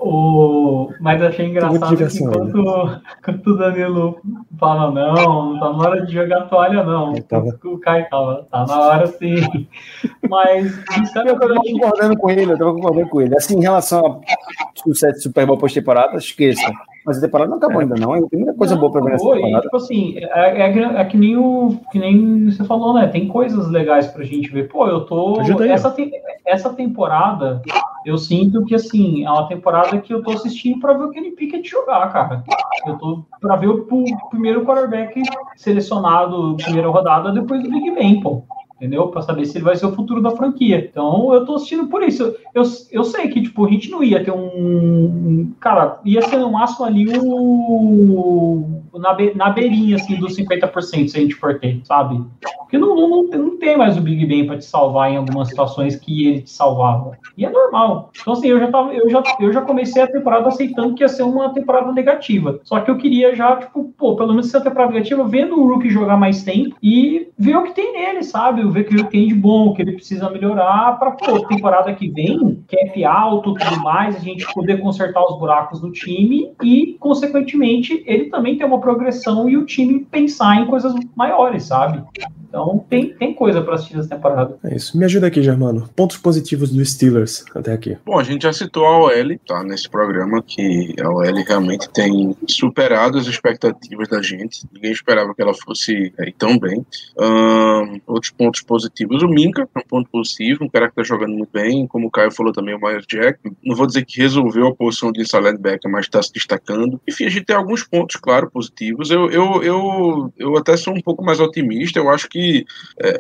O... 0.07 0.93
Mas 1.01 1.23
achei 1.23 1.47
engraçado 1.47 1.97
que 1.97 2.05
enquanto, 2.05 3.01
enquanto 3.21 3.47
o 3.49 3.57
Danilo 3.57 4.21
fala, 4.61 4.91
não, 4.91 5.55
não 5.55 5.59
tá 5.59 5.73
na 5.73 5.79
hora 5.79 6.05
de 6.05 6.13
jogar 6.13 6.43
toalha, 6.43 6.85
não. 6.85 7.15
Tava... 7.23 7.59
O 7.65 7.79
Caio 7.79 8.07
tava, 8.11 8.47
tá 8.51 8.67
na 8.67 8.81
hora 8.81 9.07
sim. 9.07 9.67
Mas. 10.29 10.79
Eu 11.17 11.39
tava 11.39 11.57
concordando 11.57 12.19
com 12.19 12.31
ele, 12.31 12.53
eu 12.53 12.59
tava 12.59 12.75
concordando 12.75 13.09
com 13.09 13.23
ele. 13.23 13.35
Assim, 13.35 13.57
em 13.57 13.63
relação 13.63 14.05
ao 14.05 14.23
sucesso 14.77 15.15
do 15.15 15.23
Super 15.23 15.47
Bowl 15.47 15.57
pós-temporada, 15.57 16.19
esqueça. 16.19 16.71
Mas 17.05 17.19
a 17.19 17.21
temporada 17.21 17.51
não 17.51 17.59
acabou 17.59 17.81
é. 17.81 17.85
ainda, 17.85 17.97
não. 17.97 18.29
Tem 18.29 18.39
muita 18.39 18.55
coisa 18.55 18.75
não, 18.75 18.81
boa 18.81 18.93
pra 18.93 19.03
ver 19.03 19.11
nessa 19.11 19.25
temporada. 19.25 19.59
E, 19.59 19.61
tipo 19.61 19.77
assim, 19.77 20.15
é, 20.17 20.63
é, 20.63 21.01
é, 21.01 21.05
que 21.05 21.17
nem 21.17 21.37
o 21.37 21.79
que 21.93 21.99
nem 21.99 22.51
você 22.51 22.65
falou, 22.65 22.95
né? 22.95 23.07
Tem 23.09 23.29
coisas 23.29 23.69
legais 23.69 24.07
pra 24.07 24.25
gente 24.25 24.51
ver. 24.51 24.69
Pô, 24.69 24.87
eu 24.87 25.05
tô. 25.05 25.41
Essa, 25.65 25.91
te, 25.91 26.11
essa 26.47 26.73
temporada 26.73 27.61
Eu 28.07 28.17
sinto 28.17 28.65
que, 28.65 28.75
assim, 28.75 29.25
é 29.25 29.31
uma 29.31 29.49
temporada 29.49 29.99
que 29.99 30.13
eu 30.15 30.23
tô 30.23 30.33
assistindo 30.33 30.81
para 30.81 30.95
ver 30.95 31.05
o 31.05 31.11
Kenny 31.11 31.33
Pickett 31.33 31.69
jogar, 31.69 32.11
cara. 32.13 32.43
Eu 32.87 32.97
tô 32.97 33.25
para 33.41 33.57
ver 33.57 33.69
o, 33.69 33.87
o 33.91 34.29
primeiro 34.31 34.65
quarterback 34.65 35.23
selecionado, 35.57 36.57
primeira 36.57 36.89
rodada, 36.89 37.33
depois 37.33 37.63
do 37.63 37.71
Big 37.71 37.91
Ben, 37.93 38.21
pô 38.21 38.45
entendeu? 38.77 39.09
Para 39.09 39.23
saber 39.23 39.47
se 39.47 39.57
ele 39.57 39.65
vai 39.65 39.77
ser 39.77 39.87
o 39.87 39.95
futuro 39.95 40.23
da 40.23 40.31
franquia. 40.31 40.79
Então 40.79 41.33
eu 41.33 41.45
tô 41.45 41.55
assistindo 41.55 41.87
por 41.89 42.03
isso. 42.03 42.35
Eu, 42.55 42.63
eu 42.91 43.05
sei 43.05 43.29
que 43.29 43.43
tipo, 43.43 43.65
a 43.65 43.71
gente 43.71 43.91
não 43.91 44.03
ia 44.03 44.23
ter 44.23 44.33
um. 44.33 45.53
Cara, 45.61 46.01
ia 46.05 46.23
ser 46.23 46.39
no 46.39 46.53
máximo 46.53 46.85
ali 46.85 47.07
o. 47.19 48.83
Na, 48.95 49.13
be, 49.13 49.33
na 49.35 49.51
beirinha 49.51 49.97
assim, 49.97 50.17
dos 50.17 50.37
50% 50.37 51.09
se 51.09 51.17
a 51.17 51.21
gente 51.21 51.35
for 51.35 51.59
ter, 51.59 51.81
sabe? 51.85 52.23
Porque 52.59 52.79
não, 52.79 52.95
não, 52.95 53.09
não, 53.09 53.23
não 53.25 53.59
tem 53.59 53.77
mais 53.77 53.97
o 53.97 54.01
Big 54.01 54.25
Ben 54.25 54.47
para 54.47 54.59
te 54.59 54.65
salvar 54.65 55.11
em 55.11 55.17
algumas 55.17 55.49
situações 55.49 55.97
que 55.97 56.29
ele 56.29 56.43
te 56.43 56.51
salvava. 56.51 57.19
E 57.37 57.45
é 57.45 57.51
normal. 57.51 58.11
Então, 58.21 58.33
assim, 58.33 58.49
eu 58.49 58.59
já, 58.59 58.71
tava, 58.71 58.93
eu 58.95 59.09
já, 59.11 59.23
eu 59.41 59.53
já 59.53 59.63
comecei 59.63 60.03
a 60.03 60.07
temporada 60.07 60.49
aceitando 60.49 60.95
que 60.95 61.03
ia 61.03 61.09
ser 61.09 61.25
uma 61.25 61.53
temporada 61.53 61.93
negativa. 61.93 62.61
Só 62.63 62.81
que 62.81 62.91
eu 62.91 62.97
queria 62.97 63.35
já, 63.35 63.57
tipo, 63.57 63.93
pô, 63.97 64.17
pelo 64.17 64.31
menos 64.31 64.51
ser 64.51 64.59
uma 64.59 64.65
temporada 64.65 64.93
negativa, 64.93 65.25
vendo 65.25 65.59
o 65.59 65.67
Rookie 65.67 65.91
jogar 65.91 66.17
mais 66.17 66.43
tempo 66.43 66.77
e 66.83 67.29
ver 67.39 67.57
o 67.57 67.65
que 67.65 67.75
tem 67.75 67.93
nele, 67.93 68.23
sabe? 68.23 68.64
Ver 68.71 68.81
o 68.81 68.85
que 68.85 68.95
ele 68.95 69.05
tem 69.05 69.29
de 69.29 69.35
bom, 69.35 69.69
o 69.69 69.75
que 69.75 69.83
ele 69.83 69.93
precisa 69.93 70.31
melhorar 70.31 70.99
para 70.99 71.13
pô, 71.13 71.47
temporada 71.47 71.95
que 71.95 72.09
vem, 72.09 72.63
cap 72.69 73.05
alto, 73.05 73.55
tudo 73.55 73.83
mais, 73.83 74.17
a 74.17 74.21
gente 74.21 74.47
poder 74.53 74.81
consertar 74.81 75.25
os 75.25 75.39
buracos 75.39 75.81
do 75.81 75.91
time 75.91 76.53
e, 76.63 76.97
consequentemente, 76.99 78.03
ele 78.07 78.27
também 78.27 78.57
ter 78.57 78.65
uma 78.65 78.81
progressão 78.81 79.49
e 79.49 79.57
o 79.57 79.65
time 79.65 80.01
pensar 80.11 80.57
em 80.61 80.67
coisas 80.67 80.95
maiores, 81.17 81.65
sabe? 81.65 82.03
Então 82.55 82.85
tem, 82.89 83.13
tem 83.15 83.35
coisa 83.35 83.61
para 83.61 83.75
assistir 83.75 83.97
nessa 83.97 84.11
temporada. 84.11 84.57
É 84.63 84.77
isso. 84.77 84.97
Me 84.97 85.05
ajuda 85.05 85.27
aqui, 85.27 85.43
Germano. 85.43 85.89
Pontos 85.97 86.17
positivos 86.17 86.71
do 86.71 86.85
Steelers 86.85 87.45
até 87.53 87.73
aqui. 87.73 87.99
Bom, 88.07 88.17
a 88.17 88.23
gente 88.23 88.43
já 88.43 88.53
citou 88.53 88.87
a 88.87 88.99
OL, 89.01 89.39
tá? 89.45 89.65
Nesse 89.65 89.89
programa, 89.89 90.41
que 90.41 90.95
a 91.03 91.11
OL 91.11 91.45
realmente 91.45 91.89
tem 91.89 92.37
superado 92.47 93.19
as 93.19 93.27
expectativas 93.27 94.09
da 94.09 94.23
gente. 94.23 94.65
Ninguém 94.73 94.93
esperava 94.93 95.35
que 95.35 95.43
ela 95.43 95.53
fosse 95.53 96.13
é, 96.17 96.33
tão 96.39 96.57
bem. 96.57 96.87
Um, 97.19 98.01
outros 98.07 98.31
pontos 98.31 98.54
positivos. 98.63 99.23
O 99.23 99.29
Minka 99.29 99.69
é 99.75 99.79
um 99.79 99.89
ponto 99.89 100.11
positivo, 100.11 100.65
um 100.65 100.69
cara 100.69 100.89
que 100.89 100.95
tá 100.95 101.03
jogando 101.03 101.35
muito 101.35 101.51
bem. 101.53 101.87
Como 101.87 102.07
o 102.07 102.11
Caio 102.11 102.31
falou 102.31 102.53
também, 102.53 102.75
o 102.75 102.81
Myers 102.81 103.07
Jack. 103.07 103.39
Não 103.65 103.77
vou 103.77 103.87
dizer 103.87 104.05
que 104.05 104.21
resolveu 104.21 104.69
a 104.69 104.75
posição 104.75 105.13
de 105.13 105.21
inside 105.21 105.59
Becker, 105.59 105.91
mas 105.91 106.07
está 106.07 106.23
se 106.23 106.33
destacando. 106.33 107.01
Enfim, 107.09 107.27
a 107.27 107.31
gente 107.31 107.47
tem 107.47 107.57
alguns 107.57 107.83
pontos, 107.83 108.17
claro, 108.17 108.51
positivos. 108.51 109.11
Eu, 109.11 109.31
eu, 109.31 109.63
eu, 109.63 110.33
eu 110.37 110.57
até 110.57 110.77
sou 110.77 110.95
um 110.95 111.01
pouco 111.01 111.25
mais 111.25 111.41
otimista. 111.41 111.99
Eu 111.99 112.11
acho 112.11 112.29
que 112.29 112.65
é, 113.01 113.19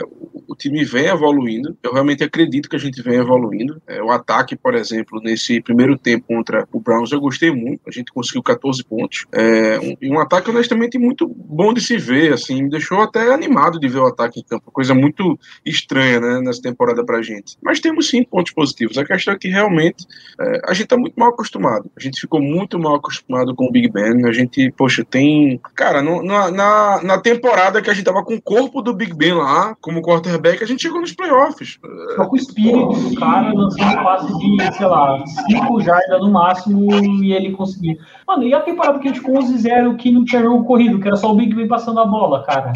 o 0.48 0.54
time 0.54 0.84
vem 0.84 1.06
evoluindo. 1.06 1.76
Eu 1.82 1.92
realmente 1.92 2.22
acredito 2.22 2.68
que 2.68 2.76
a 2.76 2.78
gente 2.78 3.02
vem 3.02 3.16
evoluindo. 3.16 3.80
É, 3.86 4.02
o 4.02 4.10
ataque, 4.10 4.56
por 4.56 4.74
exemplo, 4.74 5.20
nesse 5.22 5.60
primeiro 5.60 5.96
tempo 5.96 6.26
contra 6.26 6.66
o 6.72 6.80
Browns, 6.80 7.12
eu 7.12 7.20
gostei 7.20 7.50
muito. 7.50 7.80
A 7.86 7.90
gente 7.90 8.12
conseguiu 8.12 8.42
14 8.42 8.84
pontos. 8.84 9.26
É, 9.32 9.78
um, 9.78 10.14
um 10.14 10.18
ataque, 10.20 10.50
honestamente, 10.50 10.98
muito 10.98 11.26
bom 11.28 11.72
de 11.72 11.80
se 11.80 11.96
ver. 11.96 12.32
Assim, 12.32 12.62
me 12.62 12.70
deixou 12.70 13.00
até 13.00 13.32
animado 13.32 13.78
de 13.78 13.88
ver 13.88 13.98
o 13.98 14.06
ataque 14.06 14.40
em 14.40 14.44
campo. 14.44 14.70
Coisa 14.70 14.94
muito 14.94 15.23
estranha 15.64 16.20
né, 16.20 16.40
nessa 16.40 16.62
temporada 16.62 17.04
pra 17.04 17.22
gente. 17.22 17.56
Mas 17.62 17.80
temos 17.80 18.08
sim 18.08 18.22
pontos 18.22 18.52
positivos. 18.52 18.98
A 18.98 19.04
questão 19.04 19.34
é 19.34 19.38
que 19.38 19.48
realmente 19.48 20.06
é, 20.40 20.60
a 20.66 20.74
gente 20.74 20.86
tá 20.86 20.96
muito 20.96 21.18
mal 21.18 21.30
acostumado. 21.30 21.90
A 21.96 22.00
gente 22.00 22.20
ficou 22.20 22.40
muito 22.40 22.78
mal 22.78 22.96
acostumado 22.96 23.54
com 23.54 23.66
o 23.66 23.70
Big 23.70 23.90
Ben. 23.90 24.26
A 24.26 24.32
gente, 24.32 24.70
poxa, 24.76 25.04
tem. 25.04 25.60
Cara, 25.74 26.02
no, 26.02 26.22
na, 26.22 26.50
na, 26.50 27.02
na 27.02 27.18
temporada 27.18 27.80
que 27.80 27.90
a 27.90 27.94
gente 27.94 28.04
tava 28.04 28.24
com 28.24 28.34
o 28.34 28.42
corpo 28.42 28.82
do 28.82 28.94
Big 28.94 29.14
bem 29.14 29.32
lá, 29.32 29.76
como 29.80 30.02
quarterback, 30.02 30.62
a 30.62 30.66
gente 30.66 30.82
chegou 30.82 31.00
nos 31.00 31.12
playoffs. 31.12 31.78
Só 32.16 32.26
com 32.26 32.34
o 32.34 32.38
espírito 32.38 32.92
do 32.92 33.14
cara 33.16 33.52
lançando 33.52 34.02
passe 34.02 34.38
de, 34.38 34.76
sei 34.76 34.86
lá, 34.86 35.24
5 35.26 35.80
jardas 35.80 36.20
no 36.20 36.30
máximo 36.30 36.92
e 37.22 37.32
ele 37.32 37.52
conseguiu. 37.52 37.96
Mano, 38.26 38.44
e 38.44 38.54
a 38.54 38.60
temporada 38.60 38.98
que 38.98 39.08
a 39.08 39.12
gente 39.12 39.22
com 39.22 39.32
11-0 39.34 39.96
que 39.96 40.10
não 40.10 40.24
tinha 40.24 40.42
jogo 40.42 40.64
corrido, 40.64 41.00
que 41.00 41.06
era 41.06 41.16
só 41.16 41.32
o 41.32 41.36
Big 41.36 41.54
Ben 41.54 41.68
passando 41.68 42.00
a 42.00 42.06
bola, 42.06 42.42
cara? 42.44 42.72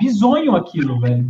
Bizonho 0.00 0.54
aquilo, 0.56 1.00
velho. 1.00 1.22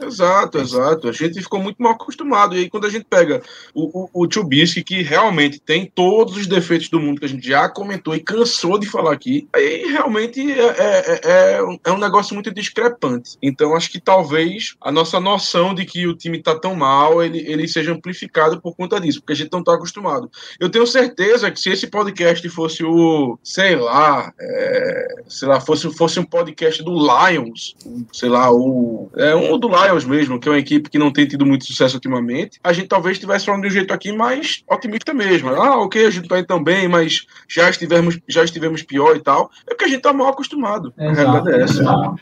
Exato, 0.00 0.58
exato. 0.58 1.08
A 1.08 1.12
gente 1.12 1.40
ficou 1.40 1.60
muito 1.60 1.82
mal 1.82 1.92
acostumado. 1.92 2.54
E 2.54 2.60
aí, 2.60 2.70
quando 2.70 2.86
a 2.86 2.90
gente 2.90 3.04
pega 3.08 3.42
o, 3.74 4.08
o, 4.12 4.24
o 4.24 4.28
que 4.28 5.02
realmente 5.02 5.60
tem 5.60 5.86
todos 5.86 6.36
os 6.36 6.46
defeitos 6.46 6.88
do 6.88 7.00
mundo 7.00 7.20
que 7.20 7.26
a 7.26 7.28
gente 7.28 7.46
já 7.46 7.68
comentou 7.68 8.14
e 8.14 8.20
cansou 8.20 8.78
de 8.78 8.86
falar 8.86 9.12
aqui, 9.12 9.48
aí 9.54 9.84
realmente 9.90 10.40
é, 10.52 10.66
é, 10.66 11.20
é, 11.24 11.78
é 11.84 11.92
um 11.92 11.98
negócio 11.98 12.34
muito 12.34 12.52
discrepante. 12.52 13.36
Então, 13.42 13.76
acho 13.76 13.90
que 13.90 14.00
talvez 14.00 14.74
a 14.80 14.90
nossa 14.90 15.20
noção 15.20 15.74
de 15.74 15.84
que 15.84 16.06
o 16.06 16.16
time 16.16 16.42
tá 16.42 16.54
tão 16.58 16.74
mal, 16.74 17.22
ele, 17.22 17.38
ele 17.46 17.68
seja 17.68 17.92
amplificado 17.92 18.60
por 18.60 18.74
conta 18.74 19.00
disso, 19.00 19.20
porque 19.20 19.32
a 19.32 19.36
gente 19.36 19.52
não 19.52 19.62
tá 19.62 19.74
acostumado. 19.74 20.30
Eu 20.58 20.70
tenho 20.70 20.86
certeza 20.86 21.50
que 21.50 21.60
se 21.60 21.70
esse 21.70 21.86
podcast 21.86 22.46
fosse 22.48 22.84
o, 22.84 23.38
sei 23.42 23.76
lá, 23.76 24.32
é, 24.40 25.06
sei 25.28 25.48
lá, 25.48 25.60
fosse, 25.60 25.90
fosse 25.94 26.18
um 26.18 26.24
podcast 26.24 26.82
do 26.82 26.92
Lions, 26.92 27.74
sei 28.12 28.28
lá, 28.28 28.52
o, 28.52 29.10
é 29.16 29.34
um 29.34 29.52
do 29.62 29.68
Lions, 29.68 30.04
mesmo, 30.04 30.38
que 30.40 30.48
é 30.48 30.52
uma 30.52 30.58
equipe 30.58 30.90
que 30.90 30.98
não 30.98 31.12
tem 31.12 31.26
tido 31.26 31.46
muito 31.46 31.64
sucesso 31.64 31.94
ultimamente, 31.96 32.58
a 32.62 32.72
gente 32.72 32.88
talvez 32.88 33.16
estivesse 33.16 33.46
falando 33.46 33.62
de 33.62 33.68
um 33.68 33.70
jeito 33.70 33.94
aqui 33.94 34.12
mais 34.12 34.62
otimista 34.68 35.14
mesmo. 35.14 35.50
Ah, 35.50 35.78
ok, 35.78 36.04
a 36.04 36.10
gente 36.10 36.28
tá 36.28 36.38
indo 36.38 36.46
tão 36.46 36.62
bem, 36.62 36.88
mas 36.88 37.26
já 37.48 37.70
estivemos, 37.70 38.18
já 38.28 38.42
estivemos 38.42 38.82
pior 38.82 39.16
e 39.16 39.20
tal. 39.20 39.50
É 39.66 39.70
porque 39.70 39.84
a 39.84 39.88
gente 39.88 40.02
tá 40.02 40.12
mal 40.12 40.28
acostumado. 40.28 40.92
Exato. 40.98 41.20
A 41.20 41.32
realidade 41.32 41.50
é 41.50 41.62
essa. 41.62 42.14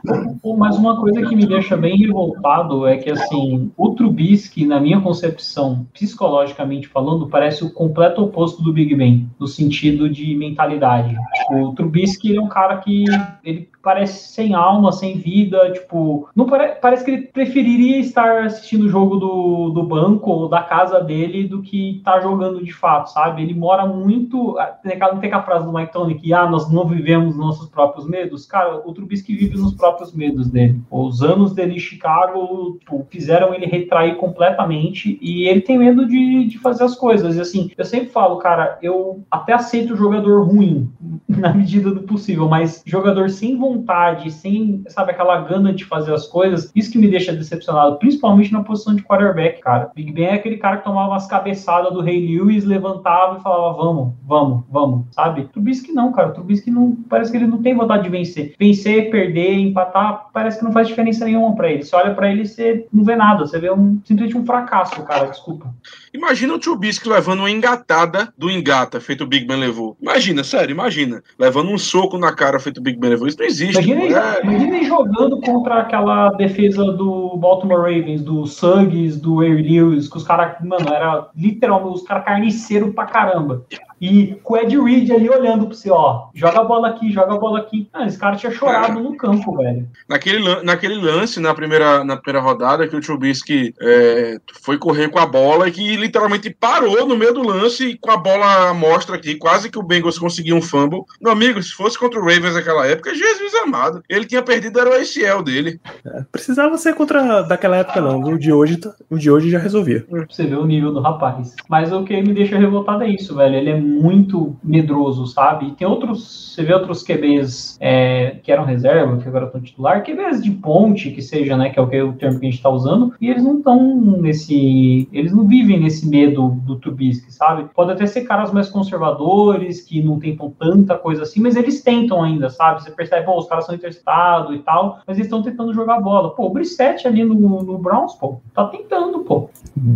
Mas 0.58 0.76
uma 0.76 1.00
coisa 1.00 1.22
que 1.26 1.34
me 1.34 1.46
deixa 1.46 1.76
bem 1.76 1.96
revoltado 1.96 2.86
é 2.86 2.98
que, 2.98 3.10
assim, 3.10 3.70
o 3.76 3.94
Trubisky, 3.94 4.66
na 4.66 4.78
minha 4.78 5.00
concepção, 5.00 5.86
psicologicamente 5.94 6.88
falando, 6.88 7.26
parece 7.28 7.64
o 7.64 7.70
completo 7.70 8.22
oposto 8.22 8.62
do 8.62 8.72
Big 8.72 8.94
Ben, 8.94 9.30
no 9.38 9.46
sentido 9.46 10.08
de 10.08 10.34
mentalidade. 10.34 11.16
O 11.50 11.72
Trubisky 11.72 12.36
é 12.36 12.40
um 12.40 12.48
cara 12.48 12.76
que 12.78 13.04
ele 13.42 13.69
parece 13.82 14.32
sem 14.32 14.54
alma, 14.54 14.92
sem 14.92 15.18
vida, 15.18 15.72
tipo, 15.72 16.28
não 16.34 16.46
pare, 16.46 16.76
parece 16.80 17.04
que 17.04 17.10
ele 17.10 17.22
preferiria 17.22 17.98
estar 17.98 18.44
assistindo 18.44 18.84
o 18.84 18.88
jogo 18.88 19.16
do, 19.16 19.70
do 19.70 19.82
banco 19.82 20.30
ou 20.30 20.48
da 20.48 20.62
casa 20.62 21.00
dele 21.00 21.48
do 21.48 21.62
que 21.62 21.98
estar 21.98 22.14
tá 22.14 22.20
jogando 22.20 22.62
de 22.62 22.72
fato, 22.72 23.10
sabe? 23.10 23.42
Ele 23.42 23.54
mora 23.54 23.86
muito, 23.86 24.58
ah, 24.58 24.66
tem 24.66 24.92
aquela, 24.92 25.16
tem 25.16 25.28
aquela 25.28 25.42
frase 25.42 25.64
do 25.64 25.72
Mike 25.72 25.92
Tony 25.92 26.14
que, 26.14 26.32
ah, 26.32 26.48
nós 26.48 26.70
não 26.70 26.86
vivemos 26.86 27.36
nossos 27.36 27.68
próprios 27.68 28.06
medos, 28.06 28.46
cara, 28.46 28.82
o 28.86 28.92
Trubisky 28.92 29.34
vive 29.34 29.56
nos 29.56 29.74
próprios 29.74 30.14
medos 30.14 30.48
dele. 30.48 30.80
Os 30.90 31.22
anos 31.22 31.52
dele 31.54 31.74
em 31.74 31.80
Chicago 31.80 32.76
tipo, 32.78 33.06
fizeram 33.10 33.54
ele 33.54 33.66
retrair 33.66 34.16
completamente 34.16 35.18
e 35.20 35.48
ele 35.48 35.60
tem 35.60 35.78
medo 35.78 36.06
de, 36.06 36.46
de 36.46 36.58
fazer 36.58 36.84
as 36.84 36.94
coisas, 36.94 37.36
e 37.36 37.40
assim, 37.40 37.70
eu 37.76 37.84
sempre 37.84 38.10
falo, 38.10 38.36
cara, 38.36 38.78
eu 38.82 39.22
até 39.30 39.52
aceito 39.52 39.96
jogador 39.96 40.44
ruim, 40.44 40.90
na 41.28 41.52
medida 41.52 41.90
do 41.90 42.02
possível, 42.02 42.48
mas 42.48 42.82
jogador 42.84 43.30
sem 43.30 43.56
vontade 43.56 43.69
vontade, 43.70 44.30
sem, 44.30 44.82
sabe, 44.88 45.12
aquela 45.12 45.40
gana 45.42 45.72
de 45.72 45.84
fazer 45.84 46.12
as 46.12 46.26
coisas, 46.26 46.70
isso 46.74 46.90
que 46.90 46.98
me 46.98 47.08
deixa 47.08 47.32
decepcionado, 47.32 47.96
principalmente 47.98 48.52
na 48.52 48.62
posição 48.62 48.94
de 48.94 49.02
quarterback, 49.02 49.60
cara. 49.60 49.90
Big 49.94 50.12
Ben 50.12 50.26
é 50.26 50.34
aquele 50.34 50.56
cara 50.56 50.78
que 50.78 50.84
tomava 50.84 51.10
umas 51.10 51.26
cabeçadas 51.26 51.92
do 51.92 52.00
Rei 52.00 52.26
Lewis, 52.26 52.64
levantava 52.64 53.38
e 53.38 53.42
falava, 53.42 53.76
vamos, 53.76 54.14
vamos, 54.24 54.64
vamos, 54.70 55.06
sabe? 55.10 55.44
Trubisky 55.44 55.92
não, 55.92 56.12
cara. 56.12 56.30
Trubisky 56.30 56.70
não, 56.70 56.96
parece 57.08 57.30
que 57.30 57.36
ele 57.36 57.46
não 57.46 57.62
tem 57.62 57.74
vontade 57.74 58.02
de 58.02 58.08
vencer. 58.08 58.54
Vencer, 58.58 59.10
perder, 59.10 59.54
empatar, 59.54 60.26
parece 60.32 60.58
que 60.58 60.64
não 60.64 60.72
faz 60.72 60.88
diferença 60.88 61.24
nenhuma 61.24 61.54
para 61.54 61.70
ele. 61.70 61.84
Você 61.84 61.94
olha 61.94 62.14
para 62.14 62.30
ele 62.30 62.42
e 62.42 62.46
você 62.46 62.86
não 62.92 63.04
vê 63.04 63.16
nada, 63.16 63.46
você 63.46 63.58
vê 63.58 63.70
um, 63.70 64.00
simplesmente 64.04 64.36
um 64.36 64.44
fracasso, 64.44 65.02
cara, 65.04 65.26
desculpa. 65.26 65.72
Imagina 66.12 66.54
o 66.54 66.58
Trubisky 66.58 67.08
levando 67.08 67.40
uma 67.40 67.50
engatada 67.50 68.32
do 68.36 68.50
engata, 68.50 69.00
feito 69.00 69.24
o 69.24 69.26
Big 69.26 69.46
Ben 69.46 69.58
levou. 69.58 69.96
Imagina, 70.00 70.42
sério, 70.42 70.72
imagina. 70.72 71.22
Levando 71.38 71.70
um 71.70 71.78
soco 71.78 72.18
na 72.18 72.32
cara, 72.34 72.58
feito 72.58 72.78
o 72.78 72.82
Big 72.82 72.98
Ben 72.98 73.10
levou. 73.10 73.28
Isso 73.28 73.38
não 73.38 73.46
existe. 73.46 73.80
Imagina, 73.80 74.18
é... 74.18 74.42
imagina 74.42 74.84
jogando 74.84 75.40
contra 75.40 75.80
aquela 75.80 76.30
defesa 76.30 76.84
do 76.84 77.36
Baltimore 77.36 77.80
Ravens, 77.80 78.22
do 78.22 78.44
Suggs, 78.46 79.20
do 79.20 79.40
Air 79.40 79.62
Lewis, 79.62 80.08
que 80.08 80.16
os 80.16 80.24
caras, 80.24 80.56
mano, 80.64 80.92
era 80.92 81.28
literalmente 81.36 81.94
os 81.94 82.02
caras 82.02 82.24
carniceiros 82.24 82.92
pra 82.92 83.06
caramba. 83.06 83.64
E 84.00 84.36
com 84.42 84.54
o 84.54 84.56
Ed 84.56 84.78
Reed 84.78 85.10
ali 85.10 85.28
olhando 85.28 85.66
pro 85.66 85.76
você, 85.76 85.90
ó, 85.90 86.28
joga 86.34 86.60
a 86.60 86.64
bola 86.64 86.88
aqui, 86.88 87.12
joga 87.12 87.34
a 87.34 87.38
bola 87.38 87.58
aqui. 87.60 87.88
Ah, 87.92 88.06
esse 88.06 88.18
cara 88.18 88.36
tinha 88.36 88.50
chorado 88.50 89.00
no 89.00 89.16
campo, 89.16 89.56
velho. 89.56 89.86
Naquele, 90.08 90.62
naquele 90.62 90.94
lance, 90.94 91.38
na 91.38 91.54
primeira, 91.54 92.02
na 92.04 92.16
primeira 92.16 92.44
rodada, 92.44 92.88
que 92.88 92.96
o 92.96 93.00
Trubisky 93.00 93.74
é, 93.80 94.38
foi 94.62 94.78
correr 94.78 95.08
com 95.08 95.18
a 95.18 95.26
bola 95.26 95.68
e 95.68 95.72
que 95.72 95.96
literalmente 95.96 96.50
parou 96.50 97.06
no 97.06 97.16
meio 97.16 97.34
do 97.34 97.46
lance 97.46 97.98
com 98.00 98.10
a 98.10 98.16
bola 98.16 98.70
à 98.70 98.74
mostra 98.74 99.16
aqui, 99.16 99.34
quase 99.34 99.70
que 99.70 99.78
o 99.78 99.82
Bengals 99.82 100.18
conseguiu 100.18 100.56
um 100.56 100.62
fumble. 100.62 101.02
Meu 101.20 101.32
amigo, 101.32 101.62
se 101.62 101.72
fosse 101.72 101.98
contra 101.98 102.18
o 102.18 102.24
Ravens 102.24 102.54
naquela 102.54 102.86
época, 102.86 103.14
Jesus 103.14 103.54
amado. 103.62 104.02
Ele 104.08 104.24
tinha 104.24 104.42
perdido, 104.42 104.80
era 104.80 104.90
o 104.90 104.94
ACL 104.94 105.42
dele. 105.42 105.80
É, 106.04 106.24
precisava 106.30 106.76
ser 106.76 106.94
contra 106.94 107.42
daquela 107.42 107.76
época, 107.76 108.00
não. 108.00 108.20
O 108.20 108.38
de 108.38 108.52
hoje, 108.52 108.76
tá, 108.76 108.92
o 109.08 109.18
de 109.18 109.30
hoje 109.30 109.50
já 109.50 109.58
resolvia. 109.58 110.04
Pra 110.08 110.26
você 110.28 110.46
ver 110.46 110.56
o 110.56 110.66
nível 110.66 110.92
do 110.92 111.00
rapaz. 111.00 111.54
Mas 111.68 111.92
o 111.92 112.04
que 112.04 112.20
me 112.22 112.34
deixa 112.34 112.58
revoltado 112.58 113.04
é 113.04 113.08
isso, 113.08 113.34
velho. 113.34 113.54
Ele 113.54 113.70
é 113.70 113.78
muito 113.90 114.56
medroso, 114.62 115.26
sabe? 115.26 115.68
E 115.68 115.70
tem 115.72 115.86
outros, 115.86 116.54
você 116.54 116.62
vê 116.62 116.72
outros 116.72 117.02
QBs 117.02 117.76
é, 117.80 118.36
que 118.42 118.52
eram 118.52 118.64
reserva, 118.64 119.18
que 119.18 119.28
agora 119.28 119.46
estão 119.46 119.60
titular, 119.60 120.04
QBs 120.04 120.42
de 120.42 120.50
ponte, 120.50 121.10
que 121.10 121.22
seja, 121.22 121.56
né, 121.56 121.70
que 121.70 121.78
é 121.78 121.82
o, 121.82 121.88
que 121.88 121.96
é 121.96 122.02
o 122.02 122.12
termo 122.12 122.38
que 122.38 122.46
a 122.46 122.50
gente 122.50 122.58
está 122.58 122.70
usando, 122.70 123.12
e 123.20 123.28
eles 123.28 123.42
não 123.42 123.58
estão 123.58 124.00
nesse, 124.20 125.08
eles 125.12 125.32
não 125.32 125.46
vivem 125.46 125.80
nesse 125.80 126.08
medo 126.08 126.48
do 126.64 126.76
Trubisky, 126.76 127.32
sabe? 127.32 127.68
Pode 127.74 127.92
até 127.92 128.06
ser 128.06 128.22
caras 128.22 128.52
mais 128.52 128.68
conservadores, 128.68 129.82
que 129.82 130.02
não 130.02 130.18
tentam 130.18 130.50
tanta 130.50 130.96
coisa 130.96 131.22
assim, 131.22 131.40
mas 131.40 131.56
eles 131.56 131.82
tentam 131.82 132.22
ainda, 132.22 132.48
sabe? 132.48 132.82
Você 132.82 132.90
percebe, 132.90 133.26
pô, 133.26 133.38
os 133.38 133.48
caras 133.48 133.66
são 133.66 133.74
interceptados 133.74 134.54
e 134.54 134.58
tal, 134.60 135.00
mas 135.06 135.16
eles 135.16 135.26
estão 135.26 135.42
tentando 135.42 135.72
jogar 135.72 136.00
bola. 136.00 136.30
Pô, 136.30 136.46
o 136.46 136.50
Brissette 136.50 137.06
ali 137.06 137.24
no, 137.24 137.34
no 137.34 137.78
Browns, 137.78 138.14
pô, 138.14 138.40
tá 138.54 138.66
tentando, 138.66 139.20
pô. 139.20 139.48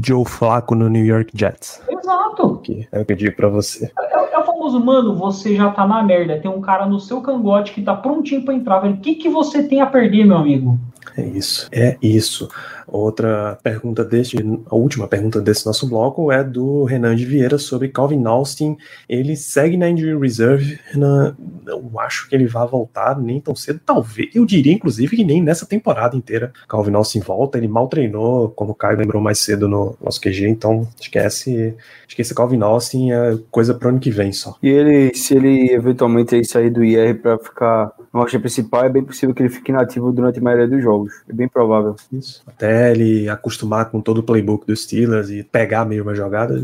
Joe 0.03 0.25
Flacco 0.25 0.75
no 0.75 0.89
New 0.89 1.05
York 1.05 1.33
Jets. 1.35 1.83
Exato. 1.89 2.59
Que 2.63 2.87
é 2.91 3.01
o 3.01 3.05
que 3.05 3.13
eu 3.13 3.17
digo 3.17 3.37
pra 3.37 3.49
você. 3.49 3.84
É, 3.99 4.35
é, 4.35 4.39
o 4.39 4.45
famoso, 4.45 4.79
mano, 4.81 5.15
você 5.15 5.55
já 5.55 5.71
tá 5.71 5.87
na 5.87 6.03
merda. 6.03 6.39
Tem 6.39 6.51
um 6.51 6.61
cara 6.61 6.87
no 6.87 7.01
seu 7.01 7.21
cangote 7.21 7.73
que 7.73 7.83
tá 7.83 7.95
prontinho 7.95 8.45
pra 8.45 8.55
entrar, 8.55 8.81
velho. 8.81 8.95
O 8.95 9.01
que, 9.01 9.15
que 9.15 9.29
você 9.29 9.63
tem 9.63 9.81
a 9.81 9.87
perder, 9.87 10.25
meu 10.25 10.37
amigo? 10.37 10.79
É 11.17 11.23
isso, 11.23 11.69
é 11.73 11.97
isso. 12.03 12.49
Outra 12.87 13.59
pergunta 13.63 14.05
deste, 14.05 14.37
a 14.71 14.75
última 14.75 15.09
pergunta 15.09 15.41
desse 15.41 15.67
nosso 15.67 15.89
bloco 15.89 16.31
é 16.31 16.43
do 16.43 16.85
Renan 16.85 17.17
de 17.17 17.25
Vieira 17.25 17.59
sobre 17.59 17.89
Calvin 17.89 18.25
Austin. 18.27 18.77
Ele 19.09 19.37
segue 19.37 19.77
na 19.77 19.89
injury 19.89 20.19
reserve. 20.19 20.79
Renan, 20.91 21.37
não 21.65 21.99
acho 22.01 22.29
que 22.29 22.35
ele 22.35 22.47
vá 22.47 22.65
voltar 22.65 23.19
nem 23.21 23.41
tão 23.41 23.55
cedo. 23.55 23.81
Talvez, 23.85 24.31
eu 24.35 24.45
diria 24.45 24.73
inclusive 24.73 25.17
que 25.17 25.25
nem 25.25 25.43
nessa 25.43 25.67
temporada 25.67 26.17
inteira 26.17 26.53
Calvin 26.69 26.95
Austin 26.95 27.21
volta. 27.21 27.59
Ele 27.59 27.69
mal 27.69 27.89
treinou, 27.89 28.51
como 28.51 28.73
o 28.73 28.75
Caio 28.75 28.99
lembrou 28.99 29.23
mais 29.23 29.39
cedo 29.39 29.69
no 29.69 29.97
nosso 30.03 30.21
QG. 30.21 30.49
Então 30.49 30.87
esquece, 31.01 31.75
esquece 32.09 32.35
Calvin 32.35 32.63
Austin 32.63 33.13
é 33.13 33.39
coisa 33.51 33.75
pro 33.75 33.89
ano 33.89 34.01
que 34.01 34.11
vem 34.11 34.33
só. 34.33 34.57
E 34.63 34.69
ele, 34.69 35.15
se 35.15 35.35
ele 35.35 35.73
eventualmente 35.73 36.45
sair 36.45 36.71
do 36.71 36.85
IR 36.85 37.21
para 37.21 37.39
ficar 37.39 37.93
no 38.13 38.21
rocha 38.21 38.39
principal, 38.39 38.85
é 38.85 38.89
bem 38.89 39.03
possível 39.03 39.35
que 39.35 39.43
ele 39.43 39.51
fique 39.51 39.71
inativo 39.71 40.13
durante 40.13 40.39
a 40.39 40.43
maioria 40.43 40.69
dos 40.69 40.83
jogos. 40.83 41.13
É 41.29 41.33
bem 41.33 41.49
provável. 41.49 41.97
Isso. 42.13 42.43
Até 42.47 42.74
ele 42.75 43.29
acostumar 43.29 43.91
com 43.91 44.01
todo 44.01 44.19
o 44.19 44.23
playbook 44.23 44.67
dos 44.67 44.85
Steelers 44.85 45.31
e 45.31 45.43
pegar 45.43 45.85
meio 45.85 46.03
uma 46.03 46.15
jogada, 46.15 46.61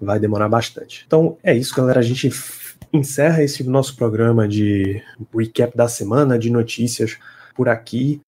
vai 0.00 0.18
demorar 0.18 0.48
bastante. 0.48 1.04
Então 1.06 1.36
é 1.42 1.54
isso, 1.54 1.74
galera. 1.74 2.00
A 2.00 2.02
gente 2.02 2.30
encerra 2.92 3.42
esse 3.42 3.64
nosso 3.64 3.96
programa 3.96 4.46
de 4.46 5.02
recap 5.34 5.76
da 5.76 5.88
semana, 5.88 6.38
de 6.38 6.50
notícias 6.50 7.18
por 7.54 7.68
aqui. 7.68 8.20